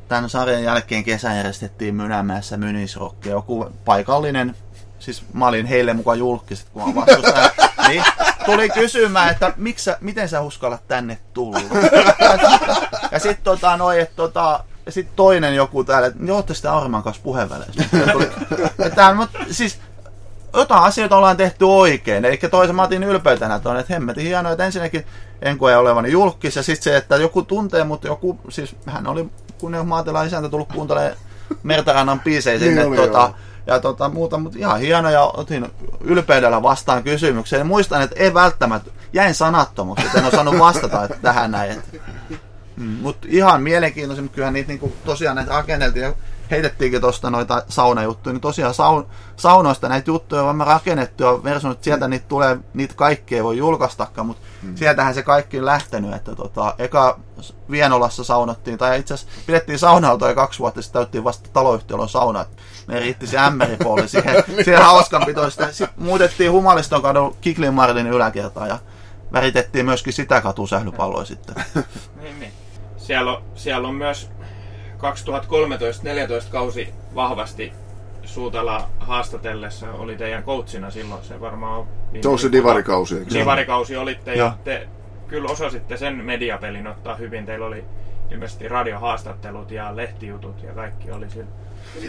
tämän 0.08 0.30
sarjan 0.30 0.64
jälkeen 0.64 1.04
kesän 1.04 1.38
järjestettiin 1.38 1.96
Mynämäessä 1.96 2.58
Mynisrokki, 2.58 3.30
joku 3.30 3.72
paikallinen, 3.86 4.56
siis 5.00 5.24
mä 5.34 5.48
olin 5.48 5.66
heille 5.66 5.94
mukaan 5.94 6.20
julkiset, 6.20 6.70
kun 6.70 6.96
mä 6.96 7.06
niin 7.88 8.04
tuli 8.46 8.70
kysymään, 8.70 9.32
että 9.32 9.54
miksi 9.58 9.84
sä, 9.84 9.98
miten 10.02 10.30
sä 10.30 10.42
uskallat 10.42 10.88
tänne 10.88 11.18
tulla. 11.34 11.60
Ja 13.12 13.20
sitten 13.20 13.44
tota, 13.44 13.78
noi, 13.78 14.00
että 14.00 14.16
tota, 14.16 14.64
sitten 14.90 15.16
toinen 15.16 15.56
joku 15.56 15.84
täällä, 15.84 16.08
että 16.08 16.34
ootte 16.34 16.54
sitten 16.54 16.72
Auriman 16.72 17.04
kanssa 17.04 17.24
puheenväleissä. 17.24 17.84
Siis 19.52 19.80
jotain 20.54 20.84
asioita 20.84 21.18
ollaan 21.18 21.38
tehty 21.38 21.66
oikein. 21.66 22.26
Eli 22.26 22.38
toisen 22.38 22.76
mä 22.76 22.84
otin 22.84 23.04
ylpeytenä 23.04 23.60
tuonne, 23.60 23.82
että 23.82 23.94
hemmetin 23.94 24.24
hienoa, 24.24 24.52
että 24.52 24.66
ensinnäkin 24.66 25.06
en 25.42 25.58
koe 25.58 25.78
olevani 25.78 26.12
julkis. 26.12 26.56
Ja 26.56 26.64
sitten 26.64 26.84
se, 26.84 26.98
että 26.98 27.16
joku 27.16 27.42
tuntee, 27.42 27.84
mutta 27.84 28.08
joku, 28.08 28.40
siis 28.50 28.76
hän 28.86 29.08
oli 29.08 29.30
kunnian 29.58 29.88
maatilan 29.88 30.28
isäntä 30.28 30.50
tullut 30.50 30.74
kuuntelemaan 30.74 31.16
Mertarannan 31.64 32.20
biisejä 32.20 32.60
sinne. 32.60 32.76
Niin 32.76 32.88
oli, 32.88 32.98
tota, 32.98 33.20
joo. 33.20 33.36
ja 33.68 33.80
tota, 33.80 34.10
muuta, 34.10 34.38
mutta 34.38 34.60
ihan 34.60 34.80
hieno 34.80 35.10
ja 35.10 35.24
otin 35.24 35.72
ylpeydellä 36.02 36.64
vastaan 36.64 37.04
kysymykseen. 37.04 37.68
Muistan, 37.68 38.02
että 38.02 38.16
ei 38.20 38.34
välttämättä, 38.34 38.92
jäin 39.14 39.36
sanattomaksi, 39.36 40.06
että 40.06 40.20
en 40.20 40.26
osannut 40.26 40.60
vastata 40.60 41.04
että 41.04 41.18
tähän 41.22 41.52
näin. 41.52 41.72
Että, 41.72 41.98
mm, 42.78 42.98
mutta 43.02 43.28
ihan 43.32 43.62
mielenkiintoisia, 43.62 44.22
mutta 44.24 44.36
kyllähän 44.36 44.54
niitä 44.54 44.68
niinku, 44.68 44.94
tosiaan 45.06 45.36
näitä 45.36 45.52
rakenneltiin 45.52 46.14
heitettiinkin 46.52 47.02
tuosta 47.02 47.30
noita 47.30 47.64
saunajuttuja, 47.70 48.34
niin 48.34 48.42
tosiaan 48.42 48.74
saun, 48.74 49.08
saunoista 49.36 49.90
näitä 49.90 50.10
juttuja 50.10 50.44
on 50.44 50.62
rakennettu 50.68 51.24
ja 51.24 51.44
versun, 51.44 51.72
että 51.72 51.84
sieltä 51.84 52.08
niitä 52.08 52.26
tulee, 52.28 52.58
niitä 52.74 52.94
kaikkea 52.94 53.38
ei 53.38 53.44
voi 53.44 53.58
julkaistakaan, 53.58 54.28
mutta 54.28 54.48
hmm. 54.62 54.76
sieltähän 54.76 55.14
se 55.14 55.24
kaikki 55.24 55.60
on 55.60 55.66
lähtenyt, 55.66 56.14
että 56.14 56.36
tota, 56.36 56.76
eka 56.78 57.20
Vienolassa 57.72 58.24
saunottiin, 58.24 58.78
tai 58.78 59.00
itse 59.00 59.14
asiassa 59.14 59.42
pidettiin 59.48 59.80
saunautoja 59.80 60.36
kaksi 60.36 60.60
vuotta, 60.60 60.82
sitten 60.82 61.00
täyttiin 61.00 61.24
vasta 61.24 61.50
taloyhtiöllä 61.54 62.08
sauna, 62.08 62.46
me 62.88 63.00
riitti 63.00 63.28
se 63.28 63.38
ämmäripuoli 63.38 64.08
siihen, 64.10 64.44
siihen 64.64 64.84
hauskanpitoista. 64.84 65.72
Sitten 65.72 65.90
muutettiin 65.98 66.52
Humaliston 66.52 67.02
kadun 67.02 67.36
Kiklin 67.42 67.74
Martin 67.74 68.08
yläkertaan 68.08 68.70
ja 68.70 68.80
väritettiin 69.34 69.86
myöskin 69.86 70.14
sitä 70.14 70.42
katusählypalloa 70.42 71.26
sitten. 71.26 71.56
Niin, 72.22 72.40
niin. 72.40 72.54
Siellä 72.98 73.32
on, 73.32 73.44
siellä 73.56 73.88
on 73.88 73.96
myös 73.96 74.30
2013-2014 75.00 76.52
kausi 76.52 76.94
vahvasti 77.16 77.74
Suutala 78.24 78.90
haastatellessa 79.00 79.92
oli 79.92 80.16
teidän 80.16 80.44
coachina 80.44 80.92
silloin. 80.92 81.24
Se 81.24 81.42
varmaan 81.42 81.80
on... 81.80 81.88
viime 82.12 82.24
Se 82.24 82.30
on 82.30 82.40
se 82.40 82.52
divarikausi, 82.52 83.18
eikö? 83.18 83.34
Divarikausi 83.34 83.98
olitte 83.98 84.36
Joo. 84.36 84.48
ja 84.48 84.58
te 84.64 84.88
kyllä 85.28 85.50
osasitte 85.50 85.98
sen 85.98 86.26
mediapelin 86.26 86.88
ottaa 86.88 87.16
hyvin. 87.16 87.46
Teillä 87.46 87.66
oli 87.66 87.84
ilmeisesti 88.32 88.68
radiohaastattelut 88.68 89.72
ja 89.72 89.96
lehtijutut 89.96 90.64
ja 90.64 90.74
kaikki 90.74 91.12
oli 91.12 91.30
sillä. 91.30 91.46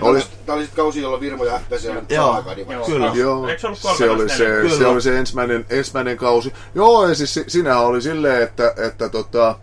Oli... 0.00 0.20
Tämä 0.46 0.56
oli 0.56 0.62
sitten 0.62 0.76
kausi, 0.76 1.02
jolloin 1.02 1.20
Virmo 1.20 1.44
ja 1.44 1.58
FPC 1.58 1.88
oli 1.90 1.94
Joo. 1.94 2.04
samaan 2.08 2.36
aikaan 2.36 2.56
divarissa. 2.56 2.92
Kyllä. 2.92 3.12
Joo, 3.14 3.48
Eikö 3.48 3.60
se 3.60 3.66
ollut 3.66 3.78
se 3.78 4.10
oli 4.10 4.28
se, 4.28 4.62
13-14? 4.62 4.78
se, 4.78 4.86
oli 4.86 5.02
se 5.02 5.18
ensimmäinen, 5.18 5.66
ensimmäinen 5.70 6.16
kausi. 6.16 6.52
Joo, 6.74 7.08
ja 7.08 7.14
siis 7.14 7.34
si- 7.34 7.44
sinähän 7.48 7.84
oli 7.84 8.02
silleen, 8.02 8.42
että, 8.42 8.74
että 8.86 9.08
tota, 9.08 9.58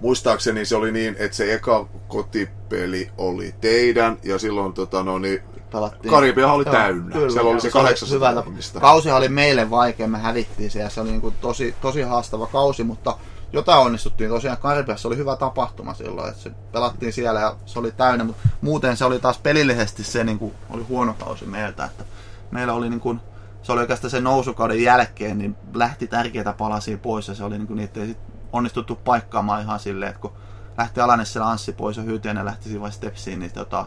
muistaakseni 0.00 0.64
se 0.64 0.76
oli 0.76 0.92
niin, 0.92 1.16
että 1.18 1.36
se 1.36 1.54
eka 1.54 1.86
kotipeli 2.08 3.10
oli 3.18 3.54
teidän 3.60 4.18
ja 4.22 4.38
silloin 4.38 4.72
tota, 4.72 5.02
no, 5.02 5.18
niin, 5.18 5.42
Pelattiin. 5.72 6.12
Karibia 6.12 6.52
oli 6.52 6.64
Joo, 6.66 6.72
täynnä. 6.72 7.12
Kyllä, 7.12 7.30
Siellä 7.30 7.50
oli 7.50 7.60
se 7.60 7.66
oli 7.66 7.72
800 7.72 8.14
hyvä 8.14 8.34
tapa. 8.34 8.50
ihmistä. 8.50 8.80
Kausi 8.80 9.10
oli 9.10 9.28
meille 9.28 9.70
vaikea, 9.70 10.08
me 10.08 10.18
hävittiin 10.18 10.70
siellä. 10.70 10.90
Se 10.90 11.00
oli 11.00 11.10
niin 11.10 11.20
kuin 11.20 11.34
tosi, 11.40 11.74
tosi 11.80 12.02
haastava 12.02 12.46
kausi, 12.46 12.84
mutta 12.84 13.16
jotain 13.52 13.80
onnistuttiin. 13.80 14.30
Tosiaan 14.30 14.58
Karibiassa 14.58 15.08
oli 15.08 15.16
hyvä 15.16 15.36
tapahtuma 15.36 15.94
silloin, 15.94 16.28
että 16.28 16.42
se 16.42 16.50
pelattiin 16.72 17.12
siellä 17.12 17.40
ja 17.40 17.56
se 17.66 17.78
oli 17.78 17.92
täynnä, 17.92 18.24
mutta 18.24 18.48
muuten 18.60 18.96
se 18.96 19.04
oli 19.04 19.18
taas 19.18 19.38
pelillisesti 19.38 20.04
se 20.04 20.24
niin 20.24 20.38
kuin, 20.38 20.54
oli 20.70 20.82
huono 20.82 21.14
kausi 21.18 21.46
meiltä. 21.46 21.84
Että 21.84 22.04
meillä 22.50 22.72
oli 22.72 22.90
niin 22.90 23.00
kuin, 23.00 23.20
se 23.62 23.72
oli 23.72 23.80
oikeastaan 23.80 24.10
sen 24.10 24.24
nousukauden 24.24 24.82
jälkeen, 24.82 25.38
niin 25.38 25.56
lähti 25.74 26.06
tärkeitä 26.06 26.52
palasia 26.52 26.98
pois 26.98 27.28
ja 27.28 27.34
se 27.34 27.44
oli 27.44 27.58
niin 27.58 27.66
kuin, 27.66 27.76
niitä 27.76 28.00
ei 28.00 28.06
sit 28.06 28.18
onnistuttu 28.52 28.94
paikkaamaan 28.96 29.62
ihan 29.62 29.80
silleen, 29.80 30.08
että 30.10 30.20
kun 30.20 30.32
lähti 30.78 31.00
Alanessella 31.00 31.50
Anssi 31.50 31.72
pois 31.72 31.96
ja 31.96 32.02
Hyytiäinen 32.02 32.44
lähti 32.44 32.68
siinä 32.68 32.90
Stepsiin, 32.90 33.38
niin 33.40 33.52
tota, 33.52 33.86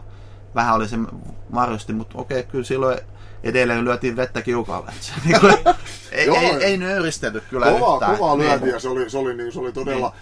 vähän 0.56 0.76
oli 0.76 0.88
se 0.88 0.98
varjosti, 1.54 1.94
mutta 1.94 2.18
okei, 2.18 2.44
kyllä 2.44 2.64
silloin 2.64 2.98
edelleen 3.44 3.84
lyötiin 3.86 4.16
vettä 4.16 4.42
kiukalle. 4.42 4.92
Se, 5.00 5.14
niin 5.26 5.40
kuin, 5.40 5.54
ei, 6.12 6.28
Joo. 6.28 6.38
ei, 6.38 6.50
ei 6.64 6.78
nöyristelty 6.78 7.44
kyllä 7.50 7.72
Kovaa, 7.72 7.94
yhtään. 7.94 8.18
kovaa 8.18 8.36
Niin. 8.36 8.48
lyöntiä, 8.48 8.80
se 8.80 8.90
oli, 8.90 9.10
se 9.10 9.18
oli, 9.18 9.36
niin, 9.36 9.52
se 9.52 9.60
oli 9.60 9.72
todella... 9.72 10.14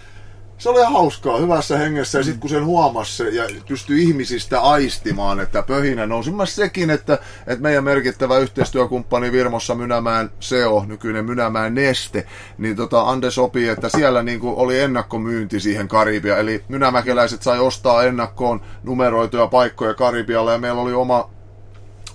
Se 0.60 0.68
oli 0.68 0.84
hauskaa, 0.84 1.38
hyvässä 1.38 1.78
hengessä, 1.78 2.18
ja 2.18 2.24
sitten 2.24 2.40
kun 2.40 2.50
sen 2.50 2.64
huomasi 2.64 3.36
ja 3.36 3.44
pystyi 3.68 4.02
ihmisistä 4.02 4.60
aistimaan, 4.60 5.40
että 5.40 5.62
pöhinä 5.62 6.06
nousi. 6.06 6.30
Mä 6.30 6.46
sekin, 6.46 6.90
että, 6.90 7.18
että 7.46 7.62
meidän 7.62 7.84
merkittävä 7.84 8.38
yhteistyökumppani 8.38 9.32
Virmossa 9.32 9.74
Mynämään 9.74 10.30
SEO, 10.40 10.84
nykyinen 10.88 11.24
Mynämään 11.24 11.74
Neste, 11.74 12.26
niin 12.58 12.76
tota 12.76 13.00
Ande 13.00 13.30
sopii, 13.30 13.68
että 13.68 13.88
siellä 13.88 14.22
niin 14.22 14.40
kuin 14.40 14.56
oli 14.56 14.80
ennakkomyynti 14.80 15.60
siihen 15.60 15.88
Karibia, 15.88 16.38
eli 16.38 16.64
mynämäkeläiset 16.68 17.42
sai 17.42 17.58
ostaa 17.58 18.02
ennakkoon 18.02 18.60
numeroituja 18.82 19.46
paikkoja 19.46 19.94
Karibialle, 19.94 20.52
ja 20.52 20.58
meillä 20.58 20.80
oli 20.80 20.92
oma 20.92 21.30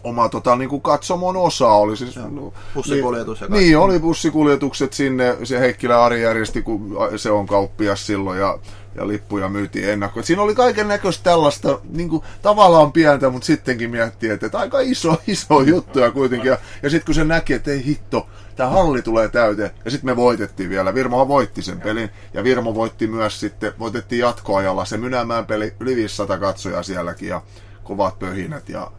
oma 0.06 0.30
tota, 0.30 0.56
niin 0.56 0.70
kuin 0.70 0.82
katsomon 0.82 1.38
osa 1.38 1.68
oli 1.68 1.98
siis, 1.98 2.16
no, 2.16 2.54
Bussikuljetus 2.74 3.42
ja 3.42 3.46
niin, 3.46 3.52
kaikki. 3.52 3.66
niin, 3.66 3.78
oli 3.78 4.00
bussikuljetukset 4.00 4.94
sinne, 4.94 5.38
se 5.44 5.60
Heikkilä 5.60 6.04
Ari 6.04 6.22
järjesti, 6.22 6.62
kun 6.62 6.98
se 7.16 7.32
on 7.32 7.48
kauppias 7.48 8.06
silloin 8.08 8.40
ja, 8.40 8.60
ja 8.96 9.08
lippuja 9.08 9.50
myytiin 9.50 9.90
ennakkoon. 9.90 10.24
Siinä 10.24 10.42
oli 10.42 10.56
kaiken 10.56 10.88
näköistä 10.88 11.24
tällaista, 11.24 11.80
niin 11.90 12.10
kuin, 12.10 12.24
tavallaan 12.42 12.92
pientä, 12.92 13.30
mutta 13.30 13.46
sittenkin 13.46 13.90
miettii, 13.90 14.30
että, 14.30 14.46
että 14.46 14.60
aika 14.60 14.80
iso, 14.80 15.22
iso 15.28 15.62
juttuja 15.62 16.12
kuitenkin. 16.12 16.50
Ja, 16.50 16.58
ja 16.84 16.90
sitten 16.90 17.06
kun 17.06 17.16
se 17.16 17.24
näki, 17.24 17.54
että 17.54 17.72
ei 17.72 17.86
hitto, 17.86 18.28
tämä 18.56 18.70
halli 18.70 19.02
tulee 19.02 19.30
täyteen, 19.30 19.72
ja 19.86 19.92
sitten 19.92 20.12
me 20.12 20.16
voitettiin 20.16 20.70
vielä. 20.70 20.94
Virmohan 20.94 21.28
voitti 21.28 21.62
sen 21.62 21.82
pelin, 21.82 22.10
ja 22.34 22.44
Virmo 22.44 22.76
voitti 22.76 23.08
myös 23.08 23.40
sitten, 23.40 23.74
voitettiin 23.80 24.20
jatkoajalla 24.20 24.86
se 24.86 24.98
Mynämään 24.98 25.46
peli, 25.46 25.74
yli 25.80 25.96
500 25.96 26.38
katsojaa 26.38 26.84
sielläkin, 26.84 27.30
ja 27.30 27.42
kovat 27.84 28.20
pöhinät, 28.20 28.70
ja 28.70 28.92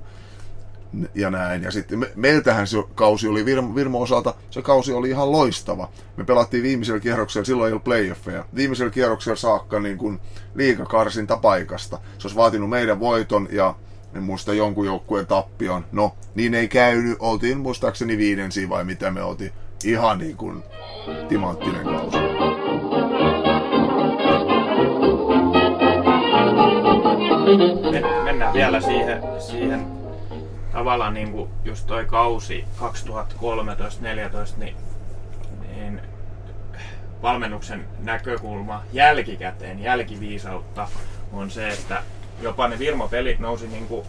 ja 1.15 1.31
näin. 1.31 1.63
Ja 1.63 1.71
sitten 1.71 1.99
me, 1.99 2.11
meiltähän 2.15 2.67
se 2.67 2.77
kausi 2.95 3.29
oli 3.29 3.45
Virmo, 3.45 3.75
Virmo 3.75 4.01
osalta, 4.01 4.35
se 4.51 4.63
kausi 4.63 4.93
oli 4.93 5.11
ihan 5.11 5.33
loistava. 5.33 5.89
Me 6.17 6.25
pelattiin 6.25 6.63
viimeisellä 6.63 7.01
kierroksella, 7.01 7.45
silloin 7.45 7.69
ei 7.69 7.73
ollut 7.73 7.85
playoffeja, 7.85 8.45
viimeisellä 8.55 8.91
kierroksella 8.91 9.37
saakka 9.37 9.81
niin 9.81 9.99
kuin 9.99 10.21
liikakarsinta 10.55 11.37
paikasta. 11.37 11.99
Se 12.19 12.27
olisi 12.27 12.37
vaatinut 12.37 12.71
meidän 12.71 13.01
voiton 13.01 13.49
ja 13.51 13.75
en 14.15 14.23
muista 14.23 14.55
jonkun 14.55 14.87
joukkueen 14.87 15.27
tappion. 15.27 15.85
No, 15.93 16.15
niin 16.35 16.55
ei 16.55 16.69
käynyt. 16.69 17.17
Oltiin 17.21 17.59
muistaakseni 17.59 18.19
viidensi 18.19 18.69
vai 18.69 18.85
mitä 18.85 19.11
me 19.11 19.23
oltiin. 19.23 19.53
Ihan 19.85 20.19
niin 20.19 20.37
kuin 20.37 20.63
timanttinen 21.29 21.85
kausi. 21.85 22.17
Men- 27.91 28.25
mennään 28.25 28.55
vielä 28.55 28.81
siihen, 28.81 29.23
siihen 29.39 30.06
tavallaan 30.77 31.15
niin 31.15 31.33
kuin 31.33 31.51
just 31.65 31.87
toi 31.87 32.05
kausi 32.05 32.65
2013-2014, 32.81 32.83
niin, 34.57 34.77
niin 35.77 36.01
valmennuksen 37.23 37.85
näkökulma 37.99 38.83
jälkikäteen, 38.93 39.83
jälkiviisautta 39.83 40.89
on 41.33 41.51
se, 41.51 41.69
että 41.69 42.03
jopa 42.43 42.69
ne 42.69 42.79
Virmo-pelit 42.79 43.39
nousi 43.39 43.67
niin 43.69 43.87
kuin 43.87 44.07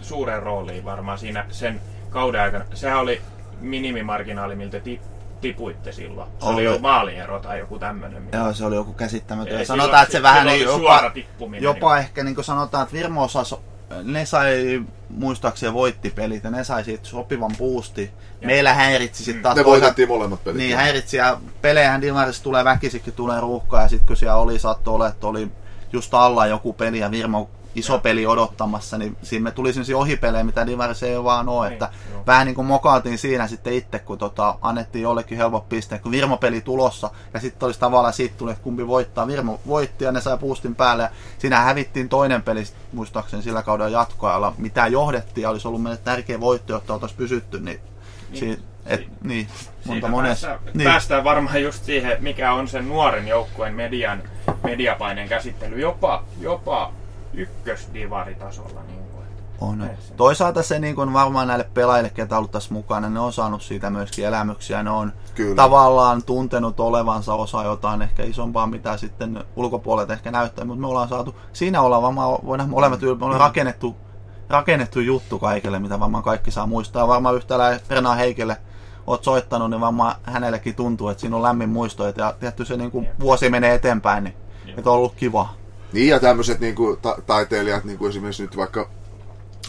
suureen 0.00 0.42
rooliin 0.42 0.84
varmaan 0.84 1.18
siinä 1.18 1.46
sen 1.50 1.80
kauden 2.10 2.40
aikana. 2.40 2.64
Sehän 2.74 2.98
oli 3.00 3.20
minimimarginaali, 3.60 4.56
miltä 4.56 4.80
ti- 4.80 5.00
tipuitte 5.40 5.92
silloin. 5.92 6.30
Se 6.38 6.44
oli, 6.46 6.54
Oli. 6.54 6.64
jo 6.64 6.78
maaliero 6.78 7.40
tai 7.40 7.58
joku 7.58 7.78
tämmöinen. 7.78 8.28
Joo, 8.32 8.52
se 8.52 8.64
oli 8.64 8.74
joku 8.74 8.92
käsittämätön. 8.92 9.58
Ja 9.58 9.64
Sanotaan, 9.66 10.02
että 10.02 10.12
se 10.12 10.22
vähän 10.22 10.46
niin 10.46 10.64
jopa, 10.64 10.78
suora 10.78 11.10
tippuminen. 11.10 11.62
jopa 11.62 11.98
ehkä 11.98 12.24
niin 12.24 12.34
kuin 12.34 12.44
sanotaan, 12.44 12.82
että 12.82 12.96
Virmo 12.96 13.24
osasi, 13.24 13.56
ne 14.02 14.26
sai 14.26 14.82
muistaakseni 15.10 15.72
voitti 15.72 16.10
pelit 16.10 16.44
ja 16.44 16.50
ne 16.50 16.64
sai 16.64 16.84
siitä 16.84 17.08
sopivan 17.08 17.50
boosti. 17.58 18.10
Meillä 18.44 18.74
häiritsi 18.74 19.24
sitten 19.24 19.42
taas 19.42 19.56
Ne 19.56 19.62
toisaalta- 19.62 19.80
voitettiin 19.84 20.08
molemmat 20.08 20.44
pelit. 20.44 20.58
Niin, 20.58 20.76
häiritsi 20.76 21.16
ja 21.16 21.40
pelejähän 21.62 22.00
Dimarissa 22.00 22.42
tulee 22.42 22.64
väkisikin, 22.64 23.12
tulee 23.12 23.40
ruuhkaa 23.40 23.82
ja 23.82 23.88
sitten 23.88 24.06
kun 24.06 24.16
siellä 24.16 24.36
oli, 24.36 24.58
saattoi 24.58 24.94
olla, 24.94 25.08
että 25.08 25.26
oli 25.26 25.48
just 25.92 26.14
alla 26.14 26.46
joku 26.46 26.72
peli 26.72 26.98
ja 26.98 27.10
Virmo 27.10 27.50
iso 27.78 27.98
peli 27.98 28.26
odottamassa, 28.26 28.98
niin 28.98 29.16
siinä 29.22 29.42
me 29.44 29.50
tuli 29.50 29.72
sellaisia 29.72 29.98
ohipelejä, 29.98 30.44
mitä 30.44 30.66
Dimarissa 30.66 31.06
ei 31.06 31.24
vaan 31.24 31.48
ole, 31.48 31.66
Niin, 31.66 31.72
että 31.72 31.90
joo. 32.12 32.22
vähän 32.26 32.46
niin 32.46 32.54
kuin 32.54 32.66
mokaatiin 32.66 33.18
siinä 33.18 33.46
sitten 33.48 33.72
itse, 33.72 33.98
kun 33.98 34.18
tota, 34.18 34.54
annettiin 34.62 35.02
jollekin 35.02 35.38
helpot 35.38 35.68
pisteet, 35.68 36.02
kun 36.02 36.12
Virmo-peli 36.12 36.60
tulossa, 36.60 37.10
ja 37.34 37.40
sitten 37.40 37.66
olisi 37.66 37.80
tavallaan 37.80 38.12
siitä 38.14 38.34
tuli, 38.38 38.50
että 38.50 38.62
kumpi 38.64 38.86
voittaa. 38.86 39.26
Virmo 39.26 39.60
voitti 39.66 40.04
ja 40.04 40.12
ne 40.12 40.20
sai 40.20 40.38
boostin 40.38 40.74
päälle, 40.74 41.02
ja 41.02 41.10
siinä 41.38 41.60
hävittiin 41.60 42.08
toinen 42.08 42.42
peli, 42.42 42.64
muistaakseni 42.92 43.42
sillä 43.42 43.62
kaudella 43.62 43.98
jatkoajalla, 43.98 44.54
mitä 44.58 44.86
johdettiin, 44.86 45.42
ja 45.42 45.50
olisi 45.50 45.68
ollut 45.68 45.82
meille 45.82 45.98
tärkeä 46.04 46.40
voitto, 46.40 46.72
jotta 46.72 46.94
oltaisiin 46.94 47.18
pysytty, 47.18 47.60
niin, 47.60 47.80
Niin, 48.30 48.40
niin, 48.40 48.62
et, 48.86 49.00
si- 49.00 49.08
niin 49.22 49.48
monta 49.48 49.92
Siitä 49.92 50.08
monessa. 50.08 50.46
päästään, 50.48 50.74
Niin. 50.74 50.84
päästään 50.90 51.24
varmaan 51.24 51.62
just 51.62 51.84
siihen, 51.84 52.16
mikä 52.22 52.52
on 52.52 52.68
sen 52.68 52.88
nuoren 52.88 53.28
joukkueen 53.28 53.74
median, 53.74 54.22
mediapaineen 54.64 55.28
käsittely, 55.28 55.80
jopa, 55.80 56.24
jopa 56.40 56.92
ykkösdivaritasolla. 57.38 58.80
Niin 58.88 59.04
kuin, 59.12 59.22
että 59.26 59.42
On. 59.60 59.78
näin 59.78 59.98
Toisaalta 60.16 60.62
se 60.62 60.78
niin 60.78 60.94
kuin 60.94 61.12
varmaan 61.12 61.48
näille 61.48 61.68
pelaajille, 61.74 62.10
ketä 62.10 62.34
on 62.34 62.38
ollut 62.38 62.50
tässä 62.50 62.74
mukana, 62.74 63.08
ne 63.08 63.20
on 63.20 63.32
saanut 63.32 63.62
siitä 63.62 63.90
myöskin 63.90 64.24
elämyksiä. 64.24 64.82
Ne 64.82 64.90
on 64.90 65.12
Kyllä. 65.34 65.54
tavallaan 65.54 66.22
tuntenut 66.22 66.80
olevansa 66.80 67.34
osa 67.34 67.64
jotain 67.64 68.02
ehkä 68.02 68.22
isompaa, 68.22 68.66
mitä 68.66 68.96
sitten 68.96 69.44
ulkopuolelta 69.56 70.12
ehkä 70.12 70.30
näyttää. 70.30 70.64
Mutta 70.64 70.80
me 70.80 70.86
ollaan 70.86 71.08
saatu, 71.08 71.34
siinä 71.52 71.80
ollaan 71.80 72.02
varmaan, 72.02 72.38
voidaan 72.46 72.68
molemmat 72.68 73.02
ylpeä, 73.02 73.18
me 73.18 73.24
ollaan 73.24 73.40
rakennettu, 73.40 73.96
rakennettu 74.48 75.00
juttu 75.00 75.38
kaikille, 75.38 75.78
mitä 75.78 76.00
varmaan 76.00 76.24
kaikki 76.24 76.50
saa 76.50 76.66
muistaa. 76.66 77.08
Varmaan 77.08 77.34
yhtä 77.34 77.58
lailla 77.58 77.80
Renaa 77.90 78.14
Heikelle 78.14 78.56
oot 79.06 79.24
soittanut, 79.24 79.70
niin 79.70 79.80
varmaan 79.80 80.14
hänellekin 80.22 80.74
tuntuu, 80.74 81.08
että 81.08 81.20
siinä 81.20 81.36
on 81.36 81.42
lämmin 81.42 81.68
muisto. 81.68 82.06
Ja 82.06 82.34
tietty 82.40 82.64
se 82.64 82.76
niin 82.76 82.90
kuin 82.90 83.08
vuosi 83.20 83.50
menee 83.50 83.74
eteenpäin, 83.74 84.24
niin 84.24 84.36
että 84.76 84.90
on 84.90 84.96
ollut 84.96 85.14
kiva. 85.14 85.48
Niin 85.92 86.08
ja 86.08 86.20
tämmöiset 86.20 86.60
niinku, 86.60 86.98
ta- 87.02 87.18
taiteilijat, 87.26 87.84
niinku 87.84 88.06
esimerkiksi 88.06 88.42
nyt 88.42 88.56
vaikka 88.56 88.88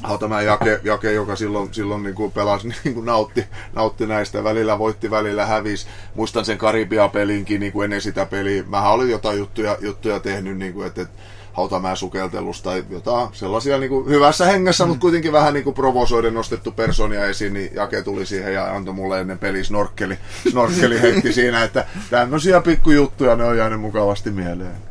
Hautamäen 0.04 0.46
Jake, 0.46 0.80
Jake 0.84 1.14
joka 1.14 1.36
silloin, 1.36 1.74
silloin 1.74 2.04
niinku 2.04 2.30
pelasi, 2.30 2.68
niinku 2.84 3.02
nautti, 3.02 3.46
nautti 3.74 4.06
näistä, 4.08 4.44
välillä 4.44 4.80
voitti, 4.80 5.12
välillä 5.12 5.46
hävisi. 5.46 5.88
Muistan 6.16 6.46
sen 6.46 6.58
Karibia-pelinkin 6.58 7.60
niinku 7.60 7.82
ennen 7.82 8.02
sitä 8.02 8.26
peliä. 8.26 8.64
Mähän 8.68 8.92
olin 8.92 9.10
jotain 9.10 9.38
juttuja, 9.38 9.78
juttuja 9.82 10.20
tehnyt, 10.20 10.58
niinku, 10.58 10.82
että 10.82 11.02
et, 11.02 11.10
Hautamäen 11.54 11.98
sukeltelusta 11.98 12.70
tai 12.70 12.84
jotain 12.90 13.30
sellaisia 13.32 13.78
niinku 13.78 14.04
hyvässä 14.04 14.46
hengessä, 14.46 14.84
mm. 14.84 14.88
mutta 14.88 15.02
kuitenkin 15.02 15.32
vähän 15.32 15.54
niinku 15.54 15.72
provosoiden 15.72 16.34
nostettu 16.34 16.72
personia 16.72 17.26
esiin, 17.26 17.54
niin 17.54 17.76
Jake 17.76 18.02
tuli 18.02 18.26
siihen 18.26 18.54
ja 18.54 18.76
antoi 18.76 18.94
mulle 18.94 19.20
ennen 19.20 19.40
peli 19.40 19.64
snorkkeli, 19.64 20.18
snorkkeli 20.52 21.02
heitti 21.02 21.34
siinä, 21.34 21.64
että 21.64 21.86
tämmöisiä 22.10 22.62
pikkujuttuja 22.62 23.36
ne 23.36 23.44
on 23.44 23.58
jäänyt 23.58 23.82
mukavasti 23.82 24.32
mieleen. 24.32 24.89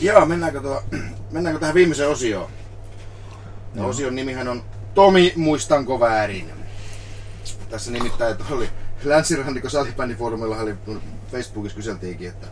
Joo, 0.00 0.26
mennäänkö, 0.26 0.60
tuo, 0.60 0.82
mennäänkö 1.30 1.60
tähän 1.60 1.74
viimeiseen 1.74 2.10
osioon? 2.10 2.50
Ja 3.74 3.84
osion 3.84 4.14
nimihän 4.14 4.48
on 4.48 4.62
Tomi, 4.94 5.32
muistanko 5.36 6.00
väärin? 6.00 6.50
Tässä 7.70 7.90
nimittäin 7.90 8.36
oli 8.50 8.68
Länsirannikko 9.04 9.68
salibändifoorumilla 9.68 10.56
oli 10.56 10.74
Facebookissa 11.32 11.76
kyseltiinkin, 11.76 12.28
että 12.28 12.46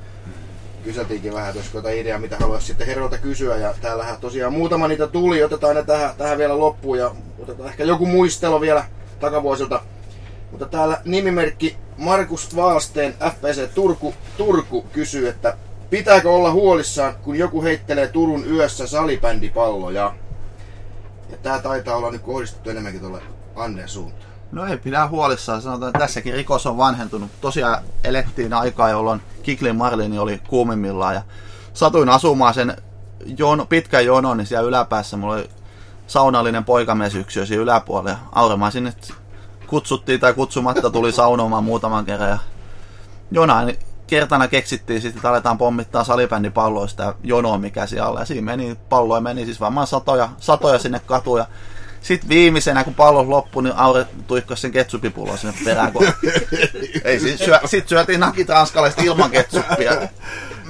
kyseltiinkin 0.85 1.35
vähän, 1.35 1.49
että 1.49 1.59
olisiko 1.59 1.79
jotain 1.79 1.99
ideaa, 1.99 2.19
mitä 2.19 2.37
haluaisi 2.37 2.67
sitten 2.67 2.87
herralta 2.87 3.19
kysyä. 3.19 3.57
Ja 3.57 3.75
täällähän 3.81 4.21
tosiaan 4.21 4.53
muutama 4.53 4.89
niitä 4.89 5.07
tuli, 5.07 5.43
otetaan 5.43 5.77
ne 5.77 5.85
tähän, 5.85 6.11
tähän 6.19 6.39
vielä 6.39 6.59
loppuun 6.59 6.99
ja 6.99 7.15
otetaan 7.39 7.69
ehkä 7.69 7.85
joku 7.85 8.07
muistelo 8.07 8.61
vielä 8.61 8.85
takavuosilta. 9.21 9.83
Mutta 10.51 10.67
täällä 10.67 11.01
nimimerkki 11.05 11.77
Markus 11.97 12.57
Vaalsteen 12.57 13.15
FPC 13.15 13.75
Turku, 13.75 14.15
Turku 14.37 14.83
kysyy, 14.83 15.29
että 15.29 15.57
pitääkö 15.93 16.31
olla 16.31 16.53
huolissaan, 16.53 17.15
kun 17.23 17.37
joku 17.37 17.63
heittelee 17.63 18.09
Turun 18.09 18.45
yössä 18.51 18.87
salibändipalloja? 18.87 20.15
Ja 21.31 21.37
tää 21.43 21.59
taitaa 21.59 21.97
olla 21.97 22.11
nyt 22.11 22.23
kohdistettu 22.23 22.71
enemmänkin 22.71 23.01
tuolle 23.01 23.23
Anden 23.57 23.89
suuntaan. 23.89 24.33
No 24.53 24.67
ei 24.67 24.77
pidä 24.77 25.09
huolissaan. 25.09 25.63
Sanotaan, 25.63 25.89
että 25.89 25.99
tässäkin 25.99 26.35
rikos 26.35 26.67
on 26.67 26.77
vanhentunut. 26.77 27.31
Tosiaan 27.41 27.83
elettiin 28.05 28.53
aikaa, 28.53 28.91
jolloin 28.91 29.21
Kiklin 29.43 29.77
Marlini 29.77 30.19
oli 30.19 30.41
kuumimmillaan 30.49 31.15
ja 31.15 31.23
satuin 31.75 32.09
asumaan 32.09 32.55
sen 32.55 32.77
jono, 33.39 33.67
pitkän 33.67 34.05
jonon, 34.05 34.37
niin 34.37 34.47
siellä 34.47 34.69
yläpäässä 34.69 35.17
mulla 35.17 35.35
oli 35.35 35.51
saunallinen 36.07 36.65
poikamiesyksiö 36.65 37.47
siinä 37.47 37.63
yläpuolella. 37.63 38.11
Ja 38.11 38.19
Auremaa 38.33 38.71
sinne 38.71 38.93
kutsuttiin 39.67 40.21
tai 40.21 40.35
kutsumatta 40.35 40.91
tuli 40.91 41.13
saunomaan 41.13 41.65
muutaman 41.65 42.05
kerran. 42.05 42.29
Ja 42.29 42.39
jonain 43.31 43.79
kertana 44.07 44.49
keksittiin 44.49 45.01
sitten, 45.01 45.19
että 45.19 45.31
aletaan 45.31 45.59
pommittaa 45.59 46.05
salibändipalloista 46.05 47.03
ja 47.03 47.15
jonoa 47.25 47.59
mikä 47.59 47.87
siellä 47.87 48.21
Ja 48.21 48.27
siinä 48.27 48.45
meni, 48.45 48.77
palloja 48.89 49.21
meni 49.21 49.45
siis 49.45 49.61
varmaan 49.61 49.87
satoja, 49.87 50.29
satoja 50.39 50.79
sinne 50.79 51.01
katuja. 51.07 51.47
Sitten 52.03 52.29
viimeisenä, 52.29 52.85
kun 52.85 52.95
pallo 52.95 53.31
loppui, 53.31 53.63
niin 53.63 53.77
Aure 53.77 54.07
tuikkasi 54.27 54.63
sen 54.63 54.73
ketsupipullon 54.73 55.39
sinne 55.39 55.55
perään. 55.65 55.93
Kun... 55.93 56.07
Ei, 57.05 57.21
sit, 57.21 57.39
syö, 57.39 57.61
sit 57.65 57.89
syötiin 57.89 58.21
nakit 58.21 58.49
ranskalaista 58.49 59.03
ilman 59.03 59.31
ketsuppia. 59.31 59.93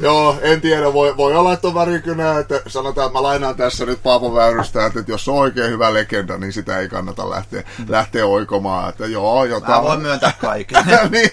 Joo, 0.01 0.37
en 0.43 0.61
tiedä. 0.61 0.93
Voi, 0.93 1.17
voi 1.17 1.35
olla, 1.35 1.53
että 1.53 1.69
on 1.69 1.75
värikynä. 1.75 2.39
Että 2.39 2.61
sanotaan, 2.67 3.07
että 3.07 3.19
mä 3.19 3.23
lainaan 3.23 3.55
tässä 3.55 3.87
nyt 3.87 4.03
Paapo 4.03 4.35
Väyrystä, 4.35 4.87
että 4.87 5.03
jos 5.07 5.29
on 5.29 5.35
oikein 5.35 5.71
hyvä 5.71 5.95
legenda, 5.95 6.39
niin 6.39 6.53
sitä 6.53 6.79
ei 6.79 6.89
kannata 6.89 7.31
lähteä, 7.31 7.63
lähteä 7.89 8.27
oikomaan. 8.27 8.89
Että 8.89 9.07
joo, 9.07 9.45
jotain. 9.45 9.73
Mä 9.73 9.83
voin 9.83 10.01
myöntää 10.03 10.33
kaiken. 10.41 10.85
niin. 11.11 11.31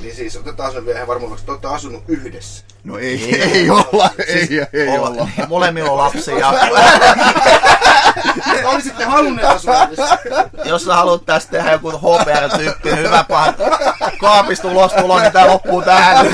Niin 0.00 0.16
siis 0.16 0.36
otetaan 0.36 0.72
sen 0.72 0.86
vielä 0.86 1.06
varmuudeksi, 1.06 1.42
että 1.42 1.52
olette 1.52 1.68
asunut 1.68 2.02
yhdessä. 2.08 2.64
No 2.84 2.98
ei, 2.98 3.34
ei, 3.34 3.42
ei 3.52 3.70
olla, 3.70 4.10
ei, 4.26 4.48
ei 4.72 4.88
Olla- 4.88 5.08
olla. 5.08 5.28
Molemmilla 5.48 5.90
on 5.90 5.98
lapsia. 5.98 6.52
Te 8.52 8.66
olisitte 8.66 9.04
halunneet 9.04 9.48
asua 9.48 9.84
yhdessä. 9.84 10.18
Jos 10.64 10.84
sä 10.84 10.94
haluat 10.94 11.26
tästä 11.26 11.50
tehdä 11.50 11.72
joku 11.72 11.90
HPR-tyyppinen 11.90 12.98
hyvä 12.98 13.24
paha 13.28 13.54
kaapista 14.20 14.68
ulos 14.68 14.92
tulo, 14.92 15.20
niin 15.20 15.32
tää 15.32 15.46
loppuu 15.46 15.82
tähän. 15.82 16.26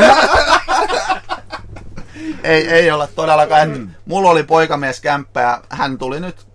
Ei, 2.45 2.69
ei 2.69 2.91
olla 2.91 3.07
todellakaan. 3.07 3.71
Mm. 3.79 3.89
Mulla 4.07 4.31
oli 4.31 4.43
poikamies 4.43 5.01
kämppä 5.01 5.41
ja 5.41 5.63
hän 5.69 5.99
tuli 5.99 6.21
nyt, 6.21 6.47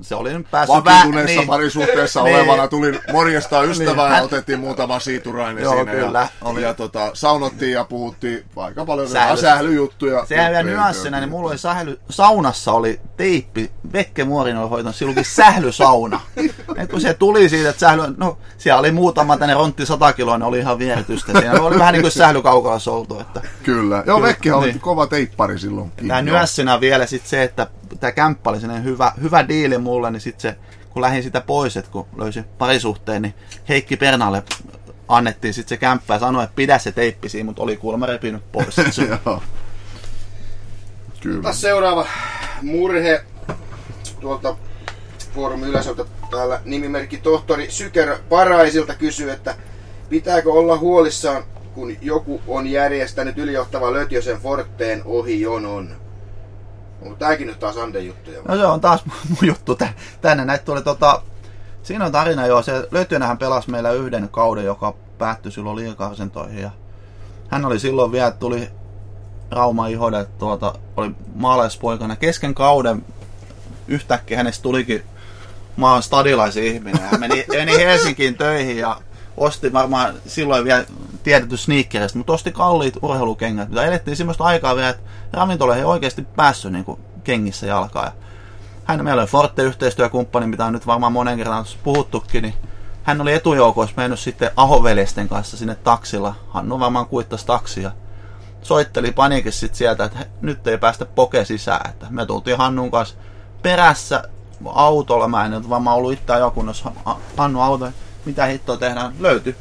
se 0.00 0.14
oli 0.14 0.32
nyt 0.34 0.50
päässyt 0.50 0.84
Vakituneessa 0.84 1.40
niin. 1.40 1.48
parisuhteessa 1.48 2.22
Niin. 2.24 2.36
olevana 2.36 2.68
tuli 2.68 3.00
morjesta 3.12 3.62
ystävää 3.62 4.08
Niin. 4.08 4.16
ja 4.16 4.22
otettiin 4.22 4.60
muutama 4.60 5.00
siiturainen 5.00 5.62
Joo, 5.64 5.74
siinä. 5.74 5.92
kyllä. 5.92 6.20
Ja, 6.20 6.28
Oli. 6.48 6.62
ja 6.62 6.74
tota, 6.74 7.10
saunottiin 7.14 7.72
ja 7.72 7.84
puhuttiin 7.84 8.44
aika 8.56 8.84
paljon 8.86 9.08
Sähly. 9.08 9.36
Sähly. 9.36 9.40
sählyjuttuja. 9.56 10.26
Sehän 10.26 10.50
vielä 10.52 10.62
nyanssina, 10.62 11.20
niin 11.20 11.30
mulla 11.30 11.50
oli 11.50 11.58
sähly, 11.58 12.00
saunassa 12.10 12.72
oli 12.72 13.00
teippi, 13.16 13.70
Vekke 13.92 14.24
Muorin 14.24 14.56
oli 14.56 14.68
hoitanut, 14.68 14.96
sillä 14.96 15.22
sählysauna. 15.22 16.20
Et 16.76 16.90
kun 16.90 17.00
se 17.00 17.14
tuli 17.14 17.48
siitä, 17.48 17.68
että 17.70 17.80
sähly, 17.80 18.02
no 18.16 18.38
siellä 18.58 18.80
oli 18.80 18.90
muutama 18.92 19.36
tänne 19.36 19.54
rontti 19.54 19.86
100 19.86 20.12
kiloa, 20.12 20.38
ne 20.38 20.44
oli 20.44 20.58
ihan 20.58 20.78
vieretystä 20.78 21.32
siinä. 21.40 21.60
Oli 21.60 21.78
vähän 21.78 21.92
niin 21.92 22.02
kuin 22.02 22.12
sählykaukalassa 22.12 22.92
oltu, 22.92 23.20
että 23.20 23.40
Kyllä. 23.62 24.02
Joo, 24.06 24.22
Vekki 24.22 24.50
oli 24.52 24.66
Niin. 24.66 24.80
kova 24.80 25.06
teippari 25.06 25.58
silloin. 25.58 25.92
Tämä 26.08 26.22
nyanssina 26.22 26.80
vielä 26.80 27.06
sit 27.06 27.26
se, 27.26 27.42
että 27.42 27.66
tämä 28.00 28.12
kämppä 28.12 28.50
oli 28.50 28.58
hyvä, 28.84 29.12
hyvä 29.22 29.48
diili 29.48 29.78
mulle, 29.78 30.10
niin 30.10 30.20
sitten 30.20 30.40
se, 30.52 30.56
kun 30.90 31.02
lähdin 31.02 31.22
sitä 31.22 31.40
pois, 31.40 31.76
että 31.76 31.90
kun 31.90 32.06
löysin 32.16 32.44
parisuhteen, 32.58 33.22
niin 33.22 33.34
Heikki 33.68 33.96
Pernalle 33.96 34.42
annettiin 35.08 35.54
sitten 35.54 35.68
se 35.76 35.80
kämppä 35.80 36.14
ja 36.14 36.20
sanoi, 36.20 36.44
että 36.44 36.56
pidä 36.56 36.78
se 36.78 36.92
teippi 36.92 37.28
siinä, 37.28 37.46
mutta 37.46 37.62
oli 37.62 37.76
kuulemma 37.76 38.06
repinyt 38.06 38.52
pois. 38.52 38.76
se. 38.90 39.02
Joo. 39.26 39.42
Kyllä. 41.20 41.52
Seuraava 41.52 42.06
murhe 42.62 43.24
tuolta 44.20 44.56
foorumin 45.34 45.68
yläsolta 45.68 46.04
täällä 46.30 46.60
nimimerkki 46.64 47.18
tohtori 47.18 47.70
Syker 47.70 48.18
Paraisilta 48.28 48.94
kysyy, 48.94 49.30
että 49.30 49.54
pitääkö 50.08 50.52
olla 50.52 50.78
huolissaan, 50.78 51.44
kun 51.74 51.96
joku 52.02 52.40
on 52.48 52.66
järjestänyt 52.66 53.38
ylijohtava 53.38 53.92
Lötjösen 53.92 54.40
Forteen 54.40 55.02
ohi 55.04 55.40
jonon? 55.40 55.88
Onko 57.02 57.16
tääkin 57.16 57.46
nyt 57.46 57.58
taas 57.58 57.76
Anden 57.76 58.06
juttuja? 58.06 58.42
No 58.48 58.56
se 58.56 58.66
on 58.66 58.80
taas 58.80 59.04
mun 59.06 59.46
juttu 59.46 59.74
tä- 59.74 59.94
tänne. 60.20 60.44
Näitä 60.44 60.64
tuli 60.64 60.82
tota, 60.82 61.22
siinä 61.82 62.06
on 62.06 62.12
tarina 62.12 62.46
jo. 62.46 62.62
Se 62.62 62.88
Lötjönähän 62.90 63.38
pelasi 63.38 63.70
meillä 63.70 63.92
yhden 63.92 64.28
kauden, 64.28 64.64
joka 64.64 64.94
päättyi 65.18 65.52
silloin 65.52 65.76
liikarsentoihin. 65.76 66.62
Ja 66.62 66.70
hän 67.48 67.64
oli 67.64 67.78
silloin 67.78 68.12
vielä, 68.12 68.30
tuli 68.30 68.68
Rauma 69.50 69.86
Ihode, 69.86 70.24
tuota, 70.38 70.74
oli 70.96 71.10
maalaispoikana. 71.34 72.16
Kesken 72.16 72.54
kauden 72.54 73.04
yhtäkkiä 73.88 74.36
hänestä 74.36 74.62
tulikin 74.62 75.02
maan 75.80 76.02
stadilaisen 76.02 76.64
ihminen. 76.64 77.00
Hän 77.00 77.20
meni, 77.20 77.44
meni 77.48 77.78
Helsinkiin 77.78 78.34
töihin 78.34 78.78
ja 78.78 79.00
osti 79.36 79.72
varmaan 79.72 80.14
silloin 80.26 80.64
vielä 80.64 80.84
tiedetty 81.22 81.56
sneakerista, 81.56 82.18
mutta 82.18 82.32
osti 82.32 82.52
kalliit 82.52 82.96
urheilukengät, 83.02 83.68
mitä 83.68 83.84
elettiin 83.84 84.16
semmoista 84.16 84.44
aikaa 84.44 84.76
vielä, 84.76 84.88
että 84.88 85.02
ravintola 85.32 85.76
ei 85.76 85.84
oikeasti 85.84 86.22
päässyt 86.22 86.72
niin 86.72 86.84
kuin 86.84 87.00
kengissä 87.24 87.66
jalkaan. 87.66 88.06
Ja 88.06 88.12
hän 88.84 89.04
meillä 89.04 89.22
oli 89.22 89.30
Forte-yhteistyökumppani, 89.30 90.46
mitä 90.46 90.64
on 90.64 90.72
nyt 90.72 90.86
varmaan 90.86 91.12
monen 91.12 91.38
kerran 91.38 91.64
puhuttukin, 91.82 92.42
niin 92.42 92.54
hän 93.02 93.20
oli 93.20 93.32
etujoukoissa 93.32 93.96
mennyt 93.96 94.20
sitten 94.20 94.50
Ahoveljesten 94.56 95.28
kanssa 95.28 95.56
sinne 95.56 95.74
taksilla. 95.74 96.34
Hannu 96.48 96.80
varmaan 96.80 97.06
kuittasi 97.06 97.46
taksia. 97.46 97.92
Soitteli 98.62 99.12
paniikissa 99.12 99.60
sitten 99.60 99.78
sieltä, 99.78 100.04
että 100.04 100.26
nyt 100.40 100.66
ei 100.66 100.78
päästä 100.78 101.04
poke 101.04 101.44
sisään. 101.44 101.90
Että 101.90 102.06
me 102.10 102.26
tultiin 102.26 102.58
Hannun 102.58 102.90
kanssa 102.90 103.16
perässä 103.62 104.24
autolla. 104.64 105.28
Mä 105.28 105.44
en 105.44 105.50
nyt 105.50 105.68
varmaan 105.68 105.96
ollut 105.96 106.12
itse 106.12 106.32
ajokunnossa 106.32 106.92
Ha- 107.04 107.18
Hannu 107.36 107.60
auto. 107.60 107.88
Mitä 108.24 108.46
hittoa 108.46 108.76
tehdään? 108.76 109.12
Löytyi. 109.20 109.56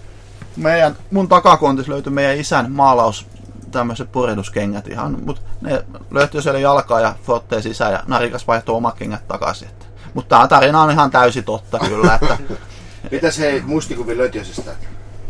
Meidän, 0.55 0.97
mun 1.11 1.27
takakontissa 1.27 1.91
löytyi 1.91 2.11
meidän 2.13 2.37
isän 2.37 2.71
maalaus 2.71 3.25
tämmöiset 3.71 4.11
purjehduskengät 4.11 4.87
ihan, 4.87 5.17
mutta 5.25 5.41
ne 5.61 5.83
löytyi 6.11 6.41
siellä 6.41 6.59
jalkaa 6.59 6.99
ja 6.99 7.15
Forteen 7.23 7.63
sisään 7.63 7.91
ja 7.91 8.03
Narikas 8.07 8.47
vaihtoi 8.47 8.75
omat 8.75 8.95
kengät 8.95 9.27
takaisin. 9.27 9.69
Mutta 10.13 10.35
tämä 10.35 10.47
tarina 10.47 10.81
on 10.81 10.91
ihan 10.91 11.11
täysin 11.11 11.43
totta 11.43 11.79
kyllä, 11.79 12.15
että 12.21 12.37
Mitäs 13.11 13.39
hei 13.39 13.61
muistikuvin 13.61 14.17
Lötjösestä? 14.17 14.71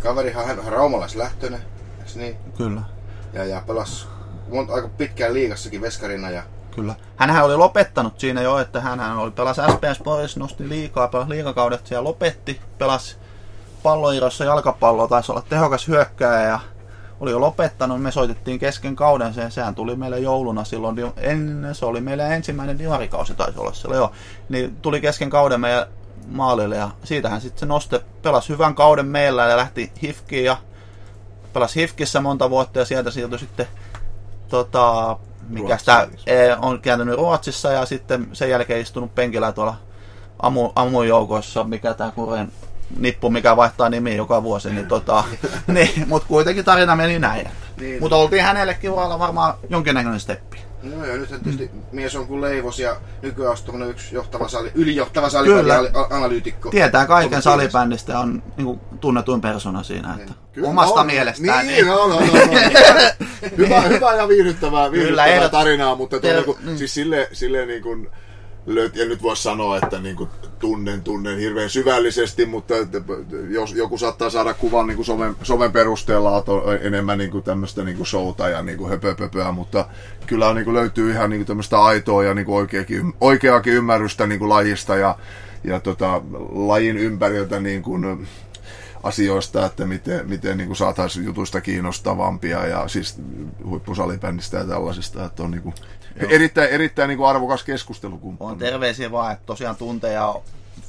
Kaverihan 0.03 0.45
hän 0.45 0.59
on 0.59 0.65
raumalaislähtöinen, 0.65 1.61
eiks 1.99 2.15
niin? 2.15 2.36
kyllä. 2.57 2.82
Ja, 3.34 3.45
ja 3.45 3.63
pelasi 3.67 4.07
monta, 4.53 4.74
aika 4.74 4.89
pitkään 4.97 5.34
liigassakin 5.34 5.82
veskarina 5.82 6.30
ja 6.30 6.43
Kyllä. 6.80 6.95
Hänhän 7.15 7.45
oli 7.45 7.55
lopettanut 7.55 8.19
siinä 8.19 8.41
jo, 8.41 8.57
että 8.57 8.82
hän 8.82 9.17
oli 9.17 9.32
pelasi 9.32 9.61
SPS 9.61 10.03
Boris, 10.03 10.38
nosti 10.38 10.69
liikaa, 10.69 11.07
pelasi 11.07 11.30
liikakaudet 11.30 11.88
siellä 11.88 12.03
lopetti, 12.03 12.61
pelasi 12.77 13.17
palloirossa 13.84 14.45
jalkapalloa, 14.45 15.07
taisi 15.07 15.32
olla 15.32 15.43
tehokas 15.49 15.88
hyökkääjä 15.88 16.47
ja 16.47 16.59
oli 17.19 17.32
jo 17.32 17.41
lopettanut. 17.41 18.01
Me 18.01 18.11
soitettiin 18.11 18.59
kesken 18.59 18.95
kauden 18.95 19.33
sen, 19.33 19.51
sehän 19.51 19.75
tuli 19.75 19.95
meille 19.95 20.20
jouluna 20.20 20.63
silloin, 20.63 20.95
ennen, 21.17 21.75
se 21.75 21.86
oli 21.86 22.01
meillä 22.01 22.28
ensimmäinen 22.28 22.79
divarikausi 22.79 23.36
taisi 23.36 23.59
olla 23.59 23.74
siellä 23.74 23.95
joo. 23.95 24.12
Niin 24.49 24.75
tuli 24.75 25.01
kesken 25.01 25.29
kauden 25.29 25.62
meidän 25.62 25.86
maalille 26.28 26.75
ja 26.75 26.89
siitähän 27.04 27.41
sitten 27.41 27.59
se 27.59 27.66
noste 27.66 28.01
pelasi 28.21 28.49
hyvän 28.49 28.75
kauden 28.75 29.05
meillä 29.05 29.45
ja 29.45 29.58
lähti 29.58 29.91
Hifkiin 30.04 30.45
ja 30.45 30.58
pelasi 31.54 31.82
Hifkissä 31.82 32.21
monta 32.21 32.49
vuotta 32.49 32.79
ja 32.79 32.86
sieltä 32.86 33.12
siirtyi 33.12 33.39
sitten 33.39 33.67
tota, 34.49 35.17
mikä 35.50 35.78
sitä 35.78 36.08
on 36.62 36.82
kääntynyt 36.82 37.16
Ruotsissa 37.16 37.71
ja 37.71 37.86
sitten 37.86 38.28
sen 38.34 38.50
jälkeen 38.50 38.82
istunut 38.82 39.16
penkillä 39.16 39.51
tuolla 39.51 39.76
amu, 40.42 40.70
mikä 41.67 41.93
tämä 41.93 42.12
kureen 42.12 42.51
nippu, 42.97 43.30
mikä 43.30 43.55
vaihtaa 43.55 43.89
nimi 43.89 44.16
joka 44.16 44.43
vuosi, 44.43 44.70
niin 44.70 44.88
tota, 44.88 45.24
niin, 45.67 46.08
mutta 46.08 46.28
kuitenkin 46.28 46.66
tarina 46.66 46.96
meni 46.96 47.20
näin. 47.20 47.50
Niin. 47.80 48.01
Mutta 48.01 48.16
oltiin 48.16 48.43
hänellekin 48.43 48.92
uralla 48.92 49.20
varmaan 49.20 49.54
jonkinnäköinen 49.70 50.20
steppi. 50.20 50.68
No 50.84 51.06
joo, 51.06 51.18
nythän 51.18 51.42
tietysti 51.42 51.72
mies 51.92 52.16
on 52.16 52.28
kuin 52.28 52.42
leivos 52.42 52.80
ja 52.80 52.96
nykyään 53.22 53.58
on 53.74 53.89
yksi 53.89 54.16
johtava 54.16 54.47
sali, 54.47 54.72
ylijohtava 54.76 55.30
Kyllä. 55.43 55.74
salibändi-analyytikko. 55.74 56.70
Tietää 56.70 57.06
kaiken 57.06 57.42
salibändistä 57.42 58.20
on 58.20 58.43
niin 58.58 58.80
tunnetuin 59.00 59.42
persona 59.42 59.84
siinä, 59.84 60.16
että 60.20 60.34
Kyllä 60.54 60.68
omasta 60.68 61.00
on. 61.01 61.06
mielestään. 61.08 61.68
Niin, 61.68 61.88
no, 61.88 61.96
no, 61.96 62.08
no, 62.08 62.20
no. 62.20 62.26
hyvä, 63.58 63.82
hyvä 63.82 64.14
ja 64.16 64.28
viihdyttävää, 64.28 64.92
viihdyttävää 64.92 65.28
ehdot- 65.47 65.50
tarinaa, 65.51 65.96
mutta 65.96 66.20
Ter- 66.20 66.43
ter- 66.43 66.56
niin. 66.66 66.78
siis 66.78 66.93
sille, 66.93 67.30
sille 67.34 67.66
niin 67.66 67.84
kuin, 67.84 68.10
ja 68.96 69.05
nyt 69.05 69.24
voisi 69.24 69.43
sanoa, 69.43 69.78
että 69.78 70.00
niin 70.00 70.16
kuin 70.16 70.29
tunnen, 70.59 71.01
tunnen 71.01 71.39
hirveän 71.39 71.70
syvällisesti, 71.70 72.46
mutta 72.46 72.74
jos 73.50 73.74
joku 73.74 73.97
saattaa 73.97 74.29
saada 74.29 74.54
kuvan 74.54 74.87
niin 74.87 74.96
kuin 74.96 75.05
somen, 75.05 75.36
somen 75.43 75.71
perusteella 75.71 76.37
että 76.37 76.51
on 76.51 76.78
enemmän 76.82 77.17
niin 77.17 77.32
kuin 77.32 77.43
tämmöistä 77.43 77.83
niin 77.83 77.97
kuin 77.97 78.08
showta 78.08 78.50
ja 78.50 78.62
niin 78.62 78.78
kuin 78.78 78.89
höpöpöpöä, 78.89 79.51
mutta 79.51 79.86
kyllä 80.28 80.54
niin 80.54 80.66
kuin 80.66 80.75
löytyy 80.75 81.12
ihan 81.12 81.29
niin 81.29 81.39
kuin 81.39 81.47
tämmöistä 81.47 81.83
aitoa 81.83 82.24
ja 82.24 82.33
niin 82.33 82.46
kuin 82.46 82.55
oikeakin, 82.55 83.13
oikeakin 83.21 83.74
ymmärrystä 83.74 84.28
niin 84.28 84.39
kuin 84.39 84.50
lajista 84.50 84.96
ja, 84.96 85.17
ja 85.63 85.79
tota, 85.79 86.21
lajin 86.51 86.97
ympäriltä 86.97 87.59
niin 87.59 87.83
kuin, 87.83 88.28
asioista, 89.04 89.66
että 89.66 89.86
miten, 89.86 90.29
miten 90.29 90.58
niin 90.58 90.67
kuin 90.67 90.78
saataisiin 90.78 91.25
jutuista 91.25 91.62
kiinnostavampia 91.62 92.67
ja 92.67 92.87
siis 92.87 93.21
huippusalibändistä 93.66 94.58
ja 94.58 94.63
tällaisista, 94.63 95.25
että 95.25 95.43
on 95.43 95.51
niin 95.51 95.62
kuin 95.62 95.75
erittäin, 96.29 96.69
erittäin 96.69 97.07
niin 97.07 97.17
kuin 97.17 97.29
arvokas 97.29 97.63
keskustelukumppani. 97.63 98.51
On 98.51 98.57
terveisiä 98.57 99.11
vaan, 99.11 99.33
että 99.33 99.45
tosiaan 99.45 99.75
tuntee 99.75 100.13
ja 100.13 100.36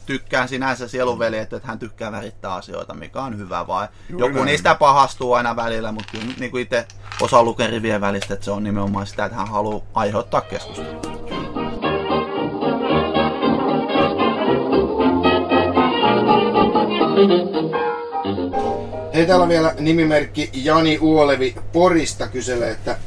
tykkään 0.06 0.48
sinänsä 0.48 0.88
sielunveli, 0.88 1.38
että 1.38 1.60
hän 1.62 1.78
tykkää 1.78 2.12
värittää 2.12 2.55
asioita, 2.55 2.94
mikä 2.94 3.22
on 3.22 3.38
hyvä 3.38 3.66
vaan. 3.66 3.88
Juuri 4.09 4.26
Joku 4.26 4.34
näin. 4.34 4.47
niistä 4.47 4.74
pahastuu 4.74 5.32
aina 5.32 5.56
välillä, 5.56 5.92
mutta 5.92 6.10
kyllä 6.12 6.34
niin 6.38 6.51
kuin 6.51 6.62
itse 6.62 6.86
osaa 7.20 7.42
lukea 7.42 7.66
rivien 7.66 8.01
välistä, 8.01 8.34
että 8.34 8.44
se 8.44 8.51
on 8.51 8.64
nimenomaan 8.64 9.06
sitä, 9.06 9.24
että 9.24 9.36
hän 9.36 9.48
haluaa 9.48 9.82
aiheuttaa 9.94 10.40
keskustelua. 10.40 11.01
Hei, 19.14 19.26
täällä 19.26 19.42
on 19.42 19.48
vielä 19.48 19.74
nimimerkki 19.78 20.51
Jani 20.52 20.98
Uolevi 20.98 21.55
Porista 21.72 22.28
kyselee, 22.28 22.70
että 22.70 22.98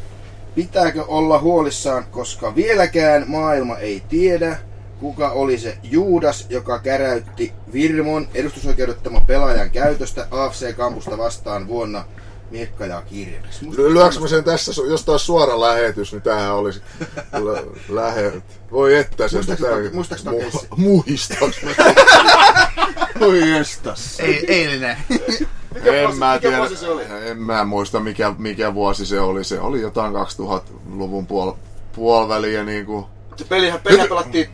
pitääkö 0.56 1.04
olla 1.08 1.40
huolissaan, 1.40 2.06
koska 2.12 2.56
vieläkään 2.56 3.24
maailma 3.28 3.78
ei 3.78 4.04
tiedä, 4.10 4.58
kuka 5.00 5.30
oli 5.30 5.58
se 5.58 5.78
Juudas, 5.84 6.46
joka 6.50 6.80
käräytti 6.80 7.54
Virmon 7.74 8.28
edustusoikeudettaman 8.34 9.26
pelaajan 9.26 9.72
käytöstä 9.72 10.28
AFC-kampusta 10.32 11.18
vastaan 11.18 11.68
vuonna 11.68 12.06
Miekka 12.52 12.86
ja 12.86 13.02
Kirves. 13.02 13.62
Lyöks 13.78 14.20
mä 14.20 14.28
sen 14.28 14.44
tässä, 14.44 14.72
jos 14.90 15.06
taas 15.06 15.26
suora 15.26 15.62
lähetys, 15.62 16.12
niin 16.12 16.22
tämähän 16.22 16.56
olisi 16.56 16.82
lä- 17.34 17.64
lähet. 18.02 18.44
Voi 18.72 18.96
että 18.96 19.28
se 19.28 19.36
Muistaaks 19.94 20.24
keissi? 20.24 20.68
Muistaaks 20.78 21.64
mä? 21.64 21.72
Voi 23.20 23.52
estas. 23.52 24.20
Ei, 24.20 24.46
eilinen. 24.48 24.98
En 25.76 26.04
vuosi- 26.06 26.20
mä 26.20 26.34
mikä 26.34 26.40
tiedä, 26.42 26.58
vuosi 26.58 26.78
se 26.78 26.90
oli? 26.90 27.04
en 27.26 27.38
mä 27.38 27.64
muista 27.66 28.00
mikä, 28.00 28.34
mikä 28.38 28.74
vuosi 28.74 29.06
se 29.06 29.20
oli. 29.20 29.44
Se 29.44 29.60
oli 29.60 29.82
jotain 29.82 30.14
2000-luvun 30.14 31.28
puol, 31.28 31.52
puoliväliä 31.96 32.64
niinku. 32.64 33.08
Se 33.36 33.46
pelihän, 33.46 33.80
pelihän 33.84 34.08
pelattiin 34.10 34.50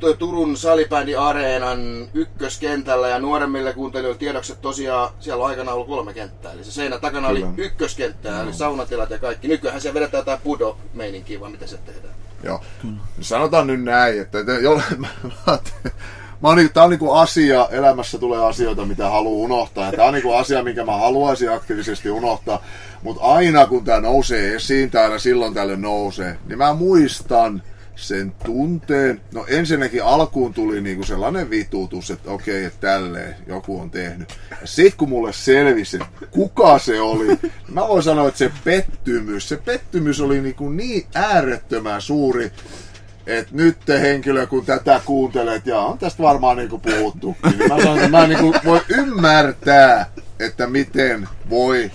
tu- 0.00 0.14
Turun 0.14 0.56
salibändi 0.56 1.16
Areenan 1.16 1.80
ykköskentällä 2.14 3.08
ja 3.08 3.18
nuoremmille 3.18 3.72
kuuntelijoille 3.72 4.18
tiedoksi, 4.18 4.52
että 4.52 4.62
tosiaan 4.62 5.10
siellä 5.20 5.44
on 5.44 5.50
aikana 5.50 5.72
ollut 5.72 5.86
kolme 5.86 6.14
kenttää. 6.14 6.52
Eli 6.52 6.64
se 6.64 6.72
seinän 6.72 7.00
takana 7.00 7.28
Kyllä. 7.28 7.46
oli 7.46 7.54
ykköskenttää, 7.56 8.42
eli 8.42 8.52
saunatilat 8.52 9.10
ja 9.10 9.18
kaikki. 9.18 9.48
Nykyään 9.48 9.80
siellä 9.80 9.94
vedetään 9.94 10.20
jotain 10.20 10.40
pudo-meininkiä, 10.44 11.40
vai 11.40 11.50
mitä 11.50 11.66
se 11.66 11.76
tehdään? 11.76 12.14
Joo. 12.44 12.60
Sanotaan 13.20 13.66
nyt 13.66 13.82
näin, 13.82 14.20
että, 14.20 14.38
että 14.40 14.52
jo, 14.52 14.74
mä, 14.98 15.08
mä, 15.46 15.58
mä 16.42 16.48
oon, 16.48 16.56
niinku- 16.56 16.74
tää 16.74 16.84
on 16.84 16.90
niinku 16.90 17.12
asia, 17.12 17.68
elämässä 17.70 18.18
tulee 18.18 18.44
asioita, 18.44 18.84
mitä 18.84 19.10
haluaa 19.10 19.44
unohtaa. 19.44 19.86
Ja 19.86 19.92
tää 19.92 20.06
on 20.06 20.14
niinku 20.14 20.32
asia, 20.32 20.62
minkä 20.62 20.84
mä 20.84 20.96
haluaisin 20.96 21.52
aktiivisesti 21.52 22.10
unohtaa. 22.10 22.64
Mutta 23.02 23.22
aina 23.22 23.66
kun 23.66 23.84
tää 23.84 24.00
nousee 24.00 24.54
esiin, 24.54 24.90
tää 24.90 25.04
aina 25.04 25.18
silloin 25.18 25.54
tällöin 25.54 25.82
nousee, 25.82 26.38
niin 26.48 26.58
mä 26.58 26.74
muistan 26.74 27.62
sen 27.96 28.32
tunteen. 28.44 29.20
No 29.34 29.44
ensinnäkin 29.48 30.04
alkuun 30.04 30.54
tuli 30.54 30.80
niinku 30.80 31.04
sellainen 31.04 31.50
vitutus, 31.50 32.10
että 32.10 32.30
okei, 32.30 32.64
että 32.64 32.80
tälleen 32.80 33.36
joku 33.46 33.80
on 33.80 33.90
tehnyt. 33.90 34.34
Ja 34.50 34.56
sit 34.64 34.94
kun 34.94 35.08
mulle 35.08 35.32
selvisi, 35.32 35.98
kuka 36.30 36.78
se 36.78 37.00
oli, 37.00 37.26
niin 37.26 37.52
mä 37.68 37.88
voin 37.88 38.02
sanoa, 38.02 38.28
että 38.28 38.38
se 38.38 38.50
pettymys, 38.64 39.48
se 39.48 39.56
pettymys 39.56 40.20
oli 40.20 40.40
niinku 40.40 40.68
niin 40.68 41.06
äärettömän 41.14 42.02
suuri, 42.02 42.52
että 43.26 43.50
nyt 43.54 43.78
te 43.86 44.00
henkilö, 44.00 44.46
kun 44.46 44.66
tätä 44.66 45.00
kuuntelet, 45.04 45.66
ja 45.66 45.80
on 45.80 45.98
tästä 45.98 46.22
varmaan 46.22 46.56
niinku 46.56 46.78
puhuttu, 46.78 47.36
niin 47.58 47.68
mä 47.68 47.82
sanon, 47.82 47.96
että 47.96 48.08
mä 48.08 48.26
niinku 48.26 48.54
voi 48.64 48.80
ymmärtää, 48.88 50.06
että 50.40 50.66
miten 50.66 51.28
voi 51.50 51.90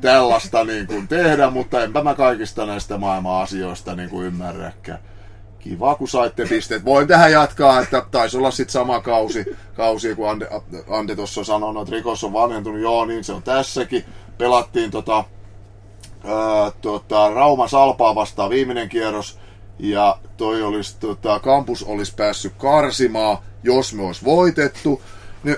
tällaista 0.00 0.64
niinku 0.64 0.94
tehdä, 1.08 1.50
mutta 1.50 1.84
enpä 1.84 2.02
mä 2.02 2.14
kaikista 2.14 2.66
näistä 2.66 2.98
maailman 2.98 3.42
asioista 3.42 3.94
niinku 3.94 4.22
ymmärräkään. 4.22 4.98
Kiva, 5.58 5.94
kun 5.94 6.08
saitte 6.08 6.46
pisteet. 6.46 6.84
Voin 6.84 7.08
tähän 7.08 7.32
jatkaa, 7.32 7.80
että 7.80 8.04
taisi 8.10 8.36
olla 8.36 8.50
sitten 8.50 8.72
sama 8.72 9.00
kausi, 9.00 9.44
kausi 9.74 10.14
kun 10.14 10.30
Ande, 10.30 10.48
Ande 10.88 11.16
tuossa 11.16 11.44
sanoi, 11.44 11.82
että 11.82 11.96
rikos 11.96 12.24
on 12.24 12.32
vanhentunut. 12.32 12.80
Joo, 12.80 13.04
niin 13.04 13.24
se 13.24 13.32
on 13.32 13.42
tässäkin. 13.42 14.04
Pelattiin 14.38 14.90
tota, 14.90 15.24
ää, 16.24 16.72
tota, 16.80 17.30
Rauma 17.34 17.68
Salpaa 17.68 18.14
vastaan 18.14 18.50
viimeinen 18.50 18.88
kierros. 18.88 19.38
Ja 19.82 20.18
toi 20.36 20.62
olisi, 20.62 20.96
tota, 21.00 21.40
kampus 21.40 21.82
olisi 21.82 22.14
päässyt 22.14 22.52
karsimaan, 22.58 23.38
jos 23.62 23.94
me 23.94 24.02
olisi 24.02 24.24
voitettu. 24.24 25.02
Niin 25.44 25.56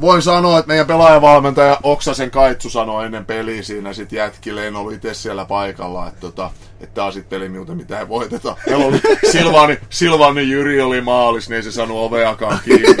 voin 0.00 0.22
sanoa, 0.22 0.58
että 0.58 0.68
meidän 0.68 0.86
pelaajavalmentaja 0.86 1.78
Oksasen 1.82 2.30
Kaitsu 2.30 2.70
sanoi 2.70 3.06
ennen 3.06 3.26
peliä 3.26 3.62
siinä 3.62 3.92
sit 3.92 4.12
jätkille, 4.12 4.66
en 4.66 4.76
ollut 4.76 4.92
itse 4.92 5.14
siellä 5.14 5.44
paikalla, 5.44 6.08
että, 6.08 6.20
tota, 6.20 6.50
että 6.80 6.94
tää 6.94 7.04
on 7.04 7.12
sit 7.12 7.28
peli 7.28 7.48
minulta, 7.48 7.74
mitä 7.74 8.00
ei 8.00 8.08
voiteta. 8.08 8.56
Oli 8.74 9.00
Silvani, 9.32 9.78
Silvani 9.90 10.50
Jyri 10.50 10.80
oli 10.80 11.00
maalis, 11.00 11.48
niin 11.48 11.56
ei 11.56 11.62
se 11.62 11.72
saanut 11.72 11.96
oveakaan 11.96 12.58
kiinni. 12.64 12.94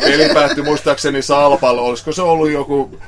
Peli 0.00 0.34
päättyi 0.34 0.64
muistaakseni 0.64 1.22
Salpalle, 1.22 1.80
olisiko 1.80 2.12
se 2.12 2.22
ollut 2.22 2.50
joku 2.50 2.98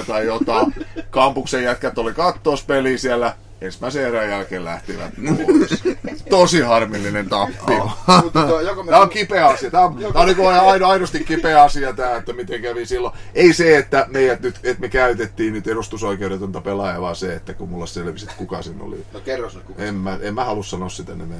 18-3 0.00 0.04
tai 0.06 0.26
jotain. 0.26 0.74
Kampuksen 1.10 1.64
jätkät 1.64 1.98
oli 1.98 2.14
kattoos 2.14 2.64
peli 2.64 2.98
siellä, 2.98 3.34
ensimmäisen 3.60 4.06
erän 4.06 4.30
jälkeen 4.30 4.64
lähtivät 4.64 5.12
pois. 5.46 5.82
Tosi 6.30 6.60
harmillinen 6.60 7.28
tappio. 7.28 7.90
Tämä 8.86 9.00
on 9.00 9.08
kipeä 9.08 9.46
asia. 9.46 9.70
Tämä 9.70 9.84
on, 9.84 9.96
tämä 9.96 10.20
on 10.20 10.26
niin 10.26 10.48
aido, 10.48 10.86
aidosti 10.86 11.24
kipeä 11.24 11.62
asia 11.62 11.92
tämä, 11.92 12.16
että 12.16 12.32
miten 12.32 12.62
kävi 12.62 12.86
silloin. 12.86 13.14
Ei 13.34 13.52
se, 13.52 13.76
että, 13.76 14.06
meidät 14.08 14.40
nyt, 14.40 14.54
että 14.64 14.80
me 14.80 14.88
käytettiin 14.88 15.52
nyt 15.52 15.66
edustusoikeudetonta 15.66 16.60
pelaajaa, 16.60 17.00
vaan 17.00 17.16
se, 17.16 17.34
että 17.34 17.54
kun 17.54 17.68
mulla 17.68 17.86
selvisi, 17.86 18.24
että 18.24 18.38
kuka 18.38 18.62
sen 18.62 18.82
oli. 18.82 19.04
No 19.12 19.20
kerros 19.20 19.54
nyt, 19.54 19.64
kuka 19.64 19.82
En 19.82 19.94
mä, 19.94 20.18
en 20.22 20.34
mä 20.34 20.44
halua 20.44 20.62
sanoa 20.62 20.88
sitä 20.88 21.14
nimeä. 21.14 21.38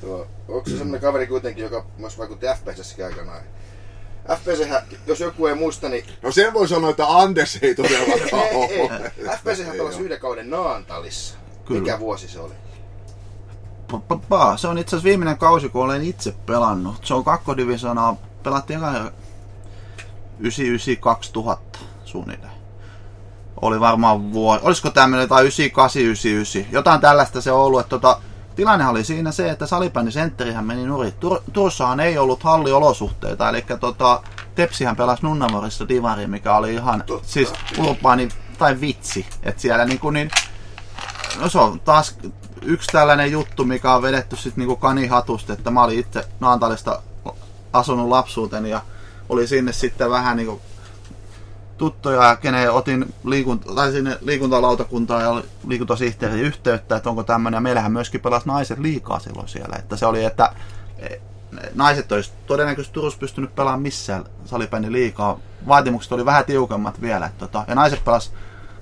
Tuo, 0.00 0.26
onko 0.48 0.70
se 0.70 0.78
semmonen 0.78 1.00
kaveri 1.00 1.26
kuitenkin, 1.26 1.64
joka 1.64 1.86
myös 1.98 2.18
vaikutti 2.18 2.46
FPSssäkin 2.46 3.04
aikanaan? 3.04 3.42
FPC, 4.28 4.68
jos 5.06 5.20
joku 5.20 5.46
ei 5.46 5.54
muista, 5.54 5.88
niin 5.88 6.04
No 6.22 6.32
sen 6.32 6.54
voi 6.54 6.68
sanoa, 6.68 6.90
että 6.90 7.06
Andes 7.08 7.58
ei 7.62 7.74
todellakaan 7.74 8.42
ei, 8.42 8.64
ei, 8.70 8.80
ole. 8.80 9.12
FPC 9.36 9.76
pelasi 9.76 10.02
yhden 10.02 10.20
kauden 10.20 10.50
Naantalissa. 10.50 11.34
Kyllä. 11.64 11.80
Mikä 11.80 11.98
vuosi 11.98 12.28
se 12.28 12.40
oli? 12.40 12.54
Pa, 13.90 13.98
pa, 13.98 14.16
pa. 14.28 14.56
Se 14.56 14.68
on 14.68 14.78
itse 14.78 14.96
asiassa 14.96 15.08
viimeinen 15.08 15.38
kausi, 15.38 15.68
kun 15.68 15.84
olen 15.84 16.02
itse 16.02 16.34
pelannut. 16.46 17.04
Se 17.04 17.14
on 17.14 17.24
kakkodivisionaa. 17.24 18.16
Pelattiin 18.42 18.80
kai 18.80 19.00
99-2000 20.40 21.78
suunnilleen. 22.04 22.52
Oli 23.62 23.80
varmaan 23.80 24.32
vuosi. 24.32 24.64
Olisiko 24.64 24.90
tämmöinen 24.90 25.24
jotain 25.24 25.46
98-99? 25.46 26.66
Jotain 26.72 27.00
tällaista 27.00 27.40
se 27.40 27.52
on 27.52 27.60
ollut. 27.60 27.80
Että 27.80 27.90
tota, 27.90 28.20
tilanne 28.56 28.88
oli 28.88 29.04
siinä 29.04 29.32
se, 29.32 29.50
että 29.50 29.66
salibändin 29.66 30.12
sentterihän 30.12 30.64
meni 30.64 30.86
nurin. 30.86 31.12
Tur- 31.20 31.42
Turussahan 31.52 32.00
ei 32.00 32.18
ollut 32.18 32.42
halliolosuhteita. 32.42 33.48
Eli 33.48 33.64
tota, 33.80 34.22
Tepsihän 34.54 34.96
pelasi 34.96 35.22
Nunnamorissa 35.22 35.88
divari, 35.88 36.26
mikä 36.26 36.56
oli 36.56 36.74
ihan 36.74 37.04
Totta. 37.06 37.28
siis 37.28 37.52
urbaani 37.78 38.28
tai 38.58 38.80
vitsi. 38.80 39.26
Että 39.42 39.62
siellä 39.62 39.84
niinku 39.84 40.10
niin, 40.10 40.30
No 41.40 41.48
se 41.48 41.58
on 41.58 41.80
taas 41.80 42.16
yksi 42.62 42.88
tällainen 42.92 43.32
juttu, 43.32 43.64
mikä 43.64 43.94
on 43.94 44.02
vedetty 44.02 44.36
sitten 44.36 44.54
niinku 44.56 44.76
kanihatusta, 44.76 45.52
että 45.52 45.70
mä 45.70 45.82
olin 45.84 45.98
itse 45.98 46.28
Naantalista 46.40 47.02
asunut 47.72 48.08
lapsuuteni 48.08 48.70
ja 48.70 48.80
oli 49.28 49.46
sinne 49.46 49.72
sitten 49.72 50.10
vähän 50.10 50.36
niinku 50.36 50.60
tuttuja, 51.78 52.36
kenen 52.36 52.72
otin 52.72 53.14
liikunta, 53.24 53.74
tai 53.74 53.92
sinne 53.92 54.18
liikuntalautakuntaa 54.20 55.22
ja 55.22 55.42
liikuntasihteeri 55.66 56.40
yhteyttä, 56.40 56.96
että 56.96 57.10
onko 57.10 57.22
tämmöinen, 57.22 57.62
meillähän 57.62 57.92
myöskin 57.92 58.20
pelasi 58.20 58.46
naiset 58.46 58.78
liikaa 58.78 59.18
silloin 59.18 59.48
siellä, 59.48 59.76
että 59.78 59.96
se 59.96 60.06
oli, 60.06 60.24
että 60.24 60.52
eh, 60.98 61.20
naiset 61.74 62.12
olisi 62.12 62.32
todennäköisesti 62.46 62.94
Turussa 62.94 63.18
pystynyt 63.18 63.54
pelaamaan 63.54 63.82
missään 63.82 64.24
salibändin 64.44 64.92
liikaa, 64.92 65.38
vaatimukset 65.68 66.12
oli 66.12 66.24
vähän 66.24 66.44
tiukemmat 66.44 67.00
vielä, 67.00 67.26
että 67.26 67.38
tota, 67.38 67.64
ja 67.68 67.74
naiset 67.74 68.04
pelas 68.04 68.32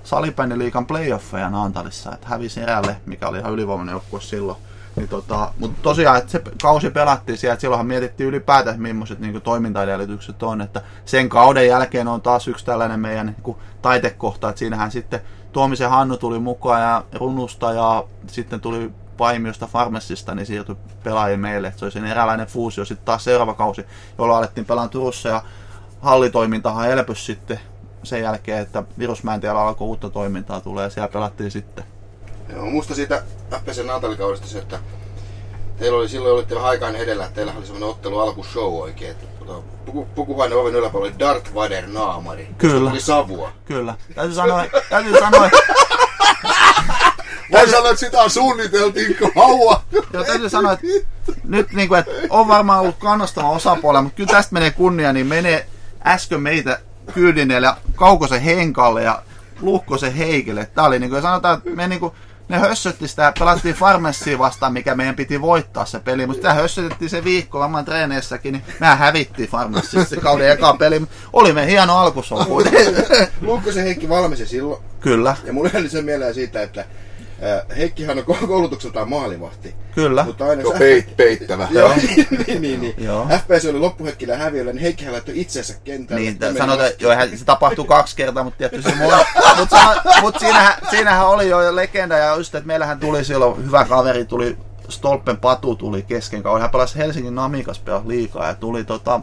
salibändiliikan 0.03 0.85
playoffeja 0.85 1.49
Naantalissa, 1.49 2.11
että 2.13 2.27
hävisi 2.27 2.61
erälle, 2.61 2.97
mikä 3.05 3.27
oli 3.27 3.39
ihan 3.39 3.53
ylivoimainen 3.53 3.93
joukkue 3.93 4.21
silloin. 4.21 4.57
Niin 4.95 5.09
tota, 5.09 5.51
mutta 5.59 5.81
tosiaan, 5.81 6.17
että 6.17 6.31
se 6.31 6.41
kausi 6.61 6.89
pelattiin 6.89 7.37
siellä, 7.37 7.53
että 7.53 7.61
silloinhan 7.61 7.87
mietittiin 7.87 8.29
ylipäätään, 8.29 8.81
millaiset 8.81 9.19
niin 9.19 9.41
toimintaedellytykset 9.41 10.43
on, 10.43 10.61
että 10.61 10.81
sen 11.05 11.29
kauden 11.29 11.67
jälkeen 11.67 12.07
on 12.07 12.21
taas 12.21 12.47
yksi 12.47 12.65
tällainen 12.65 12.99
meidän 12.99 13.25
niin 13.25 13.55
taitekohta, 13.81 14.49
että 14.49 14.59
siinähän 14.59 14.91
sitten 14.91 15.21
Tuomisen 15.51 15.89
Hannu 15.89 16.17
tuli 16.17 16.39
mukaan 16.39 16.81
ja 16.81 17.03
Runusta 17.13 17.73
ja 17.73 18.03
sitten 18.27 18.61
tuli 18.61 18.91
Paimiosta 19.17 19.67
Farmessista, 19.67 20.35
niin 20.35 20.45
siirtyi 20.45 20.75
pelaajia 21.03 21.37
meille, 21.37 21.67
että 21.67 21.79
se 21.79 21.85
olisi 21.85 21.99
eräänlainen 21.99 22.47
fuusio 22.47 22.85
sitten 22.85 23.05
taas 23.05 23.23
seuraava 23.23 23.53
kausi, 23.53 23.85
jolloin 24.17 24.37
alettiin 24.37 24.65
pelaa 24.65 24.87
Turussa 24.87 25.29
ja 25.29 25.43
hallitoimintahan 26.01 26.89
elpys 26.89 27.25
sitten 27.25 27.59
sen 28.03 28.21
jälkeen, 28.21 28.61
että 28.61 28.83
Virusmäentiellä 28.99 29.61
alkoi 29.61 29.87
uutta 29.87 30.09
toimintaa 30.09 30.61
tulee 30.61 30.83
ja 30.83 30.89
siellä 30.89 31.07
pelattiin 31.07 31.51
sitten. 31.51 31.92
Joo, 32.49 32.65
musta 32.65 32.95
siitä 32.95 33.23
FPC 33.51 33.85
Naantalikaudesta 33.85 34.47
se, 34.47 34.59
että 34.59 34.79
teillä 35.77 35.97
oli 35.97 36.09
silloin 36.09 36.35
olitte 36.35 36.55
vähän 36.55 36.69
aikaan 36.69 36.95
edellä, 36.95 37.23
että 37.23 37.35
teillä 37.35 37.53
oli 37.57 37.65
semmoinen 37.65 37.89
ottelu 37.89 38.19
alkushow 38.19 38.73
oikein. 38.73 39.11
Että, 39.11 39.25
tota, 39.39 39.61
puku, 39.85 40.07
pukuhuoneen 40.15 40.59
oven 40.59 40.75
yläpuolella 40.75 41.13
oli 41.13 41.19
Darth 41.19 41.53
Vader 41.53 41.87
naamari. 41.87 42.47
Kyllä. 42.57 42.89
Tuli 42.89 43.01
savua. 43.01 43.51
Kyllä. 43.65 43.95
Täytyy 44.15 44.35
sanoa, 44.35 44.65
täytyy 44.89 45.19
sanoa, 45.19 45.49
Voi 47.51 47.69
sanoa, 47.69 47.89
että 47.89 47.99
sitä 47.99 48.29
suunniteltiin 48.29 49.17
kauan. 49.33 49.77
Joo, 50.13 50.23
täytyy 50.23 50.49
sanoa, 50.49 50.71
että 50.71 50.87
nyt 51.43 51.73
niin 51.73 51.87
kuin, 51.87 51.99
että 51.99 52.11
on 52.29 52.47
varmaan 52.47 52.79
ollut 52.79 52.95
kannustava 52.99 53.49
osapuolella, 53.49 54.01
mutta 54.01 54.15
kyllä 54.15 54.31
tästä 54.31 54.53
menee 54.53 54.71
kunnia, 54.71 55.13
niin 55.13 55.27
menee 55.27 55.67
äsken 56.05 56.41
meitä 56.41 56.79
kyydineellä 57.13 57.77
Kaukosen 57.95 58.41
Henkalle 58.41 59.03
ja 59.03 59.21
Luukkosen 59.61 60.13
Heikille. 60.13 60.65
Tää 60.65 60.85
oli 60.85 60.99
niinku, 60.99 61.21
sanotaan, 61.21 61.57
että 61.57 61.69
me 61.69 61.87
niinku, 61.87 62.15
ne 62.49 62.59
hössötti 62.59 63.07
sitä, 63.07 63.33
pelattiin 63.39 63.75
Farmessia 63.75 64.39
vastaan, 64.39 64.73
mikä 64.73 64.95
meidän 64.95 65.15
piti 65.15 65.41
voittaa 65.41 65.85
se 65.85 65.99
peli, 65.99 66.27
mutta 66.27 66.37
sitä 66.41 66.53
hössötettiin 66.53 67.09
se 67.09 67.23
viikko 67.23 67.59
laman 67.59 67.85
treeneissäkin, 67.85 68.53
niin 68.53 68.63
mehän 68.79 68.97
hävittiin 68.97 69.49
Farmessissa 69.49 70.09
se 70.09 70.21
kauden 70.21 70.51
eka 70.51 70.73
peli. 70.73 71.01
Oli 71.33 71.53
me 71.53 71.67
hieno 71.67 71.97
alkusolku. 71.97 72.61
Luukkosen 73.41 73.83
Heikki 73.83 74.09
valmisi 74.09 74.45
silloin. 74.45 74.83
Kyllä, 74.99 75.35
Ja 75.43 75.53
mulle 75.53 75.71
oli 75.75 75.89
se 75.89 76.01
mieleen 76.01 76.33
siitä, 76.33 76.61
että 76.61 76.85
Heikkihan 77.77 78.17
on 78.17 78.23
ko- 78.23 78.47
koulutukseltaan 78.47 79.09
maalivahti. 79.09 79.75
kyllä. 79.95 80.23
Mutta 80.23 80.45
aina 80.45 80.61
Joo, 80.61 80.71
se- 80.71 80.79
peit, 80.79 81.17
peittävä. 81.17 81.67
Joo, 81.71 81.91
niin, 82.47 82.61
niin, 82.61 82.81
niin. 82.81 82.93
Joo. 83.05 83.27
FPS 83.27 83.65
oli 83.65 83.79
loppuhetkillä 83.79 84.37
häviöllä, 84.37 84.73
niin 84.73 84.81
Heikkihän 84.81 85.13
laittoi 85.13 85.39
itsensä 85.41 85.73
kentälle. 85.83 86.21
Niin, 86.21 86.37
meni 86.39 86.57
sanotaan, 86.57 86.89
eihän 87.09 87.37
se 87.37 87.45
tapahtui 87.45 87.85
kaksi 87.85 88.15
kertaa, 88.15 88.43
mutta 88.43 88.57
tietysti 88.57 88.91
se 88.91 88.97
mulla, 88.97 89.25
mutta 89.59 90.01
mut 90.21 90.35
siinähän, 90.39 90.73
siinähän, 90.89 91.27
oli 91.27 91.49
jo 91.49 91.75
legenda 91.75 92.17
ja 92.17 92.35
just, 92.35 92.55
että 92.55 92.67
meillähän 92.67 92.99
tuli 92.99 93.23
silloin 93.25 93.65
hyvä 93.65 93.85
kaveri, 93.85 94.25
tuli 94.25 94.57
Stolpen 94.89 95.37
Patu 95.37 95.75
tuli 95.75 96.01
kesken 96.01 96.43
kauden. 96.43 96.61
Hän 96.61 96.71
pelasi 96.71 96.97
Helsingin 96.97 97.35
Namikas 97.35 97.79
pelasi 97.79 98.07
liikaa 98.07 98.47
ja 98.47 98.55
tuli 98.55 98.83
tota, 98.83 99.19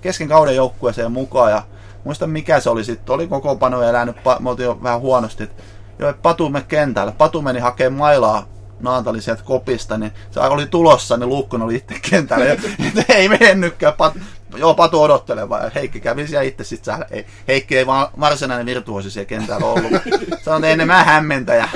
kesken 0.00 0.28
kauden 0.28 0.56
joukkueeseen 0.56 1.12
mukaan 1.12 1.50
ja 1.50 1.62
muista 2.04 2.26
mikä 2.26 2.60
se 2.60 2.70
oli 2.70 2.84
sitten, 2.84 3.14
oli 3.14 3.26
koko 3.26 3.56
pano 3.56 3.82
elänyt, 3.82 4.16
me 4.40 4.50
oltiin 4.50 4.64
jo 4.64 4.78
vähän 4.82 5.00
huonosti, 5.00 5.42
että 5.42 5.62
joo, 6.00 6.14
Patu 6.22 6.48
meni 6.48 6.64
kentälle. 6.68 7.12
Patu 7.12 7.42
meni 7.42 7.60
hakemaan 7.60 7.98
mailaa 7.98 8.46
Naantali 8.80 9.22
sieltä 9.22 9.42
kopista, 9.42 9.98
niin 9.98 10.12
se 10.30 10.40
oli 10.40 10.66
tulossa, 10.66 11.16
niin 11.16 11.28
Luukkonen 11.28 11.64
oli 11.64 11.76
itse 11.76 11.94
kentällä. 12.10 12.44
Ja, 12.44 12.56
ei 13.08 13.28
mennytkään. 13.28 13.94
Pat, 13.94 14.14
joo, 14.56 14.74
Patu 14.74 15.02
odottelee 15.02 15.48
vaan. 15.48 15.72
Heikki 15.74 16.00
kävi 16.00 16.26
siellä 16.26 16.42
itse 16.42 16.64
sit 16.64 16.84
sählä. 16.84 17.06
Ei, 17.10 17.26
Heikki 17.48 17.78
ei 17.78 17.86
vaan 17.86 18.08
varsinainen 18.20 18.66
virtuosi 18.66 19.10
siellä 19.10 19.26
kentällä 19.26 19.66
ollut. 19.66 19.92
Sanoin, 20.44 20.64
että 20.64 20.72
ennen 20.72 20.86
mä 20.86 21.04
hämmentäjä. 21.04 21.68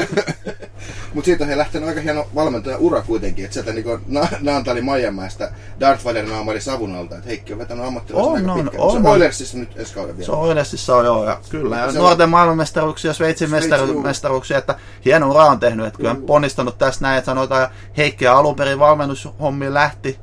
Mutta 1.14 1.26
siitä 1.26 1.44
on 1.44 1.48
he 1.50 1.58
lähtenyt 1.58 1.88
aika 1.88 2.00
hieno 2.00 2.26
valmentaja 2.34 2.76
ura 2.78 3.02
kuitenkin, 3.02 3.44
että 3.44 3.54
sieltä 3.54 3.72
niinku 3.72 3.98
Na- 4.06 4.28
Naantali 4.40 4.80
Maijamäestä 4.80 5.52
Darth 5.80 6.04
Vader 6.04 6.26
naamari 6.26 6.60
savun 6.60 6.94
alta, 6.96 7.14
että 7.14 7.28
Heikki 7.28 7.52
on 7.52 7.58
vetänyt 7.58 7.84
ammattilaisen 7.86 8.32
On, 8.32 8.38
aika 8.40 8.52
on, 8.52 8.58
pitkään. 8.64 8.82
on, 8.84 8.90
se 8.92 8.96
on. 8.98 9.06
Oilersissa 9.06 9.58
nyt 9.58 9.76
ensi 9.76 9.94
kauden 9.94 10.16
vielä. 10.16 10.26
Se 10.26 10.32
on 10.32 10.38
Oilesissa 10.38 10.96
on 10.96 11.04
joo, 11.04 11.24
ja 11.24 11.38
kyllä. 11.50 11.76
Ja 11.78 11.92
Se 11.92 11.98
on- 11.98 12.02
nuorten 12.04 12.28
maailmanmestaruuksia, 12.28 13.12
Sveitsin 13.12 13.48
Sveitsi, 13.48 13.70
mestaru- 13.70 14.02
mestaruuksia, 14.02 14.58
että 14.58 14.74
hieno 15.04 15.30
ura 15.30 15.44
on 15.44 15.60
tehnyt. 15.60 15.86
Että 15.86 15.96
kyllä 15.96 16.10
on 16.10 16.22
ponnistanut 16.22 16.78
tässä 16.78 17.00
näin, 17.02 17.18
että 17.18 17.26
sanotaan, 17.26 17.68
Heikki 17.96 18.26
alun 18.26 18.56
perin 18.56 18.78
valmennushommiin 18.78 19.74
lähti 19.74 20.18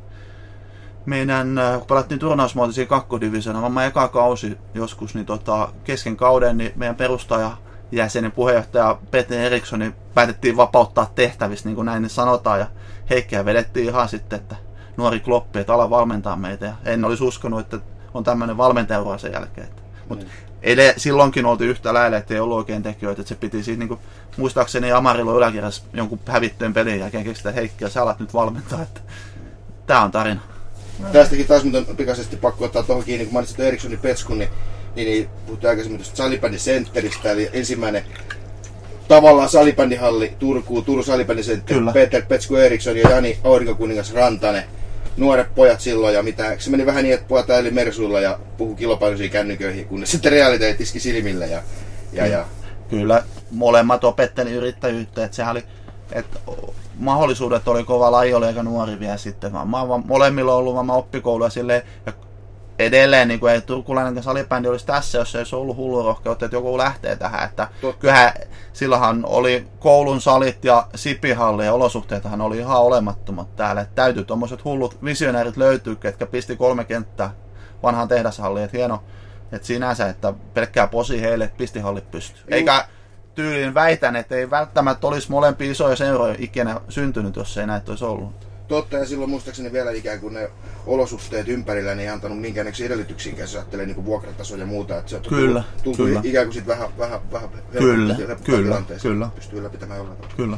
meidän, 1.05 1.57
äh, 1.57 1.77
kun 1.77 1.87
pelattiin 1.87 2.19
turnausmuotoisia 2.19 2.85
kakkodivisioona, 2.85 3.61
vaan 3.61 3.87
eka 3.87 4.07
kausi 4.07 4.57
joskus, 4.73 5.15
niin 5.15 5.25
tota, 5.25 5.69
kesken 5.83 6.17
kauden 6.17 6.57
niin 6.57 6.71
meidän 6.75 6.95
perustaja 6.95 7.51
jäsenen 7.91 8.31
puheenjohtaja 8.31 8.97
Peter 9.11 9.39
Eriksson 9.39 9.79
niin 9.79 9.95
päätettiin 10.13 10.57
vapauttaa 10.57 11.11
tehtävistä, 11.15 11.69
niin 11.69 11.75
kuin 11.75 11.85
näin 11.85 12.09
sanotaan, 12.09 12.59
ja 12.59 12.67
Heikkiä 13.09 13.45
vedettiin 13.45 13.85
ihan 13.85 14.09
sitten, 14.09 14.39
että 14.39 14.55
nuori 14.97 15.19
kloppi, 15.19 15.59
että 15.59 15.73
ala 15.73 15.89
valmentaa 15.89 16.35
meitä, 16.35 16.65
ja 16.65 16.73
en 16.85 17.05
olisi 17.05 17.23
uskonut, 17.23 17.59
että 17.59 17.79
on 18.13 18.23
tämmöinen 18.23 18.57
valmentajaura 18.57 19.17
sen 19.17 19.33
jälkeen. 19.33 19.67
Mutta 20.09 20.25
ede, 20.61 20.93
silloinkin 20.97 21.45
oltiin 21.45 21.69
yhtä 21.69 21.93
lailla, 21.93 22.17
että 22.17 22.33
ei 22.33 22.39
ollut 22.39 22.57
oikein 22.57 22.83
tekijöitä, 22.83 23.21
että 23.21 23.29
se 23.29 23.35
piti 23.35 23.63
siitä, 23.63 23.79
niin 23.79 23.87
kuin, 23.87 23.99
muistaakseni 24.37 24.91
Amarilla 24.91 25.33
yläkirjassa 25.33 25.83
jonkun 25.93 26.19
hävittyön 26.25 26.73
pelin 26.73 26.99
jälkeen 26.99 27.23
keksitä, 27.23 27.49
että 27.49 27.59
Heikki, 27.59 27.89
sä 27.89 28.01
alat 28.01 28.19
nyt 28.19 28.33
valmentaa, 28.33 28.81
että 28.81 29.01
tämä 29.87 30.03
on 30.03 30.11
tarina. 30.11 30.41
Tästäkin 31.11 31.47
taas 31.47 31.63
muuten 31.63 31.95
pikaisesti 31.95 32.35
pakko 32.35 32.65
ottaa 32.65 32.83
tuohon 32.83 33.03
kiinni, 33.03 33.25
kun 33.25 33.33
mainitsit 33.33 33.59
Erikssonin 33.59 33.99
Petskun, 33.99 34.39
niin, 34.39 34.49
niin, 34.95 35.07
niin 35.07 35.29
puhuttiin 35.45 35.69
aikaisemmin 35.69 35.99
tuosta 35.99 36.15
salibändin 36.15 36.59
sentteristä, 36.59 37.31
eli 37.31 37.49
ensimmäinen 37.53 38.03
tavallaan 39.07 39.49
salibändihalli 39.49 40.33
Turkuun, 40.39 40.85
Turun 40.85 41.03
salibändisentteri. 41.03 41.79
Peter 41.93 42.21
Petsku 42.21 42.55
Eriksson 42.55 42.97
ja 42.97 43.09
Jani 43.09 43.37
Aurinkokuningas 43.43 44.13
Rantanen. 44.13 44.63
Nuoret 45.17 45.55
pojat 45.55 45.81
silloin 45.81 46.15
ja 46.15 46.23
mitä, 46.23 46.55
se 46.57 46.69
meni 46.69 46.85
vähän 46.85 47.03
niin, 47.03 47.13
että 47.13 47.27
pojat 47.27 47.49
eli 47.49 47.71
mersuilla 47.71 48.19
ja 48.19 48.39
puhu 48.57 48.75
kilpailuisia 48.75 49.29
kännyköihin, 49.29 49.85
kunnes 49.87 50.11
sitten 50.11 50.31
realiteetti 50.31 50.83
iski 50.83 50.99
silmille 50.99 51.47
ja, 51.47 51.61
ja, 52.13 52.27
ja 52.27 52.45
Kyllä, 52.89 53.23
molemmat 53.51 54.03
opetteli 54.03 54.51
yrittäjyyttä, 54.51 55.25
että 55.25 55.35
sehän 55.35 55.51
oli, 55.51 55.63
että 56.11 56.39
mahdollisuudet 56.97 57.67
oli 57.67 57.83
kova 57.83 58.11
laji, 58.11 58.33
oli 58.33 58.45
aika 58.45 58.63
nuori 58.63 58.99
vielä 58.99 59.17
sitten. 59.17 59.51
Mä, 59.51 59.65
mä, 59.65 59.85
mä- 59.85 60.01
molemmilla 60.05 60.53
on 60.53 60.57
ollut 60.57 60.85
mä 60.85 60.93
oppikouluja 60.93 61.49
silleen, 61.49 61.81
ja 62.05 62.13
edelleen 62.85 63.27
niin 63.27 63.39
kuin 63.39 63.53
ei 63.53 63.61
turkulainen 63.61 64.23
salibändi 64.23 64.67
olisi 64.67 64.85
tässä, 64.85 65.17
jos 65.17 65.35
ei 65.35 65.39
olisi 65.39 65.55
ollut 65.55 65.77
hullu 65.77 66.03
rohkeutta, 66.03 66.45
että 66.45 66.57
joku 66.57 66.77
lähtee 66.77 67.15
tähän. 67.15 67.43
Että 67.43 67.67
Totta. 67.81 67.99
kyllähän 68.01 68.33
silloinhan 68.73 69.25
oli 69.25 69.67
koulun 69.79 70.21
salit 70.21 70.65
ja 70.65 70.87
sipihalli 70.95 71.65
ja 71.65 71.73
olosuhteethan 71.73 72.41
oli 72.41 72.57
ihan 72.57 72.81
olemattomat 72.81 73.55
täällä. 73.55 73.81
Että 73.81 73.95
täytyy 73.95 74.23
tuommoiset 74.23 74.65
hullut 74.65 75.03
visionäärit 75.03 75.57
löytyy, 75.57 75.95
ketkä 75.95 76.25
pisti 76.25 76.55
kolme 76.55 76.83
kenttää 76.83 77.33
vanhaan 77.83 78.07
tehdashalliin. 78.07 78.65
Että 78.65 78.77
hieno, 78.77 79.03
että 79.51 79.67
sinänsä, 79.67 80.07
että 80.07 80.33
pelkkää 80.53 80.87
posi 80.87 81.21
heille, 81.21 81.43
että 81.43 81.57
pisti 81.57 81.79
hallit 81.79 82.11
pystyy. 82.11 82.43
Eikä 82.47 82.85
tyyliin 83.35 83.73
väitän, 83.73 84.15
että 84.15 84.35
ei 84.35 84.49
välttämättä 84.49 85.07
olisi 85.07 85.31
molempia 85.31 85.71
isoja 85.71 85.95
seuroja 85.95 86.35
ikinä 86.37 86.81
syntynyt, 86.89 87.35
jos 87.35 87.57
ei 87.57 87.67
näitä 87.67 87.91
olisi 87.91 88.05
ollut. 88.05 88.50
Totta, 88.71 88.97
ja 88.97 89.05
silloin 89.05 89.29
muistaakseni 89.29 89.73
vielä 89.73 89.91
ikään 89.91 90.19
kuin 90.19 90.33
ne 90.33 90.49
olosuhteet 90.85 91.47
ympärillä 91.47 91.95
niin 91.95 92.07
ei 92.07 92.13
antanut 92.13 92.41
minkäännöksiä 92.41 92.85
edellytyksiä, 92.85 93.33
jos 93.37 93.55
ajattelee 93.55 93.85
niin 93.85 93.95
kuin 93.95 94.05
ja 94.59 94.65
muuta. 94.65 94.97
Että 94.97 95.09
se 95.09 95.15
on 95.15 95.21
Kyllä, 95.29 95.63
tuntui 95.83 96.07
kyllä. 96.07 96.21
ikään 96.23 96.45
kuin 96.45 96.53
sit 96.53 96.67
vähän, 96.67 96.89
vähän, 96.97 97.31
vähän 97.31 97.49
Kyllä, 97.71 98.13
helpottaa 98.15 98.55
kyllä, 98.55 98.81
kyllä. 99.01 99.29
Pystyy 99.35 99.59
ylläpitämään 99.59 99.97
jollain 99.97 100.17
tavalla. 100.17 100.35
Kyllä. 100.37 100.57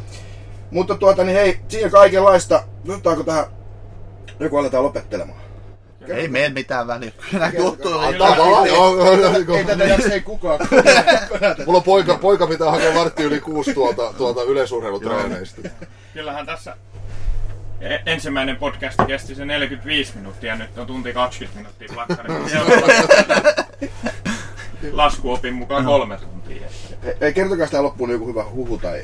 Mutta 0.72 0.96
tuota, 0.96 1.24
niin 1.24 1.36
hei, 1.36 1.60
siinä 1.68 1.90
kaikenlaista. 1.90 2.64
Otetaanko 2.90 3.24
tähän, 3.24 3.46
joku 4.40 4.58
aletaan 4.58 4.84
lopettelemaan? 4.84 5.40
Ei 6.08 6.28
mene 6.28 6.50
mitään 6.50 6.88
väliä. 6.88 7.12
Kyllä 7.32 7.52
Kertokaa. 7.52 7.72
juttu 7.72 7.90
on. 7.90 8.68
Joo, 8.68 9.58
Ei 9.58 9.66
tätä 9.66 9.84
jaksa 9.84 10.14
ei 10.14 10.22
kukaan. 10.22 10.60
Mulla 11.66 11.78
on 11.78 11.84
poika, 11.84 12.18
poika 12.18 12.48
pitää 12.48 12.72
hakea 12.72 12.94
vartti 12.94 13.24
yli 13.24 13.40
kuusi 13.40 13.74
tuolta, 13.74 14.14
tuolta 14.18 14.44
yleisurheilutreeneistä. 14.44 15.70
Kyllähän 16.14 16.46
tässä 16.46 16.78
ensimmäinen 18.06 18.56
podcast 18.56 19.00
kesti 19.08 19.36
se 19.36 19.46
45 19.46 20.12
minuuttia, 20.16 20.56
nyt 20.56 20.78
on 20.78 20.88
tunti 20.88 21.14
20 21.14 21.58
minuuttia 21.58 21.90
plakkarissa. 21.94 22.58
Laskuopin 24.92 25.54
mukaan 25.54 25.86
kolme 25.86 26.18
tuntia. 26.18 26.68
Ei, 27.04 27.14
ei 27.22 27.34
kertokaa 27.34 27.66
sitä 27.66 27.84
loppuun 27.84 28.10
joku 28.10 28.28
hyvä 28.28 28.46
huhu 28.52 28.78
tai 28.78 29.04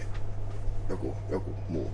joku, 0.90 1.16
joku 1.30 1.56
muu. 1.70 1.92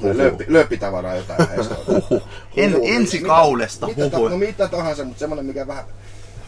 Lööppi, 0.00 0.44
lööppitavaraa 0.48 1.14
jotain. 1.14 1.48
Huhu. 1.86 2.22
En, 2.56 2.76
ensi 2.82 3.20
kaudesta 3.20 3.86
mitä, 3.86 4.10
ta- 4.10 4.16
huhu. 4.16 4.28
no 4.28 4.36
mitä 4.36 4.68
tahansa, 4.68 5.04
mutta 5.04 5.18
semmoinen 5.18 5.46
mikä 5.46 5.66
vähän 5.66 5.84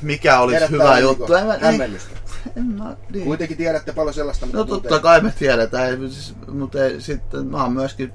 Mikä 0.02 0.40
olisi 0.40 0.70
hyvä 0.70 0.94
niinku 0.94 1.08
juttu. 1.10 1.34
En, 1.34 1.50
ei, 1.50 1.60
hämmennystä. 1.60 2.10
en 2.56 2.64
mä, 2.64 2.96
niin. 3.10 3.24
Kuitenkin 3.24 3.56
tiedätte 3.56 3.92
paljon 3.92 4.14
sellaista, 4.14 4.46
mitä 4.46 4.58
No 4.58 4.64
totta 4.64 4.98
kai 4.98 5.20
me 5.20 5.32
tiedetään, 5.38 5.88
ei, 5.88 5.96
siis, 6.10 6.34
mutta 6.52 6.84
ei, 6.84 7.00
sitten 7.00 7.46
mä 7.46 7.62
oon 7.62 7.72
myöskin 7.72 8.12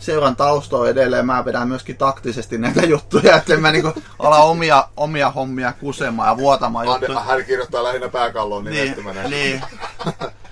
seuran 0.00 0.36
taustoa 0.36 0.88
edelleen, 0.88 1.26
mä 1.26 1.44
vedän 1.44 1.68
myöskin 1.68 1.96
taktisesti 1.96 2.58
näitä 2.58 2.86
juttuja, 2.86 3.36
että 3.36 3.56
mä 3.56 3.70
niinku 3.72 3.92
ala 4.18 4.36
omia, 4.38 4.88
omia 4.96 5.30
hommia 5.30 5.72
kusemaan 5.72 6.28
ja 6.28 6.36
vuotamaan 6.36 6.88
Ande, 6.88 7.06
juttuja. 7.06 7.20
hän 7.24 7.44
kirjoittaa 7.44 7.84
lähinnä 7.84 8.08
pääkalloon 8.08 8.64
niin, 8.64 8.74
Niin, 8.74 8.88
että 8.90 9.02
mä 9.02 9.12
näen. 9.12 9.30
niin. 9.30 9.62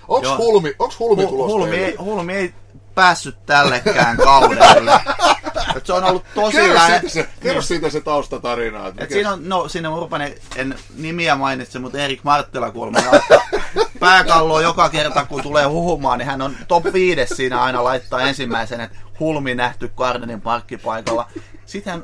Onks 0.09 0.29
Joo. 0.29 0.37
Hulmi, 0.39 0.75
onks 0.79 0.99
Hulmi 0.99 1.25
Hu- 1.25 1.29
tulossa 1.29 1.53
Hulmi, 1.59 1.77
ei? 1.77 1.97
Hulmi 1.97 2.35
ei 2.35 2.55
päässyt 2.95 3.47
tällekään 3.47 4.17
kaudelle. 4.17 5.01
Et 5.79 5.87
se 5.87 5.93
on 5.93 6.05
ollut 6.05 6.25
tosi 6.35 6.57
Kerro, 6.57 6.75
lähe... 6.75 7.01
siitä 7.01 7.09
se, 7.09 7.29
kerro 7.41 7.63
siitä 7.63 7.91
se 7.91 8.01
taustatarina. 8.01 8.87
Että 8.87 9.05
Et 9.05 9.11
mikä- 9.11 9.15
siinä 9.15 9.33
on, 9.33 9.49
no 9.49 9.69
siinä 9.69 9.91
Urbanen, 9.91 10.35
en 10.57 10.75
nimiä 10.97 11.35
mainitse, 11.35 11.79
mutta 11.79 11.99
Erik 11.99 12.25
Marttila 12.25 12.71
kuulemma 12.71 12.99
laittaa 13.13 13.41
pääkalloa 14.01 14.63
joka 14.63 14.89
kerta, 14.89 15.25
kun 15.25 15.43
tulee 15.43 15.65
huhumaan, 15.65 16.19
niin 16.19 16.27
hän 16.27 16.43
on 16.43 16.57
top 16.69 16.85
5 16.93 17.35
siinä 17.35 17.63
aina 17.63 17.85
laittaa 17.85 18.21
ensimmäisen, 18.21 18.81
että 18.81 18.99
Hulmi 19.21 19.55
nähty 19.55 19.93
Gardenin 19.97 20.41
parkkipaikalla. 20.41 21.29
Sitten 21.67 22.03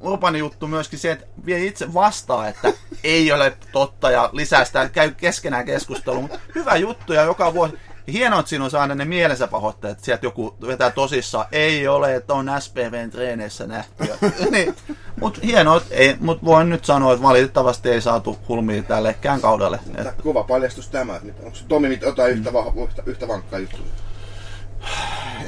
Urbanin 0.00 0.38
juttu 0.38 0.66
myöskin 0.66 0.98
se, 0.98 1.12
että 1.12 1.26
vie 1.46 1.66
itse 1.66 1.94
vastaa, 1.94 2.48
että 2.48 2.72
ei 3.04 3.32
ole 3.32 3.56
totta 3.72 4.10
ja 4.10 4.30
lisää 4.32 4.64
sitä, 4.64 4.88
käy 4.88 5.10
keskenään 5.10 5.66
keskustelua, 5.66 6.20
mutta 6.20 6.38
hyvä 6.54 6.76
juttu 6.76 7.12
ja 7.12 7.22
joka 7.22 7.54
vuosi. 7.54 7.78
Hienoa, 8.12 8.40
että 8.40 8.50
siinä 8.50 8.64
on 8.64 8.70
aina 8.80 8.94
ne 8.94 9.04
mielensä 9.04 9.46
pahoitteet, 9.46 9.92
että 9.92 10.04
sieltä 10.04 10.26
joku 10.26 10.56
vetää 10.66 10.90
tosissaan, 10.90 11.46
ei 11.52 11.88
ole, 11.88 12.14
että 12.14 12.34
on 12.34 12.50
SPVn 12.58 13.10
treeneissä 13.10 13.66
nähty. 13.66 14.04
Niin, 14.50 14.74
mutta 15.20 15.40
hienoa, 15.44 15.76
että 15.76 15.94
ei, 15.94 16.16
mut 16.20 16.44
voin 16.44 16.68
nyt 16.70 16.84
sanoa, 16.84 17.12
että 17.12 17.22
valitettavasti 17.22 17.90
ei 17.90 18.00
saatu 18.00 18.38
kulmia 18.46 18.82
tällekään 18.82 19.40
kaudelle. 19.40 19.78
Et, 19.96 20.02
Tää 20.02 20.12
Kova 20.22 20.44
paljastus 20.44 20.88
tämä. 20.88 21.16
että 21.16 21.42
Onko 21.46 21.58
Tomi 21.68 21.88
nyt 21.88 22.02
jotain 22.02 22.32
yhtä, 22.32 22.50
vah- 22.50 22.82
yhtä, 22.88 23.02
yhtä 23.06 23.28
vankkaa 23.28 23.58
juttua? 23.58 23.86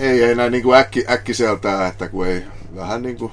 Ei, 0.01 0.25
ei 0.25 0.35
näin 0.35 0.53
niinku 0.53 0.75
äkki, 0.75 1.05
äkkiseltään, 1.11 1.89
että 1.89 2.09
kun 2.09 2.27
ei 2.27 2.45
vähän 2.77 3.03
niinku 3.03 3.33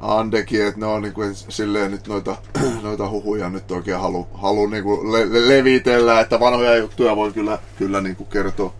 Andekin, 0.00 0.66
että 0.66 0.80
ne 0.80 0.86
on 0.86 1.02
niinku, 1.02 1.22
et 1.22 1.36
silleen 1.48 1.90
nyt 1.90 2.08
noita, 2.08 2.36
noita 2.82 3.10
huhuja 3.10 3.50
nyt 3.50 3.70
oikein 3.70 4.00
halu, 4.00 4.28
halu 4.34 4.66
niinku 4.66 5.12
le, 5.12 5.32
le, 5.32 5.48
levitellä, 5.48 6.20
että 6.20 6.40
vanhoja 6.40 6.76
juttuja 6.76 7.16
voi 7.16 7.32
kyllä, 7.32 7.58
kyllä 7.78 8.00
niinku 8.00 8.24
kertoa, 8.24 8.74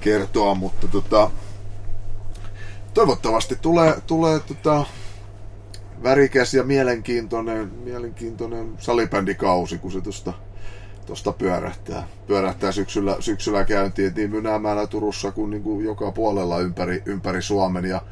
kertoa, 0.00 0.54
mutta 0.54 0.88
tota, 0.88 1.30
toivottavasti 2.94 3.56
tulee, 3.62 3.94
tulee 4.06 4.40
tota, 4.40 4.84
värikäs 6.02 6.54
ja 6.54 6.64
mielenkiintoinen, 6.64 7.72
mielenkiintoinen 7.84 8.74
salibändikausi, 8.78 9.78
kun 9.78 9.92
se 9.92 10.00
tuosta 10.00 10.32
tosta 11.06 11.32
pyörähtää, 11.32 12.08
pyörähtää 12.26 12.72
syksyllä, 12.72 13.16
syksyllä 13.20 13.64
käyntiin, 13.64 14.12
niin 14.14 14.30
Mynämäellä, 14.30 14.86
Turussa 14.86 15.32
kuin, 15.32 15.50
niin 15.50 15.62
kuin 15.62 15.84
joka 15.84 16.12
puolella 16.12 16.58
ympäri, 16.58 17.02
ympäri 17.06 17.42
Suomen. 17.42 17.84
Ja, 17.84 18.02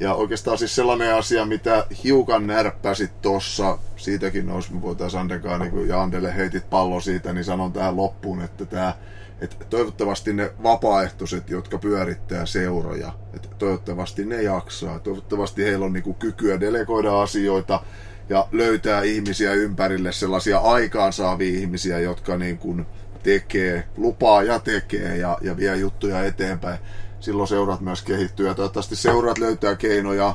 ja 0.00 0.14
oikeastaan 0.14 0.58
siis 0.58 0.74
sellainen 0.74 1.14
asia, 1.14 1.46
mitä 1.46 1.86
hiukan 2.04 2.46
närppäsit 2.46 3.22
tuossa, 3.22 3.78
siitäkin 3.96 4.50
olisi, 4.50 4.74
me 4.74 4.82
voitaisiin 4.82 5.20
Andekaan, 5.20 5.60
niin 5.60 5.88
ja 5.88 6.02
Andelle 6.02 6.36
heitit 6.36 6.70
pallo 6.70 7.00
siitä, 7.00 7.32
niin 7.32 7.44
sanon 7.44 7.72
tähän 7.72 7.96
loppuun, 7.96 8.42
että 8.42 8.66
tämä 8.66 8.94
että 9.40 9.64
toivottavasti 9.70 10.32
ne 10.32 10.50
vapaaehtoiset, 10.62 11.50
jotka 11.50 11.78
pyörittää 11.78 12.46
seuroja, 12.46 13.12
että 13.34 13.48
toivottavasti 13.58 14.24
ne 14.24 14.42
jaksaa. 14.42 14.98
Toivottavasti 14.98 15.64
heillä 15.64 15.86
on 15.86 15.92
niinku 15.92 16.14
kykyä 16.14 16.60
delegoida 16.60 17.22
asioita 17.22 17.82
ja 18.28 18.48
löytää 18.52 19.02
ihmisiä 19.02 19.52
ympärille, 19.52 20.12
sellaisia 20.12 20.58
aikaansaavia 20.58 21.58
ihmisiä, 21.58 21.98
jotka 21.98 22.36
niin 22.36 22.58
kuin 22.58 22.86
tekee, 23.22 23.84
lupaa 23.96 24.42
ja 24.42 24.58
tekee 24.58 25.16
ja, 25.16 25.38
ja 25.40 25.56
vie 25.56 25.76
juttuja 25.76 26.24
eteenpäin. 26.24 26.78
Silloin 27.20 27.48
seurat 27.48 27.80
myös 27.80 28.02
kehittyy 28.02 28.46
ja 28.46 28.54
toivottavasti 28.54 28.96
seurat 28.96 29.38
löytää 29.38 29.76
keinoja 29.76 30.34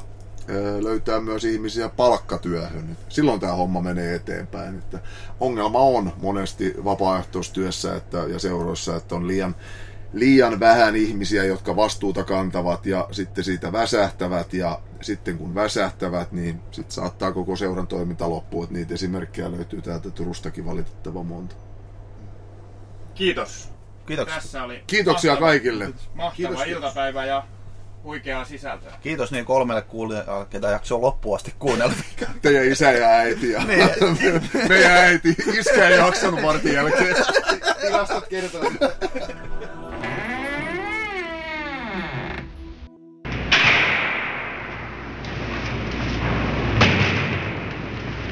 löytää 0.79 1.19
myös 1.19 1.45
ihmisiä 1.45 1.89
palkkatyöhön. 1.89 2.97
Silloin 3.09 3.39
tämä 3.39 3.53
homma 3.53 3.81
menee 3.81 4.15
eteenpäin. 4.15 4.77
Että 4.77 4.99
ongelma 5.39 5.79
on 5.79 6.13
monesti 6.21 6.73
vapaaehtoistyössä 6.83 7.95
että, 7.95 8.17
ja 8.17 8.39
seuroissa, 8.39 8.95
että 8.95 9.15
on 9.15 9.27
liian, 9.27 9.55
liian 10.13 10.59
vähän 10.59 10.95
ihmisiä, 10.95 11.43
jotka 11.43 11.75
vastuuta 11.75 12.23
kantavat 12.23 12.85
ja 12.85 13.07
sitten 13.11 13.43
siitä 13.43 13.71
väsähtävät 13.71 14.53
ja 14.53 14.79
sitten 15.01 15.37
kun 15.37 15.55
väsähtävät, 15.55 16.31
niin 16.31 16.61
sitten 16.71 16.95
saattaa 16.95 17.31
koko 17.31 17.55
seuran 17.55 17.87
toiminta 17.87 18.29
loppua. 18.29 18.63
Että 18.63 18.75
niitä 18.75 18.93
esimerkkejä 18.93 19.51
löytyy 19.51 19.81
täältä 19.81 20.11
Turustakin 20.11 20.65
valitettavan 20.65 21.25
monta. 21.25 21.55
Kiitos. 23.15 23.72
Kiitoksia. 24.05 24.35
Tässä 24.35 24.63
oli 24.63 24.83
Kiitoksia 24.87 25.31
mahtava, 25.31 25.47
kaikille. 25.47 25.85
mahtava 26.13 26.35
Kiitos, 26.35 26.63
kiitos. 26.63 26.67
iltapäivä 26.83 27.25
ja 27.25 27.43
huikeaa 28.03 28.45
sisältöä. 28.45 28.91
Kiitos 29.01 29.31
niin 29.31 29.45
kolmelle 29.45 29.81
kuulijalle, 29.81 30.45
ketä 30.49 30.67
jakso 30.69 31.01
loppuun 31.01 31.35
asti 31.35 31.53
kuunnella. 31.59 31.93
Teidän 32.41 32.65
isä 32.65 32.91
ja 32.91 33.07
äiti 33.09 33.51
ja 33.51 33.61
meidän 34.69 34.91
äiti. 34.91 35.35
Iskä 35.53 35.87
ei 35.87 35.97
jaksanut 35.97 36.41
vartin 36.43 36.73
jälkeen. 36.73 37.15
Tilastot 37.81 38.27
kertoo. 38.27 38.61